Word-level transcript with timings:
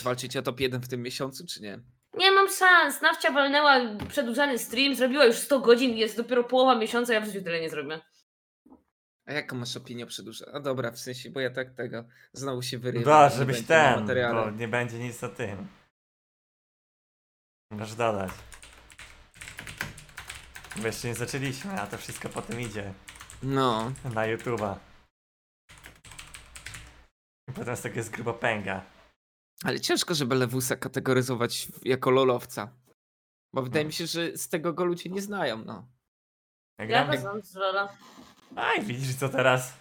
Będziesz 0.00 0.04
walczyć 0.04 0.36
o 0.36 0.42
top 0.42 0.60
1 0.60 0.80
w 0.80 0.88
tym 0.88 1.02
miesiącu, 1.02 1.46
czy 1.46 1.62
nie? 1.62 1.78
Nie 2.14 2.30
mam 2.30 2.48
szans. 2.48 3.00
Nawcia 3.02 3.32
walnęła 3.32 3.80
przedłużany 4.08 4.58
stream, 4.58 4.94
zrobiła 4.94 5.24
już 5.24 5.36
100 5.36 5.60
godzin, 5.60 5.96
jest 5.96 6.16
dopiero 6.16 6.44
połowa 6.44 6.74
miesiąca, 6.74 7.14
ja 7.14 7.20
w 7.20 7.26
życiu 7.26 7.42
tyle 7.42 7.60
nie 7.60 7.70
zrobię. 7.70 8.00
A 9.26 9.32
jaką 9.32 9.56
masz 9.56 9.76
opinię 9.76 10.04
o 10.04 10.06
przedłużeniu? 10.06 10.56
A 10.56 10.60
dobra, 10.60 10.90
w 10.90 10.98
sensie, 10.98 11.30
bo 11.30 11.40
ja 11.40 11.50
tak 11.50 11.74
tego 11.74 12.04
znowu 12.32 12.62
się 12.62 12.78
wyrywam. 12.78 13.04
Da, 13.04 13.28
żebyś 13.28 13.60
na 13.60 13.66
ten, 13.66 14.06
bo 14.34 14.50
nie 14.50 14.68
będzie 14.68 14.98
nic 14.98 15.24
o 15.24 15.28
tym. 15.28 15.66
Możesz 17.70 17.94
dodać. 17.94 18.30
Bo 20.76 20.86
jeszcze 20.86 21.08
nie 21.08 21.14
zaczęliśmy, 21.14 21.80
a 21.80 21.86
to 21.86 21.98
wszystko 21.98 22.28
potem 22.28 22.60
idzie 22.60 22.94
No, 23.42 23.92
na 24.04 24.22
YouTube'a. 24.36 24.74
I 27.48 27.52
potem 27.52 27.76
z 27.76 27.80
tego 27.80 27.96
jest 27.96 28.10
grubo 28.10 28.34
pęga. 28.34 28.99
Ale 29.64 29.80
ciężko, 29.80 30.14
żeby 30.14 30.34
Lewusa 30.34 30.76
kategoryzować 30.76 31.68
jako 31.84 32.10
lolowca. 32.10 32.72
Bo 33.54 33.62
wydaje 33.62 33.84
No. 33.84 33.86
mi 33.86 33.92
się, 33.92 34.06
że 34.06 34.36
z 34.36 34.48
tego 34.48 34.72
go 34.72 34.84
ludzie 34.84 35.10
nie 35.10 35.22
znają, 35.22 35.64
no. 35.64 35.88
Ja 36.78 36.84
Ja 36.84 37.16
znam 37.20 37.42
z 37.42 37.54
Lola. 37.54 37.96
Aj, 38.56 38.82
widzisz 38.82 39.14
co 39.14 39.28
teraz? 39.28 39.72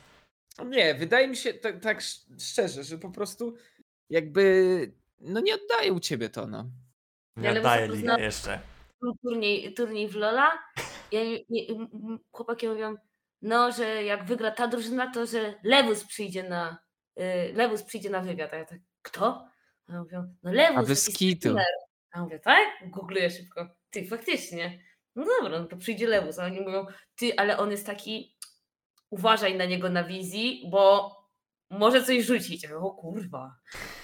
Nie, 0.65 0.95
wydaje 0.95 1.27
mi 1.27 1.35
się 1.37 1.53
tak, 1.53 1.79
tak 1.79 1.97
sz- 1.97 2.41
szczerze, 2.51 2.83
że 2.83 2.97
po 2.97 3.09
prostu 3.11 3.55
jakby 4.09 4.93
no 5.19 5.39
nie 5.39 5.55
oddają 5.55 5.99
ciebie 5.99 6.29
to, 6.29 6.47
no. 6.47 6.65
Nie 7.35 7.49
Ja 7.49 7.57
oddaję 7.57 7.87
Lewusa 7.87 8.01
ligę 8.13 8.23
jeszcze. 8.23 8.59
Turniej, 9.23 9.73
turniej 9.73 10.07
w 10.09 10.15
Lola. 10.15 10.51
Ja, 11.11 11.19
nie- 11.49 11.67
chłopaki 12.31 12.67
mówią, 12.67 12.95
no, 13.41 13.71
że 13.71 14.03
jak 14.03 14.25
wygra 14.25 14.51
ta 14.51 14.67
drużyna, 14.67 15.11
to 15.13 15.25
że 15.25 15.53
Lewus 15.63 16.03
przyjdzie 16.03 16.43
na 16.49 16.77
y, 17.19 17.53
Lewus 17.53 17.83
przyjdzie 17.83 18.09
na 18.09 18.21
wywiad. 18.21 18.53
A 18.53 18.57
ja 18.57 18.65
tak, 18.65 18.79
kto? 19.01 19.48
A 19.89 19.93
ja 19.93 19.99
mówią, 19.99 20.35
no 20.43 20.51
Lewus. 20.51 20.77
A 20.77 20.83
bez 20.83 21.17
kitu. 21.17 21.55
A 21.57 21.61
ja 22.17 22.23
mówię, 22.23 22.39
tak? 22.39 22.67
Googluję 22.85 23.29
szybko. 23.29 23.67
Ty, 23.89 24.07
faktycznie. 24.07 24.79
No 25.15 25.25
dobra, 25.25 25.59
no 25.59 25.65
to 25.65 25.77
przyjdzie 25.77 26.07
Lewus. 26.07 26.39
A 26.39 26.45
oni 26.45 26.61
mówią, 26.61 26.85
ty, 27.15 27.31
ale 27.37 27.57
on 27.57 27.71
jest 27.71 27.85
taki, 27.85 28.37
uważaj 29.09 29.57
na 29.57 29.65
niego 29.65 29.89
na 29.89 30.03
wizji, 30.03 30.69
bo 30.71 31.15
może 31.69 32.03
coś 32.03 32.25
rzucić. 32.25 32.63
Ja 32.63 32.69
mówię, 32.69 32.81
o 32.81 32.91
kurwa. 32.91 33.55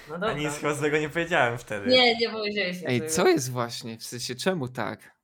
No 0.09 0.15
A 0.15 0.17
dobra. 0.17 0.33
nic 0.33 0.53
chyba 0.53 0.73
złego 0.73 0.97
nie 0.97 1.09
powiedziałem 1.09 1.57
wtedy. 1.57 1.87
Nie, 1.87 2.17
nie 2.17 2.29
powiedziałeś 2.29 2.77
Ej, 2.85 3.07
co 3.09 3.27
jest 3.27 3.51
właśnie? 3.51 3.97
W 3.97 4.03
sensie, 4.03 4.35
czemu 4.35 4.67
tak? 4.67 5.15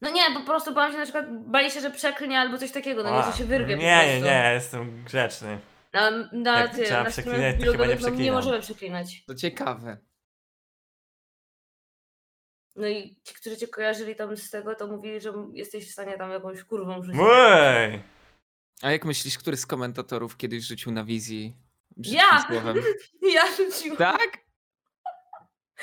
No 0.00 0.10
nie, 0.10 0.22
po 0.34 0.40
prostu 0.40 0.74
bałam 0.74 0.92
się 0.92 0.98
na 0.98 1.04
przykład, 1.04 1.26
bali 1.50 1.70
się, 1.70 1.80
że 1.80 1.90
przeklnie 1.90 2.38
albo 2.38 2.58
coś 2.58 2.70
takiego, 2.70 3.02
no 3.02 3.10
nie, 3.10 3.16
A, 3.16 3.32
że 3.32 3.38
się 3.38 3.44
wyrwie 3.44 3.76
Nie, 3.76 4.00
po 4.00 4.06
nie, 4.06 4.20
nie, 4.20 4.50
jestem 4.54 5.04
grzeczny. 5.04 5.58
Na, 5.92 6.10
na, 6.32 6.60
Jak 6.60 6.74
ty, 6.74 6.84
trzeba 6.84 7.04
na 7.04 7.10
przeklinać, 7.10 7.56
to 7.64 7.72
chyba 7.72 7.72
nie 7.72 7.78
no, 7.78 7.86
nie 7.86 7.96
przeklinam. 7.96 8.34
możemy 8.34 8.60
przeklinać. 8.60 9.24
To 9.26 9.34
ciekawe. 9.34 9.98
No 12.76 12.88
i 12.88 13.16
ci, 13.24 13.34
którzy 13.34 13.56
cię 13.56 13.68
kojarzyli 13.68 14.16
tam 14.16 14.36
z 14.36 14.50
tego, 14.50 14.74
to 14.74 14.86
mówili, 14.86 15.20
że 15.20 15.32
jesteś 15.52 15.88
w 15.88 15.92
stanie 15.92 16.18
tam 16.18 16.30
jakąś 16.30 16.64
kurwą 16.64 17.02
rzucić. 17.02 17.20
Ej! 17.32 18.02
A 18.82 18.90
jak 18.90 19.04
myślisz, 19.04 19.38
który 19.38 19.56
z 19.56 19.66
komentatorów 19.66 20.36
kiedyś 20.36 20.64
rzucił 20.64 20.92
na 20.92 21.04
wizji 21.04 21.56
Ja! 21.96 22.44
słowem? 22.48 22.76
Ja 23.34 23.42
rzuciłam. 23.56 23.96
Tak? 23.98 24.38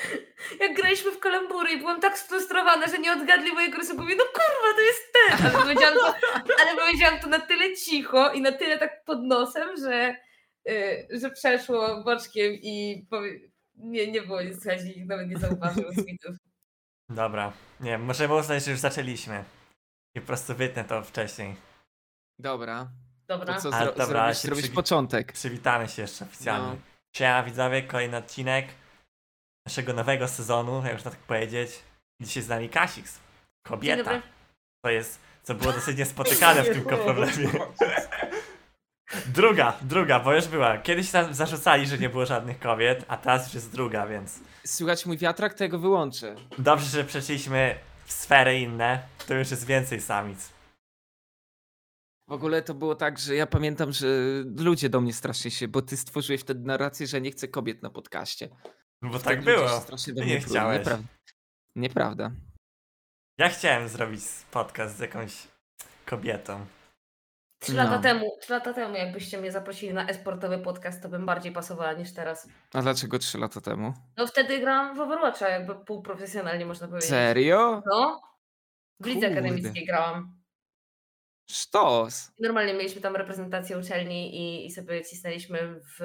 Jak 0.60 0.76
graliśmy 0.76 1.10
w 1.10 1.18
kalambury 1.18 1.72
i 1.72 1.78
byłam 1.78 2.00
tak 2.00 2.18
sfrustrowana, 2.18 2.86
że 2.86 2.98
nie 2.98 3.12
odgadli 3.12 3.52
mojego 3.52 3.78
rysunku. 3.78 4.02
Mówię, 4.02 4.16
no 4.16 4.24
kurwa, 4.24 4.74
to 4.74 4.80
jest 4.80 5.02
ten! 5.12 5.46
Ale 5.46 5.58
powiedziałam 5.62 5.94
to, 5.94 6.14
ale 6.62 6.76
powiedziałam 6.76 7.20
to 7.20 7.26
na 7.26 7.40
tyle 7.40 7.76
cicho 7.76 8.32
i 8.32 8.40
na 8.40 8.52
tyle 8.52 8.78
tak 8.78 9.04
pod 9.04 9.22
nosem, 9.22 9.68
że, 9.76 10.16
y, 10.68 11.08
że 11.10 11.30
przeszło 11.30 12.02
boczkiem 12.04 12.52
i 12.54 13.06
powie... 13.10 13.40
nie, 13.74 14.10
nie 14.12 14.22
było 14.22 14.42
nic 14.42 14.62
słychać 14.62 14.82
i 14.82 14.86
nikt 14.86 15.08
nawet 15.08 15.28
nie 15.28 15.38
zauważył 15.38 15.84
widzów. 15.90 16.36
Dobra, 17.08 17.52
nie, 17.80 17.98
możemy 17.98 18.34
uznać, 18.34 18.64
że 18.64 18.70
już 18.70 18.80
zaczęliśmy. 18.80 19.44
I 20.14 20.20
po 20.20 20.26
prostu 20.26 20.54
wytnę 20.54 20.84
to 20.84 21.02
wcześniej. 21.02 21.56
Dobra. 22.38 22.90
Dobra. 23.28 23.54
To 23.54 23.60
co, 23.60 23.70
zro- 23.70 23.86
dobra, 23.86 24.06
zrobisz, 24.06 24.38
zrobisz 24.38 24.64
przywi- 24.64 24.74
początek. 24.74 25.32
Przywitamy 25.32 25.88
się 25.88 26.02
jeszcze 26.02 26.24
oficjalnie. 26.24 26.68
No. 26.68 26.76
Siema 27.16 27.42
widzowie, 27.42 27.82
kolejny 27.82 28.16
odcinek 28.16 28.66
naszego 29.66 29.92
nowego 29.92 30.28
sezonu, 30.28 30.82
jak 30.84 30.92
można 30.92 31.10
tak 31.10 31.20
powiedzieć. 31.20 31.70
Dzisiaj 32.20 32.42
z 32.42 32.48
nami 32.48 32.68
Kasix, 32.68 33.18
kobieta. 33.66 34.22
To 34.84 34.90
jest, 34.90 35.20
co 35.42 35.54
było 35.54 35.72
dosyć 35.72 35.98
niespotykane 35.98 36.62
w 36.62 36.68
tym 36.72 36.82
problemie. 36.84 37.48
Druga, 39.26 39.78
druga, 39.82 40.20
bo 40.20 40.34
już 40.34 40.46
była. 40.48 40.78
Kiedyś 40.78 41.12
nam 41.12 41.34
zarzucali, 41.34 41.86
że 41.86 41.98
nie 41.98 42.08
było 42.08 42.26
żadnych 42.26 42.58
kobiet, 42.58 43.04
a 43.08 43.16
teraz 43.16 43.44
już 43.44 43.54
jest 43.54 43.72
druga, 43.72 44.06
więc 44.06 44.40
Słychać 44.66 45.06
mój 45.06 45.18
wiatrak, 45.18 45.54
to 45.54 45.64
ja 45.64 45.68
go 45.70 45.78
wyłączę. 45.78 46.34
dobrze, 46.58 46.86
że 46.86 47.04
przeszliśmy 47.04 47.78
w 48.04 48.12
sfery 48.12 48.58
inne, 48.60 49.02
to 49.26 49.34
już 49.34 49.50
jest 49.50 49.66
więcej 49.66 50.00
samic. 50.00 50.52
W 52.28 52.32
ogóle 52.32 52.62
to 52.62 52.74
było 52.74 52.94
tak, 52.94 53.18
że 53.18 53.34
ja 53.34 53.46
pamiętam, 53.46 53.92
że 53.92 54.06
ludzie 54.56 54.88
do 54.88 55.00
mnie 55.00 55.12
strasznie 55.12 55.50
się, 55.50 55.68
bo 55.68 55.82
ty 55.82 55.96
stworzyłeś 55.96 56.40
wtedy 56.40 56.60
narrację, 56.66 57.06
że 57.06 57.20
nie 57.20 57.30
chcę 57.30 57.48
kobiet 57.48 57.82
na 57.82 57.90
podcaście. 57.90 58.48
No 59.02 59.10
bo 59.10 59.18
tak 59.18 59.42
było. 59.44 59.68
się 59.68 59.80
strasznie 59.80 60.12
do 60.14 60.20
Ty 60.20 60.26
mnie 60.26 60.34
nie 60.34 60.40
chciałeś. 60.40 60.78
Nieprawda. 60.78 61.02
Nieprawda. 61.76 62.30
Ja 63.38 63.48
chciałem 63.48 63.88
zrobić 63.88 64.20
podcast 64.50 64.96
z 64.96 65.00
jakąś 65.00 65.48
kobietą. 66.06 66.66
Trzy 67.62 67.74
No. 67.74 67.84
lata 67.84 67.98
temu, 67.98 68.38
trzy 68.40 68.52
lata 68.52 68.72
temu, 68.72 68.94
jakbyście 68.96 69.38
mnie 69.40 69.52
zaprosili 69.52 69.94
na 69.94 70.08
esportowy 70.08 70.58
podcast, 70.58 71.02
to 71.02 71.08
bym 71.08 71.26
bardziej 71.26 71.52
pasowała 71.52 71.92
niż 71.92 72.12
teraz. 72.12 72.48
A 72.72 72.82
dlaczego 72.82 73.18
trzy 73.18 73.38
lata 73.38 73.60
temu? 73.60 73.94
No 74.16 74.26
wtedy 74.26 74.58
grałam 74.60 74.96
w 74.96 75.00
Overwatcha, 75.00 75.48
jakby 75.48 75.74
półprofesjonalnie 75.74 76.66
można 76.66 76.88
powiedzieć. 76.88 77.10
Serio? 77.10 77.82
No. 77.86 78.22
W 79.00 79.06
lidze 79.06 79.26
akademickiej 79.32 79.86
grałam. 79.86 80.36
Sztos. 81.50 82.32
Normalnie 82.40 82.74
mieliśmy 82.74 83.00
tam 83.00 83.16
reprezentację 83.16 83.78
uczelni 83.78 84.36
i, 84.36 84.66
i 84.66 84.70
sobie 84.70 85.04
cisnęliśmy 85.04 85.80
w 85.98 86.00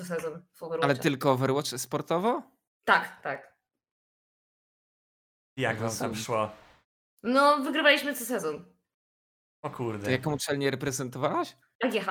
co 0.00 0.06
sezon 0.06 0.42
w 0.52 0.62
Overwatcha. 0.62 0.84
Ale 0.90 0.98
tylko 0.98 1.32
Overwatch 1.32 1.68
sportowo? 1.68 2.42
Tak, 2.84 3.20
tak. 3.22 3.56
Jak 5.56 5.78
wam 5.78 5.96
tam 5.98 6.14
szło? 6.14 6.50
No, 7.22 7.58
wygrywaliśmy 7.58 8.14
co 8.14 8.24
sezon. 8.24 8.74
O 9.62 9.70
kurde. 9.70 10.04
To 10.04 10.10
jaką 10.10 10.34
uczelnię 10.34 10.70
reprezentowałaś? 10.70 11.56
AGH. 11.84 12.06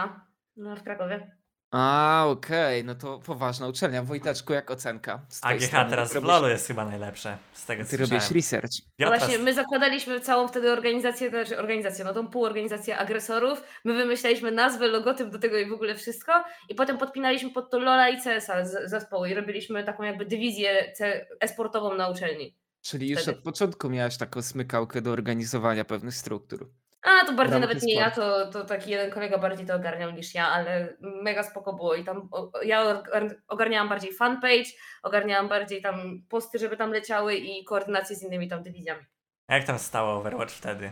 No, 0.55 0.75
w 0.75 0.83
Krakowie. 0.83 1.38
A, 1.71 2.23
okej, 2.27 2.83
no 2.83 2.95
to 2.95 3.19
poważna 3.19 3.67
uczelnia. 3.67 4.03
Wojteczku, 4.03 4.53
jak 4.53 4.71
ocenka? 4.71 5.19
AGH 5.41 5.63
strony? 5.63 5.89
teraz 5.89 6.13
w 6.13 6.23
LoLu 6.23 6.47
jest 6.47 6.67
chyba 6.67 6.85
najlepsze. 6.85 7.37
Z 7.53 7.65
tego 7.65 7.83
co 7.83 7.89
Ty 7.89 7.97
robisz 7.97 8.31
research. 8.31 8.71
No 8.99 9.05
Piotra, 9.05 9.19
właśnie, 9.19 9.39
my 9.39 9.53
zakładaliśmy 9.53 10.19
całą 10.19 10.47
wtedy 10.47 10.71
organizację, 10.71 11.29
znaczy 11.29 11.57
organizację, 11.59 12.05
no 12.05 12.13
tą 12.13 12.27
półorganizację 12.27 12.97
agresorów. 12.97 13.63
My 13.85 13.93
wymyślaliśmy 13.93 14.51
nazwę, 14.51 14.87
logotyp 14.87 15.29
do 15.29 15.39
tego 15.39 15.57
i 15.57 15.69
w 15.69 15.73
ogóle 15.73 15.95
wszystko. 15.95 16.43
I 16.69 16.75
potem 16.75 16.97
podpinaliśmy 16.97 17.49
pod 17.49 17.71
to 17.71 17.79
Lola 17.79 18.09
i 18.09 18.21
CS-a 18.21 18.65
z- 18.65 18.89
zespoły 18.89 19.29
i 19.29 19.33
robiliśmy 19.33 19.83
taką 19.83 20.03
jakby 20.03 20.25
dywizję 20.25 20.93
e-sportową 21.39 21.95
na 21.95 22.09
uczelni. 22.09 22.55
Czyli 22.81 23.09
już 23.09 23.21
Wtedy. 23.21 23.37
od 23.37 23.43
początku 23.43 23.89
miałaś 23.89 24.17
taką 24.17 24.41
smykałkę 24.41 25.01
do 25.01 25.11
organizowania 25.11 25.85
pewnych 25.85 26.15
struktur. 26.15 26.69
A, 27.01 27.25
to 27.25 27.33
bardziej 27.33 27.59
nawet 27.59 27.83
nie 27.83 27.95
ja, 27.95 28.07
e-sport. 28.07 28.51
to, 28.51 28.59
to 28.59 28.65
taki 28.65 28.91
jeden 28.91 29.11
kolega 29.11 29.37
bardziej 29.37 29.65
to 29.65 29.75
ogarniał 29.75 30.11
niż 30.11 30.35
ja, 30.35 30.47
ale 30.47 30.97
mega 30.99 31.43
spoko 31.43 31.73
było 31.73 31.95
i 31.95 32.03
tam 32.03 32.29
ja 32.63 32.83
ogar- 32.83 33.35
ogarniałam 33.47 33.89
bardziej 33.89 34.13
fanpage, 34.13 34.69
ogarniałam 35.03 35.49
bardziej 35.49 35.81
tam 35.81 36.21
posty, 36.29 36.59
żeby 36.59 36.77
tam 36.77 36.91
leciały 36.91 37.35
i 37.35 37.63
koordynację 37.63 38.15
z 38.15 38.23
innymi 38.23 38.47
tam 38.47 38.63
dywizjami. 38.63 39.05
A 39.47 39.55
jak 39.55 39.63
tam 39.63 39.79
stało 39.79 40.13
Overwatch 40.13 40.53
wtedy? 40.53 40.91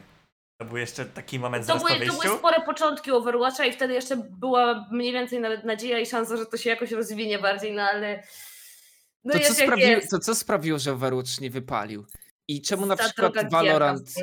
To 0.61 0.65
był 0.65 0.77
jeszcze 0.77 1.05
taki 1.05 1.39
moment 1.39 1.67
To 1.67 1.77
były, 1.77 1.89
to 1.89 2.13
były 2.13 2.37
spore 2.37 2.61
początki 2.61 3.11
Overwatcha 3.11 3.65
i 3.65 3.73
wtedy 3.73 3.93
jeszcze 3.93 4.15
była 4.17 4.87
mniej 4.91 5.13
więcej 5.13 5.39
nawet 5.39 5.63
nadzieja 5.63 5.99
i 5.99 6.05
szansa, 6.05 6.37
że 6.37 6.45
to 6.45 6.57
się 6.57 6.69
jakoś 6.69 6.91
rozwinie 6.91 7.39
bardziej, 7.39 7.73
no 7.73 7.83
ale 7.83 8.23
no 9.23 9.33
to, 9.33 9.39
co 9.39 9.53
sprawiło, 9.53 10.01
to 10.11 10.19
co 10.19 10.35
sprawiło, 10.35 10.79
że 10.79 10.91
Overwatch 10.91 11.41
nie 11.41 11.49
wypalił? 11.49 12.05
I 12.47 12.61
czemu 12.61 12.85
na 12.85 12.95
przykład 12.95 13.51
Valorant, 13.51 14.13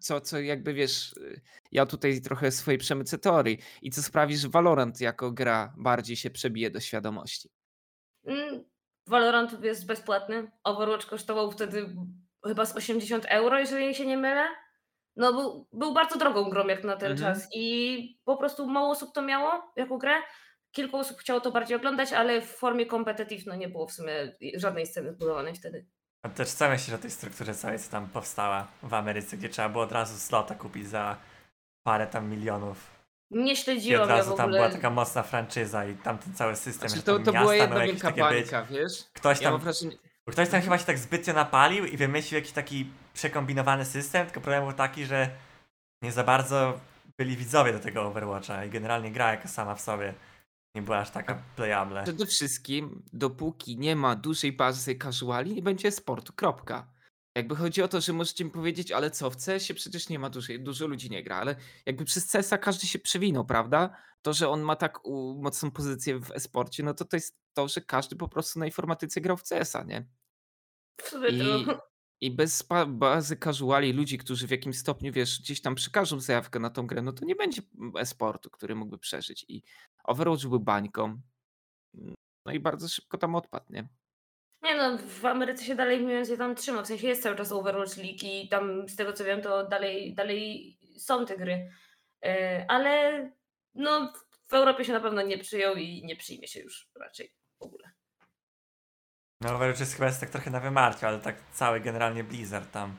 co, 0.00 0.20
co 0.20 0.40
jakby 0.40 0.74
wiesz, 0.74 1.12
y, 1.12 1.40
ja 1.72 1.86
tutaj 1.86 2.20
trochę 2.20 2.50
swojej 2.50 2.78
przemycę 2.78 3.18
teorii. 3.18 3.58
I 3.82 3.90
co 3.90 4.02
sprawi, 4.02 4.36
że 4.36 4.48
Valorant 4.48 5.00
jako 5.00 5.30
gra 5.32 5.74
bardziej 5.76 6.16
się 6.16 6.30
przebije 6.30 6.70
do 6.70 6.80
świadomości? 6.80 7.48
Mm, 8.24 8.64
Valorant 9.06 9.64
jest 9.64 9.86
bezpłatny. 9.86 10.50
Overwatch 10.64 11.06
kosztował 11.06 11.50
wtedy 11.50 11.96
chyba 12.46 12.66
z 12.66 12.76
80 12.76 13.26
euro, 13.28 13.58
jeżeli 13.58 13.94
się 13.94 14.06
nie 14.06 14.16
mylę. 14.18 14.46
No 15.16 15.32
był, 15.32 15.66
był 15.72 15.94
bardzo 15.94 16.18
drogą 16.18 16.50
grą 16.50 16.66
jak 16.66 16.84
na 16.84 16.96
ten 16.96 17.12
Mhm. 17.12 17.34
czas 17.34 17.48
i 17.54 18.18
po 18.24 18.36
prostu 18.36 18.66
mało 18.66 18.90
osób 18.90 19.14
to 19.14 19.22
miało 19.22 19.72
jako 19.76 19.98
grę. 19.98 20.14
Kilku 20.72 20.96
osób 20.96 21.18
chciało 21.18 21.40
to 21.40 21.52
bardziej 21.52 21.76
oglądać, 21.76 22.12
ale 22.12 22.40
w 22.40 22.46
formie 22.46 22.86
competitive 22.86 23.46
no 23.46 23.54
nie 23.56 23.68
było 23.68 23.86
w 23.86 23.92
sumie 23.92 24.36
żadnej 24.54 24.86
sceny 24.86 25.12
zbudowanej 25.12 25.54
wtedy. 25.54 25.86
A 26.22 26.28
też 26.28 26.48
co 26.48 26.68
myślisz 26.68 26.94
o 26.94 26.98
tej 26.98 27.10
strukturze 27.10 27.54
całej, 27.54 27.78
co 27.78 27.90
tam 27.90 28.06
powstała 28.06 28.66
w 28.82 28.94
Ameryce, 28.94 29.36
gdzie 29.36 29.48
trzeba 29.48 29.68
było 29.68 29.84
od 29.84 29.92
razu 29.92 30.18
slota 30.18 30.54
kupić 30.54 30.88
za 30.88 31.16
parę 31.86 32.06
tam 32.06 32.30
milionów? 32.30 32.90
Nie 33.30 33.52
I 33.52 33.56
śledziłam 33.56 34.02
od 34.02 34.08
ja 34.08 34.14
w 34.14 34.18
razu 34.18 34.36
tam 34.36 34.46
ogóle. 34.46 34.58
była 34.58 34.70
taka 34.72 34.90
mocna 34.90 35.22
franczyza 35.22 35.86
i 35.86 35.94
tamten 35.94 36.34
cały 36.34 36.56
system. 36.56 36.88
Znaczy, 36.88 37.02
to, 37.04 37.14
tam 37.16 37.24
to 37.24 37.32
była 37.32 37.44
miasta 37.44 37.56
jedna 37.56 37.80
wielka 37.80 38.10
bańka, 38.12 38.64
wiesz? 38.64 39.04
Ktoś 39.12 39.38
Ja 39.38 39.44
tam 39.44 39.52
mam 39.52 39.60
wrażenie, 39.60 39.96
ktoś 40.30 40.48
tam 40.48 40.60
chyba 40.62 40.78
się 40.78 40.84
tak 40.84 40.98
zbytnio 40.98 41.34
napalił 41.34 41.86
i 41.86 41.96
wymyślił 41.96 42.38
jakiś 42.38 42.52
taki 42.52 42.90
przekombinowany 43.14 43.84
system, 43.84 44.26
tylko 44.26 44.40
problem 44.40 44.64
był 44.64 44.72
taki, 44.72 45.04
że 45.04 45.30
nie 46.02 46.12
za 46.12 46.24
bardzo 46.24 46.80
byli 47.18 47.36
widzowie 47.36 47.72
do 47.72 47.80
tego 47.80 48.02
Overwatcha 48.02 48.64
i 48.64 48.70
generalnie 48.70 49.10
gra 49.10 49.30
jako 49.30 49.48
sama 49.48 49.74
w 49.74 49.80
sobie 49.80 50.14
nie 50.74 50.82
była 50.82 50.98
aż 50.98 51.10
taka 51.10 51.42
playable. 51.56 52.02
Przede 52.02 52.26
wszystkim, 52.26 53.02
dopóki 53.12 53.78
nie 53.78 53.96
ma 53.96 54.16
dużej 54.16 54.52
bazy 54.52 54.96
casuali, 54.96 55.54
nie 55.54 55.62
będzie 55.62 55.90
sportu. 55.90 56.32
Kropka. 56.32 56.92
Jakby 57.36 57.56
chodzi 57.56 57.82
o 57.82 57.88
to, 57.88 58.00
że 58.00 58.12
możecie 58.12 58.44
mi 58.44 58.50
powiedzieć, 58.50 58.92
ale 58.92 59.10
co, 59.10 59.30
w 59.30 59.36
CS-ie 59.36 59.74
przecież 59.74 60.08
nie 60.08 60.18
ma 60.18 60.30
dużej, 60.30 60.62
dużo 60.62 60.86
ludzi 60.86 61.10
nie 61.10 61.22
gra, 61.22 61.36
ale 61.36 61.56
jakby 61.86 62.04
przez 62.04 62.30
CS-a 62.30 62.58
każdy 62.58 62.86
się 62.86 62.98
przewinął, 62.98 63.44
prawda? 63.44 63.96
To, 64.22 64.32
że 64.32 64.48
on 64.48 64.60
ma 64.62 64.76
tak 64.76 64.98
mocną 65.36 65.70
pozycję 65.70 66.18
w 66.18 66.30
e-sporcie, 66.30 66.82
no 66.82 66.94
to 66.94 67.04
to 67.04 67.16
jest 67.16 67.38
to, 67.54 67.68
że 67.68 67.80
każdy 67.80 68.16
po 68.16 68.28
prostu 68.28 68.58
na 68.58 68.66
informatyce 68.66 69.20
grał 69.20 69.36
w 69.36 69.42
CS-a, 69.42 69.82
nie? 69.82 70.06
I, 71.30 71.38
to... 71.66 71.91
I 72.22 72.30
bez 72.30 72.62
ba- 72.62 72.86
bazy 72.86 73.36
casuali, 73.36 73.92
ludzi, 73.92 74.18
którzy 74.18 74.46
w 74.46 74.50
jakimś 74.50 74.78
stopniu, 74.78 75.12
wiesz, 75.12 75.40
gdzieś 75.40 75.60
tam 75.62 75.74
przekażą 75.74 76.20
zajawkę 76.20 76.58
na 76.58 76.70
tą 76.70 76.86
grę, 76.86 77.02
no 77.02 77.12
to 77.12 77.24
nie 77.24 77.34
będzie 77.34 77.62
e-sportu, 77.98 78.50
który 78.50 78.74
mógłby 78.74 78.98
przeżyć. 78.98 79.44
I 79.48 79.62
Overwatch 80.04 80.46
był 80.46 80.60
bańką. 80.60 81.20
No 82.46 82.52
i 82.52 82.60
bardzo 82.60 82.88
szybko 82.88 83.18
tam 83.18 83.34
odpadł, 83.34 83.72
nie? 83.72 83.88
Nie 84.62 84.76
no, 84.76 84.98
w 84.98 85.24
Ameryce 85.24 85.64
się 85.64 85.74
dalej 85.74 86.00
mniej 86.00 86.16
więcej 86.16 86.38
tam 86.38 86.54
trzyma, 86.54 86.82
w 86.82 86.86
sensie 86.86 87.08
jest 87.08 87.22
cały 87.22 87.36
czas 87.36 87.52
Overwatch 87.52 87.96
League 87.96 88.18
i 88.22 88.48
tam 88.48 88.88
z 88.88 88.96
tego 88.96 89.12
co 89.12 89.24
wiem 89.24 89.42
to 89.42 89.66
dalej, 89.66 90.14
dalej 90.14 90.78
są 90.98 91.26
te 91.26 91.36
gry. 91.36 91.70
E, 92.24 92.64
Ale 92.68 93.30
no 93.74 94.12
w 94.48 94.52
Europie 94.54 94.84
się 94.84 94.92
na 94.92 95.00
pewno 95.00 95.22
nie 95.22 95.38
przyjął 95.38 95.76
i 95.76 96.02
nie 96.04 96.16
przyjmie 96.16 96.48
się 96.48 96.60
już 96.60 96.90
raczej 97.00 97.34
w 97.58 97.62
ogóle. 97.62 97.91
No 99.42 99.54
Overwatch 99.54 99.80
jest 99.80 99.94
chyba 99.94 100.12
tak 100.12 100.30
trochę 100.30 100.50
na 100.50 100.60
wymarciu, 100.60 101.06
ale 101.06 101.18
tak 101.18 101.36
cały 101.52 101.80
generalnie 101.80 102.24
Blizzard 102.24 102.70
tam 102.72 102.96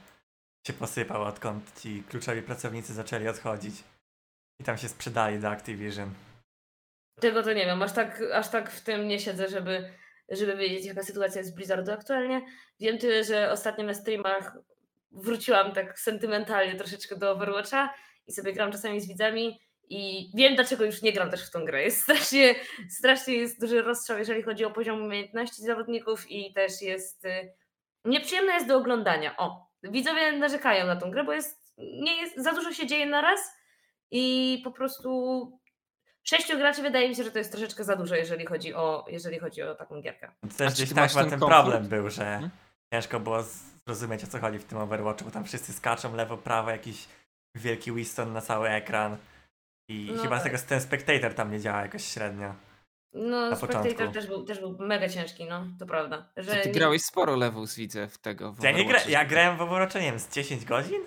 się 0.68 0.74
posypał 0.74 1.24
odkąd 1.24 1.81
ci 1.81 2.04
kluczowi 2.10 2.42
pracownicy 2.42 2.94
zaczęli 2.94 3.28
odchodzić. 3.28 3.84
I 4.60 4.63
tam 4.63 4.78
się 4.78 4.90
sprzedali 4.90 5.40
do 5.40 5.50
Activision. 5.50 6.13
Tego 7.22 7.44
to 7.44 7.54
nie 7.54 7.66
wiem, 7.66 7.81
aż 7.81 7.94
tak, 7.94 8.22
aż 8.34 8.50
tak 8.50 8.72
w 8.72 8.81
tym 8.81 9.07
nie 9.07 9.19
siedzę, 9.19 9.50
żeby, 9.50 9.90
żeby 10.30 10.57
wiedzieć 10.57 10.86
jaka 10.86 11.04
sytuacja 11.04 11.42
jest 11.42 11.56
Blizzardu 11.56 11.92
aktualnie. 11.92 12.42
Wiem 12.80 12.98
tyle, 12.98 13.24
że 13.24 13.51
ostatnio 13.51 13.86
na 13.86 13.94
streamach 13.94 14.57
wróciłam 15.12 15.72
tak 15.72 16.00
sentymentalnie 16.00 16.75
troszeczkę 16.75 17.16
do 17.16 17.31
Overwatcha 17.31 17.94
i 18.28 18.34
sobie 18.34 18.54
gram 18.54 18.72
czasami 18.72 19.01
z 19.01 19.07
widzami 19.07 19.60
i 19.89 20.31
wiem 20.33 20.56
dlaczego 20.56 20.85
już 20.85 21.01
nie 21.01 21.13
gram 21.13 21.30
też 21.31 21.47
w 21.47 21.51
tą 21.51 21.65
grę. 21.65 21.83
Jest 21.83 22.01
strasznie, 22.01 22.56
strasznie 22.89 23.33
jest 23.33 23.62
duży 23.62 23.81
rozstrzał, 23.81 24.18
jeżeli 24.18 24.44
chodzi 24.44 24.65
o 24.65 24.71
poziom 24.71 25.03
umiejętności 25.03 25.62
zawodników 25.62 26.31
i 26.31 26.53
też 26.53 26.81
jest 26.81 27.25
y, 27.25 27.53
nieprzyjemna 28.06 28.53
jest 28.53 28.68
do 28.68 28.77
oglądania. 28.77 29.38
O, 29.38 29.69
widzowie 29.83 30.31
narzekają 30.31 30.85
na 30.85 30.95
tą 30.95 31.12
grę, 31.12 31.24
bo 31.24 31.33
jest, 31.33 31.74
nie 31.77 32.21
jest 32.21 32.38
za 32.38 32.53
dużo 32.53 32.74
się 32.74 32.88
dzieje 32.88 33.06
na 33.06 33.21
raz 33.21 33.39
i 34.12 34.62
po 34.63 34.71
prostu 34.71 35.51
sześciu 36.24 36.57
graczy 36.57 36.81
wydaje 36.81 37.09
mi 37.09 37.15
się, 37.15 37.24
że 37.24 37.31
to 37.31 37.38
jest 37.38 37.51
troszeczkę 37.51 37.83
za 37.83 37.95
dużo, 37.95 38.15
jeżeli 38.15 38.45
chodzi 38.45 38.74
o, 38.74 39.06
jeżeli 39.07 39.39
chodzi 39.39 39.62
o 39.62 39.75
taką 39.75 40.01
gierkę. 40.01 40.31
To 40.41 40.47
A 40.47 40.57
też 40.57 40.74
gdzieś 40.74 40.89
chyba 40.89 41.07
ten 41.07 41.30
ten 41.30 41.39
problem 41.39 41.88
był, 41.88 42.09
że 42.09 42.24
Hmm? 42.24 42.50
ciężko 42.94 43.19
było 43.19 43.44
zrozumieć 43.88 44.24
o 44.24 44.27
co 44.27 44.39
chodzi 44.39 44.59
w 44.59 44.63
tym 44.63 44.77
Overwatchu, 44.77 45.25
bo 45.25 45.31
tam 45.31 45.44
wszyscy 45.44 45.74
skaczą 45.74 46.15
lewo, 46.15 46.38
prawo, 46.38 46.69
jakiś 46.69 47.07
wielki 47.56 47.91
Winston 47.91 48.33
na 48.33 48.41
cały 48.41 48.69
ekran. 48.69 49.18
I 49.88 50.12
No 50.15 50.21
chyba 50.24 50.35
tak. 50.35 50.44
tego 50.44 50.57
ten 50.69 50.81
Spectator 50.81 51.33
tam 51.33 51.51
nie 51.51 51.59
działa 51.59 51.81
jakoś 51.81 52.06
średnio. 52.06 52.56
No, 53.13 53.50
Na 53.50 53.56
Spectator 53.56 53.83
początku. 53.91 54.13
też 54.13 54.27
był, 54.27 54.44
też 54.45 54.59
był 54.59 54.77
mega 54.80 55.09
ciężki, 55.09 55.45
no, 55.45 55.65
to 55.80 55.85
prawda. 55.85 56.30
To 56.35 56.44
Że 56.44 56.56
ty 56.56 56.68
nie- 56.69 56.74
grałeś 56.74 57.01
sporo 57.01 57.35
levels, 57.35 57.75
widzę, 57.75 58.07
w 58.07 58.18
tego. 58.18 58.51
W 58.53 58.63
Ja, 58.63 58.71
nie 58.71 58.85
gra, 58.85 59.00
ja 59.07 59.25
grałem 59.25 59.57
w 59.57 59.62
Overwatcha, 59.62 60.00
nie 60.00 60.06
wiem, 60.06 60.19
z 60.19 60.30
10 60.30 60.65
godzin? 60.65 61.01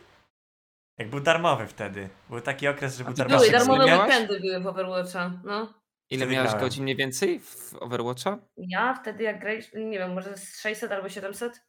Jak 0.98 1.10
był 1.10 1.20
darmowy 1.20 1.66
wtedy. 1.66 2.08
Był 2.30 2.40
taki 2.40 2.68
okres, 2.68 2.96
że 2.96 3.04
był 3.04 3.12
ty 3.12 3.18
darmowy. 3.18 3.40
Były, 3.40 3.52
darmowe 3.58 3.84
weekendy 3.84 4.40
były 4.40 4.60
w 4.60 4.66
Overwatcha, 4.66 5.32
no. 5.44 5.74
Ile 6.10 6.18
wtedy 6.20 6.32
miałeś 6.34 6.48
grałem. 6.50 6.66
godzin 6.66 6.82
mniej 6.84 6.96
więcej 6.96 7.40
w 7.40 7.74
Overwatcha? 7.80 8.38
Ja 8.56 8.94
wtedy 8.94 9.24
jak 9.24 9.40
graliśmy, 9.40 9.84
nie 9.84 9.98
wiem, 9.98 10.12
może 10.14 10.36
z 10.38 10.60
600 10.60 10.92
albo 10.92 11.08
700? 11.08 11.60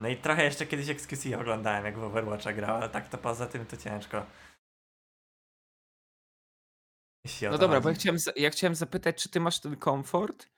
No 0.00 0.08
i 0.08 0.16
trochę 0.16 0.44
jeszcze 0.44 0.66
kiedyś 0.66 0.88
XQC 0.88 1.34
oglądałem, 1.40 1.84
jak 1.84 1.98
w 1.98 2.02
Overwatcha 2.04 2.52
grał, 2.52 2.76
ale 2.76 2.88
tak 2.88 3.08
to 3.08 3.18
poza 3.18 3.46
tym 3.46 3.66
to 3.66 3.76
ciężko. 3.76 4.26
Jeśli 7.26 7.48
No 7.48 7.58
dobra, 7.58 7.80
bo 7.80 7.88
ja 7.88 7.94
chciałem, 7.94 8.18
za- 8.18 8.32
ja 8.36 8.50
chciałem 8.50 8.74
zapytać, 8.74 9.22
czy 9.22 9.28
ty 9.28 9.40
masz 9.40 9.60
ten 9.60 9.76
komfort 9.76 10.48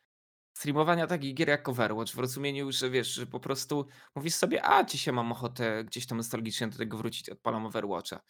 streamowania 0.56 1.06
takich 1.06 1.34
gier 1.34 1.48
jak 1.48 1.68
Overwatch, 1.68 2.12
w 2.14 2.18
rozumieniu, 2.18 2.72
że 2.72 2.90
wiesz, 2.90 3.08
że 3.14 3.26
po 3.26 3.40
prostu 3.40 3.86
mówisz 4.14 4.34
sobie, 4.34 4.64
a 4.64 4.84
dzisiaj 4.84 5.14
mam 5.14 5.32
ochotę 5.32 5.84
gdzieś 5.84 6.06
tam 6.06 6.18
nostalgicznie 6.18 6.68
do 6.68 6.78
tego 6.78 6.96
wrócić, 6.98 7.30
odpalam 7.30 7.66
Overwatcha. 7.66 8.20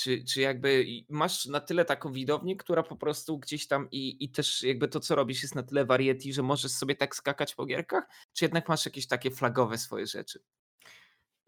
Czy, 0.00 0.24
czy 0.24 0.40
jakby 0.40 0.84
i- 0.84 1.06
masz 1.08 1.46
na 1.46 1.60
tyle 1.60 1.84
taką 1.84 2.12
widownię, 2.12 2.56
która 2.56 2.82
po 2.82 2.96
prostu 2.96 3.38
gdzieś 3.38 3.66
tam 3.68 3.88
i, 3.90 4.24
i 4.24 4.30
też 4.30 4.62
jakby 4.62 4.88
to, 4.88 5.00
co 5.00 5.14
robisz 5.14 5.42
jest 5.42 5.54
na 5.54 5.62
tyle 5.62 5.84
variety, 5.84 6.32
że 6.32 6.42
możesz 6.42 6.72
sobie 6.72 6.96
tak 6.96 7.16
skakać 7.16 7.54
po 7.54 7.66
gierkach? 7.66 8.04
Czy 8.32 8.44
jednak 8.44 8.68
masz 8.68 8.86
jakieś 8.86 9.06
takie 9.06 9.30
flagowe 9.30 9.78
swoje 9.78 10.06
rzeczy? 10.06 10.40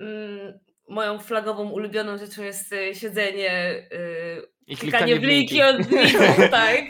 Mm, 0.00 0.58
moją 0.88 1.18
flagową, 1.18 1.70
ulubioną 1.70 2.18
rzeczą 2.18 2.42
jest 2.42 2.72
y, 2.72 2.94
siedzenie, 2.94 3.74
y, 3.92 4.48
I 4.66 4.76
klikanie 4.76 5.20
w 5.20 5.22
linki 5.22 5.62
od 5.62 5.86
widzów, 5.86 6.36
tak? 6.50 6.80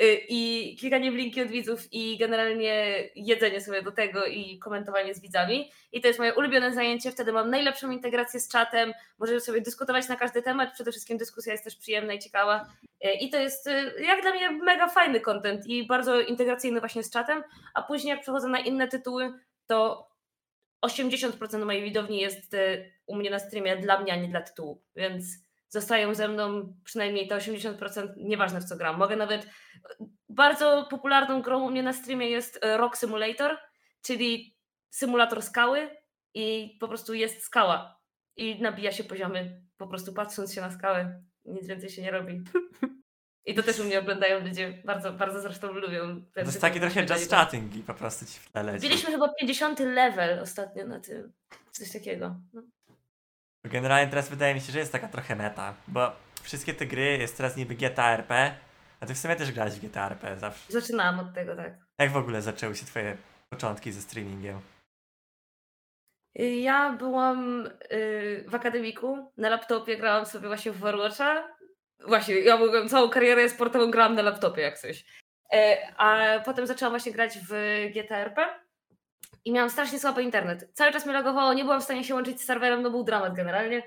Y, 0.00 0.20
I 0.28 0.76
klikanie 0.80 1.12
w 1.12 1.14
linki 1.14 1.42
od 1.42 1.48
widzów 1.48 1.92
i 1.92 2.18
generalnie 2.18 2.96
jedzenie 3.14 3.60
sobie 3.60 3.82
do 3.82 3.92
tego 3.92 4.26
i 4.26 4.58
komentowanie 4.58 5.14
z 5.14 5.20
widzami. 5.20 5.70
I 5.92 6.00
to 6.00 6.08
jest 6.08 6.18
moje 6.18 6.34
ulubione 6.34 6.74
zajęcie. 6.74 7.10
Wtedy 7.10 7.32
mam 7.32 7.50
najlepszą 7.50 7.90
integrację 7.90 8.40
z 8.40 8.48
czatem. 8.48 8.92
Możemy 9.18 9.40
sobie 9.40 9.60
dyskutować 9.60 10.08
na 10.08 10.16
każdy 10.16 10.42
temat. 10.42 10.72
Przede 10.74 10.90
wszystkim 10.90 11.18
dyskusja 11.18 11.52
jest 11.52 11.64
też 11.64 11.76
przyjemna 11.76 12.12
i 12.12 12.18
ciekawa. 12.18 12.66
I 13.20 13.30
to 13.30 13.38
jest 13.38 13.70
jak 14.00 14.22
dla 14.22 14.30
mnie 14.30 14.50
mega 14.50 14.88
fajny 14.88 15.20
content 15.20 15.66
i 15.66 15.86
bardzo 15.86 16.20
integracyjny 16.20 16.80
właśnie 16.80 17.02
z 17.02 17.10
czatem. 17.10 17.42
A 17.74 17.82
później 17.82 18.10
jak 18.10 18.22
przechodzę 18.22 18.48
na 18.48 18.58
inne 18.58 18.88
tytuły, 18.88 19.32
to 19.66 20.09
80% 20.86 21.64
mojej 21.64 21.82
widowni 21.82 22.20
jest 22.20 22.54
y, 22.54 22.92
u 23.06 23.16
mnie 23.16 23.30
na 23.30 23.38
streamie 23.38 23.76
dla 23.76 24.00
mnie, 24.00 24.12
a 24.12 24.16
nie 24.16 24.28
dla 24.28 24.40
tytułu. 24.40 24.84
Więc 24.96 25.24
zostają 25.68 26.14
ze 26.14 26.28
mną 26.28 26.74
przynajmniej 26.84 27.28
te 27.28 27.36
80%, 27.36 28.08
nieważne 28.16 28.60
w 28.60 28.64
co 28.64 28.76
gram. 28.76 28.98
Mogę 28.98 29.16
nawet. 29.16 29.46
Bardzo 30.28 30.86
popularną 30.90 31.42
grą 31.42 31.62
u 31.62 31.70
mnie 31.70 31.82
na 31.82 31.92
streamie 31.92 32.30
jest 32.30 32.64
e, 32.64 32.76
Rock 32.76 32.96
Simulator, 32.96 33.58
czyli 34.02 34.56
symulator 34.90 35.42
skały 35.42 35.90
i 36.34 36.76
po 36.80 36.88
prostu 36.88 37.14
jest 37.14 37.42
skała 37.42 38.00
i 38.36 38.62
nabija 38.62 38.92
się 38.92 39.04
poziomy, 39.04 39.62
po 39.76 39.86
prostu 39.86 40.12
patrząc 40.12 40.54
się 40.54 40.60
na 40.60 40.70
skałę. 40.70 41.22
Nic 41.44 41.66
więcej 41.66 41.90
się 41.90 42.02
nie 42.02 42.10
robi. 42.10 42.40
I 43.46 43.54
to 43.54 43.62
też 43.62 43.78
u 43.78 43.84
mnie 43.84 43.98
oglądają 43.98 44.40
ludzie, 44.40 44.82
bardzo, 44.84 45.12
bardzo 45.12 45.40
zresztą 45.40 45.72
lubią. 45.72 46.22
To 46.34 46.40
jest 46.40 46.60
taki 46.60 46.80
trochę 46.80 47.02
just 47.02 47.30
chatting 47.30 47.76
i 47.76 47.82
po 47.82 47.94
prostu 47.94 48.26
ci 48.26 48.40
w 48.40 48.52
tle 48.52 48.62
leci. 48.62 48.80
Biliśmy 48.88 49.10
chyba 49.10 49.28
50 49.40 49.78
level 49.80 50.38
ostatnio 50.38 50.86
na 50.86 51.00
tym. 51.00 51.32
Coś 51.70 51.92
takiego. 51.92 52.36
No. 52.52 52.62
Generalnie 53.64 54.10
teraz 54.10 54.28
wydaje 54.28 54.54
mi 54.54 54.60
się, 54.60 54.72
że 54.72 54.78
jest 54.78 54.92
taka 54.92 55.08
trochę 55.08 55.36
meta, 55.36 55.74
bo 55.88 56.12
wszystkie 56.42 56.74
te 56.74 56.86
gry 56.86 57.18
jest 57.18 57.36
teraz 57.36 57.56
niby 57.56 57.74
GTA 57.74 58.10
RP, 58.10 58.54
a 59.00 59.06
ty 59.06 59.14
w 59.14 59.18
sumie 59.18 59.36
też 59.36 59.52
grałeś 59.52 59.74
w 59.74 59.80
GTA 59.86 60.06
RP 60.06 60.38
zawsze. 60.38 60.72
Zaczynałam 60.72 61.20
od 61.20 61.34
tego, 61.34 61.56
tak. 61.56 61.72
Jak 61.98 62.10
w 62.10 62.16
ogóle 62.16 62.42
zaczęły 62.42 62.76
się 62.76 62.86
twoje 62.86 63.16
początki 63.50 63.92
ze 63.92 64.00
streamingiem? 64.00 64.60
Y, 66.40 66.54
Ja 66.56 66.92
byłam 66.92 67.66
y, 67.92 68.44
w 68.48 68.54
akademiku, 68.54 69.32
na 69.36 69.48
laptopie 69.48 69.96
grałam 69.96 70.26
sobie 70.26 70.46
właśnie 70.48 70.72
w 70.72 70.76
Overwatcha. 70.84 71.48
Właśnie, 72.06 72.34
ja 72.38 72.56
mogłam 72.56 72.88
całą 72.88 73.08
karierę 73.08 73.48
sportową 73.48 73.90
grałam 73.90 74.14
na 74.14 74.22
laptopie 74.22 74.62
jak 74.62 74.78
coś. 74.78 75.04
E, 75.52 75.78
A 75.96 76.38
potem 76.44 76.66
zaczęłam 76.66 76.92
właśnie 76.92 77.12
grać 77.12 77.38
w 77.48 77.52
GTRP 77.94 78.46
i 79.44 79.52
miałam 79.52 79.70
strasznie 79.70 79.98
słaby 79.98 80.22
internet. 80.22 80.70
Cały 80.74 80.92
czas 80.92 81.04
mnie 81.04 81.14
lagowało, 81.14 81.52
nie 81.54 81.64
byłam 81.64 81.80
w 81.80 81.84
stanie 81.84 82.04
się 82.04 82.14
łączyć 82.14 82.40
z 82.40 82.44
serwerem, 82.44 82.82
no 82.82 82.90
był 82.90 83.04
dramat 83.04 83.34
generalnie. 83.34 83.82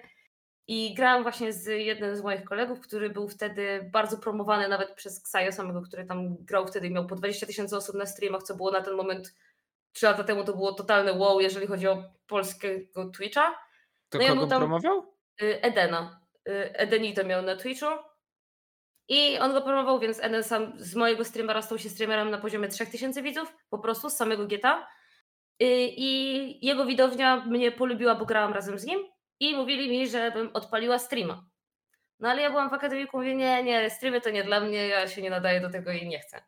I 0.68 0.94
grałam 0.94 1.24
właśnie 1.24 1.54
z 1.54 1.66
jednym 1.68 2.16
z 2.16 2.22
moich 2.22 2.44
kolegów, 2.44 2.80
który 2.80 3.10
był 3.10 3.28
wtedy 3.30 3.90
bardzo 3.92 4.18
promowany 4.18 4.68
nawet 4.68 4.92
przez 4.92 5.24
Ksajo 5.24 5.52
samego, 5.52 5.82
który 5.82 6.06
tam 6.06 6.36
grał 6.40 6.68
wtedy 6.68 6.88
i 6.88 6.92
miał 6.92 7.08
po 7.08 7.16
20 7.16 7.46
tysięcy 7.46 7.78
osób 7.78 7.96
na 7.96 8.06
streamach, 8.06 8.44
co 8.44 8.56
było 8.56 8.72
na 8.72 8.82
ten 8.82 8.94
moment 8.96 9.36
trzy 9.94 10.06
lata 10.06 10.24
temu 10.24 10.44
to 10.44 10.54
było 10.54 10.74
totalne 10.74 11.14
wow, 11.14 11.40
jeżeli 11.40 11.68
chodzi 11.68 11.88
o 11.88 12.04
polskiego 12.28 13.10
Twitcha. 13.10 13.56
To 14.10 14.18
No 14.18 14.24
ja 14.24 14.30
kogo 14.30 14.48
tam- 14.48 14.60
promował? 14.60 15.14
Y, 15.42 15.62
Edena. 15.62 16.23
Y, 16.50 16.78
Edenito 16.78 17.24
miał 17.24 17.42
na 17.42 17.56
Twitchu. 17.56 17.86
I 19.08 19.40
on 19.40 19.54
go 19.54 19.62
promował, 19.62 20.00
więc 20.00 20.20
Eden 20.20 20.44
sam 20.44 20.74
z 20.76 20.96
mojego 20.96 21.26
streamera 21.26 21.62
stał 21.62 21.78
się 21.78 21.90
streamerem 21.90 22.32
na 22.32 22.38
poziomie 22.38 22.68
3000 22.68 23.22
widzów, 23.22 23.56
po 23.70 23.80
prostu 23.80 24.10
z 24.10 24.16
samego 24.16 24.48
geta. 24.48 24.88
Y, 25.62 25.66
I 25.98 26.66
jego 26.66 26.86
widownia 26.86 27.38
mnie 27.46 27.72
polubiła, 27.72 28.16
bo 28.16 28.26
grałam 28.26 28.54
razem 28.54 28.80
z 28.80 28.86
nim 28.86 29.00
i 29.40 29.56
mówili 29.56 29.90
mi, 29.90 30.10
żebym 30.10 30.50
odpaliła 30.54 31.00
streama. 31.00 31.46
No 32.20 32.30
ale 32.30 32.42
ja 32.42 32.50
byłam 32.50 32.70
w 32.70 32.74
akademiku, 32.74 33.18
mówię, 33.18 33.36
nie, 33.36 33.64
nie, 33.64 33.90
streamy 33.90 34.22
to 34.22 34.30
nie 34.30 34.44
dla 34.44 34.60
mnie, 34.60 34.88
ja 34.88 35.08
się 35.08 35.22
nie 35.22 35.30
nadaję 35.30 35.62
do 35.62 35.70
tego 35.70 35.92
i 35.92 36.08
nie 36.08 36.20
chcę. 36.20 36.44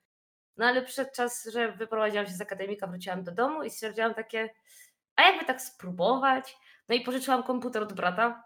No 0.57 0.65
ale 0.65 0.81
przyszedł 0.81 1.09
czas, 1.15 1.49
że 1.53 1.71
wyprowadziłam 1.71 2.27
się 2.27 2.33
z 2.33 2.41
akademika, 2.41 2.87
wróciłam 2.87 3.23
do 3.23 3.31
domu 3.31 3.63
i 3.63 3.69
stwierdziłam 3.69 4.13
takie, 4.13 4.49
a 5.15 5.23
jakby 5.23 5.45
tak 5.45 5.61
spróbować? 5.61 6.57
No 6.89 6.95
i 6.95 7.01
pożyczyłam 7.01 7.43
komputer 7.43 7.83
od 7.83 7.93
brata, 7.93 8.43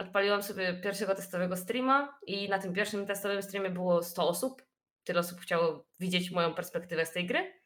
odpaliłam 0.00 0.42
sobie 0.42 0.74
pierwszego 0.74 1.14
testowego 1.14 1.56
streama 1.56 2.18
i 2.26 2.48
na 2.48 2.58
tym 2.58 2.72
pierwszym 2.72 3.06
testowym 3.06 3.42
streamie 3.42 3.70
było 3.70 4.02
100 4.02 4.28
osób. 4.28 4.62
Tyle 5.04 5.20
osób 5.20 5.40
chciało 5.40 5.86
widzieć 5.98 6.30
moją 6.30 6.54
perspektywę 6.54 7.06
z 7.06 7.12
tej 7.12 7.26
gry. 7.26 7.60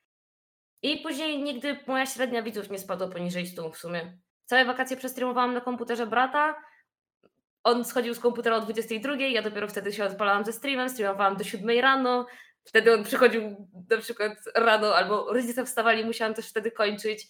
I 0.83 0.99
później 0.99 1.43
nigdy 1.43 1.79
moja 1.87 2.07
średnia 2.07 2.43
widzów 2.43 2.71
nie 2.71 2.79
spadła 2.79 3.09
poniżej 3.09 3.47
100 3.47 3.71
w 3.71 3.77
sumie. 3.77 4.19
Całe 4.45 4.65
wakacje 4.65 4.97
przestreamowałam 4.97 5.55
na 5.55 5.61
komputerze 5.61 6.07
brata. 6.07 6.63
On 7.65 7.85
schodził 7.85 8.15
z 8.15 8.21
komputera 8.21 8.57
o 8.57 8.61
22, 8.61 9.17
ja 9.17 9.43
dopiero 9.43 9.69
wtedy 9.69 9.93
się 9.93 10.05
odpalałam 10.05 10.45
ze 10.45 10.53
streamem, 10.53 10.89
streamowałam 10.89 11.37
do 11.37 11.45
7 11.45 11.81
rano. 11.81 12.27
Wtedy 12.65 12.95
on 12.95 13.05
przychodził 13.05 13.69
na 13.91 13.97
przykład 13.97 14.33
rano, 14.55 14.97
albo 14.97 15.33
rodzice 15.33 15.65
wstawali, 15.65 16.05
musiałam 16.05 16.35
też 16.35 16.49
wtedy 16.49 16.71
kończyć. 16.71 17.27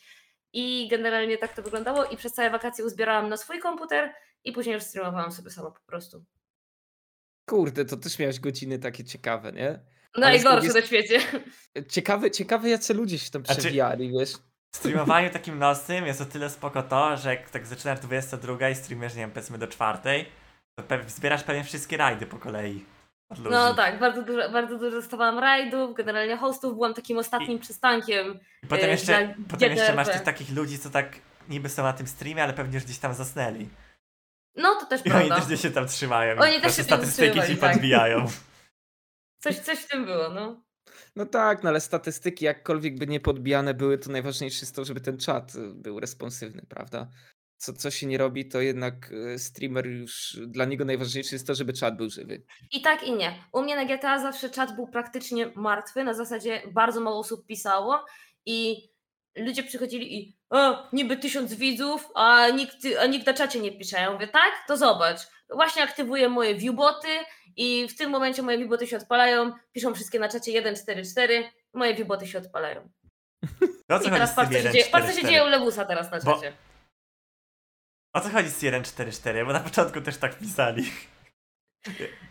I 0.53 0.89
generalnie 0.91 1.39
tak 1.39 1.55
to 1.55 1.63
wyglądało. 1.63 2.05
I 2.05 2.17
przez 2.17 2.33
całe 2.33 2.51
wakacje 2.51 2.85
uzbierałam 2.85 3.29
na 3.29 3.37
swój 3.37 3.59
komputer 3.59 4.15
i 4.45 4.53
później 4.53 4.75
już 4.75 4.85
streamowałam 4.85 5.33
sobie 5.33 5.51
sama 5.51 5.71
po 5.71 5.81
prostu. 5.87 6.25
Kurde, 7.49 7.85
to 7.85 7.97
też 7.97 8.19
miałeś 8.19 8.41
godziny 8.41 8.79
takie 8.79 9.05
ciekawe, 9.05 9.53
nie? 9.53 9.81
Najgorsze 10.17 10.61
drugiej 10.61 10.83
na 10.83 10.87
świecie. 10.87 11.21
Ciekawe, 11.95 12.31
ciekawe 12.31 12.69
jacy 12.69 12.95
ludzie 12.95 13.19
się 13.19 13.31
tam 13.31 13.45
Znaczy- 13.45 13.61
przewijali, 13.61 14.13
wiesz? 14.19 14.33
W 14.75 14.77
streamowaniu 14.77 15.31
takim 15.39 15.59
nocnym 15.59 16.07
jest 16.07 16.21
o 16.21 16.25
tyle 16.25 16.51
spoko 16.51 16.83
to, 16.83 17.17
że 17.17 17.31
jak 17.31 17.51
tak 17.51 17.67
zaczynasz 17.67 18.01
22 18.01 18.69
i 18.69 18.75
streamujesz, 18.75 19.15
nie 19.15 19.21
wiem, 19.21 19.31
powiedzmy 19.31 19.59
do 19.59 19.67
czwartej, 19.67 20.27
to 20.77 20.83
zbierasz 21.07 21.43
pewnie 21.43 21.65
wszystkie 21.65 21.97
rajdy 21.97 22.27
po 22.27 22.39
kolei. 22.39 22.85
No 23.51 23.75
tak, 23.75 23.99
bardzo 23.99 24.23
dużo, 24.23 24.51
bardzo 24.51 24.79
dużo 24.79 24.91
dostawałam 24.91 25.39
rajdów, 25.39 25.97
generalnie 25.97 26.37
hostów, 26.37 26.75
byłam 26.75 26.95
takim 26.95 27.19
ostatnim 27.19 27.59
przystankiem. 27.59 28.41
I 28.63 28.67
potem 28.67 28.85
e, 28.85 28.93
jeszcze, 28.93 29.35
potem 29.49 29.73
jeszcze 29.73 29.95
masz 29.95 30.09
tych 30.09 30.23
takich 30.23 30.51
ludzi, 30.51 30.79
co 30.79 30.91
tak 30.91 31.19
niby 31.49 31.69
są 31.69 31.83
na 31.83 31.93
tym 31.93 32.07
streamie, 32.07 32.43
ale 32.43 32.53
pewnie 32.53 32.75
już 32.75 32.85
gdzieś 32.85 32.99
tam 32.99 33.15
zasnęli. 33.15 33.69
No 34.57 34.75
to 34.81 34.87
też 34.87 35.07
I 35.07 35.13
oni 35.13 35.31
też 35.31 35.63
się 35.63 35.71
tam 35.71 35.89
trzymają. 35.89 36.41
Oni 36.41 36.61
też 36.61 36.77
te 36.77 36.83
się 36.83 36.89
tam 36.89 36.99
statystyki 36.99 37.41
ci 37.47 37.57
tak. 37.57 37.73
podbijają. 37.73 38.27
Coś, 39.39 39.59
coś 39.59 39.79
w 39.79 39.89
tym 39.89 40.05
było, 40.05 40.29
no. 40.29 40.65
No 41.17 41.27
tak, 41.27 41.63
no 41.63 41.69
ale 41.69 41.81
statystyki 41.81 42.45
jakkolwiek 42.45 42.99
by 42.99 43.07
nie 43.07 43.21
podbijane 43.21 43.75
były, 43.75 43.99
to 43.99 44.11
najważniejsze 44.11 44.61
jest 44.61 44.77
to, 44.77 44.85
żeby 44.85 45.01
ten 45.01 45.19
czat 45.19 45.55
y, 45.55 45.75
był 45.75 46.01
responsywny, 46.01 46.63
prawda? 46.69 47.09
Co, 47.57 47.73
co 47.73 47.91
się 47.91 48.07
nie 48.07 48.19
robi, 48.19 48.49
to 48.49 48.61
jednak 48.61 49.13
y, 49.13 49.39
streamer 49.39 49.87
już, 49.87 50.39
dla 50.47 50.65
niego 50.65 50.85
najważniejsze 50.85 51.35
jest 51.35 51.47
to, 51.47 51.55
żeby 51.55 51.73
czat 51.73 51.97
był 51.97 52.11
żywy. 52.11 52.43
I 52.71 52.83
tak 52.83 53.03
i 53.03 53.13
nie. 53.13 53.45
U 53.53 53.63
mnie 53.63 53.77
na 53.77 53.85
GTA 53.85 54.19
zawsze 54.19 54.51
czat 54.51 54.77
był 54.77 54.87
praktycznie 54.87 55.53
martwy, 55.57 56.05
na 56.05 56.15
zasadzie 56.15 56.63
bardzo 56.73 57.01
mało 57.01 57.19
osób 57.19 57.47
pisało 57.47 58.05
i 58.47 58.89
ludzie 59.37 59.63
przychodzili 59.63 60.19
i 60.19 60.37
o, 60.55 60.89
niby 60.93 61.17
tysiąc 61.17 61.55
widzów, 61.55 62.09
a 62.15 62.49
nikt, 62.49 62.77
a 63.01 63.07
nikt 63.07 63.27
na 63.27 63.35
czacie 63.35 63.61
nie 63.61 63.73
pisze. 63.79 64.01
Ja 64.01 64.11
mówię, 64.13 64.29
tak? 64.29 64.53
To 64.69 64.77
zobacz. 64.77 65.19
Właśnie 65.51 65.83
aktywuję 65.83 66.29
moje 66.29 66.55
viewboty 66.55 67.09
i 67.57 67.89
w 67.89 67.99
tym 67.99 68.11
momencie 68.11 68.43
moje 68.43 68.59
viewboty 68.59 68.87
się 68.87 68.97
odpalają, 68.97 69.53
piszą 69.73 69.95
wszystkie 69.95 70.19
na 70.19 70.29
czacie 70.29 70.61
144, 70.77 71.51
moje 71.75 71.95
viewboty 71.95 72.27
się 72.27 72.39
odpalają. 72.39 72.89
No 73.89 74.01
I 74.01 74.05
teraz 74.05 74.35
patrz 74.35 74.53
co, 74.53 74.59
się 74.63 74.71
dzieje, 74.71 74.85
patrz, 74.93 75.07
co 75.07 75.13
się 75.13 75.19
1.4.4? 75.23 75.27
dzieje 75.29 75.45
u 75.45 75.49
Lewusa 75.49 75.85
teraz 75.85 76.11
na 76.11 76.19
Bo- 76.21 76.35
czacie. 76.35 76.53
O 78.15 78.21
co 78.21 78.29
chodzi 78.29 78.49
z 78.49 78.63
1.4.4? 78.63 79.47
Bo 79.47 79.53
na 79.53 79.61
początku 79.61 80.01
też 80.01 80.17
tak 80.17 80.39
pisali. 80.39 80.91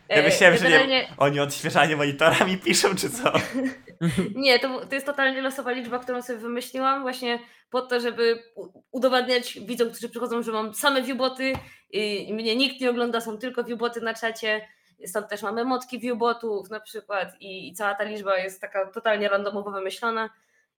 Ja 0.09 0.15
E, 0.15 0.23
myślałem, 0.23 0.57
że 0.57 0.87
nie, 0.87 1.07
oni 1.17 1.39
odświeżanie 1.39 1.95
monitorami 1.95 2.57
piszą, 2.57 2.95
czy 2.95 3.09
co? 3.09 3.33
Nie, 4.35 4.59
to, 4.59 4.85
to 4.85 4.95
jest 4.95 5.05
totalnie 5.05 5.41
losowa 5.41 5.71
liczba, 5.71 5.99
którą 5.99 6.21
sobie 6.21 6.39
wymyśliłam 6.39 7.01
właśnie 7.01 7.39
po 7.69 7.81
to, 7.81 7.99
żeby 7.99 8.43
udowadniać 8.91 9.59
widzom, 9.65 9.89
którzy 9.89 10.09
przychodzą, 10.09 10.43
że 10.43 10.51
mam 10.51 10.73
same 10.73 11.01
viewboty 11.01 11.53
i 11.91 12.33
mnie 12.33 12.55
nikt 12.55 12.81
nie 12.81 12.89
ogląda, 12.89 13.21
są 13.21 13.37
tylko 13.37 13.63
viewboty 13.63 14.01
na 14.01 14.13
czacie. 14.13 14.67
Stąd 15.05 15.29
też 15.29 15.41
mamy 15.41 15.65
motki 15.65 15.99
viewbotów 15.99 16.69
na 16.69 16.79
przykład 16.79 17.41
i, 17.41 17.67
i 17.67 17.73
cała 17.73 17.95
ta 17.95 18.03
liczba 18.03 18.37
jest 18.37 18.61
taka 18.61 18.85
totalnie 18.85 19.29
randomowo 19.29 19.71
wymyślona. 19.71 20.29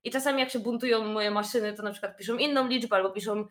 I 0.04 0.12
czasami 0.12 0.40
jak 0.40 0.50
się 0.50 0.60
buntują 0.60 1.06
moje 1.06 1.32
maszyny, 1.32 1.74
to 1.74 1.84
na 1.84 1.92
przykład 1.92 2.18
piszą 2.18 2.38
inną 2.38 2.68
liczbę, 2.68 2.96
albo 2.96 3.10
piszą 3.10 3.48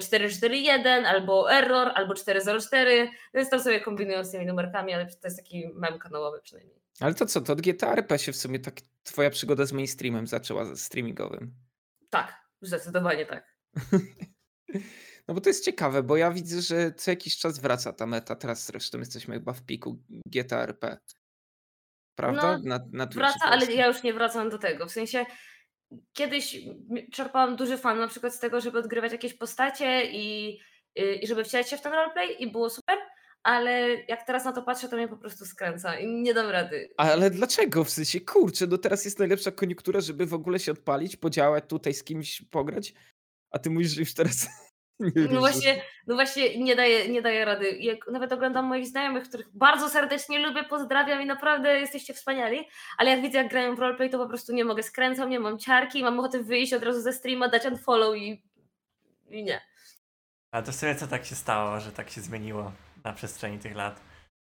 441, 0.00 1.06
albo 1.06 1.52
error, 1.52 1.92
albo 1.94 2.14
404, 2.14 3.10
więc 3.34 3.50
tam 3.50 3.60
sobie 3.60 3.80
kombinują 3.80 4.24
z 4.24 4.30
tymi 4.30 4.46
numerkami, 4.46 4.92
ale 4.92 5.06
to 5.06 5.28
jest 5.28 5.36
taki 5.36 5.68
mem 5.74 5.98
kanałowy 5.98 6.40
przynajmniej. 6.42 6.80
Ale 7.00 7.14
to 7.14 7.26
co, 7.26 7.40
to 7.40 7.52
od 7.52 7.60
GTA 7.60 7.92
RP 7.92 8.18
się 8.18 8.32
w 8.32 8.36
sumie 8.36 8.58
tak 8.58 8.74
twoja 9.02 9.30
przygoda 9.30 9.66
z 9.66 9.72
mainstreamem 9.72 10.26
zaczęła, 10.26 10.64
ze 10.64 10.76
streamingowym. 10.76 11.54
Tak, 12.10 12.34
zdecydowanie 12.60 13.26
tak. 13.26 13.56
No 15.28 15.34
bo 15.34 15.40
to 15.40 15.50
jest 15.50 15.64
ciekawe, 15.64 16.02
bo 16.02 16.16
ja 16.16 16.30
widzę, 16.30 16.62
że 16.62 16.92
co 16.92 17.10
jakiś 17.10 17.38
czas 17.38 17.58
wraca 17.58 17.92
ta 17.92 18.06
meta. 18.06 18.36
Teraz 18.36 18.66
zresztą 18.66 18.98
jesteśmy 18.98 19.34
chyba 19.34 19.52
w 19.52 19.62
piku 19.62 20.02
GTA 20.26 20.62
RP. 20.62 20.98
Prawda? 22.14 22.58
No, 22.58 22.64
na, 22.64 22.86
na 22.92 23.06
Wraca, 23.06 23.44
ale 23.44 23.72
ja 23.72 23.86
już 23.86 24.02
nie 24.02 24.12
wracam 24.12 24.50
do 24.50 24.58
tego. 24.58 24.86
W 24.86 24.92
sensie 24.92 25.26
kiedyś 26.12 26.58
czerpałam 27.12 27.56
duży 27.56 27.78
fan 27.78 27.98
na 27.98 28.08
przykład 28.08 28.34
z 28.34 28.38
tego, 28.38 28.60
żeby 28.60 28.78
odgrywać 28.78 29.12
jakieś 29.12 29.34
postacie 29.34 30.02
i, 30.12 30.58
y, 30.98 31.14
i 31.14 31.26
żeby 31.26 31.44
wcielać 31.44 31.70
się 31.70 31.76
w 31.76 31.80
ten 31.80 31.92
roleplay 31.92 32.42
i 32.42 32.52
było 32.52 32.70
super, 32.70 32.98
ale 33.42 33.88
jak 34.08 34.26
teraz 34.26 34.44
na 34.44 34.52
to 34.52 34.62
patrzę, 34.62 34.88
to 34.88 34.96
mnie 34.96 35.08
po 35.08 35.16
prostu 35.16 35.44
skręca 35.44 35.98
i 35.98 36.06
nie 36.06 36.34
dam 36.34 36.50
rady. 36.50 36.88
Ale 36.96 37.30
dlaczego? 37.30 37.84
W 37.84 37.90
sensie, 37.90 38.20
kurczę, 38.20 38.66
no 38.66 38.78
teraz 38.78 39.04
jest 39.04 39.18
najlepsza 39.18 39.50
koniunktura, 39.50 40.00
żeby 40.00 40.26
w 40.26 40.34
ogóle 40.34 40.58
się 40.58 40.72
odpalić, 40.72 41.16
podziałać 41.16 41.64
tutaj 41.68 41.94
z 41.94 42.04
kimś, 42.04 42.42
pograć, 42.42 42.94
a 43.50 43.58
ty 43.58 43.70
mówisz, 43.70 43.90
że 43.90 44.00
już 44.00 44.14
teraz 44.14 44.48
No 45.00 45.40
właśnie, 45.40 45.82
no 46.06 46.14
właśnie 46.14 46.58
nie 46.58 46.76
daję, 46.76 47.08
nie 47.08 47.22
daję 47.22 47.44
rady. 47.44 47.70
Jak 47.70 48.08
nawet 48.08 48.32
oglądam 48.32 48.64
moich 48.64 48.86
znajomych, 48.86 49.28
których 49.28 49.46
bardzo 49.54 49.88
serdecznie 49.88 50.38
lubię, 50.38 50.64
pozdrawiam 50.64 51.22
i 51.22 51.26
naprawdę 51.26 51.80
jesteście 51.80 52.14
wspaniali, 52.14 52.68
ale 52.98 53.10
jak 53.10 53.22
widzę, 53.22 53.38
jak 53.38 53.48
grają 53.48 53.74
w 53.76 53.78
roleplay, 53.78 54.10
to 54.10 54.18
po 54.18 54.28
prostu 54.28 54.52
nie 54.52 54.64
mogę, 54.64 54.82
skręcam, 54.82 55.30
nie 55.30 55.40
mam 55.40 55.58
ciarki, 55.58 56.02
mam 56.02 56.18
ochotę 56.18 56.42
wyjść 56.42 56.72
od 56.72 56.82
razu 56.82 57.00
ze 57.00 57.12
streama, 57.12 57.48
dać 57.48 57.64
unfollow 57.64 58.16
i, 58.16 58.42
i 59.28 59.44
nie. 59.44 59.60
A 60.50 60.62
to 60.62 60.72
w 60.72 60.74
sumie 60.74 60.94
co 60.94 61.06
tak 61.06 61.24
się 61.24 61.34
stało, 61.34 61.80
że 61.80 61.92
tak 61.92 62.10
się 62.10 62.20
zmieniło 62.20 62.72
na 63.04 63.12
przestrzeni 63.12 63.58
tych 63.58 63.76
lat? 63.76 64.00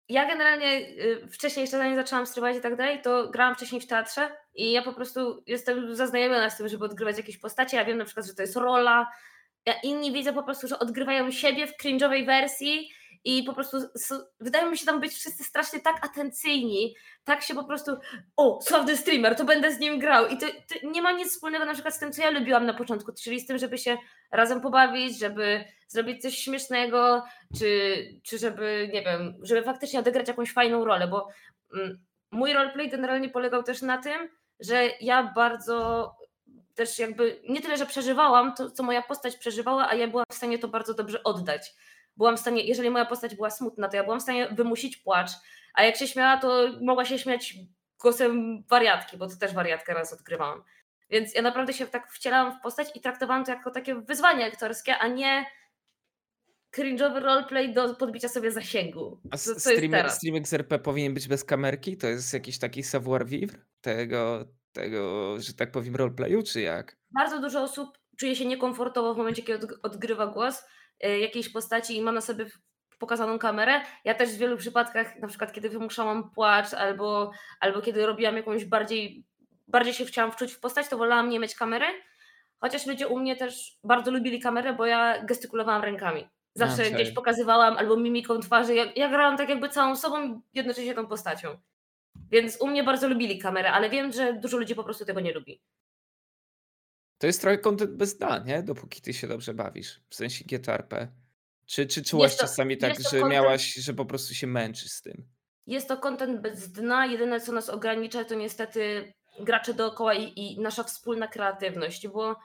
Ja 0.09 0.27
generalnie 0.27 0.79
y, 0.79 1.29
wcześniej, 1.33 1.63
jeszcze 1.63 1.79
zanim 1.79 1.97
zaczęłam 1.97 2.27
streamować 2.27 2.57
i 2.57 2.61
tak 2.61 2.77
dalej, 2.77 3.03
to 3.03 3.29
grałam 3.29 3.55
wcześniej 3.55 3.81
w 3.81 3.87
teatrze 3.87 4.31
i 4.55 4.73
ja 4.73 4.83
po 4.83 4.93
prostu 4.93 5.43
jestem 5.47 5.97
zaznajomiona 5.97 6.51
z 6.51 6.57
tym, 6.57 6.69
żeby 6.69 6.85
odgrywać 6.85 7.17
jakieś 7.17 7.39
postacie. 7.39 7.77
Ja 7.77 7.85
wiem 7.85 7.99
na 7.99 8.05
przykład, 8.05 8.27
że 8.27 8.35
to 8.35 8.43
jest 8.43 8.57
rola. 8.57 9.11
Inni 9.83 10.13
widzę 10.13 10.33
po 10.33 10.43
prostu, 10.43 10.69
że 10.69 10.79
odgrywają 10.79 11.31
siebie 11.31 11.67
w 11.67 11.77
cringe'owej 11.83 12.27
wersji 12.27 12.91
i 13.25 13.43
po 13.43 13.55
prostu 13.55 13.77
wydają 14.41 14.71
mi 14.71 14.79
się 14.79 14.87
tam 14.87 15.01
być 15.01 15.13
wszyscy 15.13 15.45
strasznie 15.45 15.81
tak 15.81 16.07
atencyjni, 16.07 16.95
tak 17.25 17.43
się 17.43 17.55
po 17.55 17.65
prostu, 17.65 17.97
o, 18.37 18.61
sławny 18.63 18.97
streamer, 18.97 19.37
to 19.37 19.45
będę 19.45 19.73
z 19.73 19.79
nim 19.79 19.99
grał. 19.99 20.29
I 20.29 20.39
to, 20.39 20.47
to 20.47 20.89
nie 20.89 21.03
ma 21.03 21.13
nic 21.13 21.33
wspólnego 21.33 21.65
na 21.65 21.73
przykład 21.73 21.95
z 21.95 21.99
tym, 21.99 22.13
co 22.13 22.23
ja 22.23 22.31
lubiłam 22.31 22.67
na 22.67 22.75
początku, 22.75 23.13
czyli 23.13 23.41
z 23.41 23.47
tym, 23.47 23.59
żeby 23.59 23.79
się 23.79 23.97
razem 24.33 24.61
pobawić, 24.61 25.19
żeby 25.19 25.65
zrobić 25.89 26.23
coś 26.23 26.39
śmiesznego, 26.39 27.23
czy, 27.59 27.97
czy 28.23 28.39
żeby, 28.39 28.91
nie 28.93 29.03
wiem, 29.03 29.35
żeby 29.43 29.63
faktycznie 29.63 30.01
odegrać 30.01 30.29
jakąś 30.29 30.53
fajną 30.53 30.85
rolę, 30.85 31.09
bo 31.09 31.29
mm, 31.75 31.99
mój 32.31 32.53
roleplay 32.53 32.91
generalnie 32.91 33.29
polegał 33.29 33.63
też 33.63 33.83
na 33.83 33.99
tym, 33.99 34.29
że 34.61 34.89
ja 35.01 35.33
bardzo 35.35 36.11
też 36.79 36.99
jakby 36.99 37.41
nie 37.49 37.61
tyle, 37.61 37.77
że 37.77 37.87
przeżywałam 37.87 38.55
to, 38.55 38.71
co 38.71 38.83
moja 38.83 39.03
postać 39.03 39.37
przeżywała, 39.37 39.89
a 39.89 39.95
ja 39.95 40.09
byłam 40.09 40.25
w 40.33 40.35
stanie 40.35 40.59
to 40.59 40.69
bardzo 40.69 40.95
dobrze 40.95 41.25
oddać. 41.25 41.75
Byłam 42.17 42.37
w 42.37 42.41
stanie, 42.41 42.63
jeżeli 42.63 42.91
moja 42.91 43.05
postać 43.05 43.35
była 43.35 43.51
smutna, 43.51 43.89
to 43.89 43.97
ja 43.97 44.05
byłam 44.05 44.21
w 44.21 44.23
stanie 44.23 44.49
wymusić 44.49 44.97
płacz, 44.97 45.31
a 45.75 45.83
jak 45.83 45.97
się 45.97 46.07
śmiała, 46.07 46.37
to 46.37 46.69
mogła 46.81 47.05
się 47.05 47.19
śmiać 47.19 47.55
głosem 48.01 48.63
wariatki, 48.69 49.17
bo 49.17 49.27
to 49.27 49.37
też 49.37 49.55
wariatkę 49.55 49.95
raz 49.95 50.13
odgrywałam. 50.13 50.63
Więc 51.11 51.35
ja 51.35 51.43
naprawdę 51.43 51.73
się 51.73 51.87
tak 51.87 52.13
wcielałam 52.13 52.59
w 52.59 52.63
postać 52.63 52.89
i 52.95 53.01
traktowałam 53.01 53.45
to 53.45 53.51
jako 53.51 53.71
takie 53.71 53.95
wyzwanie 53.95 54.47
aktorskie, 54.47 54.99
a 54.99 55.09
nie 55.09 55.47
cringe'owy 56.77 57.21
roleplay 57.21 57.75
do 57.75 57.95
podbicia 57.95 58.29
sobie 58.29 58.51
zasięgu. 58.51 59.21
A 59.31 59.37
co 59.37 59.51
jest 59.51 59.61
streamer, 59.61 60.01
teraz. 60.01 60.17
streamek 60.17 60.49
z 60.49 60.55
RP 60.55 60.79
powinien 60.79 61.15
być 61.15 61.29
bez 61.29 61.45
kamerki? 61.45 61.97
To 61.97 62.07
jest 62.07 62.35
jakiś 62.35 62.59
taki 62.59 62.83
savoir 62.83 63.27
vivre 63.27 63.59
tego, 63.81 64.45
tego, 64.73 65.35
że 65.41 65.55
tak 65.55 65.71
powiem, 65.71 65.97
roleplayu, 65.97 66.43
czy 66.43 66.61
jak? 66.61 66.97
Bardzo 67.11 67.41
dużo 67.41 67.63
osób 67.63 67.99
czuje 68.19 68.37
się 68.37 68.47
niekomfortowo 68.47 69.15
w 69.15 69.17
momencie, 69.17 69.43
kiedy 69.43 69.67
odg- 69.67 69.79
odgrywa 69.83 70.27
głos 70.27 70.65
y, 71.05 71.19
jakiejś 71.19 71.49
postaci 71.49 71.97
i 71.97 72.03
ma 72.03 72.13
na 72.13 72.21
sobie 72.21 72.47
pokazaną 72.99 73.39
kamerę. 73.39 73.81
Ja 74.05 74.15
też 74.15 74.31
w 74.31 74.39
wielu 74.39 74.57
przypadkach, 74.57 75.17
na 75.19 75.29
przykład 75.29 75.53
kiedy 75.53 75.69
wymuszałam 75.69 76.31
płacz 76.31 76.75
albo, 76.75 77.33
albo 77.61 77.81
kiedy 77.81 78.07
robiłam 78.07 78.37
jakąś 78.37 78.65
bardziej, 78.65 79.25
bardziej 79.69 79.95
się 79.95 80.05
chciałam 80.05 80.33
wczuć 80.33 80.53
w 80.53 80.61
postać, 80.61 80.89
to 80.89 80.99
wolałam 80.99 81.29
nie 81.29 81.41
mieć 81.41 81.55
kamery. 81.55 81.87
Chociaż 82.61 82.87
ludzie 82.87 83.09
u 83.09 83.19
mnie 83.19 83.37
też 83.37 83.79
bardzo 83.85 84.11
lubili 84.11 84.41
kamerę, 84.41 84.73
bo 84.73 84.87
ja 84.87 85.25
gestykulowałam 85.25 85.83
rękami. 85.83 86.29
Zawsze 86.55 86.83
Okej. 86.83 86.95
gdzieś 86.95 87.11
pokazywałam 87.11 87.77
albo 87.77 87.97
mimiką 87.97 88.41
twarzy. 88.41 88.75
Ja, 88.75 88.85
ja 88.97 89.09
grałam 89.09 89.37
tak 89.37 89.49
jakby 89.49 89.69
całą 89.69 89.97
sobą, 89.97 90.41
jednocześnie 90.55 90.95
tą 90.95 91.07
postacią. 91.07 91.59
Więc 92.31 92.61
u 92.61 92.67
mnie 92.67 92.85
bardzo 92.85 93.09
lubili 93.09 93.39
kamerę, 93.39 93.73
ale 93.73 93.91
wiem, 93.91 94.13
że 94.13 94.33
dużo 94.33 94.57
ludzi 94.59 94.75
po 94.75 94.85
prostu 94.85 95.05
tego 95.05 95.21
nie 95.21 95.33
lubi. 95.33 95.63
To 97.19 97.27
jest 97.27 97.41
trochę 97.41 97.59
content 97.59 97.91
bez 97.91 98.19
dna, 98.19 98.39
nie? 98.39 98.63
Dopóki 98.63 99.01
ty 99.03 99.15
się 99.15 99.29
dobrze 99.29 99.55
bawisz. 99.55 100.01
W 100.09 100.15
sensie 100.15 100.45
GTRP. 100.45 101.09
Czy, 101.67 101.87
czy 101.87 102.03
czułaś 102.03 102.37
to- 102.37 102.41
czasami 102.41 102.77
tak, 102.79 102.95
że 103.01 103.19
content- 103.19 103.31
miałaś, 103.31 103.75
że 103.75 103.95
po 103.95 104.05
prostu 104.05 104.35
się 104.35 104.47
męczysz 104.47 104.91
z 104.91 105.03
tym? 105.03 105.29
Jest 105.67 105.89
to 105.89 105.97
content 105.97 106.41
bez 106.41 106.73
dna. 106.73 107.07
Jedyne, 107.07 107.41
co 107.41 107.53
nas 107.53 107.69
ogranicza, 107.69 108.25
to 108.25 108.35
niestety 108.35 109.13
gracze 109.41 109.75
dookoła 109.75 110.15
i, 110.15 110.33
i 110.37 110.61
nasza 110.61 110.85
wspólna 110.85 111.29
kreatywność, 111.29 112.09
bo 112.09 112.37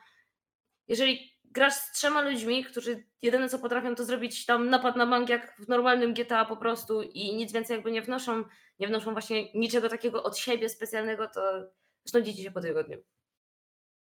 jeżeli 0.88 1.33
grasz 1.54 1.74
z 1.74 1.92
trzema 1.92 2.22
ludźmi, 2.22 2.66
którzy 2.66 3.04
jedyne 3.22 3.50
co 3.50 3.60
potrafią 3.60 3.96
to 3.96 4.06
zrobić 4.06 4.46
tam 4.46 4.70
napad 4.70 4.96
na 4.96 5.08
bank 5.08 5.30
jak 5.30 5.56
w 5.60 5.68
normalnym 5.68 6.14
GTA 6.14 6.46
po 6.46 6.58
prostu 6.58 7.02
i 7.02 7.36
nic 7.36 7.52
więcej 7.52 7.76
jakby 7.76 7.92
nie 7.92 8.02
wnoszą, 8.02 8.44
nie 8.80 8.88
wnoszą 8.88 9.14
właśnie 9.14 9.54
niczego 9.54 9.90
takiego 9.90 10.24
od 10.24 10.38
siebie 10.38 10.70
specjalnego, 10.70 11.28
to 11.28 11.72
znudzicie 12.06 12.44
się 12.44 12.52
po 12.52 12.62
tygodniu. 12.62 12.98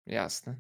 Jasne. 0.07 0.55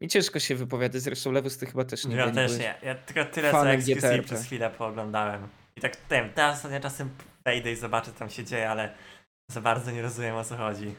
Mi 0.00 0.08
ciężko 0.08 0.40
się 0.40 0.54
wypowiada, 0.54 0.98
zresztą 0.98 1.32
Lewus 1.32 1.58
ty 1.58 1.66
chyba 1.66 1.84
też 1.84 2.04
nie 2.04 2.16
Ja 2.16 2.30
też 2.30 2.58
nie. 2.58 2.74
Ja 2.82 2.94
tylko 2.94 3.24
tyle 3.24 3.50
co 3.50 3.70
XQC 3.70 4.22
przez 4.24 4.44
chwilę 4.44 4.70
pooglądałem. 4.70 5.48
I 5.76 5.80
tak 5.80 5.96
tym, 5.96 6.32
teraz 6.32 6.56
ostatnio 6.56 6.80
czasem 6.80 7.10
wejdę 7.44 7.72
i 7.72 7.76
zobaczę 7.76 8.12
co 8.12 8.18
tam 8.18 8.30
się 8.30 8.44
dzieje, 8.44 8.70
ale 8.70 8.94
za 9.50 9.60
bardzo 9.60 9.90
nie 9.90 10.02
rozumiem 10.02 10.36
o 10.36 10.44
co 10.44 10.56
chodzi. 10.56 10.94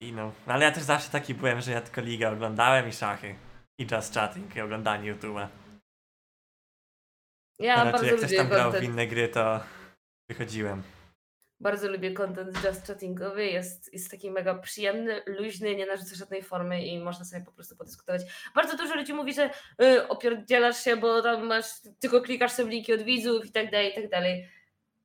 I 0.00 0.12
no, 0.12 0.32
no 0.46 0.54
ale 0.54 0.64
ja 0.64 0.72
też 0.72 0.82
zawsze 0.82 1.10
taki 1.10 1.34
byłem, 1.34 1.60
że 1.60 1.72
ja 1.72 1.80
tylko 1.80 2.00
ligę 2.00 2.30
oglądałem 2.30 2.88
i 2.88 2.92
szachy. 2.92 3.34
I 3.78 3.86
just 3.92 4.14
chatting 4.14 4.56
i 4.56 4.60
oglądanie 4.60 5.14
YouTube'a. 5.14 5.48
Ja 7.58 7.76
raczej 7.76 7.92
bardzo 7.92 8.06
jak 8.06 8.16
ktoś 8.16 8.36
tam 8.36 8.48
grał 8.48 8.70
w 8.70 8.72
content. 8.72 8.92
inne 8.92 9.06
gry, 9.06 9.28
to 9.28 9.60
wychodziłem. 10.28 10.82
Bardzo 11.60 11.88
lubię 11.88 12.12
content 12.12 12.64
just 12.64 12.86
chattingowy, 12.86 13.46
jest, 13.46 13.92
jest 13.92 14.10
taki 14.10 14.30
mega 14.30 14.54
przyjemny, 14.54 15.22
luźny, 15.26 15.76
nie 15.76 15.86
narzuca 15.86 16.14
żadnej 16.14 16.42
formy 16.42 16.86
i 16.86 16.98
można 16.98 17.24
sobie 17.24 17.44
po 17.44 17.52
prostu 17.52 17.76
podyskutować. 17.76 18.22
Bardzo 18.54 18.76
dużo 18.76 18.94
ludzi 18.94 19.14
mówi, 19.14 19.34
że 19.34 19.50
y, 19.82 20.08
opierdzielasz 20.08 20.84
się, 20.84 20.96
bo 20.96 21.22
tam 21.22 21.46
masz, 21.46 21.66
tylko 22.00 22.20
klikasz 22.20 22.52
sobie 22.52 22.70
linki 22.70 22.92
od 22.94 23.02
widzów 23.02 23.46
i 23.46 23.52
tak 23.52 23.70
dalej, 23.70 23.92
i 23.92 23.94
tak 23.94 24.10
dalej. 24.10 24.48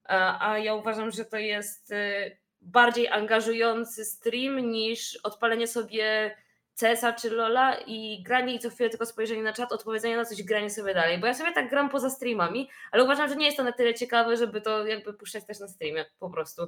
A, 0.04 0.52
a 0.52 0.58
ja 0.58 0.74
uważam, 0.74 1.12
że 1.12 1.26
to 1.26 1.38
jest 1.38 1.92
y, 1.92 2.38
bardziej 2.62 3.08
angażujący 3.08 4.06
stream 4.06 4.72
niż 4.72 5.16
odpalenie 5.16 5.68
sobie 5.68 6.36
CS-a 6.80 7.14
czy 7.14 7.30
LoLa 7.30 7.76
i 7.88 8.24
granie 8.24 8.56
i 8.56 8.60
co 8.60 8.70
chwilę 8.70 8.90
tylko 8.90 9.06
spojrzenie 9.06 9.44
na 9.44 9.54
czat, 9.54 9.72
odpowiedzenie 9.72 10.18
na 10.18 10.26
coś, 10.26 10.44
granie 10.44 10.70
sobie 10.70 10.94
dalej. 10.94 11.20
Bo 11.20 11.28
ja 11.28 11.34
sobie 11.34 11.54
tak 11.54 11.70
gram 11.70 11.90
poza 11.90 12.10
streamami, 12.10 12.70
ale 12.92 13.04
uważam, 13.04 13.30
że 13.30 13.36
nie 13.36 13.46
jest 13.46 13.58
to 13.58 13.64
na 13.64 13.72
tyle 13.72 13.94
ciekawe, 13.94 14.38
żeby 14.38 14.62
to 14.62 14.88
jakby 14.88 15.14
puszczać 15.14 15.46
też 15.46 15.60
na 15.60 15.68
streamie, 15.68 16.06
po 16.20 16.30
prostu. 16.30 16.68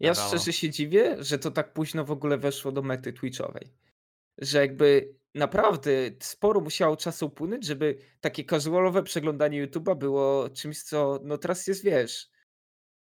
Ja 0.00 0.14
szczerze 0.14 0.52
się 0.52 0.70
dziwię, 0.70 1.16
że 1.18 1.38
to 1.38 1.50
tak 1.50 1.72
późno 1.72 2.04
w 2.04 2.10
ogóle 2.10 2.38
weszło 2.38 2.72
do 2.72 2.82
mety 2.82 3.12
Twitchowej. 3.12 3.72
Że 4.38 4.58
jakby 4.58 5.14
naprawdę 5.34 5.90
sporo 6.20 6.60
musiało 6.60 6.96
czasu 6.96 7.26
upłynąć, 7.26 7.66
żeby 7.66 7.98
takie 8.20 8.44
casualowe 8.44 9.02
przeglądanie 9.02 9.66
YouTube'a 9.66 9.96
było 9.96 10.48
czymś, 10.48 10.82
co 10.82 11.20
no 11.22 11.38
teraz 11.38 11.66
jest, 11.66 11.84
wiesz, 11.84 12.30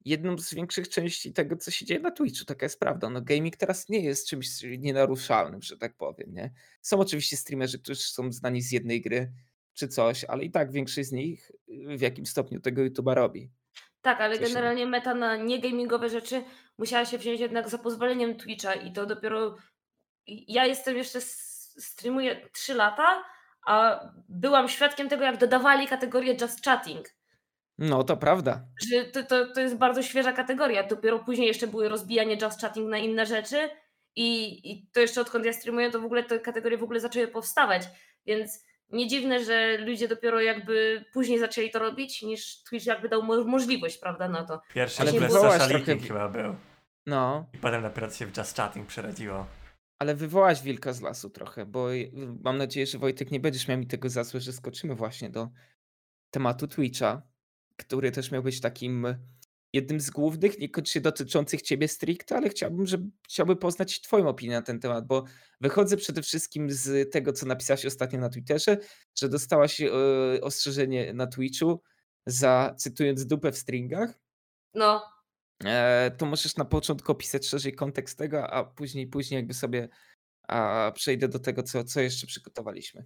jedną 0.06 0.38
z 0.38 0.54
większych 0.54 0.88
części 0.88 1.32
tego, 1.32 1.56
co 1.56 1.70
się 1.70 1.86
dzieje 1.86 2.00
na 2.00 2.10
Twitchu. 2.10 2.44
Taka 2.44 2.66
jest 2.66 2.80
prawda. 2.80 3.10
No 3.10 3.22
gaming 3.22 3.56
teraz 3.56 3.88
nie 3.88 4.00
jest 4.00 4.28
czymś 4.28 4.48
nienaruszalnym, 4.78 5.62
że 5.62 5.76
tak 5.76 5.96
powiem, 5.96 6.32
nie? 6.32 6.50
Są 6.82 6.98
oczywiście 6.98 7.36
streamerzy, 7.36 7.78
którzy 7.78 8.00
są 8.00 8.32
znani 8.32 8.62
z 8.62 8.72
jednej 8.72 9.00
gry 9.00 9.32
czy 9.74 9.88
coś, 9.88 10.24
ale 10.24 10.44
i 10.44 10.50
tak 10.50 10.72
większość 10.72 11.08
z 11.08 11.12
nich 11.12 11.50
y, 11.68 11.96
w 11.96 12.00
jakim 12.00 12.26
stopniu 12.26 12.60
tego 12.60 12.82
YouTube'a 12.82 13.14
robi. 13.14 13.50
Tak, 14.02 14.20
ale 14.20 14.38
generalnie 14.38 14.86
meta 14.86 15.14
na 15.14 15.36
niegamingowe 15.36 16.08
rzeczy 16.08 16.42
musiała 16.78 17.04
się 17.04 17.18
wziąć 17.18 17.40
jednak 17.40 17.68
za 17.68 17.78
pozwoleniem 17.78 18.36
Twitcha 18.36 18.74
i 18.74 18.92
to 18.92 19.06
dopiero. 19.06 19.56
Ja 20.26 20.66
jestem 20.66 20.96
jeszcze, 20.96 21.20
streamuję 21.78 22.48
3 22.52 22.74
lata, 22.74 23.24
a 23.66 24.00
byłam 24.28 24.68
świadkiem 24.68 25.08
tego, 25.08 25.24
jak 25.24 25.36
dodawali 25.36 25.86
kategorię 25.86 26.36
Just 26.40 26.64
Chatting. 26.64 27.15
No, 27.78 28.04
to 28.04 28.16
prawda. 28.16 28.64
Że 28.90 29.04
to, 29.04 29.22
to, 29.22 29.52
to 29.54 29.60
jest 29.60 29.76
bardzo 29.76 30.02
świeża 30.02 30.32
kategoria. 30.32 30.82
Dopiero 30.88 31.18
później 31.18 31.48
jeszcze 31.48 31.66
były 31.66 31.88
rozbijanie 31.88 32.38
Just 32.42 32.60
Chatting 32.60 32.88
na 32.90 32.98
inne 32.98 33.26
rzeczy 33.26 33.70
i, 34.16 34.60
i 34.72 34.90
to 34.92 35.00
jeszcze 35.00 35.20
odkąd 35.20 35.44
ja 35.44 35.52
streamuję, 35.52 35.90
to 35.90 36.00
w 36.00 36.04
ogóle 36.04 36.24
te 36.24 36.40
kategorie 36.40 36.78
w 36.78 36.82
ogóle 36.82 37.00
zaczęły 37.00 37.28
powstawać. 37.28 37.82
Więc 38.26 38.64
nie 38.90 39.08
dziwne, 39.08 39.44
że 39.44 39.78
ludzie 39.78 40.08
dopiero 40.08 40.40
jakby 40.40 41.04
później 41.12 41.38
zaczęli 41.38 41.70
to 41.70 41.78
robić, 41.78 42.22
niż 42.22 42.62
Twitch 42.62 42.86
jakby 42.86 43.08
dał 43.08 43.22
mo- 43.22 43.44
możliwość, 43.44 43.98
prawda, 43.98 44.28
na 44.28 44.44
to. 44.44 44.60
Pierwszy 44.74 45.00
Ale 45.02 45.10
w 45.10 45.14
ogóle 45.14 45.28
wywołałaś 45.28 45.68
trochę- 45.68 45.98
chyba 45.98 46.28
był. 46.28 46.54
No. 47.06 47.46
I 47.54 47.58
potem 47.58 47.82
dopiero 47.82 48.10
się 48.10 48.26
w 48.26 48.36
just 48.36 48.56
chatting 48.56 48.86
przerodziło. 48.86 49.46
Ale 49.98 50.14
wywołaś 50.14 50.62
wilka 50.62 50.92
z 50.92 51.00
lasu 51.02 51.30
trochę, 51.30 51.66
bo 51.66 51.88
mam 52.44 52.58
nadzieję, 52.58 52.86
że 52.86 52.98
Wojtek 52.98 53.30
nie 53.30 53.40
będziesz 53.40 53.68
miał 53.68 53.78
mi 53.78 53.86
tego 53.86 54.08
za 54.08 54.24
złe, 54.24 54.40
że 54.40 54.52
skoczymy 54.52 54.94
właśnie 54.94 55.30
do 55.30 55.48
tematu 56.30 56.68
Twitcha, 56.68 57.22
który 57.76 58.10
też 58.10 58.30
miał 58.30 58.42
być 58.42 58.60
takim 58.60 59.06
jednym 59.72 60.00
z 60.00 60.10
głównych, 60.10 60.58
niekoniecznie 60.58 61.00
dotyczących 61.00 61.62
ciebie 61.62 61.88
stricte, 61.88 62.36
ale 62.36 62.48
chciałbym, 62.48 62.86
żeby, 62.86 63.10
chciałbym 63.28 63.56
poznać 63.56 64.00
twoją 64.00 64.28
opinię 64.28 64.52
na 64.52 64.62
ten 64.62 64.80
temat, 64.80 65.06
bo 65.06 65.24
wychodzę 65.60 65.96
przede 65.96 66.22
wszystkim 66.22 66.70
z 66.70 67.12
tego, 67.12 67.32
co 67.32 67.46
napisałaś 67.46 67.86
ostatnio 67.86 68.20
na 68.20 68.28
Twitterze, 68.28 68.78
że 69.18 69.28
dostałaś 69.28 69.80
e, 69.80 69.90
ostrzeżenie 70.42 71.12
na 71.12 71.26
Twitchu 71.26 71.82
za, 72.26 72.74
cytując, 72.78 73.26
dupę 73.26 73.52
w 73.52 73.58
stringach. 73.58 74.20
No, 74.74 75.16
E, 75.64 76.10
to 76.18 76.26
możesz 76.26 76.56
na 76.56 76.64
początku 76.64 77.12
opisać 77.12 77.46
szerzej 77.46 77.74
kontekst 77.74 78.18
tego, 78.18 78.50
a 78.50 78.64
później, 78.64 79.06
później 79.06 79.38
jakby 79.38 79.54
sobie 79.54 79.88
a 80.48 80.92
przejdę 80.94 81.28
do 81.28 81.38
tego, 81.38 81.62
co, 81.62 81.84
co 81.84 82.00
jeszcze 82.00 82.26
przygotowaliśmy. 82.26 83.04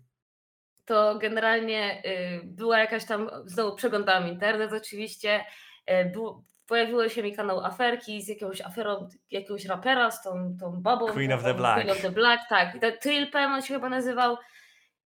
To 0.90 1.18
generalnie 1.18 2.02
y, 2.04 2.40
była 2.44 2.78
jakaś 2.78 3.04
tam, 3.04 3.30
znowu 3.44 3.76
przeglądałam 3.76 4.28
internet 4.28 4.72
oczywiście, 4.72 5.44
y, 5.90 6.04
było, 6.04 6.44
pojawiło 6.66 7.08
się 7.08 7.22
mi 7.22 7.36
kanał 7.36 7.64
aferki 7.64 8.22
z 8.22 8.28
jakąś 8.28 8.60
aferą 8.60 9.08
jakiegoś 9.30 9.64
rapera, 9.64 10.10
z 10.10 10.22
tą, 10.22 10.56
tą 10.60 10.82
babą. 10.82 11.06
Queen 11.06 11.32
of 11.32 11.42
the 11.42 11.54
Black. 11.54 11.74
Queen 11.74 11.90
of 11.90 12.02
the 12.02 12.10
Black, 12.10 12.42
tak. 12.48 12.78
Trilpem 13.00 13.52
on 13.52 13.62
się 13.62 13.74
chyba 13.74 13.88
nazywał. 13.88 14.36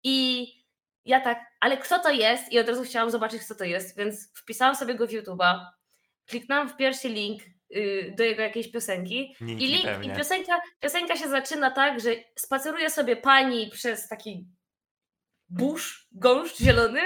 I 0.04 0.46
ja 1.04 1.20
tak, 1.20 1.40
ale 1.60 1.76
kto 1.76 1.98
to 1.98 2.10
jest? 2.10 2.52
I 2.52 2.58
od 2.58 2.68
razu 2.68 2.82
chciałam 2.82 3.10
zobaczyć, 3.10 3.42
kto 3.42 3.54
to 3.54 3.64
jest, 3.64 3.96
więc 3.96 4.32
wpisałam 4.34 4.74
sobie 4.74 4.94
go 4.94 5.06
w 5.06 5.10
YouTube'a, 5.10 5.66
kliknęłam 6.26 6.68
w 6.68 6.76
pierwszy 6.76 7.08
link 7.08 7.42
y, 7.76 8.14
do 8.18 8.24
jego 8.24 8.42
jakiejś 8.42 8.72
piosenki 8.72 9.36
i 9.40 9.66
link, 9.66 9.84
pewnie. 9.84 10.12
i 10.12 10.16
piosenka, 10.16 10.60
piosenka 10.80 11.16
się 11.16 11.28
zaczyna 11.28 11.70
tak, 11.70 12.00
że 12.00 12.10
spaceruje 12.36 12.90
sobie 12.90 13.16
pani 13.16 13.70
przez 13.70 14.08
taki 14.08 14.46
burz, 15.48 16.08
gąszcz 16.12 16.58
zielony 16.58 17.00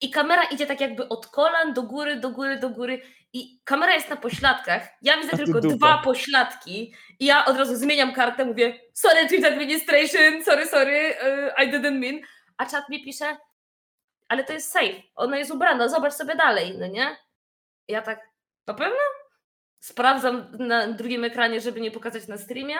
i 0.00 0.10
kamera 0.10 0.44
idzie 0.44 0.66
tak 0.66 0.80
jakby 0.80 1.08
od 1.08 1.26
kolan 1.26 1.72
do 1.74 1.82
góry, 1.82 2.16
do 2.16 2.30
góry, 2.30 2.58
do 2.58 2.70
góry 2.70 3.02
i 3.32 3.60
kamera 3.64 3.94
jest 3.94 4.10
na 4.10 4.16
pośladkach. 4.16 4.88
Ja 5.02 5.16
widzę 5.16 5.36
tylko 5.36 5.60
dupa. 5.60 5.76
dwa 5.76 5.98
pośladki 5.98 6.94
i 7.18 7.26
ja 7.26 7.44
od 7.44 7.56
razu 7.56 7.76
zmieniam 7.76 8.12
kartę, 8.12 8.44
mówię 8.44 8.80
sorry 8.94 9.28
Tweet 9.28 9.44
Administration, 9.44 10.44
sorry, 10.44 10.66
sorry, 10.66 11.14
uh, 11.56 11.64
I 11.64 11.70
didn't 11.72 11.98
mean. 11.98 12.20
A 12.56 12.66
czat 12.66 12.88
mi 12.88 13.04
pisze, 13.04 13.36
ale 14.28 14.44
to 14.44 14.52
jest 14.52 14.72
safe, 14.72 15.02
ona 15.14 15.38
jest 15.38 15.50
ubrana, 15.50 15.88
zobacz 15.88 16.12
sobie 16.12 16.34
dalej, 16.34 16.78
no 16.78 16.86
nie? 16.86 17.16
Ja 17.88 18.02
tak, 18.02 18.28
na 18.66 18.74
pewno? 18.74 18.98
Sprawdzam 19.80 20.52
na 20.58 20.88
drugim 20.88 21.24
ekranie, 21.24 21.60
żeby 21.60 21.80
nie 21.80 21.90
pokazać 21.90 22.28
na 22.28 22.38
streamie. 22.38 22.74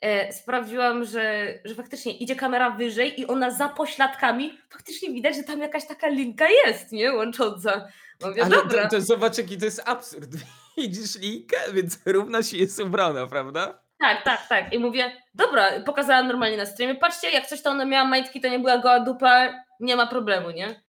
E, 0.00 0.32
sprawdziłam, 0.32 1.04
że, 1.04 1.54
że 1.64 1.74
faktycznie 1.74 2.16
idzie 2.18 2.36
kamera 2.36 2.70
wyżej 2.70 3.20
i 3.20 3.26
ona 3.26 3.50
za 3.50 3.68
pośladkami, 3.68 4.58
faktycznie 4.70 5.12
widać, 5.12 5.36
że 5.36 5.42
tam 5.42 5.60
jakaś 5.60 5.86
taka 5.86 6.08
linka 6.08 6.46
jest, 6.66 6.92
nie? 6.92 7.12
Łącząca. 7.12 7.88
Mówię, 8.24 8.44
Ale 8.44 8.56
dobra. 8.56 8.82
to, 8.82 8.96
to 8.96 9.00
zobacz, 9.00 9.38
jaki 9.38 9.58
to 9.58 9.64
jest 9.64 9.82
absurd. 9.88 10.30
Widzisz 10.76 11.18
linkę, 11.18 11.56
więc 11.72 11.98
równa 12.06 12.42
się 12.42 12.56
jest 12.56 12.80
ubrana, 12.80 13.26
prawda? 13.26 13.82
Tak, 13.98 14.22
tak, 14.22 14.48
tak. 14.48 14.72
I 14.72 14.78
mówię, 14.78 15.22
dobra, 15.34 15.80
pokazałam 15.80 16.26
normalnie 16.28 16.56
na 16.56 16.66
streamie. 16.66 16.94
Patrzcie, 16.94 17.30
jak 17.30 17.46
coś 17.46 17.62
to 17.62 17.70
ona 17.70 17.84
miała 17.84 18.08
majtki, 18.08 18.40
to 18.40 18.48
nie 18.48 18.58
była 18.58 18.78
goła 18.78 19.00
dupa, 19.00 19.64
nie 19.80 19.96
ma 19.96 20.06
problemu, 20.06 20.50
nie? 20.50 20.82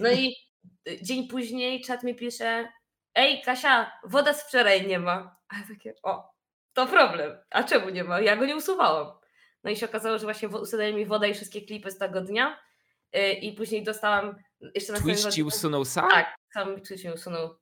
No 0.00 0.10
i 0.10 0.36
dzień 1.02 1.28
później 1.28 1.80
czat 1.80 2.02
mi 2.02 2.14
pisze, 2.14 2.68
ej 3.14 3.42
Kasia, 3.42 3.92
woda 4.04 4.34
z 4.34 4.42
wczoraj 4.42 4.86
nie 4.86 4.98
ma. 4.98 5.36
A 5.48 5.56
ja 5.58 5.62
takie, 5.68 5.94
o, 6.02 6.30
to 6.86 6.92
problem. 6.92 7.38
A 7.50 7.64
czemu 7.64 7.90
nie 7.90 8.04
ma? 8.04 8.20
Ja 8.20 8.36
go 8.36 8.46
nie 8.46 8.56
usuwałam. 8.56 9.18
No 9.64 9.70
i 9.70 9.76
się 9.76 9.86
okazało, 9.86 10.18
że 10.18 10.24
właśnie 10.24 10.48
usunęli 10.48 10.94
mi 10.94 11.06
woda 11.06 11.26
i 11.26 11.34
wszystkie 11.34 11.62
klipy 11.62 11.90
z 11.90 11.98
tego 11.98 12.20
dnia. 12.20 12.60
Y, 13.16 13.32
I 13.32 13.52
później 13.52 13.82
dostałam 13.82 14.36
jeszcze 14.74 14.92
na 14.92 15.00
Twitch 15.00 15.28
ci 15.30 15.42
usunął 15.42 15.84
sam? 15.84 16.10
Tak, 16.10 16.34
sam 16.54 16.80
Twitch 16.80 17.04
mi 17.04 17.10
usunął 17.12 17.58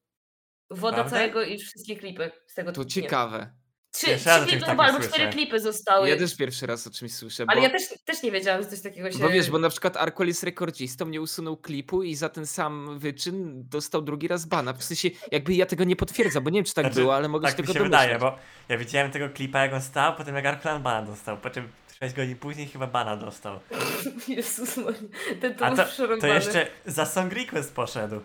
wodę 0.70 0.94
Prawda? 0.94 1.16
całego 1.16 1.42
i 1.42 1.58
wszystkie 1.58 1.96
klipy 1.96 2.30
z 2.46 2.54
tego 2.54 2.72
To 2.72 2.82
dnia. 2.84 2.90
ciekawe. 2.90 3.52
Trzy, 3.96 4.06
Pierwszy 4.06 4.28
raz 4.28 4.42
o 4.42 4.46
trzy 4.46 4.50
czymś 4.50 4.50
klipy 4.50 4.60
takim 4.60 4.70
chyba, 4.70 4.84
albo 4.84 4.98
słyszę. 4.98 5.12
cztery 5.14 5.32
klipy 5.32 5.60
zostały. 5.60 6.08
Ja 6.08 6.16
też 6.16 6.36
pierwszy 6.36 6.66
raz 6.66 6.86
o 6.86 6.90
czymś 6.90 7.14
słyszę, 7.14 7.46
bo, 7.46 7.52
Ale 7.52 7.60
ja 7.62 7.70
też, 7.70 7.82
też 8.04 8.22
nie 8.22 8.30
wiedziałam, 8.32 8.62
że 8.62 8.68
coś 8.68 8.80
takiego 8.80 9.12
się... 9.12 9.18
bo 9.18 9.28
wiesz, 9.28 9.50
bo 9.50 9.58
na 9.58 9.68
przykład 9.68 9.96
Arkwell 9.96 10.28
jest 10.28 10.42
rekordzistą, 10.42 11.08
nie 11.08 11.20
usunął 11.20 11.56
klipu 11.56 12.02
i 12.02 12.14
za 12.14 12.28
ten 12.28 12.46
sam 12.46 12.98
wyczyn 12.98 13.64
dostał 13.68 14.02
drugi 14.02 14.28
raz 14.28 14.44
bana. 14.46 14.72
W 14.72 14.84
sensie, 14.84 15.08
jakby 15.32 15.54
ja 15.54 15.66
tego 15.66 15.84
nie 15.84 15.96
potwierdzam, 15.96 16.44
bo 16.44 16.50
nie 16.50 16.58
wiem, 16.58 16.64
czy 16.64 16.74
tak 16.74 16.84
Znaczy, 16.84 17.00
było, 17.00 17.14
ale 17.16 17.28
mogę 17.28 17.46
Tak 17.48 17.56
się 17.56 17.62
mi 17.62 17.66
tego 17.68 17.72
się 17.72 17.78
domyśleć. 17.90 18.10
wydaje, 18.12 18.18
bo 18.18 18.38
ja 18.68 18.78
widziałem 18.78 19.10
tego 19.10 19.28
klipa 19.30 19.60
jak 19.62 19.72
on 19.72 19.82
stał, 19.82 20.14
potem 20.16 20.34
jak 20.36 20.46
Arklan 20.46 20.82
bana 20.82 21.06
dostał, 21.06 21.36
po 21.38 21.50
czym 21.50 21.68
6 22.00 22.14
godzin 22.14 22.36
później 22.36 22.66
chyba 22.66 22.86
bana 22.86 23.16
dostał. 23.16 23.60
Jezus 24.28 24.76
Maria, 24.76 25.00
ten 25.40 25.54
to 25.54 25.66
A 25.66 25.76
to, 25.76 25.84
to 26.20 26.26
jeszcze 26.26 26.66
za 26.86 27.06
song 27.06 27.32
request 27.32 27.74
poszedł. 27.74 28.20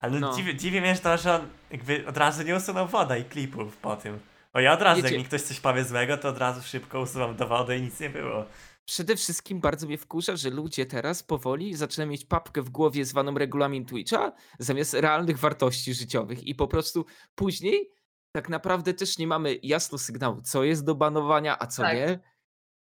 Ale 0.00 0.20
No. 0.20 0.36
dziwi, 0.36 0.56
dziwi 0.56 0.80
mnie 0.80 0.96
to, 1.02 1.16
że 1.18 1.34
on 1.34 1.48
jakby 1.70 2.06
od 2.06 2.16
razu 2.16 2.42
nie 2.42 2.56
usunął 2.56 2.86
woda 2.88 3.16
i 3.16 3.24
klipów 3.24 3.76
po 3.76 3.96
tym. 3.96 4.18
Bo 4.54 4.60
ja 4.60 4.72
od 4.72 4.82
razu, 4.82 5.02
Wiecie- 5.02 5.14
jak 5.14 5.22
mi 5.22 5.28
ktoś 5.28 5.42
coś 5.42 5.60
powie 5.60 5.84
złego, 5.84 6.18
to 6.18 6.28
od 6.28 6.38
razu 6.38 6.62
szybko 6.62 7.00
usuwam 7.00 7.36
do 7.36 7.46
wody 7.48 7.78
i 7.78 7.82
nic 7.82 8.00
nie 8.00 8.10
było. 8.10 8.44
Przede 8.84 9.16
wszystkim 9.16 9.60
bardzo 9.60 9.86
mnie 9.86 9.98
wkurza, 9.98 10.36
że 10.36 10.50
ludzie 10.50 10.86
teraz 10.86 11.22
powoli 11.22 11.74
zaczynają 11.74 12.10
mieć 12.10 12.24
papkę 12.24 12.62
w 12.62 12.70
głowie 12.70 13.04
zwaną 13.04 13.34
regulamin 13.34 13.86
Twitcha 13.86 14.32
zamiast 14.58 14.94
realnych 14.94 15.38
wartości 15.38 15.94
życiowych 15.94 16.46
i 16.46 16.54
po 16.54 16.68
prostu 16.68 17.06
później 17.34 17.90
tak 18.32 18.48
naprawdę 18.48 18.94
też 18.94 19.18
nie 19.18 19.26
mamy 19.26 19.58
jasno 19.62 19.98
sygnału, 19.98 20.42
co 20.42 20.64
jest 20.64 20.84
do 20.84 20.94
banowania, 20.94 21.56
a 21.58 21.66
co 21.66 21.82
Tak. 21.82 21.96
nie. 21.96 22.20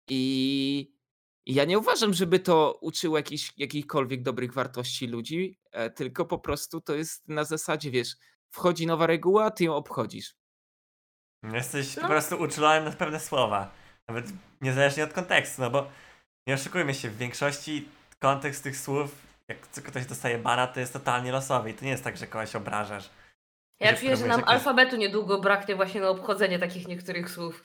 I 0.09 0.93
ja 1.45 1.65
nie 1.65 1.79
uważam, 1.79 2.13
żeby 2.13 2.39
to 2.39 2.77
uczyło 2.81 3.17
jakichś, 3.17 3.53
jakichkolwiek 3.57 4.23
dobrych 4.23 4.53
wartości 4.53 5.07
ludzi, 5.07 5.59
e, 5.71 5.89
tylko 5.89 6.25
po 6.25 6.39
prostu 6.39 6.81
to 6.81 6.95
jest 6.95 7.27
na 7.27 7.43
zasadzie, 7.43 7.91
wiesz, 7.91 8.15
wchodzi 8.49 8.87
nowa 8.87 9.07
reguła, 9.07 9.51
ty 9.51 9.63
ją 9.63 9.75
obchodzisz. 9.75 10.35
Jesteś 11.43 11.95
No. 11.95 12.01
po 12.01 12.07
prostu 12.07 12.41
uczulony 12.41 12.85
na 12.85 12.91
pewne 12.91 13.19
słowa. 13.19 13.71
Nawet 14.07 14.25
niezależnie 14.61 15.03
od 15.03 15.13
kontekstu, 15.13 15.61
no 15.61 15.69
bo 15.69 15.87
nie 16.47 16.53
oszukujmy 16.53 16.93
się, 16.93 17.09
w 17.09 17.17
większości 17.17 17.87
kontekst 18.19 18.63
tych 18.63 18.77
słów, 18.77 19.15
jak 19.47 19.59
ktoś 19.61 20.05
dostaje 20.05 20.37
bana, 20.37 20.67
to 20.67 20.79
jest 20.79 20.93
totalnie 20.93 21.31
losowy 21.31 21.69
i 21.69 21.73
to 21.73 21.85
nie 21.85 21.91
jest 21.91 22.03
tak, 22.03 22.17
że 22.17 22.27
kogoś 22.27 22.55
obrażasz. 22.55 23.09
Ja 23.79 23.91
że 23.91 23.97
czuję, 23.97 24.17
że 24.17 24.25
nam 24.27 24.39
jakoś- 24.39 24.53
alfabetu 24.53 24.95
niedługo 24.95 25.39
braknie 25.39 25.75
właśnie 25.75 26.01
na 26.01 26.09
obchodzenie 26.09 26.59
takich 26.59 26.87
niektórych 26.87 27.29
słów. 27.31 27.63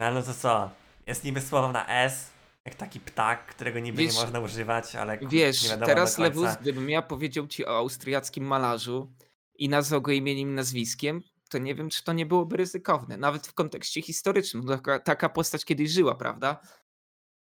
No 0.00 0.06
ale 0.06 0.14
no 0.14 0.22
to 0.22 0.34
co? 0.34 0.70
Jest 1.06 1.24
niby 1.24 1.40
słowo 1.40 1.72
na 1.72 1.88
S, 1.88 2.30
jak 2.64 2.74
taki 2.74 3.00
ptak, 3.00 3.46
którego 3.46 3.78
niby 3.80 3.98
Wiesz- 4.02 4.14
nie 4.14 4.20
można 4.20 4.40
używać, 4.40 4.96
ale 4.96 5.18
Wiesz, 5.18 5.62
nie 5.62 5.68
wiadomo 5.68 5.86
teraz. 5.86 6.18
Lewus, 6.18 6.56
gdybym 6.60 6.90
ja 6.90 7.02
powiedział 7.02 7.46
ci 7.46 7.66
o 7.66 7.76
austriackim 7.76 8.44
malarzu 8.44 9.12
i 9.54 9.68
nazwał 9.68 10.02
go 10.02 10.12
imieniem 10.12 10.48
i 10.50 10.54
nazwiskiem, 10.54 11.22
to 11.52 11.58
nie 11.58 11.74
wiem, 11.74 11.90
czy 11.90 12.04
to 12.04 12.12
nie 12.12 12.26
byłoby 12.26 12.56
ryzykowne. 12.56 13.16
Nawet 13.16 13.46
w 13.46 13.54
kontekście 13.54 14.02
historycznym. 14.02 14.66
Taka, 14.66 14.98
taka 14.98 15.28
postać 15.28 15.64
kiedyś 15.64 15.90
żyła, 15.90 16.14
prawda? 16.14 16.60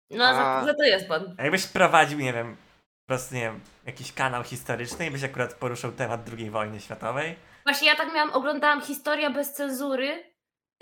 No, 0.09 0.17
za, 0.17 0.45
A- 0.45 0.65
za 0.65 0.73
to 0.73 0.83
jest 0.83 1.07
pan. 1.07 1.35
A 1.37 1.43
Jakbyś 1.43 1.67
prowadził, 1.67 2.19
nie 2.19 2.33
wiem, 2.33 2.55
po 2.55 3.07
prostu, 3.07 3.35
nie 3.35 3.41
wiem, 3.41 3.59
jakiś 3.85 4.13
kanał 4.13 4.43
historyczny 4.43 5.07
i 5.07 5.11
byś 5.11 5.23
akurat 5.23 5.53
poruszał 5.53 5.91
temat 5.91 6.29
II 6.37 6.49
wojny 6.49 6.79
światowej, 6.79 7.35
Właśnie 7.65 7.87
ja 7.87 7.95
tak 7.95 8.13
miałam, 8.13 8.33
oglądałam 8.33 8.81
Historia 8.81 9.29
bez 9.29 9.53
cenzury 9.53 10.23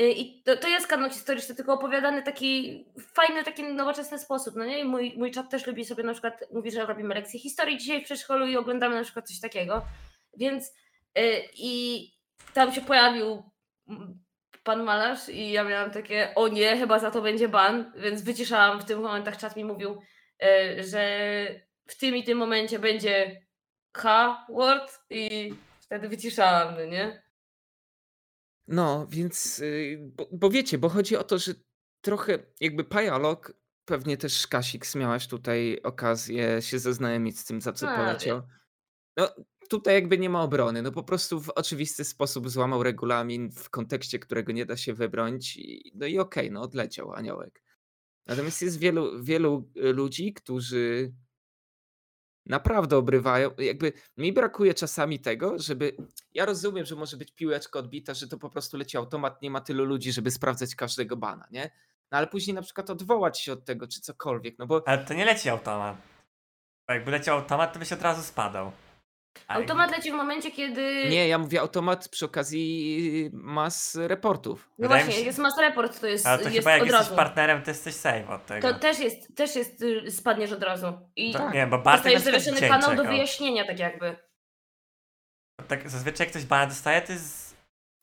y, 0.02 0.12
i 0.12 0.44
to, 0.44 0.58
to 0.58 0.68
jest 0.68 0.88
kanał 0.88 1.10
historyczny, 1.10 1.56
tylko 1.56 1.74
opowiadany 1.74 2.24
taki 2.24 2.86
fajny, 3.14 3.44
taki 3.44 3.64
nowoczesny 3.64 4.20
sposób, 4.20 4.56
no 4.56 4.66
nie? 4.66 4.80
I 4.80 4.84
mój, 4.84 5.14
mój 5.18 5.32
czat 5.32 5.50
też 5.50 5.68
lubi 5.68 5.86
sobie 5.86 6.04
na 6.04 6.12
przykład, 6.14 6.44
mówi, 6.54 6.72
że 6.72 6.86
robimy 6.86 7.16
lekcje 7.16 7.40
historii 7.40 7.78
dzisiaj 7.78 8.02
w 8.02 8.06
przedszkolu 8.06 8.48
i 8.48 8.58
oglądamy 8.58 8.96
na 8.96 9.04
przykład 9.04 9.28
coś 9.28 9.40
takiego, 9.40 9.86
więc 10.38 10.68
y, 11.18 11.42
i 11.54 12.08
tam 12.54 12.74
się 12.74 12.82
pojawił 12.82 13.44
pan 14.64 14.84
malarz 14.84 15.30
i 15.30 15.52
ja 15.52 15.64
miałam 15.64 15.92
takie, 15.92 16.36
o 16.36 16.48
nie, 16.48 16.78
chyba 16.78 17.00
za 17.00 17.12
to 17.12 17.22
będzie 17.22 17.50
ban, 17.50 17.94
więc 17.96 18.22
wyciszałam 18.22 18.82
w 18.82 18.86
tym 18.86 19.00
momentach, 19.02 19.38
czat 19.38 19.56
mi 19.56 19.66
mówił, 19.66 20.02
y, 20.44 20.84
że 20.84 21.48
w 21.88 21.98
tym 21.98 22.16
i 22.16 22.24
tym 22.24 22.38
momencie 22.38 22.80
będzie 22.80 23.42
H-word 23.98 25.00
i 25.10 25.54
wtedy 25.80 26.10
wyciszałam, 26.10 26.76
no 26.76 26.86
nie? 26.86 27.24
No, 28.68 29.08
więc, 29.10 29.60
y, 29.60 29.98
bo, 30.02 30.28
bo 30.32 30.50
wiecie, 30.50 30.78
bo 30.78 30.90
chodzi 30.90 31.18
o 31.18 31.24
to, 31.24 31.38
że 31.38 31.54
trochę 32.02 32.40
jakby 32.60 32.84
Pajalok, 32.84 33.54
pewnie 33.86 34.18
też 34.18 34.48
Kasik 34.48 34.96
miałaś 34.96 35.28
tutaj 35.28 35.80
okazję 35.84 36.62
się 36.62 36.80
zaznajomić 36.80 37.40
z 37.40 37.46
tym, 37.46 37.62
za 37.62 37.74
co 37.74 37.90
A, 37.90 37.98
poleciał. 37.98 38.42
No, 39.18 39.30
tutaj 39.70 39.94
jakby 39.94 40.18
nie 40.18 40.30
ma 40.30 40.42
obrony. 40.42 40.82
No 40.82 40.92
po 40.92 41.04
prostu 41.04 41.42
w 41.42 41.50
oczywisty 41.50 42.04
sposób 42.04 42.50
złamał 42.50 42.84
regulamin, 42.84 43.52
w 43.52 43.70
kontekście 43.70 44.20
którego 44.20 44.52
nie 44.52 44.66
da 44.66 44.78
się 44.78 44.94
wybronić. 44.94 45.58
I, 45.58 45.92
no 45.96 46.06
i 46.06 46.20
okej, 46.20 46.52
no 46.52 46.62
odleciał 46.62 47.14
aniołek. 47.14 47.64
Natomiast 48.28 48.62
jest 48.62 48.80
wielu, 48.80 49.24
wielu 49.24 49.72
y, 49.78 49.94
ludzi, 49.94 50.34
którzy 50.34 51.14
naprawdę 52.46 52.98
obrywają. 52.98 53.52
Jakby 53.58 53.94
mi 54.18 54.34
brakuje 54.34 54.74
czasami 54.74 55.20
tego, 55.20 55.60
żeby. 55.60 55.98
Ja 56.34 56.46
rozumiem, 56.46 56.86
że 56.86 56.96
może 56.96 57.18
być 57.18 57.32
piłeczka 57.32 57.80
odbita, 57.80 58.14
że 58.14 58.28
to 58.28 58.38
po 58.38 58.50
prostu 58.50 58.78
leci 58.78 58.98
automat, 58.98 59.42
nie 59.42 59.52
ma 59.52 59.62
tylu 59.62 59.86
ludzi, 59.86 60.12
żeby 60.12 60.32
sprawdzać 60.32 60.76
każdego 60.76 61.18
bana, 61.18 61.48
nie? 61.52 61.72
No 62.12 62.18
ale 62.18 62.28
później 62.28 62.54
na 62.54 62.62
przykład 62.62 62.90
odwołać 62.90 63.40
się 63.40 63.54
od 63.54 63.66
tego, 63.66 63.88
czy 63.88 64.02
cokolwiek, 64.02 64.60
no 64.60 64.68
bo 64.68 64.84
ale 64.86 65.06
to 65.06 65.14
nie 65.14 65.26
leci 65.26 65.50
automat. 65.50 65.98
Bo 66.88 66.94
jakby 66.94 67.12
leciał 67.12 67.38
automat, 67.38 67.74
to 67.74 67.80
byś 67.80 67.94
od 67.94 68.02
razu 68.02 68.22
spadał. 68.22 68.72
Jakby- 69.50 69.54
Automat 69.64 69.92
leci 69.92 70.12
w 70.12 70.14
momencie, 70.14 70.52
kiedy. 70.52 71.06
nie, 71.10 71.28
ja 71.28 71.38
mówię 71.38 71.62
automat 71.62 72.10
przy 72.10 72.26
okazji 72.26 73.30
mas 73.34 73.96
reportów. 73.96 74.70
No 74.78 74.84
Wydaje 74.88 75.04
właśnie, 75.04 75.20
się- 75.22 75.26
jest 75.28 75.40
mass 75.40 75.58
report, 75.58 76.00
to 76.02 76.08
jest, 76.08 76.26
Ale 76.28 76.38
to 76.38 76.44
jest 76.44 76.58
chyba 76.58 76.72
jak 76.72 76.82
od 76.82 76.88
jesteś 76.88 77.02
razu. 77.06 77.16
partnerem, 77.16 77.62
to 77.64 77.72
jesteś 77.72 77.96
save 77.96 78.30
od 78.30 78.46
tego. 78.46 78.74
To 78.74 78.80
też 78.80 79.00
jest, 79.00 79.36
też 79.36 79.56
jest, 79.56 79.82
y, 79.82 80.12
spadniesz 80.12 80.52
od 80.52 80.64
razu. 80.64 80.88
I 81.16 81.34
To- 81.34 81.52
Nie, 81.52 81.68
bo 81.68 81.78
Bartek 81.78 82.14
dostajesz 82.14 82.44
zawieszony 82.44 82.70
kanał 82.70 82.90
do 82.92 82.98
czekał. 82.98 83.12
wyjaśnienia, 83.14 83.66
tak 83.68 83.80
jakby. 83.80 84.16
Tak, 85.68 85.90
zazwyczaj 85.90 86.26
jak 86.26 86.30
ktoś 86.32 86.46
bana 86.46 86.66
dostaje, 86.68 87.02
to 87.02 87.12
jest... 87.14 87.54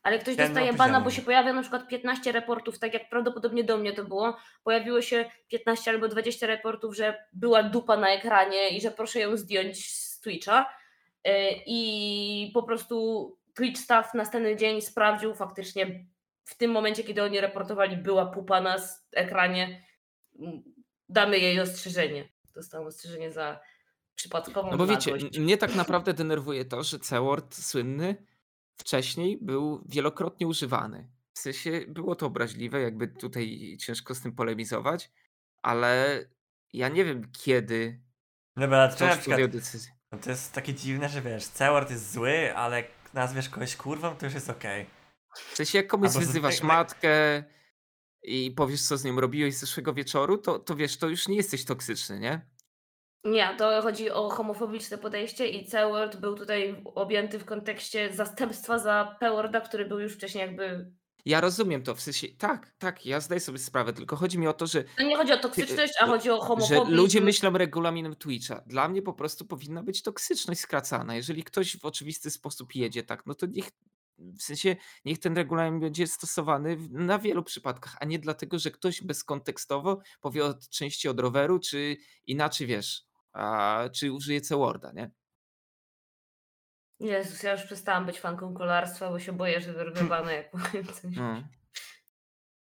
Ale 0.02 0.18
ktoś 0.18 0.36
dostaje 0.36 0.72
bana, 0.72 1.00
bo 1.00 1.10
się 1.10 1.22
pojawia 1.22 1.52
na 1.52 1.60
przykład 1.62 1.88
15 1.88 2.32
reportów, 2.32 2.78
tak 2.78 2.94
jak 2.94 3.08
prawdopodobnie 3.08 3.64
do 3.64 3.76
mnie 3.76 3.92
to 3.92 4.04
było. 4.04 4.36
Pojawiło 4.64 5.02
się 5.02 5.30
15 5.48 5.90
albo 5.90 6.08
20 6.08 6.46
reportów, 6.46 6.96
że 6.96 7.24
była 7.32 7.62
dupa 7.62 7.96
na 7.96 8.10
ekranie 8.10 8.68
i 8.76 8.80
że 8.80 8.90
proszę 8.90 9.20
ją 9.20 9.36
zdjąć 9.36 9.94
z 9.94 10.20
Twitcha. 10.20 10.66
Y, 11.28 11.30
I 11.66 12.50
po 12.54 12.62
prostu 12.62 13.36
Twitch 13.54 13.80
staff 13.80 14.14
następny 14.14 14.56
dzień 14.56 14.80
sprawdził 14.80 15.34
faktycznie 15.34 16.06
w 16.44 16.56
tym 16.56 16.70
momencie, 16.70 17.04
kiedy 17.04 17.22
oni 17.22 17.40
reportowali, 17.40 17.96
była 17.96 18.26
pupa 18.26 18.60
na 18.60 18.76
ekranie. 19.12 19.84
Mm, 20.38 20.62
Damy 21.08 21.38
jej 21.38 21.60
ostrzeżenie. 21.60 22.28
Dostałam 22.54 22.86
ostrzeżenie 22.86 23.32
za 23.32 23.60
przypadkową 24.14 24.70
No 24.70 24.76
bo 24.76 24.86
wiecie, 24.86 25.12
mnie 25.38 25.58
tak 25.58 25.74
naprawdę 25.74 26.14
denerwuje 26.14 26.64
to, 26.64 26.82
że 26.82 26.98
C-word 26.98 27.54
słynny 27.54 28.26
wcześniej 28.76 29.38
był 29.42 29.84
wielokrotnie 29.88 30.46
używany. 30.46 31.10
W 31.32 31.38
sensie 31.38 31.84
było 31.88 32.16
to 32.16 32.26
obraźliwe, 32.26 32.80
jakby 32.80 33.08
tutaj 33.08 33.76
ciężko 33.80 34.14
z 34.14 34.20
tym 34.20 34.32
polemizować, 34.32 35.10
ale 35.62 36.24
ja 36.72 36.88
nie 36.88 37.04
wiem 37.04 37.32
kiedy 37.32 38.00
Dobra, 38.56 38.78
ale 38.78 38.96
to 38.96 39.04
na 39.04 39.10
przykład... 39.10 39.34
podjął 39.34 39.48
decyzję. 39.48 39.99
No 40.12 40.18
to 40.18 40.30
jest 40.30 40.52
takie 40.52 40.74
dziwne, 40.74 41.08
że 41.08 41.22
wiesz, 41.22 41.44
C-word 41.46 41.90
jest 41.90 42.12
zły, 42.12 42.56
ale 42.56 42.76
jak 42.76 42.86
nazwiesz 43.14 43.48
kogoś 43.48 43.76
kurwą, 43.76 44.16
to 44.16 44.26
już 44.26 44.34
jest 44.34 44.50
okej. 44.50 44.86
W 45.34 45.56
sensie 45.56 45.78
jak 45.78 45.86
komuś 45.86 46.08
Albo 46.08 46.20
z- 46.20 46.26
wyzywasz 46.26 46.56
tak- 46.56 46.64
matkę 46.68 47.44
i 48.22 48.50
powiesz, 48.50 48.82
co 48.82 48.96
z 48.96 49.04
nią 49.04 49.20
robiłeś 49.20 49.54
zeszłego 49.54 49.94
wieczoru, 49.94 50.38
to, 50.38 50.58
to 50.58 50.76
wiesz, 50.76 50.98
to 50.98 51.08
już 51.08 51.28
nie 51.28 51.36
jesteś 51.36 51.64
toksyczny, 51.64 52.20
nie? 52.20 52.40
Nie, 53.24 53.54
to 53.58 53.82
chodzi 53.82 54.10
o 54.10 54.28
homofobiczne 54.30 54.98
podejście 54.98 55.48
i 55.48 55.66
C-word 55.66 56.16
był 56.16 56.34
tutaj 56.36 56.82
objęty 56.84 57.38
w 57.38 57.44
kontekście 57.44 58.12
zastępstwa 58.12 58.78
za 58.78 59.16
P-worda, 59.20 59.60
który 59.60 59.84
był 59.84 59.98
już 60.00 60.14
wcześniej 60.14 60.42
jakby... 60.46 60.92
Ja 61.24 61.40
rozumiem 61.40 61.82
to, 61.82 61.94
w 61.94 62.00
sensie, 62.00 62.28
tak, 62.38 62.72
tak, 62.78 63.06
ja 63.06 63.20
zdaję 63.20 63.40
sobie 63.40 63.58
sprawę, 63.58 63.92
tylko 63.92 64.16
chodzi 64.16 64.38
mi 64.38 64.46
o 64.46 64.52
to, 64.52 64.66
że 64.66 64.84
To 64.84 65.02
nie 65.02 65.16
chodzi 65.16 65.32
o 65.32 65.38
toksyczność, 65.38 65.92
a 66.00 66.06
że- 66.06 66.12
chodzi 66.12 66.30
o 66.30 66.40
że 66.40 66.46
homofobię. 66.46 66.94
ludzie 66.96 67.20
myślą 67.20 67.50
regulaminem 67.52 68.16
Twitcha. 68.16 68.62
Dla 68.66 68.88
mnie 68.88 69.02
po 69.02 69.12
prostu 69.12 69.44
powinna 69.44 69.82
być 69.82 70.02
toksyczność 70.02 70.60
skracana. 70.60 71.16
Jeżeli 71.16 71.44
ktoś 71.44 71.76
w 71.76 71.84
oczywisty 71.84 72.30
sposób 72.30 72.74
jedzie 72.74 73.02
tak, 73.02 73.26
no 73.26 73.34
to 73.34 73.46
niech 73.46 73.70
w 74.18 74.42
sensie 74.42 74.76
niech 75.04 75.18
ten 75.18 75.34
regulamin 75.36 75.80
będzie 75.80 76.06
stosowany 76.06 76.76
na 76.90 77.18
wielu 77.18 77.42
przypadkach, 77.42 77.96
a 78.00 78.04
nie 78.04 78.18
dlatego, 78.18 78.58
że 78.58 78.70
ktoś 78.70 79.02
bezkontekstowo 79.02 79.98
powie 80.20 80.44
od 80.44 80.68
części 80.68 81.08
od 81.08 81.20
roweru, 81.20 81.58
czy 81.58 81.96
inaczej 82.26 82.66
wiesz, 82.66 83.02
a, 83.32 83.84
czy 83.94 84.12
użyje 84.12 84.40
C-Worda, 84.40 84.92
nie? 84.92 85.10
Jezus, 87.00 87.42
ja 87.42 87.52
już 87.52 87.62
przestałam 87.62 88.06
być 88.06 88.20
fanką 88.20 88.54
kolarstwa, 88.54 89.10
bo 89.10 89.18
się 89.18 89.32
boję, 89.32 89.60
że 89.60 89.72
wyrwywano 89.72 90.30
jak 90.30 90.50
powiem 90.50 90.86
coś. 90.86 91.16
No. 91.16 91.42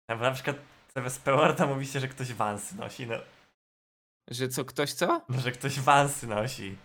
Albo 0.07 0.23
na 0.23 0.31
przykład 0.31 0.55
zamiast 0.95 1.21
P-worda 1.23 1.65
mówi 1.65 1.87
się, 1.87 1.99
że 1.99 2.07
ktoś 2.07 2.33
wansy 2.33 2.77
nosi, 2.77 3.07
no. 3.07 3.15
Że 4.29 4.47
co, 4.47 4.65
ktoś 4.65 4.93
co? 4.93 5.21
no. 5.29 5.39
Że 5.39 5.51
ktoś 5.51 5.79
wansy 5.79 6.27
nosi. 6.27 6.77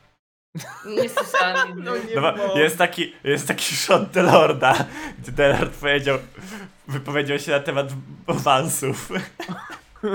Nie 0.87 1.09
słyszałam. 1.09 1.82
No 1.85 1.96
nie 1.96 2.14
No 2.14 2.32
bo 2.32 2.59
jest 2.59 2.78
taki, 2.78 3.14
jest 3.24 3.48
taki 3.48 3.76
shot 3.76 4.11
Delorda, 4.11 4.74
gdzie 5.18 5.32
Delord 5.32 5.74
powiedział, 5.80 6.18
wypowiedział 6.88 7.38
się 7.38 7.52
na 7.52 7.61
temat 7.61 7.87
awansów. 8.26 9.09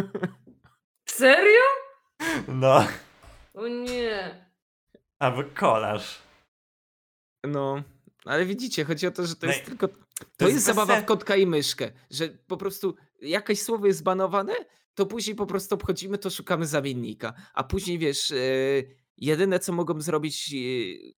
Serio? 1.10 1.62
No, 2.48 2.86
O 3.54 3.68
nie. 3.68 4.46
albo 5.20 5.44
kolaż. 5.56 6.18
No, 7.44 7.84
ale 8.26 8.46
widzicie, 8.46 8.86
chodzi 8.86 9.08
o 9.08 9.12
to, 9.12 9.26
że 9.26 9.36
to 9.36 9.48
No 9.48 9.54
jest 9.54 9.66
tylko. 9.66 9.88
To, 9.88 9.96
jest 9.96 10.42
jest 10.42 10.56
bez 10.56 10.64
zabawa 10.64 11.02
w 11.02 11.06
kotka 11.06 11.36
i 11.36 11.48
myszkę, 11.48 11.92
że 12.10 12.30
po 12.30 12.58
prostu 12.58 12.96
jakieś 13.22 13.62
słowo 13.62 13.88
jest 13.88 14.04
banowane, 14.04 14.54
to 14.94 15.06
później 15.06 15.36
po 15.36 15.46
prostu 15.46 15.76
obchodzimy 15.76 16.18
to, 16.18 16.30
szukamy 16.30 16.66
zamiennika. 16.66 17.34
A 17.54 17.64
później 17.64 18.00
wiesz, 18.00 18.32
e, 18.32 18.36
jedyne 19.18 19.60
co 19.60 19.74
mogą 19.74 20.02
zrobić 20.02 20.54
e, 20.54 20.58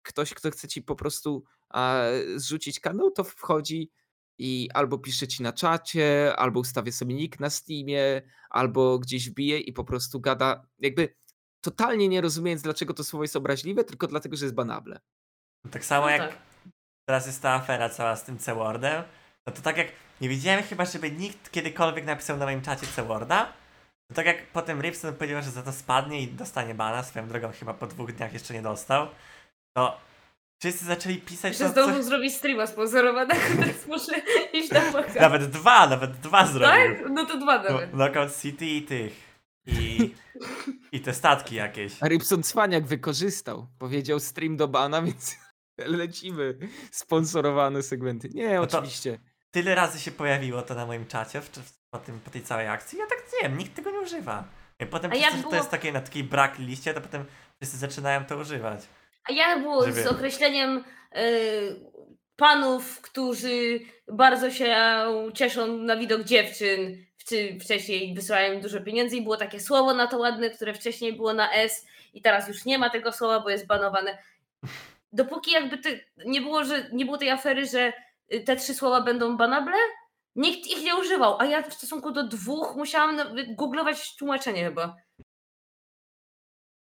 ktoś, 0.02 0.34
kto 0.34 0.50
chce 0.50 0.68
ci 0.68 0.82
po 0.82 0.96
prostu 0.96 1.44
a, 1.68 2.04
zrzucić 2.36 2.80
kanał, 2.80 3.10
to 3.10 3.24
wchodzi 3.24 3.90
i 4.38 4.68
albo 4.74 4.98
pisze 4.98 5.28
ci 5.28 5.42
na 5.42 5.52
czacie, 5.52 6.36
albo 6.36 6.60
ustawia 6.60 6.92
sobie 6.92 7.14
nick 7.14 7.40
na 7.40 7.50
Steamie, 7.50 8.22
albo 8.50 8.98
gdzieś 8.98 9.30
wbije 9.30 9.58
i 9.58 9.72
po 9.72 9.84
prostu 9.84 10.20
gada, 10.20 10.66
jakby 10.78 11.14
totalnie 11.60 12.08
nie 12.08 12.20
rozumiejąc, 12.20 12.62
dlaczego 12.62 12.94
to 12.94 13.04
słowo 13.04 13.24
jest 13.24 13.36
obraźliwe, 13.36 13.84
tylko 13.84 14.06
dlatego, 14.06 14.36
że 14.36 14.44
jest 14.44 14.54
banable. 14.54 15.00
Tak 15.70 15.84
samo 15.84 16.06
No 16.06 16.10
jak 16.10 16.20
tak. 16.28 16.38
teraz 17.08 17.26
jest 17.26 17.42
ta 17.42 17.50
afera 17.50 17.88
cała 17.88 18.16
z 18.16 18.24
tym 18.24 18.38
C-Wordem, 18.38 19.02
no 19.46 19.52
to 19.52 19.62
tak 19.62 19.76
jak 19.76 19.88
nie 20.20 20.28
widziałem 20.28 20.62
chyba, 20.62 20.84
żeby 20.84 21.10
nikt 21.10 21.50
kiedykolwiek 21.50 22.04
napisał 22.04 22.36
na 22.36 22.44
moim 22.44 22.62
czacie 22.62 22.86
C-Worda, 22.86 23.52
to 24.08 24.14
tak 24.14 24.26
jak 24.26 24.46
potem 24.46 24.80
Ripson 24.80 25.14
powiedział, 25.14 25.42
że 25.42 25.50
za 25.50 25.62
to 25.62 25.72
spadnie 25.72 26.20
i 26.22 26.28
dostanie 26.28 26.74
bana, 26.74 27.02
swoją 27.02 27.28
drogą 27.28 27.52
chyba 27.52 27.74
po 27.74 27.86
dwóch 27.86 28.12
dniach 28.12 28.32
jeszcze 28.32 28.54
nie 28.54 28.62
dostał, 28.62 29.06
to 29.76 30.00
wszyscy 30.62 30.84
zaczęli 30.84 31.16
pisać 31.18 31.58
to, 31.58 31.68
zdążył 31.68 31.96
co... 31.96 32.02
zrobić 32.02 32.34
streama 32.34 32.66
sponsorowanego, 32.66 33.40
więc 33.64 33.86
muszę 33.86 34.12
iść 34.52 34.70
na 34.70 34.80
pokaz. 34.92 35.14
Nawet 35.14 35.50
dwa, 35.50 35.86
nawet 35.86 36.10
dwa 36.12 36.46
zrobił. 36.46 36.96
Tak? 36.96 37.10
No 37.10 37.26
to 37.26 37.38
dwa 37.38 37.62
No, 37.62 37.70
nawet. 37.70 37.90
Knockout 37.90 38.40
City 38.40 38.66
i 38.66 38.82
tych. 38.82 39.32
I, 39.66 40.14
I 40.92 41.00
te 41.00 41.14
statki 41.14 41.54
jakieś. 41.54 42.02
A 42.02 42.08
Rybson 42.08 42.42
Cwaniak 42.42 42.86
wykorzystał. 42.86 43.66
Powiedział 43.78 44.20
stream 44.20 44.56
do 44.56 44.68
bana, 44.68 45.02
więc 45.02 45.36
lecimy. 45.78 46.58
Sponsorowane 46.90 47.82
segmenty. 47.82 48.28
Nie, 48.28 48.54
No 48.54 48.60
oczywiście. 48.62 49.18
Tyle 49.50 49.74
razy 49.74 50.00
się 50.00 50.10
pojawiło 50.10 50.62
to 50.62 50.74
na 50.74 50.86
moim 50.86 51.06
czacie 51.06 51.40
w, 51.40 51.48
w, 51.48 51.72
po, 51.90 51.98
tym, 51.98 52.20
po 52.20 52.30
tej 52.30 52.42
całej 52.42 52.68
akcji. 52.68 52.98
Ja 52.98 53.06
tak 53.06 53.18
nie 53.32 53.48
wiem, 53.48 53.58
nikt 53.58 53.74
tego 53.76 53.90
nie 53.90 54.00
używa. 54.00 54.44
I 54.80 54.86
potem 54.86 55.10
A 55.10 55.14
przez 55.14 55.24
jak 55.26 55.34
to, 55.34 55.40
było- 55.42 55.54
jest 55.54 55.70
takie 55.70 55.92
na 55.92 56.00
takiej 56.00 56.24
brak 56.24 56.58
liście, 56.58 56.94
to 56.94 57.00
potem 57.00 57.24
wszyscy 57.60 57.76
zaczynają 57.78 58.24
to 58.24 58.36
używać. 58.36 58.80
A 59.28 59.32
jak 59.32 59.60
było 59.62 59.84
Żeby- 59.86 60.02
z 60.02 60.06
określeniem 60.06 60.84
y, 61.16 61.90
panów, 62.36 63.00
którzy 63.00 63.80
bardzo 64.12 64.50
się 64.50 64.76
cieszą 65.34 65.76
na 65.78 65.96
widok 65.96 66.24
dziewczyn, 66.24 67.04
czy 67.28 67.58
wcześniej 67.60 68.14
wysyłają 68.14 68.52
im 68.52 68.60
dużo 68.60 68.80
pieniędzy 68.80 69.16
i 69.16 69.22
było 69.22 69.36
takie 69.36 69.60
słowo 69.60 69.94
na 69.94 70.06
to 70.06 70.18
ładne, 70.18 70.50
które 70.50 70.74
wcześniej 70.74 71.12
było 71.16 71.32
na 71.34 71.52
S 71.52 71.86
i 72.14 72.22
teraz 72.22 72.48
już 72.48 72.64
nie 72.64 72.78
ma 72.78 72.90
tego 72.90 73.12
słowa, 73.12 73.40
bo 73.40 73.50
jest 73.50 73.66
banowane. 73.66 74.18
Dopóki 75.12 75.50
jakby 75.50 75.78
te, 75.78 75.90
nie 76.16 76.40
było, 76.40 76.64
że 76.64 76.90
nie 76.92 77.04
było 77.04 77.18
tej 77.18 77.30
afery, 77.30 77.66
że 77.66 77.92
y, 78.34 78.40
te 78.40 78.56
trzy 78.56 78.74
słowa 78.74 79.00
będą 79.00 79.36
banable, 79.36 79.76
nikt 80.36 80.66
ich 80.66 80.84
nie 80.84 80.96
używał, 80.96 81.40
a 81.40 81.44
ja 81.44 81.62
w 81.62 81.74
stosunku 81.74 82.10
do 82.10 82.28
dwóch 82.28 82.76
musiałam 82.76 83.16
nawet 83.16 83.56
googlować 83.56 84.16
tłumaczenie 84.16 84.64
chyba. 84.64 84.96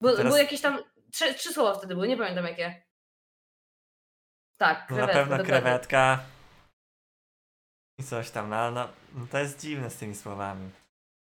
Bo, 0.01 0.17
Teraz- 0.17 0.33
bo 0.33 0.39
jakieś 0.39 0.61
tam 0.61 0.79
trzy, 1.13 1.35
trzy 1.35 1.53
słowa 1.53 1.75
wtedy 1.75 1.95
były, 1.95 2.09
nie 2.09 2.17
pamiętam 2.17 2.45
jakie. 2.45 2.83
Tak, 4.57 4.91
No 4.91 4.97
na 4.97 5.07
krewetka, 5.07 5.37
pewno 5.37 5.45
krewetka. 5.45 6.21
I 7.99 8.05
coś 8.05 8.31
tam, 8.31 8.51
no, 8.51 8.71
no, 8.71 8.89
no 9.15 9.27
to 9.31 9.39
jest 9.39 9.61
dziwne 9.61 9.91
z 9.91 9.97
tymi 9.97 10.15
słowami. 10.15 10.71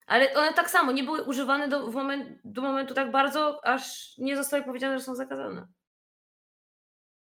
Ale 0.08 0.34
one 0.34 0.54
tak 0.54 0.69
samo 0.69 0.91
nie 0.91 1.04
były 1.04 1.23
używane 1.23 1.67
do, 1.67 1.91
moment, 1.91 2.39
do 2.43 2.62
momentu 2.62 2.93
tak 2.93 3.12
bardzo, 3.12 3.65
aż 3.65 4.13
nie 4.17 4.38
zostały 4.38 4.63
powiedziane, 4.63 5.00
że 5.00 5.06
są 5.06 5.15
zakazane. 5.15 5.67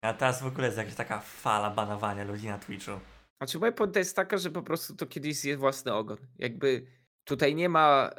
A 0.07 0.13
teraz 0.13 0.41
w 0.41 0.45
ogóle 0.45 0.65
jest 0.65 0.77
jakaś 0.77 0.95
taka 0.95 1.19
fala 1.19 1.69
banowania 1.69 2.23
ludzi 2.23 2.47
na 2.47 2.57
Twitchu. 2.57 2.91
Znaczy 3.37 3.59
moja 3.59 3.71
pointa 3.71 3.99
jest 3.99 4.15
taka, 4.15 4.37
że 4.37 4.51
po 4.51 4.63
prostu 4.63 4.95
to 4.95 5.05
kiedyś 5.05 5.35
zje 5.35 5.57
własny 5.57 5.93
ogon. 5.93 6.17
Jakby 6.39 6.85
tutaj 7.23 7.55
nie 7.55 7.69
ma, 7.69 8.09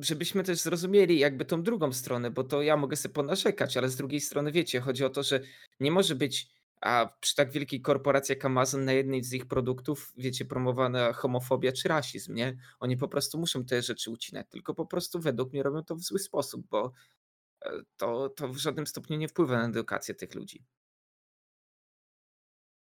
żebyśmy 0.00 0.44
też 0.44 0.60
zrozumieli 0.60 1.18
jakby 1.18 1.44
tą 1.44 1.62
drugą 1.62 1.92
stronę, 1.92 2.30
bo 2.30 2.44
to 2.44 2.62
ja 2.62 2.76
mogę 2.76 2.96
sobie 2.96 3.14
ponarzekać, 3.14 3.76
ale 3.76 3.88
z 3.88 3.96
drugiej 3.96 4.20
strony 4.20 4.52
wiecie, 4.52 4.80
chodzi 4.80 5.04
o 5.04 5.10
to, 5.10 5.22
że 5.22 5.40
nie 5.80 5.90
może 5.90 6.14
być 6.14 6.60
a 6.80 7.16
przy 7.20 7.34
tak 7.34 7.50
wielkiej 7.50 7.80
korporacji 7.80 8.32
jak 8.32 8.44
Amazon 8.44 8.84
na 8.84 8.92
jednej 8.92 9.24
z 9.24 9.32
ich 9.32 9.46
produktów, 9.46 10.12
wiecie, 10.16 10.44
promowana 10.44 11.12
homofobia 11.12 11.72
czy 11.72 11.88
rasizm, 11.88 12.34
nie? 12.34 12.56
Oni 12.80 12.96
po 12.96 13.08
prostu 13.08 13.38
muszą 13.38 13.64
te 13.64 13.82
rzeczy 13.82 14.10
ucinać, 14.10 14.46
tylko 14.50 14.74
po 14.74 14.86
prostu 14.86 15.20
według 15.20 15.52
mnie 15.52 15.62
robią 15.62 15.84
to 15.84 15.94
w 15.94 16.00
zły 16.00 16.18
sposób, 16.18 16.66
bo 16.70 16.92
e, 17.62 17.70
to, 17.96 18.28
to 18.28 18.48
w 18.48 18.56
żadnym 18.56 18.86
stopniu 18.86 19.16
nie 19.16 19.28
wpływa 19.28 19.58
na 19.58 19.68
edukację 19.68 20.14
tych 20.14 20.34
ludzi. 20.34 20.64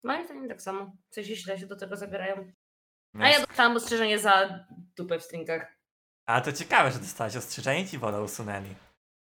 Moim 0.05 0.25
zdaniem 0.25 0.49
tak 0.49 0.63
samo. 0.63 0.93
Coś 1.11 1.27
źle 1.27 1.59
się 1.59 1.67
do 1.67 1.77
tego 1.77 1.97
zabierają. 1.97 2.53
A 3.21 3.29
ja 3.29 3.47
dostałam 3.47 3.77
ostrzeżenie 3.77 4.19
za 4.19 4.65
dupę 4.97 5.19
w 5.19 5.23
stringach. 5.23 5.77
Ale 6.27 6.43
to 6.43 6.53
ciekawe, 6.53 6.91
że 6.91 6.99
dostałeś 6.99 7.37
ostrzeżenie 7.37 7.83
i 7.83 7.89
ci 7.89 7.99
wodę 7.99 8.23
usunęli. 8.23 8.75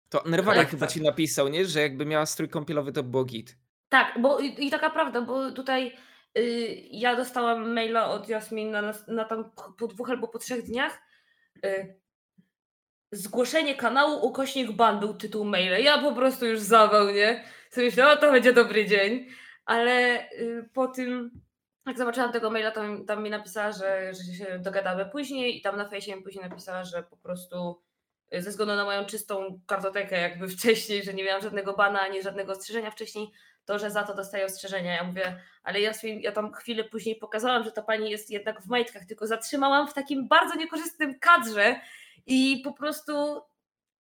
To 0.08 0.22
Nerwala 0.26 0.62
Tak, 0.62 0.70
chyba 0.70 0.86
ci 0.86 1.02
napisał, 1.02 1.48
nie? 1.48 1.64
Że 1.64 1.80
jakby 1.80 2.06
miała 2.06 2.26
strój 2.26 2.48
kąpielowy, 2.48 2.92
to 2.92 3.02
było 3.02 3.24
git. 3.24 3.56
Tak, 3.88 4.20
bo 4.20 4.38
i, 4.38 4.66
i 4.66 4.70
taka 4.70 4.90
prawda, 4.90 5.22
bo 5.22 5.52
tutaj 5.52 5.96
y, 6.38 6.42
ja 6.90 7.16
dostałam 7.16 7.72
maila 7.72 8.10
od 8.10 8.28
Jasmin 8.28 8.70
na, 8.70 8.94
na 9.08 9.24
tam 9.24 9.50
po 9.78 9.86
dwóch 9.86 10.10
albo 10.10 10.28
po 10.28 10.38
trzech 10.38 10.62
dniach. 10.62 11.02
Y, 11.66 12.00
zgłoszenie 13.12 13.74
kanału 13.74 14.26
ukośnik 14.26 14.72
ban 14.72 15.00
był 15.00 15.14
tytuł 15.14 15.44
maila. 15.44 15.78
Ja 15.78 15.98
po 15.98 16.14
prostu 16.14 16.46
już 16.46 16.60
zawał, 16.60 17.10
nie? 17.10 17.44
Sobie 17.70 17.86
myślę, 17.86 18.12
o 18.12 18.16
to 18.16 18.32
będzie 18.32 18.52
dobry 18.52 18.86
dzień. 18.86 19.28
Ale 19.64 20.28
y, 20.32 20.68
po 20.74 20.88
tym, 20.88 21.30
jak 21.86 21.98
zobaczyłam 21.98 22.32
tego 22.32 22.50
maila, 22.50 22.70
to 22.70 22.80
tam 23.06 23.22
mi 23.22 23.30
napisała, 23.30 23.72
że, 23.72 24.12
że 24.14 24.34
się 24.34 24.58
dogadamy 24.58 25.06
później 25.06 25.58
i 25.58 25.62
tam 25.62 25.76
na 25.76 25.88
fejsie 25.88 26.16
mi 26.16 26.22
później 26.22 26.44
napisała, 26.48 26.84
że 26.84 27.02
po 27.02 27.16
prostu 27.16 27.82
y, 28.34 28.42
ze 28.42 28.50
względu 28.50 28.74
na 28.74 28.84
moją 28.84 29.04
czystą 29.04 29.60
kartotekę 29.66 30.20
jakby 30.20 30.48
wcześniej, 30.56 31.02
że 31.02 31.14
nie 31.14 31.24
miałam 31.24 31.42
żadnego 31.42 31.72
bana 31.72 32.00
ani 32.00 32.22
żadnego 32.22 32.52
ostrzeżenia 32.52 32.90
wcześniej, 32.90 33.30
to, 33.64 33.78
że 33.78 33.90
za 33.90 34.02
to 34.02 34.14
dostaję 34.14 34.44
ostrzeżenia. 34.44 34.94
Ja 34.94 35.04
mówię, 35.04 35.40
ale 35.62 35.80
ja, 35.80 35.94
sobie, 35.94 36.20
ja 36.20 36.32
tam 36.32 36.52
chwilę 36.52 36.84
później 36.84 37.16
pokazałam, 37.16 37.64
że 37.64 37.72
ta 37.72 37.82
pani 37.82 38.10
jest 38.10 38.30
jednak 38.30 38.62
w 38.62 38.66
majtkach, 38.66 39.04
tylko 39.04 39.26
zatrzymałam 39.26 39.88
w 39.88 39.94
takim 39.94 40.28
bardzo 40.28 40.54
niekorzystnym 40.54 41.18
kadrze 41.18 41.80
i 42.26 42.60
po 42.64 42.72
prostu 42.72 43.40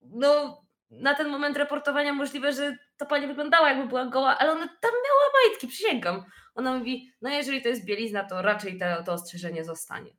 no 0.02 0.62
na 0.90 1.14
ten 1.14 1.28
moment 1.28 1.56
reportowania 1.56 2.12
możliwe, 2.12 2.52
że 2.52 2.76
ta 2.98 3.06
pani 3.06 3.26
wyglądała 3.26 3.68
jakby 3.68 3.88
była 3.88 4.06
goła, 4.06 4.38
ale 4.38 4.52
ona 4.52 4.68
tam 4.80 4.92
miała 4.92 5.44
majtki, 5.44 5.68
przysięgam. 5.68 6.24
Ona 6.54 6.78
mówi, 6.78 7.12
no 7.22 7.30
jeżeli 7.30 7.62
to 7.62 7.68
jest 7.68 7.84
bielizna, 7.84 8.24
to 8.24 8.42
raczej 8.42 8.78
te, 8.78 9.02
to 9.06 9.12
ostrzeżenie 9.12 9.64
zostanie. 9.64 10.16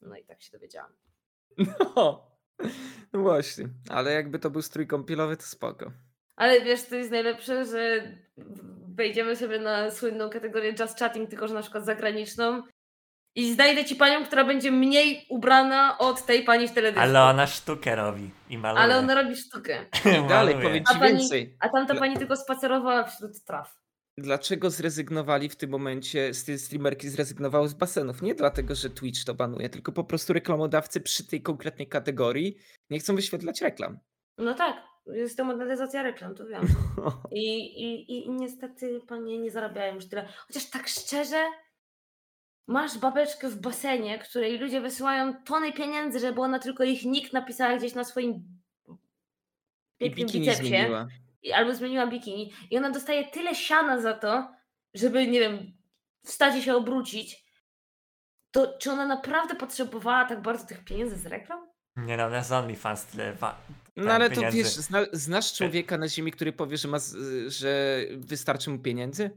No 0.00 0.16
i 0.16 0.24
tak 0.24 0.42
się 0.42 0.50
dowiedziałam. 0.52 0.92
No. 1.96 2.30
no 3.12 3.20
właśnie, 3.20 3.68
ale 3.88 4.12
jakby 4.12 4.38
to 4.38 4.50
był 4.50 4.62
strój 4.62 4.86
kąpielowy, 4.86 5.36
to 5.36 5.42
spoko. 5.42 5.92
Ale 6.36 6.60
wiesz, 6.60 6.82
to 6.82 6.96
jest 6.96 7.10
najlepsze, 7.10 7.64
że 7.64 8.02
wejdziemy 8.88 9.36
sobie 9.36 9.58
na 9.58 9.90
słynną 9.90 10.30
kategorię 10.30 10.74
just 10.80 10.98
chatting, 10.98 11.30
tylko 11.30 11.48
że 11.48 11.54
na 11.54 11.62
przykład 11.62 11.84
zagraniczną 11.84 12.62
i 13.34 13.54
znajdę 13.54 13.84
ci 13.84 13.96
panią, 13.96 14.24
która 14.24 14.44
będzie 14.44 14.70
mniej 14.70 15.26
ubrana 15.28 15.98
od 15.98 16.26
tej 16.26 16.44
pani 16.44 16.68
w 16.68 16.72
teledysku. 16.72 17.00
Ale 17.00 17.22
ona 17.22 17.46
sztukę 17.46 17.96
robi 17.96 18.30
i 18.50 18.58
maluje. 18.58 18.82
Ale 18.82 18.98
ona 18.98 19.14
robi 19.14 19.36
sztukę. 19.36 19.86
I 20.24 20.28
dalej 20.28 20.82
A 20.84 20.94
ci 20.94 21.00
więcej. 21.00 21.56
A 21.60 21.68
tamta 21.68 21.94
pani 21.94 22.16
tylko 22.16 22.36
spacerowała 22.36 23.04
wśród 23.04 23.44
traw. 23.44 23.80
Dlaczego 24.18 24.70
zrezygnowali 24.70 25.48
w 25.48 25.56
tym 25.56 25.70
momencie, 25.70 26.34
streamerki 26.56 27.08
zrezygnowały 27.08 27.68
z 27.68 27.74
basenów? 27.74 28.22
Nie 28.22 28.34
dlatego, 28.34 28.74
że 28.74 28.90
Twitch 28.90 29.24
to 29.24 29.34
banuje, 29.34 29.68
tylko 29.68 29.92
po 29.92 30.04
prostu 30.04 30.32
reklamodawcy 30.32 31.00
przy 31.00 31.26
tej 31.26 31.42
konkretnej 31.42 31.88
kategorii 31.88 32.56
nie 32.90 32.98
chcą 32.98 33.16
wyświetlać 33.16 33.60
reklam. 33.60 33.98
No 34.38 34.54
tak, 34.54 34.76
jest 35.06 35.36
to 35.36 35.44
monetyzacja 35.44 36.02
reklam, 36.02 36.34
to 36.34 36.46
wiem. 36.46 36.62
I, 37.32 37.56
i, 37.84 38.26
I 38.26 38.30
niestety 38.30 39.00
panie 39.08 39.38
nie 39.38 39.50
zarabiają 39.50 39.94
już 39.94 40.08
tyle. 40.08 40.28
Chociaż 40.46 40.70
tak 40.70 40.88
szczerze, 40.88 41.44
masz 42.66 42.98
babeczkę 42.98 43.48
w 43.48 43.60
basenie, 43.60 44.18
której 44.18 44.58
ludzie 44.58 44.80
wysyłają 44.80 45.34
tony 45.44 45.72
pieniędzy, 45.72 46.18
żeby 46.18 46.40
ona 46.40 46.58
tylko 46.58 46.84
ich 46.84 47.04
nikt 47.04 47.32
napisała 47.32 47.76
gdzieś 47.76 47.94
na 47.94 48.04
swoim 48.04 48.60
pięknym 49.98 50.26
bicepsie. 50.28 50.66
zmieniła. 50.68 51.08
albo 51.54 51.74
zmieniła 51.74 52.06
bikini 52.06 52.52
i 52.70 52.78
ona 52.78 52.90
dostaje 52.90 53.24
tyle 53.24 53.54
siana 53.54 54.00
za 54.00 54.14
to, 54.14 54.52
żeby, 54.94 55.26
nie 55.26 55.40
wiem, 55.40 55.72
wstać 56.24 56.56
i 56.56 56.62
się 56.62 56.74
obrócić, 56.76 57.44
to 58.50 58.78
czy 58.78 58.90
ona 58.90 59.06
naprawdę 59.06 59.54
potrzebowała 59.54 60.24
tak 60.24 60.42
bardzo 60.42 60.66
tych 60.66 60.84
pieniędzy 60.84 61.16
z 61.16 61.26
reklam? 61.26 61.70
Nie 61.96 62.16
no, 62.16 62.30
na 62.30 62.58
OnlyFans 62.58 63.04
tyle. 63.06 63.36
No 63.96 64.12
ale 64.12 64.28
to 64.28 64.34
pieniędzy. 64.34 64.56
wiesz, 64.58 64.66
zna, 64.66 64.98
znasz 65.12 65.54
człowieka 65.54 65.98
na 65.98 66.08
ziemi, 66.08 66.32
który 66.32 66.52
powie, 66.52 66.76
że, 66.76 66.88
ma, 66.88 66.98
z- 66.98 67.48
że 67.52 68.00
wystarczy 68.16 68.70
mu 68.70 68.78
pieniędzy? 68.78 69.30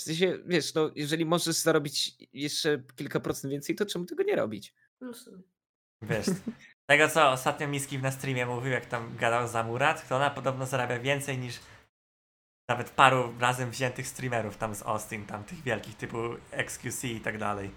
W 0.00 0.02
sensie, 0.02 0.38
wiesz, 0.46 0.74
no, 0.74 0.90
jeżeli 0.94 1.24
możesz 1.24 1.56
zarobić 1.56 2.14
jeszcze 2.32 2.82
kilka 2.96 3.20
procent 3.20 3.50
więcej, 3.50 3.76
to 3.76 3.86
czemu 3.86 4.04
tego 4.04 4.22
nie 4.22 4.36
robić? 4.36 4.74
No. 5.00 5.12
Wiesz, 6.02 6.26
tego 6.90 7.08
co 7.08 7.30
ostatnio 7.30 7.68
Miskiw 7.68 8.02
na 8.02 8.10
streamie 8.10 8.46
mówił, 8.46 8.72
jak 8.72 8.86
tam 8.86 9.16
gadał 9.16 9.48
za 9.48 9.62
Murat, 9.62 10.08
to 10.08 10.16
ona 10.16 10.30
podobno 10.30 10.66
zarabia 10.66 10.98
więcej 10.98 11.38
niż 11.38 11.60
nawet 12.68 12.90
paru 12.90 13.34
razem 13.40 13.70
wziętych 13.70 14.06
streamerów 14.06 14.56
tam 14.56 14.74
z 14.74 14.82
Austin, 14.82 15.26
tam 15.26 15.44
tych 15.44 15.62
wielkich 15.62 15.96
typu 15.96 16.18
XQC 16.50 17.04
i 17.04 17.20
tak 17.20 17.38
dalej. 17.38 17.70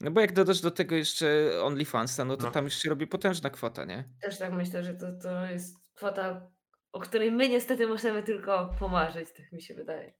No 0.00 0.10
bo 0.10 0.20
jak 0.20 0.32
dodasz 0.32 0.60
do 0.60 0.70
tego 0.70 0.94
jeszcze 0.96 1.50
OnlyFansa, 1.62 2.24
no 2.24 2.36
to 2.36 2.44
No. 2.44 2.50
tam 2.50 2.64
już 2.64 2.74
się 2.74 2.88
robi 2.90 3.06
potężna 3.06 3.50
kwota, 3.50 3.84
nie? 3.84 4.04
Też 4.20 4.38
tak 4.38 4.52
myślę, 4.52 4.84
że 4.84 4.94
to, 4.94 5.12
to 5.12 5.46
jest 5.46 5.76
kwota, 5.94 6.50
o 6.92 7.00
której 7.00 7.32
my 7.32 7.48
niestety 7.48 7.86
możemy 7.86 8.22
tylko 8.22 8.74
pomarzyć, 8.78 9.28
tak 9.32 9.52
mi 9.52 9.62
się 9.62 9.74
wydaje. 9.74 10.19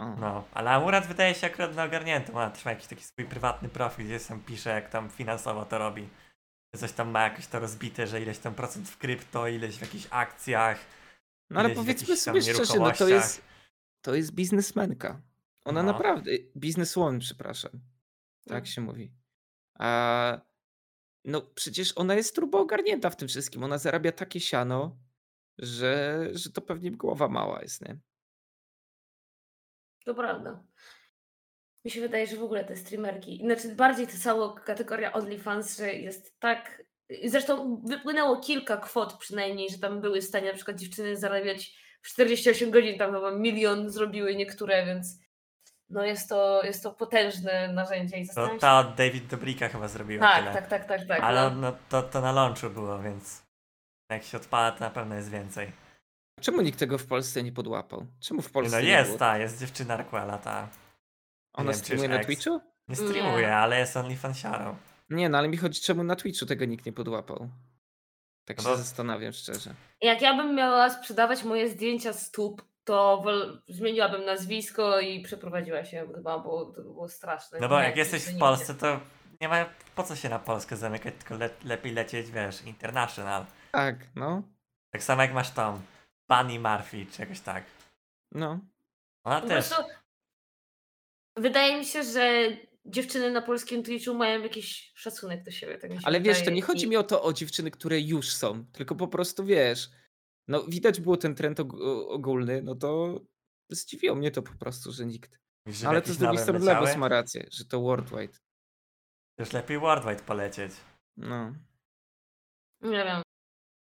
O. 0.00 0.16
No, 0.16 0.44
ale 0.52 0.70
Amurat 0.70 1.06
wydaje 1.06 1.34
się 1.34 1.46
akurat 1.46 1.74
na 1.74 1.84
ogarnięty. 1.84 2.32
Ma 2.32 2.52
jakiś 2.64 2.86
taki 2.86 3.04
swój 3.04 3.24
prywatny 3.24 3.68
profil, 3.68 4.04
gdzie 4.06 4.18
sam 4.18 4.40
pisze, 4.40 4.70
jak 4.70 4.90
tam 4.90 5.10
finansowo 5.10 5.64
to 5.64 5.78
robi. 5.78 6.08
Coś 6.76 6.92
tam 6.92 7.10
ma 7.10 7.22
jakoś 7.22 7.46
to 7.46 7.58
rozbite, 7.58 8.06
że 8.06 8.22
ileś 8.22 8.38
tam 8.38 8.54
procent 8.54 8.88
w 8.88 8.98
krypto, 8.98 9.48
ileś 9.48 9.76
w 9.76 9.80
jakichś 9.80 10.06
akcjach. 10.10 10.78
No 11.50 11.60
ale 11.60 11.70
powiedzmy 11.74 12.16
sobie 12.16 12.42
szczerze, 12.42 12.78
no 12.78 12.90
to 12.92 13.08
jest, 13.08 13.42
to 14.04 14.14
jest 14.14 14.32
biznesmenka. 14.32 15.20
Ona 15.64 15.82
No. 15.82 15.92
naprawdę, 15.92 16.30
bizneswoman, 16.56 17.18
przepraszam. 17.18 17.70
Tak 18.44 18.56
Mm. 18.56 18.66
się 18.66 18.80
mówi. 18.80 19.12
A, 19.78 20.40
no 21.24 21.40
przecież 21.42 21.92
ona 21.96 22.14
jest 22.14 22.34
turbo 22.34 22.60
ogarnięta 22.60 23.10
w 23.10 23.16
tym 23.16 23.28
wszystkim. 23.28 23.64
Ona 23.64 23.78
zarabia 23.78 24.12
takie 24.12 24.40
siano, 24.40 24.96
że, 25.58 26.28
że 26.32 26.50
to 26.50 26.60
pewnie 26.60 26.90
głowa 26.92 27.28
mała 27.28 27.62
jest, 27.62 27.82
nie? 27.82 27.96
To 30.06 30.14
prawda. 30.14 30.62
Mi 31.84 31.90
się 31.90 32.00
wydaje, 32.00 32.26
że 32.26 32.36
w 32.36 32.42
ogóle 32.42 32.64
te 32.64 32.76
streamerki, 32.76 33.40
znaczy 33.44 33.74
bardziej 33.74 34.06
ta 34.06 34.12
cała 34.22 34.60
kategoria 34.60 35.12
OnlyFans, 35.12 35.76
że 35.78 35.92
jest 35.92 36.38
tak. 36.40 36.82
Zresztą 37.24 37.82
wypłynęło 37.84 38.40
kilka 38.40 38.76
kwot 38.76 39.14
przynajmniej, 39.18 39.70
że 39.70 39.78
tam 39.78 40.00
były 40.00 40.20
w 40.20 40.24
stanie 40.24 40.48
na 40.48 40.54
przykład 40.54 40.76
dziewczyny 40.76 41.16
zarabiać 41.16 41.76
w 42.02 42.08
48 42.08 42.70
godzin, 42.70 42.98
tam 42.98 43.12
chyba 43.14 43.30
milion 43.30 43.90
zrobiły 43.90 44.34
niektóre, 44.34 44.86
więc 44.86 45.18
no 45.90 46.04
jest 46.04 46.28
to, 46.28 46.62
jest 46.64 46.82
to 46.82 46.92
potężne 46.92 47.72
narzędzie 47.72 48.16
i 48.18 48.28
To 48.28 48.48
się. 48.48 48.58
ta 48.58 48.78
od 48.78 48.94
David 48.94 49.26
Dobrika 49.26 49.68
chyba 49.68 49.88
zrobiła 49.88 50.26
Tak, 50.26 50.38
tyle. 50.38 50.52
tak, 50.54 50.66
tak, 50.68 50.84
tak, 50.84 51.06
tak. 51.08 51.20
Ale 51.20 51.50
no. 51.50 51.56
no, 51.60 51.76
to, 51.88 52.02
to 52.02 52.20
na 52.20 52.32
launchu 52.32 52.70
było, 52.70 52.98
więc 52.98 53.42
jak 54.10 54.22
się 54.22 54.36
odpala, 54.36 54.72
to 54.72 54.80
na 54.80 54.90
pewno 54.90 55.14
jest 55.14 55.30
więcej. 55.30 55.72
Czemu 56.40 56.60
nikt 56.62 56.78
tego 56.78 56.98
w 56.98 57.06
Polsce 57.06 57.42
nie 57.42 57.52
podłapał? 57.52 58.06
Czemu 58.20 58.42
w 58.42 58.46
Nie, 58.46 58.52
Polsce 58.52 58.76
no 58.76 58.82
nie 58.82 58.88
jest 58.88 59.06
było? 59.06 59.18
ta, 59.18 59.38
jest 59.38 59.60
dziewczyna 59.60 59.94
Arquela, 59.94 60.38
ta. 60.38 60.68
Ona 61.54 61.70
wiem, 61.72 61.80
streamuje 61.80 62.08
na 62.08 62.16
ex. 62.16 62.26
Twitchu? 62.26 62.60
Nie 62.88 62.96
streamuje, 62.96 63.46
Nie. 63.46 63.56
ale 63.56 63.78
jest 63.78 63.96
OnlyFansiarą. 63.96 64.76
Nie, 65.10 65.28
no 65.28 65.38
ale 65.38 65.48
mi 65.48 65.56
chodzi, 65.56 65.80
czemu 65.80 66.04
na 66.04 66.16
Twitchu 66.16 66.46
tego 66.46 66.64
nikt 66.64 66.86
nie 66.86 66.92
podłapał? 66.92 67.48
Tak 68.44 68.56
No 68.56 68.62
się 68.62 68.68
bo- 68.68 68.76
zastanawiam 68.76 69.32
szczerze. 69.32 69.74
Jak 70.00 70.22
ja 70.22 70.34
bym 70.36 70.54
miała 70.54 70.90
sprzedawać 70.90 71.44
moje 71.44 71.68
zdjęcia 71.68 72.12
stóp, 72.12 72.62
to 72.84 73.20
wol... 73.24 73.62
zmieniłabym 73.68 74.24
nazwisko 74.24 75.00
i 75.00 75.20
przeprowadziła 75.20 75.84
się 75.84 76.06
chyba, 76.14 76.38
bo 76.38 76.64
to 76.66 76.82
było 76.82 77.08
straszne. 77.08 77.58
No 77.60 77.68
bo 77.68 77.78
Nie, 77.80 77.84
jak 77.86 77.96
jesteś 77.96 78.22
w 78.22 78.26
nigdzie. 78.26 78.40
Polsce, 78.40 78.74
to 78.74 79.00
nie 79.40 79.48
ma 79.48 79.66
po 79.94 80.02
co 80.02 80.16
się 80.16 80.28
na 80.28 80.38
Polskę 80.38 80.76
zamykać, 80.76 81.14
tylko 81.18 81.34
le 81.34 81.50
lepiej 81.64 81.92
lecieć, 81.92 82.30
wiesz, 82.30 82.62
international. 82.62 83.46
Tak, 83.72 83.96
no, 84.16 84.42
Tak 84.90 85.02
samo 85.02 85.22
jak 85.22 85.34
masz 85.34 85.50
tą 85.50 85.80
Bunny 86.28 86.60
Murphy, 86.60 87.06
czy 87.12 87.22
jakoś 87.22 87.40
tak. 87.40 87.64
no. 88.32 88.60
Ona 89.24 89.40
Po 89.40 89.48
też. 89.48 89.68
prostu 89.68 89.84
wydaje 91.36 91.78
mi 91.78 91.84
się, 91.84 92.02
że 92.02 92.48
dziewczyny 92.84 93.30
na 93.30 93.42
polskim 93.42 93.82
Twitchu 93.82 94.14
mają 94.14 94.42
jakiś 94.42 94.92
szacunek 94.94 95.42
do 95.44 95.50
siebie. 95.50 95.78
Tak 95.78 95.90
mi 95.90 95.96
się 96.00 96.06
Ale 96.06 96.20
wiesz, 96.20 96.44
to 96.44 96.50
nie 96.50 96.62
chodzi 96.62 96.86
I- 96.86 96.88
mi 96.88 96.96
o 96.96 97.02
to 97.02 97.22
o 97.22 97.32
dziewczyny, 97.32 97.70
które 97.70 98.00
już 98.00 98.34
są, 98.34 98.64
tylko 98.72 98.94
po 98.94 99.08
prostu 99.08 99.44
wiesz, 99.44 99.90
no 100.48 100.64
widać 100.64 101.00
było 101.00 101.16
ten 101.16 101.34
trend 101.34 101.58
og- 101.60 102.08
ogólny, 102.08 102.62
no 102.62 102.74
to 102.74 103.20
zdziwiło 103.70 104.16
mnie 104.16 104.30
to 104.30 104.42
po 104.42 104.52
prostu, 104.54 104.92
że 104.92 105.06
nikt. 105.06 105.38
Że 105.66 105.84
No, 105.84 105.90
ale 105.90 106.02
to 106.02 106.12
z 106.12 106.18
drugiej 106.18 106.38
strony. 106.38 106.64
Lewos 106.64 106.96
ma 106.96 107.08
rację, 107.08 107.46
że 107.52 107.64
to 107.64 107.80
worldwide. 107.80 108.38
Już 109.38 109.52
lepiej 109.52 109.78
worldwide 109.78 110.22
polecieć. 110.22 110.72
No. 111.16 111.54
Nie 112.80 113.04
wiem. 113.04 113.22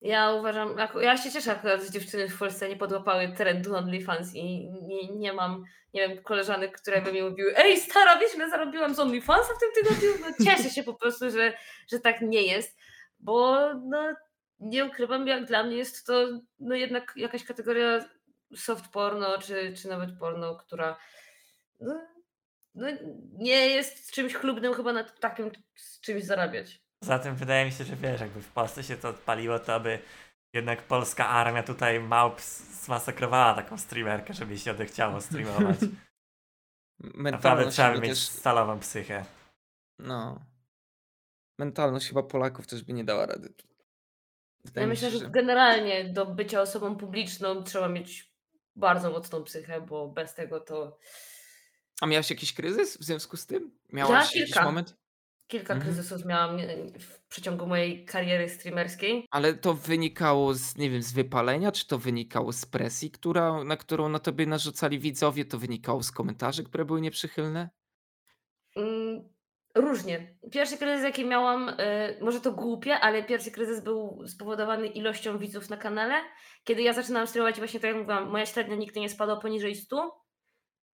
Ja 0.05 0.33
uważam, 0.33 0.77
ja 1.01 1.17
się 1.17 1.33
cieszę 1.33 1.53
akurat, 1.53 1.83
że 1.83 1.91
dziewczyny 1.91 2.29
w 2.29 2.39
Polsce 2.39 2.69
nie 2.69 2.77
podłapały 2.77 3.29
trendu 3.37 3.77
OnlyFans 3.77 4.35
i 4.35 4.71
nie, 4.83 5.09
nie 5.09 5.33
mam, 5.33 5.65
nie 5.95 6.09
wiem, 6.09 6.23
koleżanek, 6.23 6.81
które 6.81 7.03
by 7.03 7.13
mi 7.13 7.23
mówiły 7.23 7.57
ej 7.57 7.81
stara, 7.81 8.19
wiesz, 8.19 8.35
ile 8.35 8.51
zarobiłam 8.51 8.95
z 8.95 8.99
OnlyFansa 8.99 9.49
w 9.55 9.61
tym 9.61 9.85
tygodniu? 9.85 10.11
No, 10.21 10.45
cieszę 10.45 10.71
się 10.71 10.83
po 10.83 10.95
prostu, 10.95 11.31
że, 11.31 11.53
że 11.93 12.01
tak 12.01 12.21
nie 12.21 12.43
jest, 12.43 12.79
bo 13.21 13.59
no, 13.75 14.15
nie 14.61 14.85
ukrywam, 14.85 15.27
jak 15.27 15.45
dla 15.45 15.63
mnie 15.63 15.77
jest 15.77 16.07
to 16.07 16.29
no, 16.59 16.75
jednak 16.75 17.13
jakaś 17.17 17.45
kategoria 17.45 18.05
soft 18.57 18.89
porno, 18.89 19.39
czy, 19.39 19.75
czy 19.83 19.89
nawet 19.89 20.19
porno, 20.19 20.57
która 20.57 20.99
no, 21.81 22.01
no, 22.75 22.87
nie 23.33 23.69
jest 23.69 24.11
czymś 24.13 24.35
chlubnym 24.35 24.75
chyba 24.75 24.93
na 24.93 25.05
takim 25.05 25.51
czymś 26.01 26.25
zarabiać. 26.25 26.84
Zatem 27.05 27.37
wydaje 27.37 27.65
mi 27.65 27.73
się, 27.73 27.85
że 27.85 27.97
wiesz, 27.97 28.21
jakby 28.21 28.43
w 28.43 28.49
Polsce 28.49 28.85
się 28.85 28.97
to 28.97 29.09
odpaliło, 29.09 29.59
to 29.59 29.81
by 29.81 29.99
jednak 30.55 30.83
polska 30.83 31.29
armia 31.29 31.63
tutaj 31.63 32.01
małp 32.01 32.41
zmasakrowała 32.85 33.55
taką 33.55 33.79
streamerkę, 33.79 34.35
żeby 34.35 34.59
się 34.59 34.71
odechciało 34.71 35.21
streamować. 35.21 35.77
Naprawdę 36.99 37.23
Mentalność 37.23 37.75
trzeba 37.75 37.89
chyba 37.89 38.01
mieć 38.01 38.11
też, 38.11 38.29
stalową 38.29 38.81
psychę. 38.81 39.25
no. 39.99 40.45
Mentalność 41.59 42.09
chyba 42.09 42.23
Polaków 42.23 42.67
też 42.67 42.83
by 42.83 42.93
nie 42.93 43.05
dała 43.05 43.27
rady. 43.27 43.55
Wydaje 44.65 44.87
Ja 44.87 44.89
myślę, 44.89 45.11
się, 45.11 45.19
że 45.19 45.31
generalnie 45.31 46.05
do 46.05 46.27
bycia 46.27 46.61
osobą 46.61 46.97
publiczną 46.97 47.63
trzeba 47.63 47.89
mieć 47.89 48.35
bardzo 48.77 49.11
mocną 49.11 49.45
psychę, 49.45 49.81
bo 49.81 50.09
bez 50.09 50.35
tego 50.35 50.61
to 50.61 50.99
A 52.01 52.07
miałaś 52.07 52.31
jakiś 52.31 52.53
kryzys 52.55 52.97
w 52.97 53.05
związku 53.05 53.37
z 53.37 53.47
tym? 53.47 53.79
Miałaś 53.93 54.35
jakiś 54.35 54.45
kilka. 54.45 54.65
moment? 54.65 54.97
Kilka 55.47 55.75
Mhm. 55.75 55.81
kryzysów 55.95 56.25
miałam 56.27 56.59
w 57.01 57.27
przeciągu 57.29 57.67
mojej 57.67 58.05
kariery 58.05 58.49
streamerskiej. 58.49 59.27
Ale 59.31 59.55
to 59.55 59.75
wynikało 59.75 60.55
z, 60.55 60.77
nie 60.77 60.91
wiem, 60.91 61.03
z 61.03 61.13
wypalenia, 61.13 61.73
czy 61.73 61.87
to 61.87 61.99
wynikało 61.99 62.53
z 62.53 62.67
presji, 62.67 63.11
która, 63.11 63.65
na 63.65 63.77
którą 63.77 64.09
na 64.09 64.19
tobie 64.19 64.47
narzucali 64.47 64.99
widzowie? 64.99 65.45
To 65.45 65.59
wynikało 65.59 66.03
z 66.03 66.11
komentarzy, 66.11 66.65
które 66.65 66.85
były 66.85 67.01
nieprzychylne? 67.01 67.71
Mm, 68.77 69.35
Różnie. 69.77 70.37
Pierwszy 70.53 70.77
kryzys, 70.79 71.05
jaki 71.05 71.25
miałam, 71.25 71.69
e, 71.79 72.15
może 72.21 72.41
to 72.41 72.53
głupie, 72.53 72.95
ale 73.01 73.23
pierwszy 73.25 73.51
kryzys 73.51 73.81
był 73.85 74.23
spowodowany 74.27 74.87
ilością 74.87 75.39
widzów 75.39 75.71
na 75.71 75.77
kanale. 75.77 76.15
Kiedy 76.65 76.83
ja 76.83 76.93
zaczynałam 76.93 77.27
streamować, 77.27 77.59
właśnie 77.59 77.81
tak 77.81 77.89
jak 77.89 77.97
mówiłam, 77.97 78.31
moja 78.31 78.47
średnia 78.47 78.77
nigdy 78.77 79.01
nie 79.01 79.09
spadła 79.09 79.37
poniżej 79.37 79.75
100. 79.77 80.24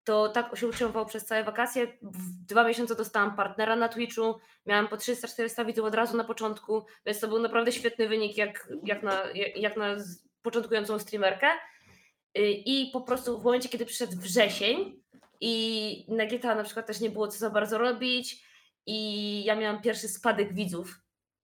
To 0.04 0.28
tak 0.28 0.56
się 0.56 0.68
utrzymywało 0.68 1.06
przez 1.06 1.24
całe 1.24 1.44
wakacje. 1.44 1.86
W 2.02 2.46
dwa 2.46 2.64
miesiące 2.64 2.94
dostałam 2.94 3.36
partnera 3.36 3.76
na 3.76 3.88
Twitchu, 3.88 4.40
miałam 4.66 4.88
po 4.88 4.96
300-400 4.96 5.66
widzów 5.66 5.84
od 5.84 5.94
razu 5.94 6.16
na 6.16 6.24
początku, 6.24 6.86
więc 7.06 7.20
to 7.20 7.28
był 7.28 7.38
naprawdę 7.38 7.72
świetny 7.72 8.08
wynik 8.08 8.36
jak, 8.36 8.68
jak, 8.84 9.02
na, 9.02 9.22
jak 9.56 9.76
na 9.76 9.96
początkującą 10.42 10.98
streamerkę. 10.98 11.46
Y, 12.38 12.50
I 12.50 12.90
po 12.92 13.00
prostu 13.00 13.40
w 13.40 13.44
momencie, 13.44 13.68
kiedy 13.68 13.86
przyszedł 13.86 14.16
wrzesień 14.16 15.02
i 15.40 16.06
na 16.08 16.26
GTA 16.26 16.54
na 16.54 16.64
przykład 16.64 16.86
też 16.86 17.00
nie 17.00 17.10
było 17.10 17.28
co 17.28 17.38
za 17.38 17.50
bardzo 17.50 17.78
robić 17.78 18.44
i 18.86 19.44
ja 19.44 19.56
miałam 19.56 19.82
pierwszy 19.82 20.08
spadek 20.08 20.54
widzów, 20.54 21.00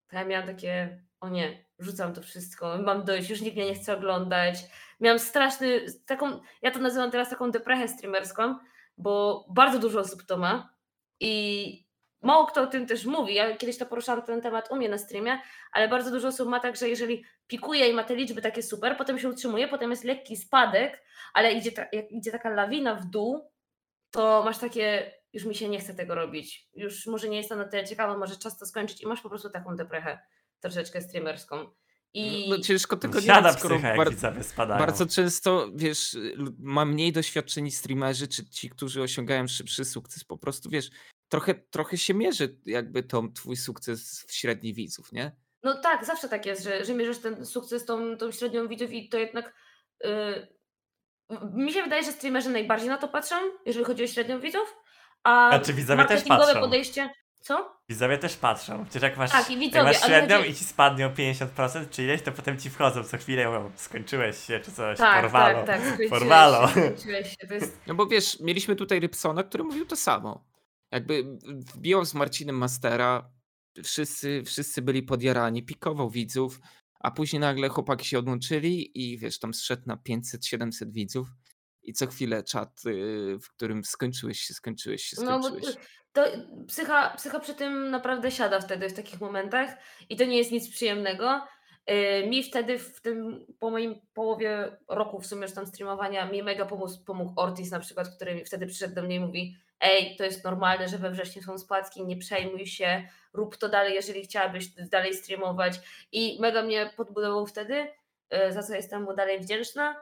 to 0.09 0.17
ja 0.17 0.25
miałam 0.25 0.47
takie, 0.47 1.05
o 1.21 1.29
nie, 1.29 1.65
rzucam 1.79 2.15
to 2.15 2.23
wszystko, 2.23 2.79
mam 2.79 3.05
dość, 3.05 3.31
już 3.31 3.41
nikt 3.41 3.57
mnie 3.57 3.67
nie 3.67 3.75
chce 3.75 3.97
oglądać. 3.97 4.59
Miałam 5.01 5.19
straszny, 5.19 5.87
taką, 6.07 6.41
ja 6.63 6.71
to 6.71 6.79
nazywam 6.79 7.11
teraz 7.11 7.31
taką 7.31 7.51
deprechę 7.51 7.89
streamerską, 7.89 8.59
bo 8.99 9.45
bardzo 9.51 9.79
dużo 9.79 10.01
osób 10.01 10.23
to 10.23 10.37
ma 10.37 10.75
i 11.21 11.87
mało 12.23 12.47
kto 12.47 12.63
o 12.63 12.67
tym 12.67 12.87
też 12.87 13.05
mówi. 13.05 13.35
Ja 13.35 13.57
kiedyś 13.57 13.79
to 13.79 13.87
poruszałam 13.87 14.23
ten 14.23 14.43
temat 14.43 14.71
u 14.71 14.77
mnie 14.77 14.89
na 14.89 14.99
streamie, 14.99 15.39
ale 15.73 15.89
bardzo 15.89 16.11
dużo 16.11 16.29
osób 16.29 16.49
ma 16.49 16.61
tak, 16.61 16.77
że 16.77 16.89
jeżeli 16.89 17.25
pikuje 17.47 17.89
i 17.89 17.95
ma 17.95 18.05
te 18.05 18.17
liczby 18.17 18.43
takie 18.43 18.63
super, 18.63 18.97
potem 18.97 19.19
się 19.19 19.29
utrzymuje, 19.29 19.69
potem 19.69 19.91
jest 19.91 20.05
lekki 20.05 20.37
spadek, 20.37 21.03
ale 21.35 21.53
idzie, 21.53 21.73
ta, 21.73 21.87
jak 21.93 22.13
idzie 22.13 22.33
taka 22.33 22.51
lawina 22.51 22.95
w 22.95 23.05
dół, 23.05 23.51
to 24.11 24.43
masz 24.45 24.59
takie, 24.59 25.13
już 25.33 25.45
mi 25.45 25.55
się 25.55 25.69
nie 25.69 25.79
chce 25.79 25.95
tego 25.95 26.15
robić, 26.15 26.69
już 26.75 27.07
może 27.07 27.29
nie 27.29 27.37
jestem 27.37 27.59
na 27.59 27.65
tyle 27.65 27.85
ciekawa, 27.85 28.19
może 28.19 28.37
czas 28.37 28.59
to 28.59 28.67
skończyć 28.67 29.03
i 29.03 29.07
masz 29.07 29.21
po 29.21 29.29
prostu 29.29 29.51
taką 29.51 29.77
deprechę 29.77 30.19
troszeczkę 30.61 31.03
streamerską. 31.03 31.71
I 32.15 32.47
No 32.51 32.59
ciężko 32.59 32.97
tego 32.97 33.21
nie 33.21 33.27
Siada 33.27 33.49
mieć, 33.49 33.59
skoro 33.59 33.75
psycha, 33.75 33.89
jak 33.89 33.97
bar- 33.97 34.11
widzowie 34.11 34.43
spadają. 34.45 34.79
bardzo 34.87 35.07
często, 35.07 35.69
wiesz, 35.75 36.17
ma 36.59 36.85
mniej 36.85 37.13
doświadczeni 37.13 37.71
streamerzy, 37.71 38.29
czy 38.29 38.47
ci, 38.51 38.71
którzy 38.71 39.03
osiągają 39.03 39.49
szybszy 39.49 39.85
sukces, 39.85 40.25
po 40.25 40.39
prostu, 40.39 40.71
wiesz, 40.71 40.91
trochę, 41.29 41.55
trochę 41.55 41.97
się 41.99 42.15
mierzy 42.15 42.59
jakby 42.67 43.03
to 43.03 43.23
twój 43.35 43.57
sukces 43.57 44.25
w 44.29 44.33
średni 44.35 44.75
widzów, 44.75 45.13
nie? 45.13 45.37
No 45.63 45.81
tak, 45.81 46.05
zawsze 46.05 46.29
tak 46.29 46.47
jest, 46.47 46.63
że, 46.65 46.85
że 46.85 46.95
mierzysz 46.95 47.19
ten 47.19 47.47
sukces 47.47 47.85
tą, 47.85 48.17
tą 48.17 48.33
średnią 48.33 48.69
widzów 48.69 48.93
i 48.93 49.09
to 49.09 49.19
jednak. 49.19 49.55
Yy, 50.05 50.57
mi 51.55 51.73
się 51.73 51.83
wydaje, 51.83 52.05
że 52.05 52.13
streamerzy 52.13 52.51
najbardziej 52.51 52.89
na 52.89 52.99
to 52.99 53.09
patrzą, 53.09 53.37
jeżeli 53.67 53.85
chodzi 53.85 54.05
o 54.05 54.07
średnią 54.07 54.41
widzów. 54.41 54.77
A, 55.25 55.51
A 55.51 55.59
czy 55.59 55.73
widzowie 55.73 56.05
też 56.05 56.23
patrzą? 56.25 56.61
podejście. 56.61 57.11
Co? 57.47 57.77
Widzowie 57.89 58.19
też 58.19 58.37
patrzą. 58.37 58.85
Przecież 58.85 59.03
jak 59.03 59.17
masz, 59.17 59.31
Tak, 59.31 59.51
i 59.51 59.53
jak 59.53 59.61
widzowie, 59.61 59.85
masz 59.85 59.97
ale 60.03 60.07
średnią 60.07 60.37
chodzi- 60.37 60.51
i 60.51 60.55
ci 60.55 60.65
spadnie 60.65 61.07
o 61.07 61.11
50% 61.11 61.91
czy 61.91 62.03
ileś, 62.05 62.23
to 62.23 62.33
potem 62.33 62.59
ci 62.59 62.71
wchodzą 62.71 63.05
co 63.05 63.19
chwilę 63.19 63.71
skończyłeś 63.77 64.39
się 64.45 64.61
czy 64.61 64.73
coś, 64.73 64.99
Tak, 64.99 65.23
porwalo. 65.23 65.59
tak, 65.59 65.67
tak. 65.67 65.81
skończyłeś 65.85 66.11
Porwalo. 66.11 66.69
się, 66.69 66.75
skończyłeś 66.81 67.31
się. 67.31 67.47
To 67.49 67.55
jest 67.55 67.79
No 67.87 67.95
bo 67.95 68.07
wiesz, 68.07 68.41
mieliśmy 68.41 68.77
tutaj 68.77 69.01
Rybsona, 69.01 69.43
który 69.43 69.65
mówił 69.65 69.87
to 69.87 69.97
samo. 69.97 70.45
Jakby 70.93 71.25
wbijał 71.75 72.05
z 72.05 72.15
Marcinem 72.15 72.57
Mastera, 72.57 73.31
wszyscy, 73.85 74.43
wszyscy 74.47 74.83
byli 74.83 75.03
podjarani, 75.03 75.63
pikował 75.63 76.11
widzów, 76.11 76.61
a 77.01 77.11
później 77.11 77.41
nagle 77.41 77.69
chłopaki 77.69 78.07
się 78.07 78.19
odłączyli 78.19 78.91
i 79.05 79.19
wiesz, 79.19 79.39
tam 79.39 79.55
zszedł 79.55 79.83
na 79.87 79.97
500-700 79.97 80.91
widzów 80.93 81.29
i 81.87 81.93
co 81.93 82.07
chwilę 82.07 82.43
czat, 82.43 82.83
y, 82.87 83.39
w 83.43 83.49
którym 83.49 83.85
skończyłeś 83.85 84.41
się, 84.41 84.55
skończyłeś 84.55 85.03
się, 85.03 85.17
No 85.23 85.43
skończyłeś 85.43 85.75
się. 85.75 85.81
to 86.13 86.25
psycha, 86.69 87.11
psycha 87.17 87.41
przy 87.41 87.55
tym 87.55 87.91
naprawdę 87.91 88.31
siada 88.31 88.61
wtedy 88.61 88.89
w 88.89 88.93
takich 88.95 89.21
momentach 89.21 89.71
i 90.09 90.17
to 90.17 90.25
nie 90.25 90.39
jest 90.39 90.53
nic 90.53 90.71
przyjemnego. 90.71 91.41
Yy, 91.87 92.27
Mi 92.27 92.43
wtedy 92.43 92.79
w 92.79 93.01
tym, 93.01 93.47
po 93.59 93.71
moim 93.71 94.01
połowie 94.15 94.77
roku 94.89 95.21
w 95.21 95.27
sumie 95.27 95.43
już 95.43 95.53
tam 95.53 95.67
streamowania, 95.67 96.27
mi 96.31 96.43
mega 96.43 96.67
pomógł, 96.67 96.93
pomógł 97.07 97.33
Ortiz 97.41 97.71
na 97.71 97.81
przykład, 97.81 98.09
który 98.17 98.45
wtedy 98.45 98.67
przyszedł 98.67 98.95
do 98.95 99.03
mnie 99.03 99.17
i 99.17 99.21
mówi 99.21 99.57
ej, 99.81 100.17
to 100.17 100.25
jest 100.25 100.45
normalne, 100.45 100.89
że 100.89 100.99
we 100.99 101.11
wrześniu 101.11 101.43
są 101.43 101.59
spadki, 101.59 102.05
nie 102.07 102.17
przejmuj 102.17 102.67
się, 102.67 103.09
rób 103.33 103.57
to 103.57 103.69
dalej, 103.69 103.95
jeżeli 103.95 104.23
chciałabyś 104.23 104.69
dalej 104.69 105.15
streamować 105.15 105.81
i 106.13 106.39
mega 106.41 106.63
mnie 106.63 106.91
podbudował 106.97 107.47
wtedy, 107.47 107.89
yy, 108.31 108.53
za 108.53 108.63
co 108.63 108.75
jestem 108.75 109.03
mu 109.03 109.15
dalej 109.17 109.41
wdzięczna 109.41 109.97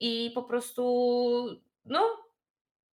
i 0.00 0.30
po 0.34 0.42
prostu 0.42 0.82
no 1.84 2.16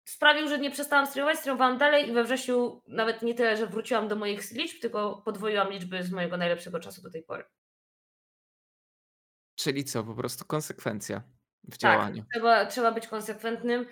sprawił, 0.05 0.49
że 0.49 0.59
nie 0.59 0.71
przestałam 0.71 1.07
streamować, 1.07 1.39
streamowałam 1.39 1.79
dalej 1.79 2.09
i 2.09 2.13
we 2.13 2.25
wrześniu 2.25 2.83
nawet 2.89 3.23
nie 3.23 3.35
tyle, 3.35 3.57
że 3.57 3.67
wróciłam 3.67 4.09
do 4.09 4.17
moich 4.17 4.51
liczb, 4.53 4.81
tylko 4.81 5.23
podwoiłam 5.25 5.71
liczby 5.71 6.03
z 6.03 6.11
mojego 6.13 6.37
najlepszego 6.37 6.81
czasu 6.81 7.03
do 7.03 7.11
tej 7.11 7.23
pory. 7.23 7.45
Czyli 9.55 9.85
co, 9.85 10.05
po 10.05 10.15
prostu 10.15 10.45
konsekwencja 10.45 11.23
w 11.65 11.79
Tak, 11.79 11.79
działaniu. 11.79 12.25
trzeba, 12.33 12.67
trzeba 12.67 12.93
być 12.93 13.07
konsekwentnym. 13.09 13.87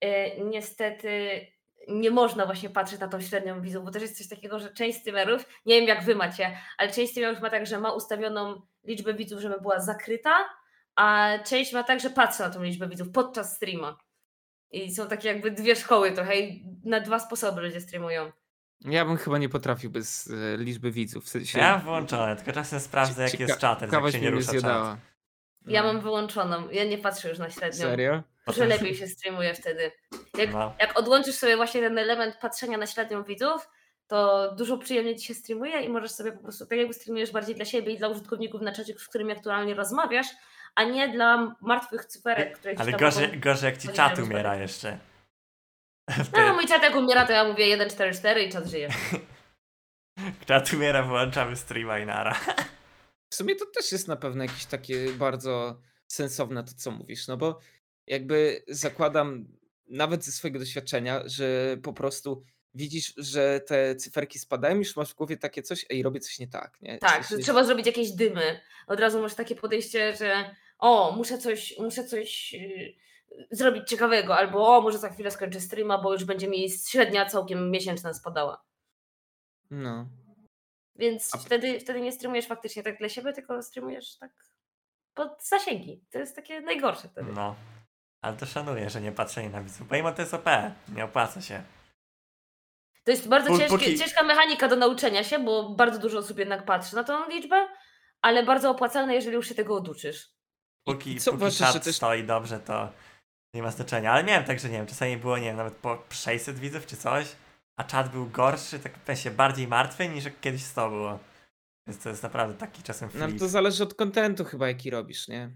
E, 0.00 0.40
niestety 0.44 1.40
nie 1.88 2.10
można 2.10 2.46
właśnie 2.46 2.70
patrzeć 2.70 3.00
na 3.00 3.08
tą 3.08 3.20
średnią 3.20 3.62
widzą, 3.62 3.84
bo 3.84 3.90
też 3.90 4.02
jest 4.02 4.18
coś 4.18 4.28
takiego, 4.28 4.58
że 4.58 4.72
część 4.72 4.98
streamerów, 4.98 5.44
nie 5.66 5.74
wiem 5.80 5.88
jak 5.88 6.04
wy 6.04 6.14
macie, 6.14 6.58
ale 6.78 6.92
część 6.92 7.10
streamerów 7.12 7.42
ma 7.42 7.50
tak, 7.50 7.66
że 7.66 7.80
ma 7.80 7.92
ustawioną 7.92 8.62
liczbę 8.84 9.14
widzów, 9.14 9.40
żeby 9.40 9.60
była 9.60 9.80
zakryta, 9.80 10.48
a 10.96 11.28
część 11.44 11.72
ma 11.72 11.82
tak, 11.82 12.00
że 12.00 12.10
patrzy 12.10 12.42
na 12.42 12.50
tą 12.50 12.62
liczbę 12.62 12.88
widzów 12.88 13.08
podczas 13.12 13.56
streama. 13.56 13.98
I 14.70 14.94
są 14.94 15.08
takie 15.08 15.28
jakby 15.28 15.50
dwie 15.50 15.76
szkoły 15.76 16.12
trochę 16.12 16.36
i 16.40 16.64
na 16.84 17.00
dwa 17.00 17.18
sposoby 17.18 17.60
ludzie 17.60 17.80
streamują. 17.80 18.32
Ja 18.80 19.04
bym 19.04 19.16
chyba 19.16 19.38
nie 19.38 19.48
potrafił 19.48 19.90
bez 19.90 20.30
e, 20.30 20.56
liczby 20.56 20.90
widzów. 20.90 21.24
W 21.24 21.28
sensie, 21.28 21.58
Ja 21.58 21.70
mam 21.72 21.80
włączone, 21.80 22.36
tylko 22.36 22.52
czasem 22.52 22.80
sprawdzę 22.80 23.22
jaki 23.22 23.42
jest 23.42 23.58
czater, 23.58 23.92
jak 23.92 24.12
się 24.12 24.20
nie 24.20 24.30
rusza 24.30 24.52
czat. 24.52 24.60
zjadała. 24.60 24.96
Ja 25.66 25.82
No. 25.82 25.92
mam 25.92 26.02
wyłączoną, 26.02 26.68
ja 26.70 26.84
nie 26.84 26.98
patrzę 26.98 27.28
już 27.28 27.38
na 27.38 27.50
średnią. 27.50 27.78
Serio? 27.84 28.22
Że 28.46 28.66
lepiej 28.66 28.94
się 28.94 29.06
streamuje 29.08 29.54
wtedy. 29.54 29.90
Jak, 30.38 30.52
No. 30.52 30.74
jak 30.80 30.98
odłączysz 30.98 31.34
sobie 31.34 31.56
właśnie 31.56 31.80
ten 31.80 31.98
element 31.98 32.36
patrzenia 32.40 32.78
na 32.78 32.86
średnią 32.86 33.24
widzów, 33.24 33.68
to 34.06 34.50
dużo 34.54 34.78
przyjemniej 34.78 35.16
ci 35.16 35.26
się 35.26 35.34
streamuje 35.34 35.80
i 35.80 35.88
możesz 35.88 36.10
sobie 36.10 36.32
po 36.32 36.42
prostu, 36.42 36.66
tak 36.66 36.78
jakby 36.78 36.94
streamujesz 36.94 37.32
bardziej 37.32 37.54
dla 37.54 37.64
siebie 37.64 37.92
i 37.92 37.98
dla 37.98 38.08
użytkowników 38.08 38.60
na 38.62 38.72
czacie, 38.72 38.94
z 38.98 39.08
którymi 39.08 39.32
aktualnie 39.32 39.74
rozmawiasz, 39.74 40.26
a 40.76 40.84
nie 40.84 41.08
dla 41.08 41.56
martwych 41.60 42.04
cyferek, 42.04 42.58
które 42.58 42.74
Ale 42.78 42.92
gorzej, 42.92 43.28
mogą... 43.28 43.40
gorzej 43.40 43.70
jak 43.70 43.78
ci 43.78 43.88
czat 43.88 44.18
umiera 44.18 44.56
jeszcze. 44.56 44.98
No, 46.18 46.24
Wtedy 46.24 46.52
mój 46.52 46.66
czat 46.66 46.82
jak 46.82 46.96
umiera, 46.96 47.26
to 47.26 47.32
ja 47.32 47.44
mówię 47.44 47.76
144 47.76 48.42
i 48.42 48.52
czat 48.52 48.66
żyje. 48.66 48.88
czat 50.46 50.72
umiera, 50.72 51.02
wyłączamy 51.02 51.56
streama 51.56 51.98
i 51.98 52.06
nara. 52.06 52.40
W 53.30 53.34
sumie 53.34 53.54
to 53.54 53.66
też 53.66 53.92
jest 53.92 54.08
na 54.08 54.16
pewno 54.16 54.44
jakieś 54.44 54.64
takie 54.64 55.12
bardzo 55.12 55.80
sensowne 56.08 56.64
to, 56.64 56.72
co 56.76 56.90
mówisz, 56.90 57.28
no 57.28 57.36
bo 57.36 57.58
jakby 58.06 58.64
zakładam 58.68 59.48
nawet 59.88 60.24
ze 60.24 60.32
swojego 60.32 60.58
doświadczenia, 60.58 61.22
że 61.24 61.76
po 61.82 61.92
prostu 61.92 62.42
widzisz, 62.74 63.14
że 63.16 63.60
te 63.60 63.96
cyferki 63.96 64.38
spadają, 64.38 64.76
już 64.76 64.96
masz 64.96 65.10
w 65.10 65.14
głowie 65.14 65.36
takie 65.36 65.62
coś, 65.62 65.86
ej, 65.90 66.02
robię 66.02 66.20
coś 66.20 66.38
nie 66.38 66.48
tak, 66.48 66.80
nie? 66.80 66.98
Tak, 66.98 67.10
sensie- 67.10 67.36
że 67.36 67.38
trzeba 67.38 67.64
zrobić 67.64 67.86
jakieś 67.86 68.10
dymy. 68.10 68.60
Od 68.86 69.00
razu 69.00 69.22
masz 69.22 69.34
takie 69.34 69.54
podejście, 69.54 70.16
że 70.16 70.54
o, 70.78 71.12
muszę 71.16 71.38
coś, 71.38 71.78
muszę 71.78 72.04
coś 72.04 72.52
yy, 72.52 72.94
zrobić 73.50 73.88
ciekawego, 73.88 74.36
albo 74.36 74.76
o, 74.76 74.80
może 74.80 74.98
za 74.98 75.10
chwilę 75.10 75.30
skończę 75.30 75.60
streama, 75.60 75.98
bo 75.98 76.12
już 76.12 76.24
będzie 76.24 76.48
mi 76.48 76.70
średnia 76.70 77.26
całkiem 77.26 77.70
miesięczna 77.70 78.14
spadała. 78.14 78.64
No. 79.70 80.06
Więc 80.96 81.34
A- 81.34 81.38
wtedy, 81.38 81.80
wtedy 81.80 82.00
nie 82.00 82.12
streamujesz 82.12 82.46
faktycznie 82.46 82.82
tak 82.82 82.98
dla 82.98 83.08
siebie, 83.08 83.32
tylko 83.32 83.62
streamujesz 83.62 84.16
tak 84.18 84.30
pod 85.14 85.44
zasięgi. 85.48 86.04
To 86.10 86.18
jest 86.18 86.36
takie 86.36 86.60
najgorsze 86.60 87.08
wtedy. 87.08 87.32
No. 87.32 87.54
Ale 88.22 88.36
to 88.36 88.46
szanuję, 88.46 88.90
że 88.90 89.00
nie 89.00 89.12
patrzenie 89.12 89.50
na 89.50 89.62
widzów. 89.62 89.88
Bo 89.88 89.94
mimo 89.94 90.12
to 90.12 90.22
jest 90.22 90.34
OP, 90.34 90.46
nie 90.94 91.04
opłaca 91.04 91.40
się. 91.40 91.62
To 93.04 93.10
jest 93.10 93.28
bardzo 93.28 93.48
ciężkie, 93.58 93.68
póki- 93.68 93.98
ciężka 93.98 94.22
mechanika 94.22 94.68
do 94.68 94.76
nauczenia 94.76 95.24
się, 95.24 95.38
bo 95.38 95.70
bardzo 95.70 95.98
dużo 95.98 96.18
osób 96.18 96.38
jednak 96.38 96.64
patrzy 96.64 96.96
na 96.96 97.04
tą 97.04 97.28
liczbę, 97.28 97.68
ale 98.22 98.42
bardzo 98.42 98.70
opłacalne, 98.70 99.14
jeżeli 99.14 99.36
już 99.36 99.48
się 99.48 99.54
tego 99.54 99.74
oduczysz. 99.74 100.35
Póki, 100.86 101.20
co 101.20 101.30
póki 101.30 101.42
uważasz, 101.42 101.72
że 101.72 101.80
też- 101.80 101.96
stoi 101.96 102.24
dobrze, 102.24 102.60
to 102.60 102.88
nie 103.54 103.62
ma 103.62 103.70
znaczenia. 103.70 104.12
Ale 104.12 104.24
miałem 104.24 104.44
tak, 104.44 104.60
że 104.60 104.68
nie 104.68 104.76
wiem, 104.78 104.86
czasami 104.86 105.16
było, 105.16 105.38
nie 105.38 105.44
wiem, 105.44 105.56
nawet 105.56 105.74
po 105.76 106.02
600 106.10 106.58
widzów 106.58 106.86
czy 106.86 106.96
coś, 106.96 107.36
a 107.78 107.84
czat 107.84 108.08
był 108.12 108.26
gorszy, 108.30 108.78
tak 108.78 108.98
w 108.98 109.06
sensie 109.06 109.30
bardziej 109.30 109.68
martwy 109.68 110.08
niż 110.08 110.24
jak 110.24 110.40
kiedyś 110.40 110.62
100 110.64 110.90
było. 110.90 111.18
Więc 111.86 112.02
to 112.02 112.08
jest 112.08 112.22
naprawdę 112.22 112.54
taki 112.54 112.82
czasem 112.82 113.08
No, 113.14 113.26
flip. 113.26 113.38
to 113.38 113.48
zależy 113.48 113.82
od 113.82 113.94
kontentu 113.94 114.44
chyba, 114.44 114.68
jaki 114.68 114.90
robisz, 114.90 115.28
nie? 115.28 115.50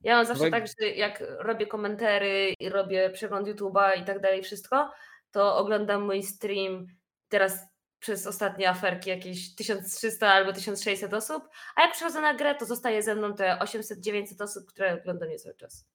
Ja 0.00 0.16
mam 0.16 0.26
zawsze 0.26 0.44
Bo- 0.44 0.50
tak, 0.50 0.64
że 0.66 0.88
jak 0.88 1.22
robię 1.38 1.66
komentary 1.66 2.54
i 2.60 2.68
robię 2.68 3.10
przegląd 3.10 3.48
YouTube'a 3.48 4.02
i 4.02 4.04
tak 4.04 4.20
dalej, 4.20 4.42
wszystko, 4.42 4.92
to 5.30 5.56
oglądam 5.56 6.02
mój 6.04 6.22
stream 6.22 6.86
teraz 7.28 7.58
przez 8.04 8.26
ostatnie 8.26 8.70
aferki 8.70 9.10
jakieś 9.10 9.54
1300 9.54 10.32
albo 10.32 10.52
1600 10.52 11.14
osób, 11.14 11.48
a 11.76 11.82
jak 11.82 11.92
przychodzę 11.92 12.20
na 12.20 12.34
grę, 12.34 12.54
to 12.54 12.66
zostaje 12.66 13.02
ze 13.02 13.14
mną 13.14 13.34
te 13.34 13.58
800-900 13.60 14.42
osób, 14.42 14.66
które 14.66 15.00
oglądam 15.00 15.28
mnie 15.28 15.38
cały 15.38 15.54
czas. 15.54 15.86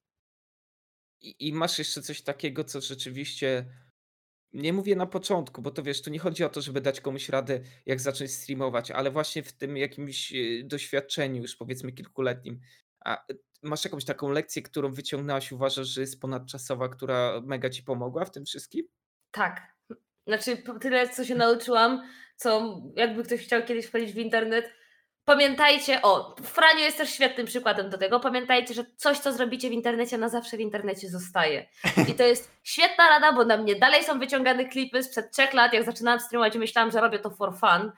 I, 1.22 1.48
I 1.48 1.54
masz 1.54 1.80
jeszcze 1.80 2.02
coś 2.02 2.22
takiego, 2.22 2.64
co 2.64 2.82
rzeczywiście. 2.82 3.66
Nie 4.54 4.74
mówię 4.74 4.96
na 4.96 5.06
początku, 5.06 5.62
bo 5.62 5.72
to 5.72 5.84
wiesz, 5.84 6.02
tu 6.02 6.10
nie 6.10 6.20
chodzi 6.20 6.44
o 6.44 6.50
to, 6.50 6.62
żeby 6.62 6.82
dać 6.82 7.02
komuś 7.02 7.30
radę, 7.30 7.60
jak 7.86 8.00
zacząć 8.00 8.32
streamować, 8.32 8.92
ale 8.92 9.12
właśnie 9.12 9.44
w 9.44 9.54
tym 9.54 9.78
jakimś 9.78 10.34
e, 10.34 10.64
doświadczeniu, 10.64 11.42
już 11.42 11.56
powiedzmy 11.56 11.92
kilkuletnim. 11.92 12.60
A 13.00 13.16
e, 13.18 13.36
masz 13.64 13.86
jakąś 13.86 14.06
taką 14.06 14.30
lekcję, 14.30 14.62
którą 14.62 14.92
wyciągnęłaś, 14.92 15.52
uważasz, 15.52 15.88
że 15.88 16.02
jest 16.02 16.22
ponadczasowa, 16.22 16.90
która 16.90 17.42
mega 17.42 17.70
ci 17.70 17.84
pomogła 17.84 18.26
w 18.26 18.32
tym 18.32 18.46
wszystkim? 18.46 18.88
Tak. 19.32 19.79
Znaczy, 20.30 20.64
tyle, 20.82 21.10
co 21.10 21.26
się 21.26 21.36
nauczyłam, 21.36 22.04
co 22.36 22.82
jakby 22.96 23.24
ktoś 23.24 23.40
chciał 23.40 23.64
kiedyś 23.64 23.86
wchodzić 23.86 24.14
w 24.14 24.18
internet. 24.18 24.74
Pamiętajcie, 25.26 26.02
o, 26.02 26.36
Franio 26.44 26.80
jest 26.80 26.98
też 26.98 27.10
świetnym 27.10 27.48
przykładem 27.48 27.90
do 27.90 27.98
tego. 27.98 28.20
Pamiętajcie, 28.20 28.74
że 28.74 28.86
coś, 28.96 29.18
co 29.18 29.34
zrobicie 29.34 29.70
w 29.70 29.74
internecie, 29.74 30.18
na 30.18 30.30
zawsze 30.30 30.58
w 30.58 30.60
internecie 30.60 31.10
zostaje. 31.10 31.68
I 32.08 32.14
to 32.14 32.24
jest 32.24 32.52
świetna 32.64 33.10
rada, 33.10 33.34
bo 33.34 33.46
na 33.46 33.58
mnie 33.58 33.76
dalej 33.76 34.04
są 34.04 34.20
wyciągane 34.20 34.66
klipy 34.66 35.04
sprzed 35.04 35.32
trzech 35.32 35.54
lat, 35.54 35.74
jak 35.74 35.84
zaczynałam 35.84 36.20
streamować 36.20 36.56
i 36.56 36.60
myślałam, 36.60 36.92
że 36.92 37.02
robię 37.02 37.20
to 37.20 37.30
for 37.30 37.54
fun. 37.60 37.92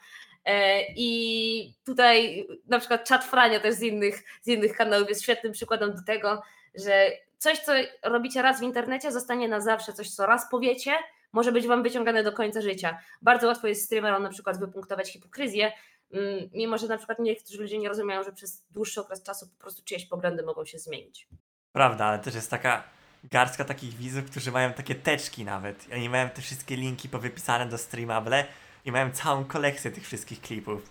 E, 0.46 0.82
I 0.96 1.74
tutaj 1.86 2.48
na 2.68 2.80
przykład 2.80 3.08
czat 3.08 3.26
Frania 3.26 3.60
też 3.60 3.76
z 3.76 3.82
innych, 3.82 4.24
z 4.42 4.48
innych 4.48 4.76
kanałów 4.76 5.10
jest 5.10 5.24
świetnym 5.24 5.54
przykładem 5.54 5.96
do 5.96 6.04
tego, 6.04 6.42
że 6.76 7.12
coś, 7.38 7.60
co 7.60 7.72
robicie 8.04 8.42
raz 8.42 8.60
w 8.60 8.64
internecie, 8.64 9.12
zostanie 9.12 9.48
na 9.48 9.62
zawsze. 9.62 9.94
Coś, 9.94 10.10
co 10.10 10.26
raz 10.26 10.50
powiecie, 10.52 10.92
może 11.34 11.52
być 11.52 11.68
wam 11.68 11.84
wyciągane 11.84 12.24
do 12.24 12.32
końca 12.32 12.62
życia. 12.62 12.98
Bardzo 13.22 13.48
łatwo 13.48 13.68
jest 13.68 13.86
streamerom 13.86 14.24
na 14.24 14.30
przykład 14.30 14.60
wypunktować 14.60 15.12
hipokryzję, 15.12 15.72
mm, 16.14 16.50
mimo 16.54 16.78
że 16.78 16.88
na 16.88 16.98
przykład 16.98 17.20
niektórzy 17.20 17.62
ludzie 17.62 17.78
nie 17.78 17.90
rozumieją, 17.90 18.24
że 18.24 18.32
przez 18.32 18.66
dłuższy 18.72 19.02
okres 19.02 19.24
czasu 19.24 19.48
po 19.50 19.58
prostu 19.62 19.84
czyjeś 19.86 20.06
poglądy 20.06 20.44
mogą 20.44 20.66
się 20.66 20.80
zmienić. 20.80 21.28
Prawda, 21.74 22.06
ale 22.06 22.20
też 22.20 22.36
jest 22.36 22.52
taka 22.52 22.84
garstka 23.24 23.66
takich 23.66 23.94
widzów, 23.94 24.32
którzy 24.32 24.52
mają 24.52 24.74
takie 24.74 24.96
teczki 24.96 25.46
nawet. 25.46 25.90
I 25.90 25.94
oni 25.94 26.10
mają 26.10 26.30
te 26.30 26.42
wszystkie 26.42 26.76
linki 26.76 27.10
powypisane 27.10 27.66
do 27.66 27.78
Streamable 27.78 28.46
i 28.86 28.92
mają 28.92 29.12
całą 29.12 29.46
kolekcję 29.46 29.92
tych 29.92 30.04
wszystkich 30.04 30.42
klipów. 30.42 30.90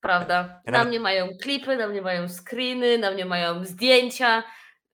Prawda? 0.00 0.34
Ja 0.66 0.72
Na 0.72 0.78
nawet- 0.78 0.88
mnie 0.88 1.00
mają 1.00 1.28
klipy, 1.42 1.76
na 1.76 1.88
mnie 1.88 2.02
mają 2.02 2.28
screeny, 2.28 2.98
na 2.98 3.10
mnie 3.10 3.24
mają 3.24 3.64
zdjęcia, 3.64 4.42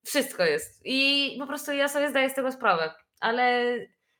wszystko 0.07 0.45
jest. 0.45 0.81
I 0.85 1.37
po 1.41 1.47
prostu 1.47 1.73
ja 1.73 1.89
sobie 1.89 2.11
zdaję 2.11 2.31
z 2.31 2.35
tego 2.35 2.53
sprawę. 2.53 2.95
Ale 3.21 3.65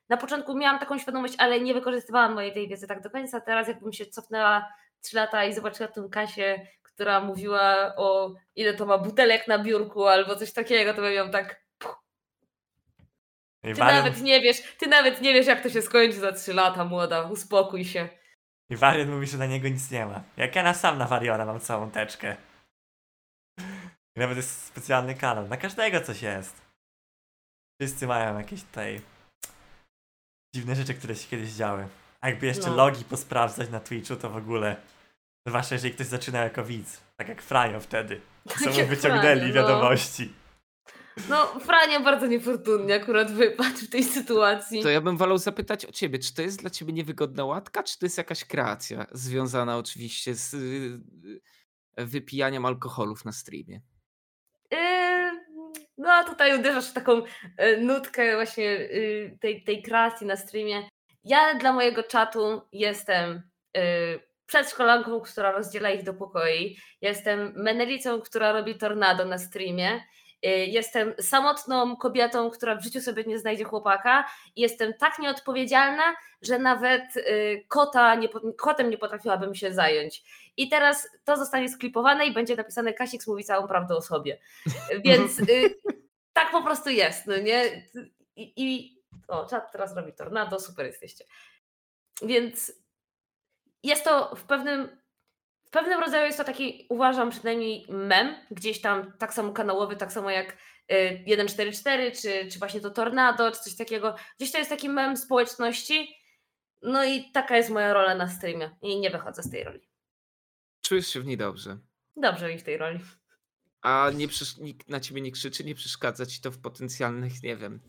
na 0.09 0.17
początku 0.17 0.57
miałam 0.57 0.79
taką 0.79 0.99
świadomość, 0.99 1.35
ale 1.39 1.61
nie 1.61 1.75
wykorzystywałam 1.75 2.35
mojej 2.35 2.53
tej 2.53 2.69
wiedzy 2.69 2.87
tak 2.87 3.01
do 3.01 3.11
końca. 3.11 3.41
Teraz 3.41 3.69
jakbym 3.69 3.93
się 3.93 4.07
cofnęła 4.07 4.69
3 5.01 5.17
lata 5.17 5.45
i 5.45 5.55
zobaczyła 5.55 5.89
tę 5.89 6.09
Kasię, 6.13 6.67
która 6.83 7.21
mówiła 7.21 7.95
o 7.97 8.35
ile 8.57 8.75
to 8.75 8.87
ma 8.87 8.99
butelek 8.99 9.49
na 9.49 9.59
biurku 9.59 10.07
albo 10.07 10.37
coś 10.37 10.53
takiego, 10.53 10.95
to 10.95 11.03
bym 11.03 11.13
ją 11.13 11.31
tak 11.31 11.65
ty 13.63 13.75
Warion, 13.75 14.05
nawet 14.05 14.23
nie 14.23 14.41
wiesz, 14.41 14.77
ty 14.79 14.87
nawet 14.87 15.21
nie 15.21 15.33
wiesz 15.33 15.47
jak 15.47 15.63
to 15.63 15.71
się 15.71 15.83
skończy 15.83 16.19
za 16.19 16.33
3 16.33 16.55
lata, 16.55 16.85
młoda, 16.85 17.23
uspokój 17.23 17.85
się. 17.85 18.09
I 18.71 18.77
Warion 18.77 19.11
mówi, 19.11 19.27
że 19.27 19.39
na 19.39 19.47
niego 19.47 19.69
nic 19.69 19.91
nie 19.91 20.07
ma. 20.07 20.23
Jak 20.37 20.57
ja 20.57 20.63
na 20.63 20.75
sam 20.75 20.99
na 20.99 21.07
Wariona 21.07 21.45
mam 21.45 21.61
całą 21.61 21.91
teczkę. 21.91 22.37
I 24.17 24.21
nawet 24.21 24.37
jest 24.37 24.65
specjalny 24.65 25.15
kanał. 25.15 25.49
Na 25.49 25.57
każdego 25.57 26.01
coś 26.01 26.23
jest. 26.23 26.63
Wszyscy 27.81 28.07
mają 28.07 28.39
jakieś 28.39 28.63
tutaj 28.63 29.01
dziwne 30.55 30.75
rzeczy, 30.77 30.95
które 30.95 31.17
się 31.17 31.29
kiedyś 31.29 31.53
działy. 31.53 31.89
A 32.21 32.29
jakby 32.29 32.47
jeszcze 32.47 32.71
No. 32.71 32.77
logi 32.77 33.05
posprawdzać 33.05 33.71
na 33.71 33.81
Twitchu, 33.81 34.17
to 34.17 34.31
w 34.31 34.37
ogóle. 34.37 34.77
Zwłaszcza 35.47 35.75
jeżeli 35.75 35.95
ktoś 35.95 36.07
zaczyna 36.07 36.45
jako 36.45 36.65
widz. 36.65 37.01
Tak 37.17 37.29
jak 37.29 37.43
Franio 37.43 37.81
wtedy. 37.81 38.21
Co 38.65 38.71
mu 38.71 38.87
wyciągnęli 38.87 39.41
Franio, 39.41 39.47
no. 39.47 39.53
wiadomości. 39.55 40.33
No, 41.29 41.47
Frania 41.61 42.01
bardzo 42.01 42.27
niefortunnie 42.27 42.95
akurat 42.95 43.33
wypadł 43.33 43.77
w 43.77 43.89
tej 43.89 44.05
sytuacji. 44.05 44.83
To 44.83 44.91
ja 44.91 45.01
bym 45.01 45.17
wolał 45.17 45.39
zapytać 45.39 45.87
o 45.87 45.93
ciebie, 45.93 46.19
czy 46.19 46.35
to 46.35 46.43
jest 46.43 46.61
dla 46.61 46.71
ciebie 46.71 46.93
niewygodna 46.93 47.45
łatka, 47.45 47.83
czy 47.83 47.99
to 47.99 48.07
jest 48.07 48.19
jakaś 48.19 48.45
kreacja 48.45 49.07
związana 49.13 49.79
oczywiście 49.79 50.35
z 50.35 50.55
y, 50.55 51.01
wypijaniem 51.97 52.67
alkoholów 52.67 53.25
na 53.25 53.33
streamie? 53.33 53.81
No, 55.99 56.13
a 56.13 56.25
tutaj 56.25 56.59
uderzasz 56.61 56.91
w 56.91 56.93
taką 56.93 57.23
e, 57.57 57.77
nutkę 57.77 58.35
właśnie 58.35 58.71
y, 58.71 59.39
tej, 59.41 59.65
tej 59.65 59.83
kreacji 59.83 60.27
na 60.27 60.37
streamie. 60.37 60.89
Ja 61.25 61.55
dla 61.55 61.73
mojego 61.73 62.03
czatu 62.03 62.63
jestem 62.73 63.43
y, 63.77 63.81
przedszkolanką, 64.47 65.21
która 65.21 65.53
rozdziela 65.53 65.91
ich 65.91 66.03
do 66.03 66.15
pokoi. 66.15 66.77
Jestem 67.01 67.53
menelicą, 67.57 68.21
która 68.21 68.53
robi 68.53 68.75
tornado 68.75 69.25
na 69.25 69.39
streamie. 69.39 70.05
Y, 70.47 70.49
Jestem 70.49 71.15
samotną 71.21 71.97
kobietą, 71.97 72.51
która 72.51 72.77
w 72.77 72.83
życiu 72.83 73.01
sobie 73.01 73.25
nie 73.25 73.39
znajdzie 73.39 73.65
chłopaka. 73.65 74.25
Jestem 74.57 74.95
tak 74.95 75.19
nieodpowiedzialna, 75.19 76.17
że 76.43 76.59
nawet 76.59 77.05
kota 77.69 78.15
nie, 78.15 78.29
kotem 78.59 78.91
nie 78.91 78.99
potrafiłabym 78.99 79.55
się 79.55 79.73
zająć. 79.73 80.23
I 80.57 80.69
teraz 80.69 81.09
to 81.25 81.37
zostanie 81.37 81.69
sklipowane 81.69 82.27
i 82.27 82.33
będzie 82.33 82.57
napisane 82.57 82.93
Kasik 82.93 83.27
mówi 83.27 83.45
całą 83.45 83.69
prawdę 83.69 83.97
o 83.97 84.03
sobie. 84.03 84.39
Więc 85.05 85.39
y, 85.39 85.81
tak 86.33 86.51
po 86.51 86.63
prostu 86.63 86.91
jest, 86.91 87.27
no 87.27 87.39
nie? 87.39 87.87
I, 88.37 88.53
i 88.57 88.99
o, 89.29 89.47
czat 89.47 89.73
teraz 89.73 89.97
robi 89.97 90.13
tornado, 90.13 90.61
super 90.61 90.87
jesteście. 90.87 91.25
Więc 92.23 92.73
jest 93.83 94.05
to 94.05 94.37
w 94.37 94.45
pewnym, 94.45 95.01
w 95.67 95.71
pewnym 95.71 96.01
rodzaju 96.01 96.27
jest 96.27 96.39
to 96.39 96.45
taki, 96.45 96.87
uważam 96.91 97.31
przynajmniej 97.31 97.87
mem, 97.89 98.35
gdzieś 98.51 98.81
tam 98.81 99.13
tak 99.19 99.35
samo 99.35 99.53
kanałowy, 99.53 99.97
tak 99.97 100.13
samo 100.13 100.31
jak 100.31 100.57
y, 100.93 101.25
144, 101.27 102.13
czy, 102.13 102.49
czy 102.53 102.59
właśnie 102.59 102.81
to 102.81 102.91
tornado, 102.91 103.51
czy 103.51 103.61
coś 103.61 103.77
takiego. 103.77 104.15
Gdzieś 104.39 104.53
to 104.53 104.59
jest 104.59 104.71
taki 104.71 104.89
mem 104.89 105.17
społeczności. 105.17 106.17
No 106.83 107.05
i 107.05 107.31
taka 107.33 107.57
jest 107.57 107.71
moja 107.71 107.93
rola 107.93 108.15
na 108.15 108.29
streamie 108.29 108.71
i 108.83 109.01
nie 109.01 109.11
wychodzę 109.11 109.43
z 109.43 109.51
tej 109.51 109.65
roli. 109.65 109.94
Czujesz 110.85 111.09
się 111.09 111.21
w 111.21 111.27
niej 111.27 111.37
dobrze? 111.37 111.79
Dobrze 112.17 112.49
mi 112.49 112.59
w 112.59 112.63
tej 112.63 112.77
roli. 112.77 113.01
A 113.83 114.11
nie 114.15 114.29
nikt 114.61 114.89
na 114.89 115.01
ciebie 115.01 115.21
nie 115.21 115.33
krzyczy, 115.33 115.65
nie 115.65 115.75
przeszkadza 115.75 116.27
ci 116.27 116.41
to 116.41 116.51
w 116.51 116.59
potencjalnych, 116.59 117.43
nie 117.43 117.57
wiem, 117.57 117.81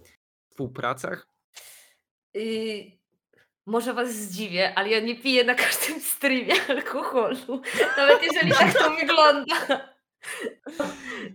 współpracach? 0.50 1.28
Yy, 2.34 2.92
może 3.66 3.94
was 3.94 4.16
zdziwię, 4.16 4.74
ale 4.76 4.90
ja 4.90 5.00
nie 5.00 5.16
piję 5.16 5.44
na 5.44 5.56
każdym 5.56 6.02
streamie 6.02 6.54
alkoholu. 6.70 7.62
Nawet 7.98 8.24
jeżeli 8.24 8.52
tak 8.52 8.74
to 8.74 8.96
wygląda. 8.96 9.95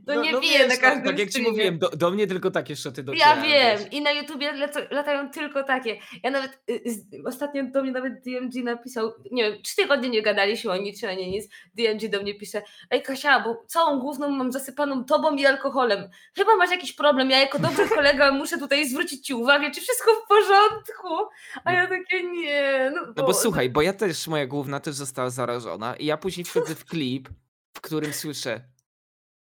To 0.06 0.14
No- 0.14 0.22
nie 0.22 0.32
no 0.32 0.40
wiesz, 0.40 0.68
na 0.68 0.74
no, 0.74 0.80
każdym 0.80 1.04
Tak 1.04 1.18
jak 1.18 1.30
ci 1.30 1.42
mówiłem, 1.42 1.78
do, 1.78 1.88
do 1.88 2.10
mnie 2.10 2.26
tylko 2.26 2.50
takie 2.50 2.76
szoty 2.76 3.00
Ja 3.00 3.04
docierają. 3.04 3.42
wiem 3.42 3.78
wiesz. 3.78 3.92
i 3.92 4.02
na 4.02 4.10
YouTubie 4.12 4.52
latają 4.90 5.30
tylko 5.30 5.62
takie. 5.64 5.96
Ja 6.22 6.30
nawet 6.30 6.58
y, 6.70 6.82
z, 6.86 7.26
ostatnio 7.26 7.62
do 7.64 7.82
mnie 7.82 7.92
nawet 7.92 8.12
DMG 8.24 8.64
napisał, 8.64 9.12
nie 9.32 9.42
wiem, 9.52 9.62
trzy 9.62 9.76
tygodnie 9.76 10.08
nie 10.08 10.22
gadaliśmy 10.22 10.70
o 10.72 10.76
niczym, 10.76 11.08
ani 11.10 11.30
nic. 11.30 11.48
DMG 11.74 12.08
do 12.10 12.22
mnie 12.22 12.34
pisze, 12.34 12.62
ej 12.90 13.02
Kasia, 13.02 13.40
bo 13.40 13.64
całą 13.66 13.98
główną 14.00 14.28
mam 14.30 14.52
zasypaną 14.52 15.04
tobą 15.04 15.36
i 15.36 15.46
alkoholem. 15.46 16.08
Chyba 16.36 16.56
masz 16.56 16.70
jakiś 16.70 16.92
problem, 16.92 17.30
ja 17.30 17.38
jako 17.38 17.58
dobry 17.58 17.88
kolega 17.96 18.32
muszę 18.32 18.58
tutaj 18.58 18.88
zwrócić 18.88 19.26
ci 19.26 19.34
uwagę, 19.34 19.70
czy 19.70 19.80
wszystko 19.80 20.12
w 20.14 20.28
porządku? 20.28 21.30
A 21.64 21.72
ja 21.72 21.86
takie 21.86 22.22
nie. 22.22 22.92
No, 22.94 23.00
No 23.06 23.12
bo 23.12 23.22
Boże. 23.22 23.38
słuchaj, 23.38 23.70
bo 23.70 23.82
ja 23.82 23.92
też, 23.92 24.26
moja 24.26 24.46
główna 24.46 24.80
też 24.80 24.94
została 24.94 25.30
zarażona 25.30 25.96
i 25.96 26.06
ja 26.06 26.16
później 26.16 26.44
wchodzę 26.44 26.74
w 26.74 26.84
klip, 26.84 27.28
w 27.74 27.80
którym 27.80 28.12
słyszę, 28.12 28.60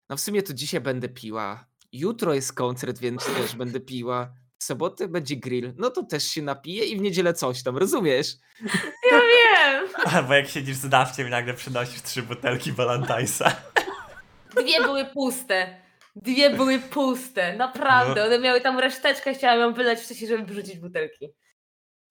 no 0.09 0.17
w 0.17 0.21
sumie 0.21 0.43
to 0.43 0.55
dzisiaj 0.55 0.81
będę 0.81 1.09
piła, 1.09 1.67
jutro 1.93 2.35
jest 2.35 2.53
koncert, 2.53 2.99
więc 2.99 3.25
też 3.37 3.57
będę 3.57 3.81
piła, 3.81 4.35
w 4.59 4.65
sobotę 4.65 5.09
będzie 5.09 5.37
grill, 5.37 5.75
no 5.77 5.91
to 5.91 6.03
też 6.03 6.25
się 6.25 6.43
napiję 6.43 6.85
i 6.85 6.97
w 6.97 7.01
niedzielę 7.01 7.35
coś 7.35 7.63
tam, 7.63 7.77
rozumiesz? 7.79 8.35
Ja 9.11 9.21
wiem. 9.21 9.89
Albo 10.15 10.35
jak 10.35 10.49
siedzisz 10.49 10.77
z 10.77 10.89
dawciem 10.89 11.27
i 11.27 11.31
nagle 11.31 11.55
przynosisz 11.55 12.03
trzy 12.03 12.23
butelki 12.23 12.73
Balantajsa. 12.73 13.57
Dwie 14.57 14.81
były 14.83 15.05
puste. 15.05 15.81
Dwie 16.17 16.51
były 16.51 16.79
puste, 16.79 17.57
naprawdę. 17.57 18.21
No. 18.21 18.27
One 18.27 18.39
miały 18.39 18.61
tam 18.61 18.79
reszteczkę, 18.79 19.35
chciałam 19.35 19.61
ją 19.61 19.73
wylać 19.73 20.01
wcześniej, 20.01 20.29
żeby 20.29 20.45
wyrzucić 20.45 20.79
butelki. 20.79 21.29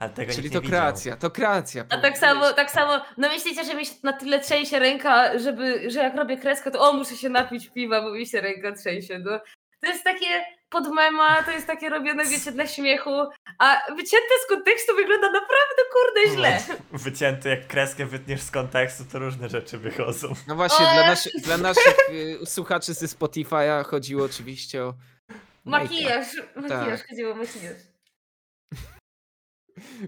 Ale 0.03 0.13
tego 0.13 0.31
Czyli 0.33 0.43
nikt 0.43 0.53
to 0.53 0.59
nie 0.59 0.65
widział. 0.65 0.79
kreacja, 0.81 1.17
to 1.17 1.31
kreacja. 1.31 1.85
A 1.89 1.97
tak 1.97 2.17
samo, 2.17 2.53
tak 2.53 2.71
samo, 2.71 3.01
no 3.17 3.29
myślicie, 3.29 3.63
że 3.63 3.73
mi 3.75 3.85
się 3.85 3.93
na 4.03 4.13
tyle 4.13 4.39
trzęsie 4.39 4.79
ręka, 4.79 5.39
żeby, 5.39 5.89
że 5.91 5.99
jak 5.99 6.15
robię 6.15 6.37
kreskę, 6.37 6.71
to 6.71 6.89
o, 6.89 6.93
muszę 6.93 7.15
się 7.15 7.29
napić 7.29 7.69
piwa, 7.69 8.01
bo 8.01 8.11
mi 8.11 8.27
się 8.27 8.41
ręka 8.41 8.71
trzęsie. 8.71 9.19
No. 9.19 9.39
To 9.81 9.87
jest 9.89 10.03
takie 10.03 10.45
pod 10.69 10.87
mema, 10.93 11.43
to 11.43 11.51
jest 11.51 11.67
takie 11.67 11.89
robione, 11.89 12.25
wiecie, 12.25 12.51
dla 12.51 12.67
śmiechu, 12.67 13.23
a 13.59 13.81
wycięte 13.89 14.33
z 14.45 14.49
kontekstu 14.49 14.95
wygląda 14.95 15.27
naprawdę, 15.27 15.83
kurde, 15.93 16.35
źle. 16.35 16.59
No, 16.91 16.97
Wycięty, 16.99 17.49
jak 17.49 17.67
kreskę 17.67 18.05
wytniesz 18.05 18.41
z 18.41 18.51
kontekstu, 18.51 19.03
to 19.11 19.19
różne 19.19 19.49
rzeczy 19.49 19.77
wychodzą. 19.77 20.33
No 20.47 20.55
właśnie, 20.55 20.85
O, 20.85 20.89
dla, 20.93 21.15
dla 21.43 21.57
naszych 21.57 21.95
y, 22.09 22.45
słuchaczy 22.45 22.93
ze 22.93 23.05
Spotify'a 23.05 23.85
chodziło 23.85 24.25
oczywiście 24.25 24.83
o. 24.83 24.93
Makijaż, 25.65 26.27
makijaż, 26.55 26.99
Tak. 26.99 27.07
chodziło 27.09 27.31
o 27.31 27.35
makijaż. 27.35 27.77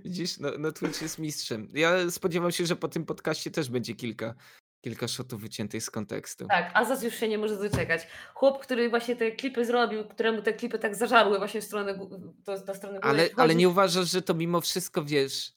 Widzisz, 0.06 0.40
no, 0.40 0.52
no 0.60 0.72
Twitch 0.72 1.02
jest 1.02 1.20
mistrzem. 1.20 1.68
Ja 1.74 2.12
spodziewam 2.12 2.52
się, 2.52 2.66
że 2.66 2.76
po 2.76 2.88
tym 2.88 3.06
podcaście 3.06 3.52
też 3.52 3.70
będzie 3.70 3.96
kilka, 3.96 4.36
kilka 4.82 5.08
shotów 5.08 5.42
wyciętych 5.42 5.84
z 5.84 5.90
kontekstu. 5.90 6.48
Tak, 6.48 6.72
Azaz 6.74 7.04
już 7.04 7.16
się 7.16 7.28
nie 7.28 7.38
może 7.38 7.58
doczekać. 7.58 8.08
Chłop, 8.34 8.64
który 8.64 8.90
właśnie 8.90 9.16
te 9.16 9.32
klipy 9.32 9.66
zrobił, 9.66 10.06
któremu 10.06 10.42
te 10.42 10.54
klipy 10.54 10.80
tak 10.80 10.96
zażarły 10.96 11.38
właśnie 11.38 11.62
w 11.62 11.64
stronę, 11.64 12.00
to, 12.44 12.52
na 12.68 12.74
stronę 12.74 13.00
góry. 13.00 13.10
Ale, 13.10 13.30
ale 13.36 13.56
nie 13.56 13.70
uważasz, 13.70 14.12
że 14.12 14.22
to 14.22 14.34
mimo 14.34 14.62
wszystko 14.62 15.04
wiesz, 15.04 15.54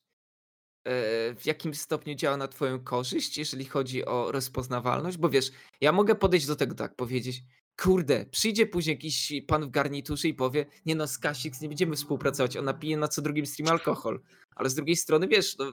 e, 0.85 0.91
w 1.35 1.47
jakim 1.47 1.75
stopniu 1.75 2.15
działa 2.15 2.37
na 2.37 2.49
Twoją 2.49 2.81
korzyść, 2.85 3.39
jeżeli 3.39 3.65
chodzi 3.65 4.05
o 4.05 4.33
rozpoznawalność? 4.33 5.17
Bo 5.17 5.29
wiesz, 5.29 5.51
ja 5.81 5.93
mogę 5.93 6.15
podejść 6.15 6.47
do 6.47 6.57
tego 6.57 6.75
tak, 6.75 6.95
powiedzieć, 6.95 7.43
kurde, 7.83 8.27
przyjdzie 8.27 8.67
później 8.67 8.95
jakiś 8.95 9.33
pan 9.47 9.65
w 9.65 9.71
garniturze 9.71 10.29
i 10.29 10.35
powie, 10.35 10.67
nie 10.87 10.95
no, 10.95 11.07
z 11.07 11.19
Kasix 11.19 11.61
nie 11.61 11.69
będziemy 11.69 11.97
współpracować, 11.97 12.57
ona 12.57 12.75
pije 12.75 12.97
na 12.97 13.09
co 13.09 13.23
drugim 13.23 13.47
stream 13.47 13.73
alkohol. 13.73 14.21
Ale 14.57 14.71
z 14.71 14.75
drugiej 14.75 14.97
strony, 14.97 15.29
wiesz, 15.29 15.59
no, 15.59 15.73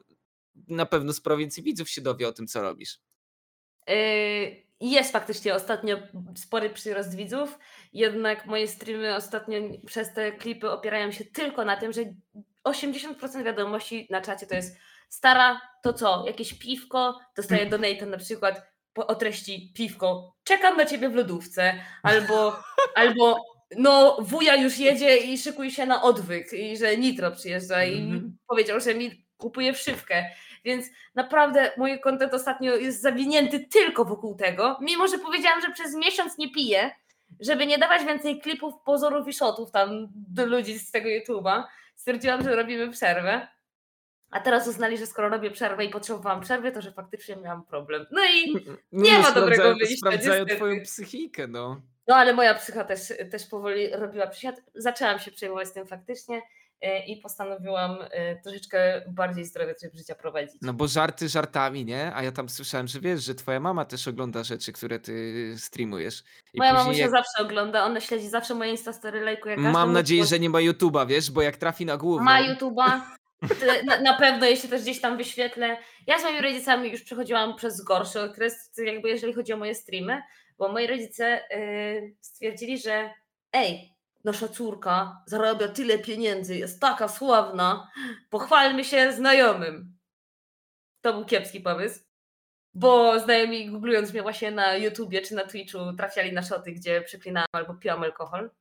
na 0.68 0.86
pewno 0.86 1.14
sporo 1.14 1.38
więcej 1.38 1.64
widzów 1.64 1.90
się 1.90 2.02
dowie 2.02 2.28
o 2.28 2.32
tym, 2.32 2.48
co 2.48 2.62
robisz. 2.62 3.00
Yy, 3.88 3.96
Jest 4.82 5.12
faktycznie 5.12 5.56
ostatnio 5.56 5.98
spory 6.36 6.70
przyrost 6.70 7.16
widzów, 7.16 7.60
jednak 7.94 8.46
moje 8.46 8.68
streamy 8.68 9.16
ostatnio 9.16 9.58
przez 9.86 10.14
te 10.14 10.32
klipy 10.32 10.72
opierają 10.72 11.12
się 11.12 11.26
tylko 11.26 11.66
na 11.66 11.78
tym, 11.78 11.94
że 11.94 12.02
80% 12.64 13.44
wiadomości 13.44 14.08
na 14.10 14.22
czacie 14.22 14.48
to 14.48 14.56
jest 14.56 14.78
stara, 15.10 15.62
to 15.84 15.94
co, 15.94 16.24
jakieś 16.28 16.54
piwko, 16.54 17.20
dostaję 17.36 17.66
donate 17.66 18.06
na 18.06 18.18
przykład 18.18 18.75
o 18.96 19.16
treści 19.16 19.72
piwko, 19.76 20.36
czekam 20.44 20.78
na 20.78 20.86
ciebie 20.86 21.10
w 21.10 21.16
lodówce, 21.16 21.74
albo, 22.04 22.60
albo 22.96 23.46
no 23.78 24.18
wuja 24.20 24.56
już 24.56 24.78
jedzie 24.78 25.18
i 25.18 25.38
szykuj 25.38 25.72
się 25.72 25.86
na 25.86 26.02
odwyk 26.02 26.54
i 26.54 26.78
że 26.78 26.98
Nitro 26.98 27.32
przyjeżdża 27.32 27.84
i 27.84 27.98
Mhm. 28.02 28.38
powiedział, 28.48 28.80
że 28.80 28.96
mi 28.96 29.26
kupuje 29.38 29.74
wszywkę, 29.74 30.26
więc 30.66 30.86
naprawdę 31.16 31.72
mój 31.78 32.00
kontent 32.00 32.34
ostatnio 32.34 32.76
jest 32.76 33.02
zawinięty 33.02 33.60
tylko 33.60 34.06
wokół 34.06 34.36
tego, 34.36 34.78
mimo 34.82 35.08
że 35.08 35.18
powiedziałam, 35.18 35.62
że 35.62 35.72
przez 35.72 35.96
miesiąc 35.96 36.38
nie 36.38 36.52
piję, 36.52 36.92
żeby 37.40 37.66
nie 37.68 37.78
dawać 37.78 38.04
więcej 38.06 38.42
klipów, 38.42 38.74
pozorów 38.86 39.28
i 39.28 39.34
shotów 39.34 39.72
tam 39.72 40.08
do 40.12 40.46
ludzi 40.46 40.80
z 40.80 40.92
tego 40.92 41.10
YouTube'a. 41.10 41.64
Stwierdziłam, 41.96 42.44
że 42.44 42.56
robimy 42.56 42.92
przerwę. 42.92 43.48
A 44.36 44.40
teraz 44.40 44.68
uznali, 44.68 44.98
że 44.98 45.08
skoro 45.08 45.30
robię 45.30 45.52
przerwę 45.52 45.86
i 45.86 45.90
potrzebowałam 45.90 46.42
przerwy, 46.42 46.72
to 46.72 46.82
że 46.82 46.92
faktycznie 46.92 47.36
miałam 47.36 47.66
problem. 47.66 48.06
No 48.12 48.22
i 48.26 48.66
Nie 48.92 49.20
ma 49.20 49.32
dobrego 49.32 49.76
wyjścia, 49.76 49.96
Sprawdzają 49.98 50.44
niestety. 50.44 50.56
twoją 50.56 50.82
psychikę, 50.84 51.48
no. 51.48 51.82
No 52.08 52.16
ale 52.16 52.34
moja 52.34 52.54
psycha 52.54 52.84
też, 52.84 53.14
też 53.32 53.46
powoli 53.46 53.90
robiła 53.92 54.28
przysiad. 54.28 54.56
Zaczęłam 54.76 55.20
się 55.20 55.32
przejmować 55.32 55.72
tym 55.72 55.88
faktycznie, 55.88 56.38
y, 56.38 57.06
i 57.08 57.18
postanowiłam 57.18 57.92
y, 58.02 58.08
troszeczkę 58.44 59.02
bardziej 59.08 59.46
zdrowy 59.46 59.76
tryb 59.76 59.96
życia 59.96 60.16
prowadzić. 60.16 60.56
No 60.62 60.74
bo 60.74 60.88
żarty 60.88 61.30
żartami, 61.30 61.86
nie? 61.86 62.12
A 62.16 62.24
ja 62.24 62.32
tam 62.32 62.50
słyszałem, 62.50 62.88
że 62.88 63.00
wiesz, 63.00 63.24
że 63.24 63.36
twoja 63.36 63.60
mama 63.60 63.86
też 63.86 64.08
ogląda 64.08 64.44
rzeczy, 64.44 64.74
które 64.74 65.00
ty 65.00 65.56
streamujesz. 65.58 66.24
I 66.54 66.58
Moja 66.58 66.72
później 66.72 66.86
mamusia 66.86 67.02
jak... 67.02 67.12
zawsze 67.12 67.44
ogląda, 67.44 67.84
ona 67.86 68.00
śledzi 68.00 68.30
zawsze 68.30 68.56
moje 68.56 68.72
Instastory, 68.72 69.22
lajkuje 69.22 69.58
Mam 69.58 69.94
nadzieję, 69.94 70.26
że 70.26 70.40
nie 70.40 70.50
ma 70.50 70.60
YouTube'a, 70.60 71.08
wiesz, 71.08 71.32
bo 71.32 71.42
jak 71.42 71.58
trafi 71.58 71.86
na 71.86 71.98
głowę. 71.98 72.24
Ma 72.24 72.42
YouTube'a. 72.42 73.02
Na, 73.86 74.02
na 74.02 74.14
pewno, 74.14 74.46
jeśli 74.46 74.70
też 74.70 74.82
gdzieś 74.82 75.02
tam 75.02 75.18
wyświetlę. 75.18 75.78
Ja 76.08 76.20
z 76.20 76.24
moimi 76.24 76.42
rodzicami 76.42 76.92
już 76.92 77.02
przechodziłam 77.02 77.56
przez 77.56 77.84
gorszy 77.84 78.22
okres, 78.22 78.72
jakby 78.78 79.10
jeżeli 79.10 79.34
chodzi 79.34 79.54
o 79.54 79.58
moje 79.58 79.76
streamy, 79.76 80.22
bo 80.58 80.70
moi 80.70 80.88
rodzice 80.88 81.42
y, 81.52 82.16
stwierdzili, 82.22 82.78
że 82.78 83.10
ej, 83.54 83.96
nasza 84.24 84.48
córka 84.48 85.24
zarabia 85.26 85.68
tyle 85.68 85.98
pieniędzy, 85.98 86.58
jest 86.58 86.82
taka 86.82 87.08
sławna, 87.08 87.92
pochwalmy 88.30 88.84
się 88.84 89.12
znajomym. 89.14 89.98
To 91.02 91.14
był 91.14 91.26
kiepski 91.26 91.62
pomysł, 91.62 92.00
bo 92.74 93.20
znajomi 93.20 93.72
googlując 93.72 94.14
mnie 94.14 94.22
właśnie 94.22 94.52
na 94.52 94.76
YouTubie 94.76 95.22
czy 95.22 95.36
na 95.36 95.46
Twitchu 95.46 95.94
trafiali 95.98 96.34
na 96.34 96.44
szoty, 96.44 96.72
gdzie 96.72 97.02
przeklinałam 97.02 97.48
albo 97.52 97.74
piłam 97.74 98.04
alkohol. 98.04 98.52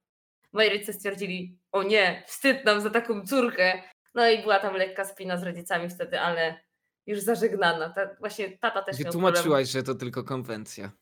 Moi 0.53 0.69
rodzice 0.69 0.93
stwierdzili, 0.93 1.59
o 1.73 1.83
nie, 1.83 2.23
wstyd 2.27 2.65
nam 2.65 2.81
za 2.81 2.91
taką 2.91 3.27
córkę. 3.27 3.83
No 4.15 4.29
i 4.29 4.43
była 4.43 4.59
tam 4.61 4.75
lekka 4.75 5.05
spina 5.05 5.37
z 5.37 5.43
rodzicami 5.43 5.91
wtedy, 5.91 6.21
ale 6.21 6.61
już 7.07 7.21
zażegnana. 7.21 7.91
Ta, 7.91 8.15
właśnie 8.15 8.59
tata 8.59 8.83
też 8.83 8.99
miał 8.99 9.13
problem. 9.13 9.33
Wytłumaczyłaś, 9.33 9.69
że 9.69 9.83
to 9.83 9.95
tylko 9.95 10.25
konwencja. 10.25 10.93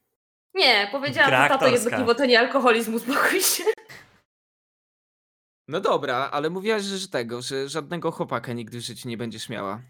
Nie, 0.54 0.88
powiedziałam, 0.92 1.30
Gra 1.30 1.42
że 1.42 1.48
tato 1.48 1.64
aktorska. 1.64 1.90
jedno 1.90 1.98
piwo 1.98 2.14
to 2.14 2.26
nie 2.26 2.38
alkoholizm, 2.40 2.94
uspokój 2.94 3.40
się. 3.40 3.64
No 5.68 5.80
dobra, 5.80 6.16
ale 6.32 6.50
mówiłaś, 6.50 6.82
że 6.82 6.98
że 6.98 7.08
tego, 7.08 7.42
że 7.42 7.68
żadnego 7.68 8.10
chłopaka 8.12 8.52
nigdy 8.52 8.78
w 8.78 8.82
życiu 8.82 9.08
nie 9.08 9.16
będziesz 9.16 9.48
miała. 9.48 9.82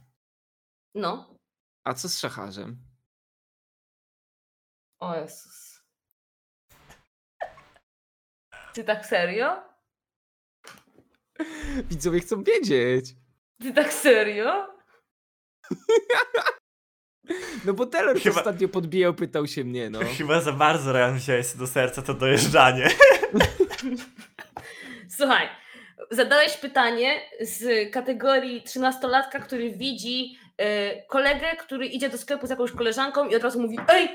No, 0.95 1.35
A 1.85 1.95
co 1.95 2.09
z 2.09 2.19
szacharzem? 2.19 2.77
o 5.01 5.17
Jezus. 5.17 5.83
Ty 8.75 8.85
tak 8.85 9.07
serio? 9.07 9.72
Widzowie 11.91 12.21
chcą 12.21 12.45
wiedzieć. 12.45 13.07
Ty 13.61 13.73
tak 13.73 13.93
serio? 13.93 14.67
No 17.65 17.73
bo 17.73 17.87
Taylor 17.87 18.21
Chyba- 18.21 18.37
ostatnio 18.37 18.69
podbijał, 18.69 19.15
pytał 19.15 19.47
się 19.47 19.65
mnie, 19.65 19.91
no. 19.91 20.01
Chyba 20.19 20.41
za 20.41 20.53
bardzo 20.53 20.93
Ryan 20.93 21.15
wziąłeś 21.17 21.53
do 21.53 21.67
serca 21.67 22.03
to 22.03 22.15
dojeżdżanie. 22.15 22.89
Słuchaj, 25.17 25.49
zadałeś 26.11 26.57
pytanie 26.57 27.21
z 27.41 27.91
kategorii 27.93 28.63
trzynastolatka, 28.63 29.41
który 29.41 29.71
widzi 29.71 30.37
e, 30.59 31.03
kolegę, 31.07 31.57
który 31.57 31.87
idzie 31.87 32.09
do 32.09 32.19
sklepu 32.19 32.47
z 32.47 32.51
jakąś 32.51 32.73
koleżanką 32.73 33.29
i 33.29 33.37
od 33.37 33.43
razu 33.43 33.61
mówi 33.61 33.79
Ej, 33.89 34.09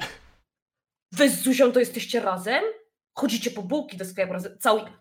wy 1.11 1.29
z 1.29 1.41
Zuzią 1.41 1.71
to 1.71 1.79
jesteście 1.79 2.19
razem? 2.19 2.63
Chodzicie 3.19 3.51
po 3.51 3.63
bułki 3.63 3.97
do 3.97 4.05
sklepu 4.05 4.33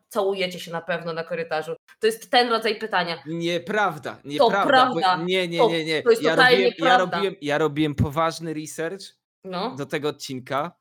całujecie 0.09 0.61
się 0.61 0.73
na 0.73 0.81
pewno 0.81 1.13
na 1.13 1.25
korytarzu. 1.25 1.75
To 2.01 2.07
jest 2.07 2.31
ten 2.31 2.49
rodzaj 2.49 2.79
pytania. 2.79 3.23
Nieprawda, 3.27 4.19
nieprawda. 4.25 4.67
prawda. 4.67 5.17
Bo, 5.19 5.25
nie, 5.25 5.49
nie, 5.49 5.59
To- 5.59 5.69
nie, 5.69 5.85
nie. 5.85 6.03
to 6.03 6.11
jest 6.11 6.23
ja, 6.23 6.31
totalnie 6.31 6.57
robiłem, 6.57 6.75
ja, 6.79 6.85
prawda. 6.97 7.17
robiłem, 7.17 7.35
ja 7.41 7.59
robiłem 7.59 7.95
poważny 7.95 8.55
research 8.55 9.03
No, 9.45 9.75
do 9.77 9.87
tego 9.87 10.09
odcinka. 10.09 10.73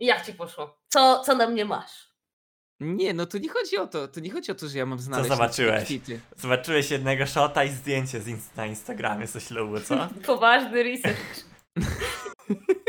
i 0.00 0.06
jak 0.06 0.26
ci 0.26 0.34
poszło? 0.34 0.78
Co, 0.88 1.22
co 1.26 1.36
na 1.36 1.48
mnie 1.48 1.64
masz? 1.64 2.12
Nie, 2.80 3.14
no 3.14 3.26
to 3.26 3.38
nie 3.38 3.48
chodzi 3.48 3.76
o 3.76 3.86
to. 3.86 4.08
To 4.08 4.20
nie 4.20 4.30
chodzi 4.30 4.52
o 4.52 4.54
to, 4.54 4.68
że 4.68 4.78
ja 4.78 4.86
mam 4.86 4.98
znaleźć 4.98 5.30
na 5.30 5.36
zobaczyłeś? 5.36 5.88
Zobaczyłeś 6.36 6.90
jednego 6.90 7.26
shota 7.26 7.64
i 7.64 7.68
zdjęcie 7.68 8.20
z 8.20 8.26
inst- 8.28 8.56
na 8.56 8.66
Instagramie 8.66 9.26
ze 9.26 9.40
ślubu, 9.40 9.80
co? 9.80 10.08
Poważny 10.26 10.82
research. 10.82 11.44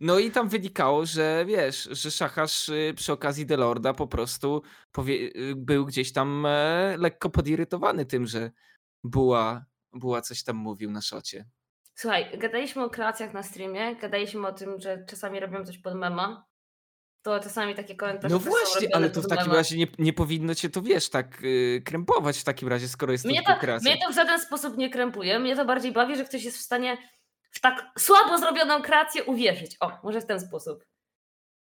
No 0.00 0.18
i 0.18 0.30
tam 0.30 0.48
wynikało, 0.48 1.06
że 1.06 1.44
wiesz, 1.46 1.88
że 1.92 2.10
szacharz 2.10 2.68
y, 2.68 2.94
przy 2.96 3.12
okazji 3.12 3.46
Delorda 3.46 3.94
po 3.94 4.06
prostu 4.06 4.62
powie, 4.92 5.14
y, 5.14 5.54
był 5.56 5.86
gdzieś 5.86 6.12
tam 6.12 6.46
e, 6.46 6.96
lekko 6.98 7.30
podirytowany 7.30 8.06
tym, 8.06 8.26
że 8.26 8.50
Buła, 9.04 9.64
Buła 9.92 10.22
coś 10.22 10.42
tam 10.42 10.56
mówił 10.56 10.90
na 10.90 11.00
szocie. 11.00 11.44
Słuchaj, 11.94 12.38
gadaliśmy 12.38 12.84
o 12.84 12.90
kreacjach 12.90 13.32
na 13.34 13.42
streamie, 13.42 13.96
gadaliśmy 13.96 14.46
o 14.46 14.52
tym, 14.52 14.80
że 14.80 15.04
czasami 15.08 15.40
robią 15.40 15.64
coś 15.64 15.78
pod 15.78 15.94
mema. 15.94 16.46
To 17.22 17.40
czasami 17.40 17.74
takie 17.74 17.96
komentarze 17.96 18.34
No 18.34 18.38
właśnie, 18.38 18.88
ale 18.92 19.10
to 19.10 19.22
w 19.22 19.28
takim 19.28 19.52
razie 19.52 19.76
nie, 19.76 19.86
nie 19.98 20.12
powinno 20.12 20.54
cię 20.54 20.70
to, 20.70 20.82
wiesz, 20.82 21.10
tak 21.10 21.42
y, 21.44 21.82
krępować 21.84 22.38
w 22.38 22.44
takim 22.44 22.68
razie, 22.68 22.88
skoro 22.88 23.12
jest 23.12 23.24
to 23.24 23.30
Mnie 23.30 23.42
to, 23.42 23.56
kreacja. 23.56 23.90
mnie 23.92 24.02
to 24.06 24.12
w 24.12 24.14
żaden 24.14 24.40
sposób 24.40 24.76
nie 24.76 24.90
krępuje. 24.90 25.38
Mnie 25.38 25.56
to 25.56 25.64
bardziej 25.64 25.92
bawi, 25.92 26.16
że 26.16 26.24
ktoś 26.24 26.44
jest 26.44 26.58
w 26.58 26.60
stanie 26.60 26.96
w 27.50 27.60
tak 27.60 27.90
słabo 27.98 28.38
zrobioną 28.38 28.82
kreację 28.82 29.24
uwierzyć. 29.24 29.76
O, 29.80 29.98
może 30.02 30.20
w 30.20 30.26
ten 30.26 30.40
sposób. 30.40 30.84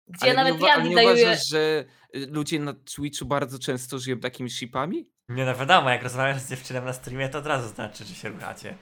Gdzie 0.08 0.26
Ale 0.26 0.34
nawet 0.34 0.60
nie, 0.62 0.68
ja 0.68 0.78
nie 0.78 0.90
wydaję. 0.90 1.08
uważasz, 1.08 1.48
że 1.48 1.86
y, 2.16 2.28
ludzie 2.30 2.60
na 2.60 2.74
Twitchu 2.74 3.26
bardzo 3.26 3.60
często 3.60 4.00
żyją 4.00 4.20
takimi 4.20 4.50
shipami? 4.50 5.10
Nie 5.30 5.46
no 5.46 5.56
wiadomo, 5.56 5.90
jak 5.90 6.04
rozmawiasz 6.04 6.42
z 6.42 6.50
dziewczyną 6.50 6.82
na 6.86 6.94
streamie, 6.94 7.30
to 7.30 7.38
od 7.38 7.46
razu 7.46 7.68
znaczy, 7.68 8.04
że 8.04 8.16
się 8.16 8.30
ruchacie. 8.30 8.78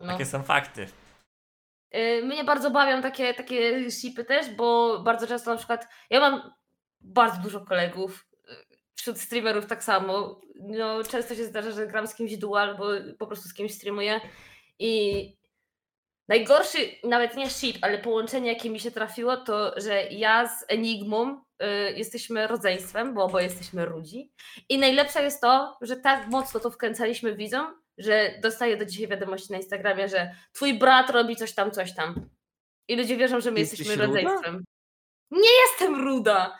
No. 0.00 0.06
Takie 0.06 0.26
są 0.26 0.42
fakty. 0.42 0.86
Y, 1.96 2.22
Mnie 2.24 2.44
bardzo 2.44 2.70
bawią 2.70 3.02
takie, 3.02 3.34
takie 3.34 3.90
shipy 3.90 4.24
też, 4.24 4.50
bo 4.54 4.98
bardzo 5.02 5.26
często 5.26 5.50
na 5.50 5.56
przykład 5.56 5.88
ja 6.10 6.20
mam 6.20 6.54
bardzo 7.00 7.40
dużo 7.42 7.60
kolegów, 7.60 8.26
y, 8.50 8.76
wśród 8.94 9.18
streamerów 9.20 9.66
tak 9.66 9.84
samo. 9.84 10.40
No, 10.60 11.04
często 11.04 11.34
się 11.34 11.44
zdarza, 11.44 11.70
że 11.70 11.86
gram 11.86 12.06
z 12.06 12.14
kimś 12.14 12.36
dual, 12.36 12.68
albo 12.70 12.84
po 13.18 13.26
prostu 13.26 13.48
z 13.48 13.54
kimś 13.54 13.74
streamuję 13.74 14.20
i 14.78 15.37
najgorszy, 16.28 16.78
nawet 17.04 17.36
nie 17.36 17.50
ship, 17.50 17.78
ale 17.82 17.98
połączenie 17.98 18.52
jakie 18.52 18.70
mi 18.70 18.80
się 18.80 18.90
trafiło, 18.90 19.36
to 19.36 19.74
że 19.80 20.02
ja 20.02 20.48
z 20.48 20.64
Enigmą 20.68 21.40
y, 21.62 21.66
jesteśmy 21.96 22.46
rodzeństwem, 22.46 23.14
bo 23.14 23.24
oboje 23.24 23.44
jesteśmy 23.46 23.86
ludzi 23.86 24.32
i 24.68 24.78
najlepsze 24.78 25.22
jest 25.22 25.40
to, 25.40 25.78
że 25.80 25.96
tak 25.96 26.28
mocno 26.28 26.60
to 26.60 26.70
wkręcaliśmy 26.70 27.34
widzom, 27.36 27.80
że 27.98 28.34
dostaję 28.42 28.76
do 28.76 28.84
dzisiaj 28.84 29.08
wiadomości 29.08 29.52
na 29.52 29.58
Instagramie, 29.58 30.08
że 30.08 30.34
twój 30.52 30.78
brat 30.78 31.10
robi 31.10 31.36
coś 31.36 31.54
tam, 31.54 31.70
coś 31.70 31.94
tam. 31.94 32.28
I 32.88 32.96
ludzie 32.96 33.16
wierzą, 33.16 33.40
że 33.40 33.50
my 33.50 33.60
Jesteś 33.60 33.78
jesteśmy 33.78 34.06
ruda? 34.06 34.18
rodzeństwem. 34.20 34.64
Nie 35.30 35.50
jestem 35.68 36.04
ruda! 36.04 36.58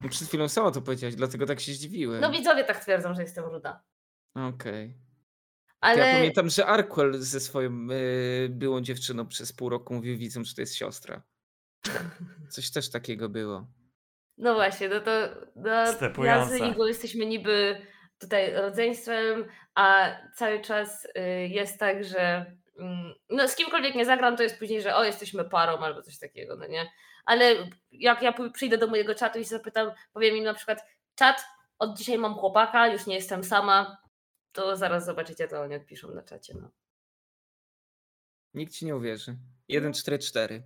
No 0.00 0.08
Przed 0.08 0.28
chwilą 0.28 0.48
sama 0.48 0.70
to 0.70 0.82
powiedziałaś, 0.82 1.14
dlatego 1.14 1.46
tak 1.46 1.60
się 1.60 1.72
zdziwiłem. 1.72 2.20
No 2.20 2.30
widzowie 2.30 2.64
tak 2.64 2.80
twierdzą, 2.80 3.14
że 3.14 3.22
jestem 3.22 3.44
ruda. 3.44 3.82
Okej. 4.36 4.94
To 4.94 5.09
Ale 5.80 6.08
Ja 6.08 6.14
pamiętam, 6.14 6.48
że 6.48 6.66
Arkwell 6.66 7.18
ze 7.18 7.40
swoją 7.40 7.70
y, 7.90 8.48
byłą 8.50 8.80
dziewczyną 8.80 9.26
przez 9.26 9.52
pół 9.52 9.68
roku 9.68 9.94
mówił 9.94 10.18
widzom, 10.18 10.44
że 10.44 10.54
to 10.54 10.60
jest 10.60 10.76
siostra. 10.76 11.22
Coś 12.50 12.70
też 12.70 12.90
takiego 12.90 13.28
było. 13.28 13.66
no 14.36 14.54
właśnie, 14.54 14.88
no 14.88 15.00
to 15.00 15.10
no, 15.56 15.70
ja 16.24 16.44
z 16.44 16.78
jesteśmy 16.88 17.26
niby 17.26 17.80
tutaj 18.18 18.54
rodzeństwem, 18.54 19.46
a 19.74 20.16
cały 20.34 20.60
czas 20.60 21.04
y, 21.04 21.48
jest 21.48 21.78
tak, 21.78 22.04
że 22.04 22.46
mm, 22.78 23.14
no, 23.30 23.48
z 23.48 23.56
kimkolwiek 23.56 23.94
nie 23.94 24.04
zagram, 24.04 24.36
to 24.36 24.42
jest 24.42 24.58
później, 24.58 24.82
że 24.82 24.96
o, 24.96 25.04
jesteśmy 25.04 25.44
parą 25.44 25.78
albo 25.78 26.02
coś 26.02 26.18
takiego, 26.18 26.56
no 26.56 26.66
nie? 26.66 26.90
Ale 27.24 27.56
jak 27.92 28.22
ja 28.22 28.34
przyjdę 28.52 28.78
do 28.78 28.86
mojego 28.86 29.14
czatu 29.14 29.38
i 29.38 29.44
zapytam, 29.44 29.90
powiem 30.12 30.36
im 30.36 30.44
na 30.44 30.54
przykład, 30.54 30.84
czat, 31.14 31.44
od 31.78 31.98
dzisiaj 31.98 32.18
mam 32.18 32.34
chłopaka, 32.34 32.88
już 32.88 33.06
nie 33.06 33.14
jestem 33.14 33.44
sama, 33.44 33.96
to 34.52 34.76
zaraz 34.76 35.04
zobaczycie, 35.04 35.48
to 35.48 35.60
oni 35.60 35.74
odpiszą 35.74 36.14
na 36.14 36.22
czacie, 36.22 36.54
no. 36.54 36.70
Nikt 38.54 38.72
ci 38.72 38.86
nie 38.86 38.96
uwierzy. 38.96 39.36
1, 39.68 39.92
4, 39.92 40.18
4. 40.18 40.62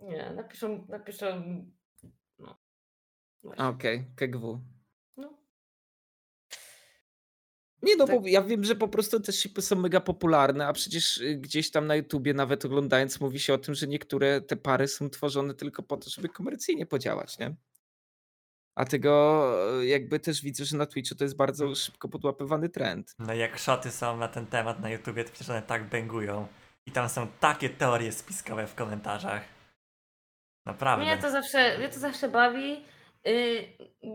Nie, 0.00 0.30
napiszą, 0.30 0.86
napiszą, 0.88 1.26
no. 2.38 2.58
Okej, 3.56 4.10
KGW. 4.16 4.60
No. 5.16 5.38
Nie 7.82 7.96
no, 7.96 8.06
Tak. 8.06 8.20
bo 8.20 8.26
ja 8.28 8.42
wiem, 8.42 8.64
że 8.64 8.74
po 8.76 8.88
prostu 8.88 9.20
te 9.20 9.32
shipy 9.32 9.62
są 9.62 9.76
mega 9.76 10.00
popularne, 10.00 10.66
a 10.66 10.72
przecież 10.72 11.18
y, 11.18 11.36
gdzieś 11.36 11.70
tam 11.70 11.86
na 11.86 11.96
YouTubie 11.96 12.34
nawet 12.34 12.64
oglądając 12.64 13.20
mówi 13.20 13.40
się 13.40 13.54
o 13.54 13.58
tym, 13.58 13.74
że 13.74 13.86
niektóre 13.86 14.40
te 14.40 14.56
pary 14.56 14.88
są 14.88 15.10
tworzone 15.10 15.54
tylko 15.54 15.82
po 15.82 15.96
to, 15.96 16.10
żeby 16.10 16.28
komercyjnie 16.28 16.86
podziałać, 16.86 17.38
nie? 17.38 17.56
A 18.80 18.84
tego 18.84 19.44
y, 19.80 19.86
jakby 19.86 20.20
też 20.20 20.42
widzę, 20.42 20.64
że 20.64 20.76
na 20.76 20.86
Twitchu 20.86 21.14
to 21.14 21.24
jest 21.24 21.36
bardzo 21.36 21.74
szybko 21.74 22.08
podłapywany 22.08 22.68
trend. 22.68 23.14
No 23.18 23.34
i 23.34 23.38
jak 23.38 23.58
szoty 23.58 23.90
są 23.90 24.16
na 24.16 24.28
ten 24.28 24.46
temat 24.46 24.80
na 24.80 24.90
YouTubie, 24.90 25.24
to 25.24 25.30
przecież 25.30 25.50
one 25.50 25.62
tak 25.62 25.88
bęgują. 25.88 26.46
I 26.86 26.90
tam 26.90 27.08
są 27.08 27.26
takie 27.40 27.70
teorie 27.70 28.12
spiskowe 28.12 28.66
w 28.66 28.74
komentarzach. 28.74 29.42
Naprawdę. 30.66 31.04
Mnie 31.04 31.18
to 31.18 31.30
zawsze, 31.30 31.78
mnie 31.78 31.88
to 31.88 32.00
zawsze 32.00 32.28
bawi. 32.28 32.84
Yy, 33.24 33.68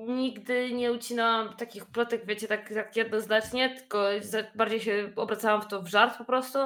nigdy 0.08 0.74
nie 0.74 0.92
ucinałam 0.92 1.56
takich 1.56 1.86
plotek, 1.86 2.26
wiecie, 2.26 2.48
tak, 2.48 2.74
tak 2.74 2.96
jednoznacznie, 2.96 3.76
tylko 3.76 4.08
bardziej 4.56 4.80
się 4.80 5.12
obracałam 5.16 5.62
w 5.62 5.68
to 5.68 5.82
w 5.82 5.88
żart 5.88 6.18
po 6.18 6.26
prostu. 6.26 6.60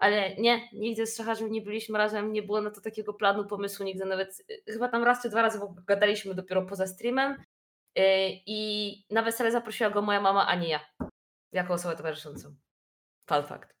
Ale 0.00 0.36
nie, 0.36 0.68
nigdy 0.72 1.06
z 1.06 1.16
Szacharzem 1.16 1.52
nie 1.52 1.62
byliśmy 1.62 1.98
razem, 1.98 2.32
nie 2.32 2.42
było 2.42 2.60
na 2.60 2.70
to 2.70 2.80
takiego 2.80 3.14
planu, 3.14 3.46
pomysłu, 3.46 3.84
nigdy 3.84 4.04
nawet, 4.04 4.44
y, 4.50 4.72
chyba 4.72 4.88
tam 4.88 5.04
raz 5.04 5.22
czy 5.22 5.30
dwa 5.30 5.42
razy 5.42 5.60
gadaliśmy 5.86 6.34
dopiero 6.34 6.66
poza 6.66 6.86
streamem. 6.86 7.44
Yy, 7.96 8.04
I 8.46 8.92
na 9.10 9.22
wesele 9.22 9.50
zaprosiła 9.52 9.90
go 9.90 10.02
moja 10.02 10.20
mama, 10.20 10.46
a 10.46 10.54
nie 10.54 10.68
ja. 10.68 10.80
Jako 11.52 11.74
osobę 11.74 11.96
towarzyszącą. 11.96 12.54
Fun 13.26 13.42
fact. 13.42 13.80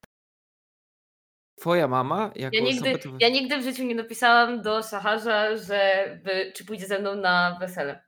Twoja 1.60 1.88
mama? 1.88 2.32
Jako 2.34 2.56
Ja 2.56 2.62
nigdy, 2.62 2.90
osoba, 2.90 3.02
to... 3.02 3.08
ja 3.20 3.28
nigdy 3.28 3.58
w 3.58 3.62
życiu 3.62 3.82
nie 3.82 3.94
napisałam 3.94 4.62
do 4.62 4.82
Szacharza, 4.82 5.56
że 5.56 6.08
by, 6.24 6.52
czy 6.56 6.64
pójdzie 6.64 6.86
ze 6.86 6.98
mną 6.98 7.14
na 7.14 7.56
wesele. 7.60 8.04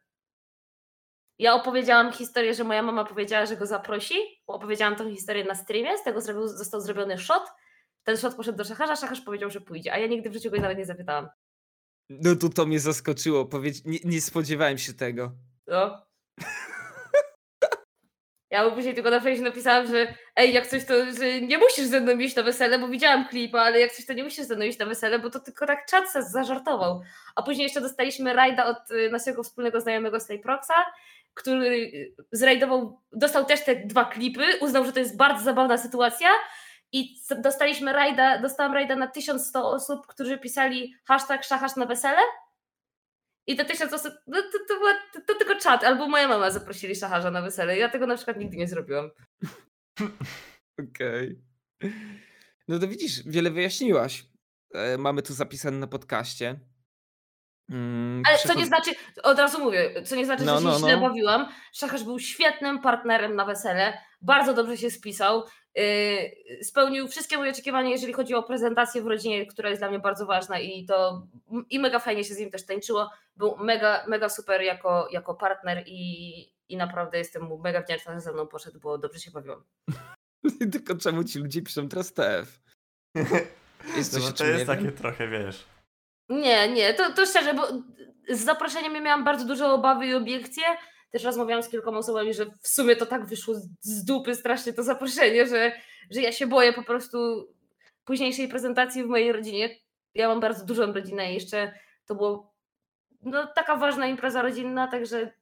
Ja 1.38 1.54
opowiedziałam 1.54 2.12
historię, 2.12 2.54
że 2.54 2.64
moja 2.64 2.82
mama 2.82 3.04
powiedziała, 3.04 3.46
że 3.46 3.56
go 3.56 3.66
zaprosi. 3.66 4.14
Opowiedziałam 4.46 4.96
tą 4.96 5.10
historię 5.10 5.44
na 5.44 5.54
streamie, 5.54 5.98
z 5.98 6.02
tego 6.02 6.20
zrobił, 6.20 6.48
został 6.48 6.80
zrobiony 6.80 7.18
shot. 7.18 7.42
Ten 8.04 8.16
shot 8.16 8.34
poszedł 8.34 8.58
do 8.58 8.64
Szacharza, 8.64 8.96
Szacharz 8.96 9.20
powiedział, 9.20 9.50
że 9.50 9.60
pójdzie, 9.60 9.92
a 9.92 9.98
ja 9.98 10.06
nigdy 10.06 10.30
w 10.30 10.32
życiu 10.32 10.50
go 10.50 10.56
nawet 10.56 10.78
nie 10.78 10.86
zapytałam. 10.86 11.28
No 12.10 12.36
tu 12.36 12.48
to 12.48 12.66
mnie 12.66 12.80
zaskoczyło. 12.80 13.46
Powiedz... 13.46 13.84
Nie, 13.84 13.98
nie 14.04 14.20
spodziewałem 14.20 14.78
się 14.78 14.92
tego. 14.92 15.32
No. 15.66 16.06
Ja 18.50 18.64
mu 18.64 18.72
później 18.72 18.94
tylko 18.94 19.10
na 19.10 19.20
fejsie 19.20 19.42
napisałam, 19.42 19.86
że 19.86 20.14
ej, 20.36 20.54
jak 20.54 20.66
coś 20.66 20.84
to, 20.84 20.94
że 21.18 21.40
nie 21.40 21.58
musisz 21.58 21.86
ze 21.86 22.00
mną 22.00 22.18
iść 22.18 22.36
na 22.36 22.42
wesele, 22.42 22.78
bo 22.78 22.88
widziałam 22.88 23.28
klipa, 23.28 23.60
ale 23.60 23.80
jak 23.80 23.92
coś 23.92 24.06
to 24.06 24.12
nie 24.12 24.24
musisz 24.24 24.44
ze 24.44 24.56
mną 24.56 24.64
iść 24.64 24.78
na 24.78 24.86
wesele, 24.86 25.18
bo 25.18 25.30
to 25.30 25.40
tylko 25.40 25.66
tak 25.66 25.86
czat 25.86 26.10
se 26.10 26.22
zażartował. 26.22 27.02
A 27.36 27.42
później 27.42 27.64
jeszcze 27.64 27.80
dostaliśmy 27.80 28.32
rajda 28.32 28.64
od 28.64 28.90
y, 28.90 29.10
naszego 29.10 29.42
wspólnego 29.42 29.80
znajomego 29.80 30.20
Slayproxa, 30.20 30.74
który 31.34 31.66
y, 31.66 32.14
zrajdował, 32.32 33.00
dostał 33.12 33.44
też 33.44 33.64
te 33.64 33.76
dwa 33.76 34.04
klipy, 34.04 34.44
uznał, 34.60 34.84
że 34.84 34.92
to 34.92 34.98
jest 34.98 35.16
bardzo 35.16 35.44
zabawna 35.44 35.78
sytuacja 35.78 36.28
i 36.92 37.16
dostaliśmy 37.38 37.92
rajda, 37.92 38.38
dostałam 38.38 38.72
rajda 38.72 38.96
na 38.96 39.06
1100 39.06 39.70
osób, 39.70 40.06
którzy 40.06 40.38
pisali 40.38 40.94
hashtag 41.04 41.44
szachasz 41.44 41.76
na 41.76 41.86
wesele 41.86 42.20
i 43.46 43.56
te 43.56 43.64
tysiąc 43.64 43.92
osób, 43.92 44.14
no 44.26 44.42
to, 44.42 44.58
to, 44.68 44.78
była, 44.78 44.92
to, 45.12 45.20
to 45.26 45.34
tylko 45.34 45.54
czat, 45.54 45.84
albo 45.84 46.08
moja 46.08 46.28
mama 46.28 46.50
zaprosili 46.50 46.96
szacharza 46.96 47.30
na 47.30 47.42
wesele. 47.42 47.78
Ja 47.78 47.88
tego 47.88 48.06
na 48.06 48.16
przykład 48.16 48.36
nigdy 48.36 48.56
nie 48.56 48.68
zrobiłam. 48.68 49.10
Okej. 50.90 51.42
No 52.68 52.78
to 52.78 52.88
widzisz, 52.88 53.22
wiele 53.26 53.50
wyjaśniłaś. 53.50 54.24
E, 54.74 54.98
mamy 54.98 55.22
tu 55.22 55.34
zapisane 55.34 55.78
na 55.78 55.86
podcaście. 55.86 56.60
Mm, 57.70 58.22
Ale 58.28 58.38
co 58.38 58.54
nie 58.54 58.66
znaczy, 58.66 58.90
od 59.22 59.38
razu 59.38 59.58
mówię, 59.64 60.02
co 60.02 60.16
nie 60.16 60.24
znaczy, 60.24 60.44
No, 60.44 60.54
że 60.56 60.62
się 60.62 60.68
no, 60.68 60.78
źle 60.78 60.96
no. 60.96 61.08
bawiłam. 61.08 61.48
Szacharz 61.72 62.04
był 62.04 62.18
świetnym 62.18 62.78
partnerem 62.80 63.36
na 63.36 63.44
wesele, 63.44 63.98
bardzo 64.22 64.54
dobrze 64.54 64.76
się 64.76 64.90
spisał, 64.90 65.44
yy, 65.74 66.64
spełnił 66.64 67.08
wszystkie 67.08 67.36
moje 67.36 67.50
oczekiwania, 67.50 67.90
jeżeli 67.90 68.12
chodzi 68.12 68.34
o 68.34 68.42
prezentację 68.42 69.02
w 69.02 69.06
rodzinie, 69.06 69.46
która 69.46 69.68
jest 69.68 69.80
dla 69.80 69.88
mnie 69.88 69.98
bardzo 69.98 70.26
ważna 70.26 70.58
i 70.58 70.86
to 70.86 71.26
i 71.70 71.78
mega 71.78 71.98
fajnie 71.98 72.24
się 72.24 72.34
z 72.34 72.38
nim 72.38 72.50
też 72.50 72.66
tańczyło. 72.66 73.10
Był 73.36 73.56
mega, 73.56 74.04
mega 74.08 74.28
super 74.28 74.62
jako, 74.62 75.08
jako 75.10 75.34
partner 75.34 75.84
i, 75.86 76.32
i 76.68 76.76
naprawdę 76.76 77.18
jestem 77.18 77.42
mu 77.42 77.58
mega 77.58 77.82
wdzięczna, 77.82 78.14
że 78.14 78.20
ze 78.20 78.32
mną 78.32 78.46
poszedł, 78.46 78.80
bo 78.80 78.98
dobrze 78.98 79.20
się 79.20 79.30
bawiłam. 79.30 79.64
Tylko 80.72 80.94
czemu 80.96 81.24
ci 81.24 81.38
ludzie 81.38 81.62
piszą 81.62 81.88
teraz 81.88 82.12
TF? 82.12 82.60
Jest 83.96 84.12
No, 84.12 84.18
coś, 84.18 84.22
bo 84.22 84.28
o 84.28 84.32
to 84.32 84.44
jest 84.44 84.66
takie 84.66 84.82
wiem? 84.82 84.92
trochę, 84.92 85.28
wiesz. 85.28 85.64
Nie, 86.28 86.72
nie, 86.72 86.94
to, 86.94 87.12
to 87.12 87.26
szczerze, 87.26 87.54
bo 87.54 87.68
z 88.28 88.40
zaproszeniem 88.44 88.94
ja 88.94 89.00
miałam 89.00 89.24
bardzo 89.24 89.44
dużo 89.44 89.74
obawy 89.74 90.06
i 90.06 90.14
obiekcje. 90.14 90.64
Też 91.12 91.24
rozmawiałam 91.24 91.62
z 91.62 91.68
kilkoma 91.68 91.98
osobami, 91.98 92.34
że 92.34 92.46
w 92.62 92.68
sumie 92.68 92.96
to 92.96 93.06
tak 93.06 93.26
wyszło 93.26 93.54
z- 93.80 94.04
dupy 94.04 94.34
strasznie 94.34 94.72
to 94.72 94.82
zaproszenie, 94.82 95.46
że, 95.46 95.72
że 96.10 96.20
ja 96.20 96.32
się 96.32 96.46
boję 96.46 96.72
po 96.72 96.82
prostu 96.82 97.48
późniejszej 98.04 98.48
prezentacji 98.48 99.04
w 99.04 99.06
mojej 99.06 99.32
rodzinie. 99.32 99.76
Ja 100.14 100.28
mam 100.28 100.40
bardzo 100.40 100.64
dużą 100.66 100.92
rodzinę 100.92 101.30
i 101.30 101.34
jeszcze 101.34 101.72
to 102.06 102.14
było 102.14 102.52
no, 103.22 103.46
taka 103.46 103.76
ważna 103.76 104.06
impreza 104.06 104.42
rodzinna, 104.42 104.86
także 104.88 105.32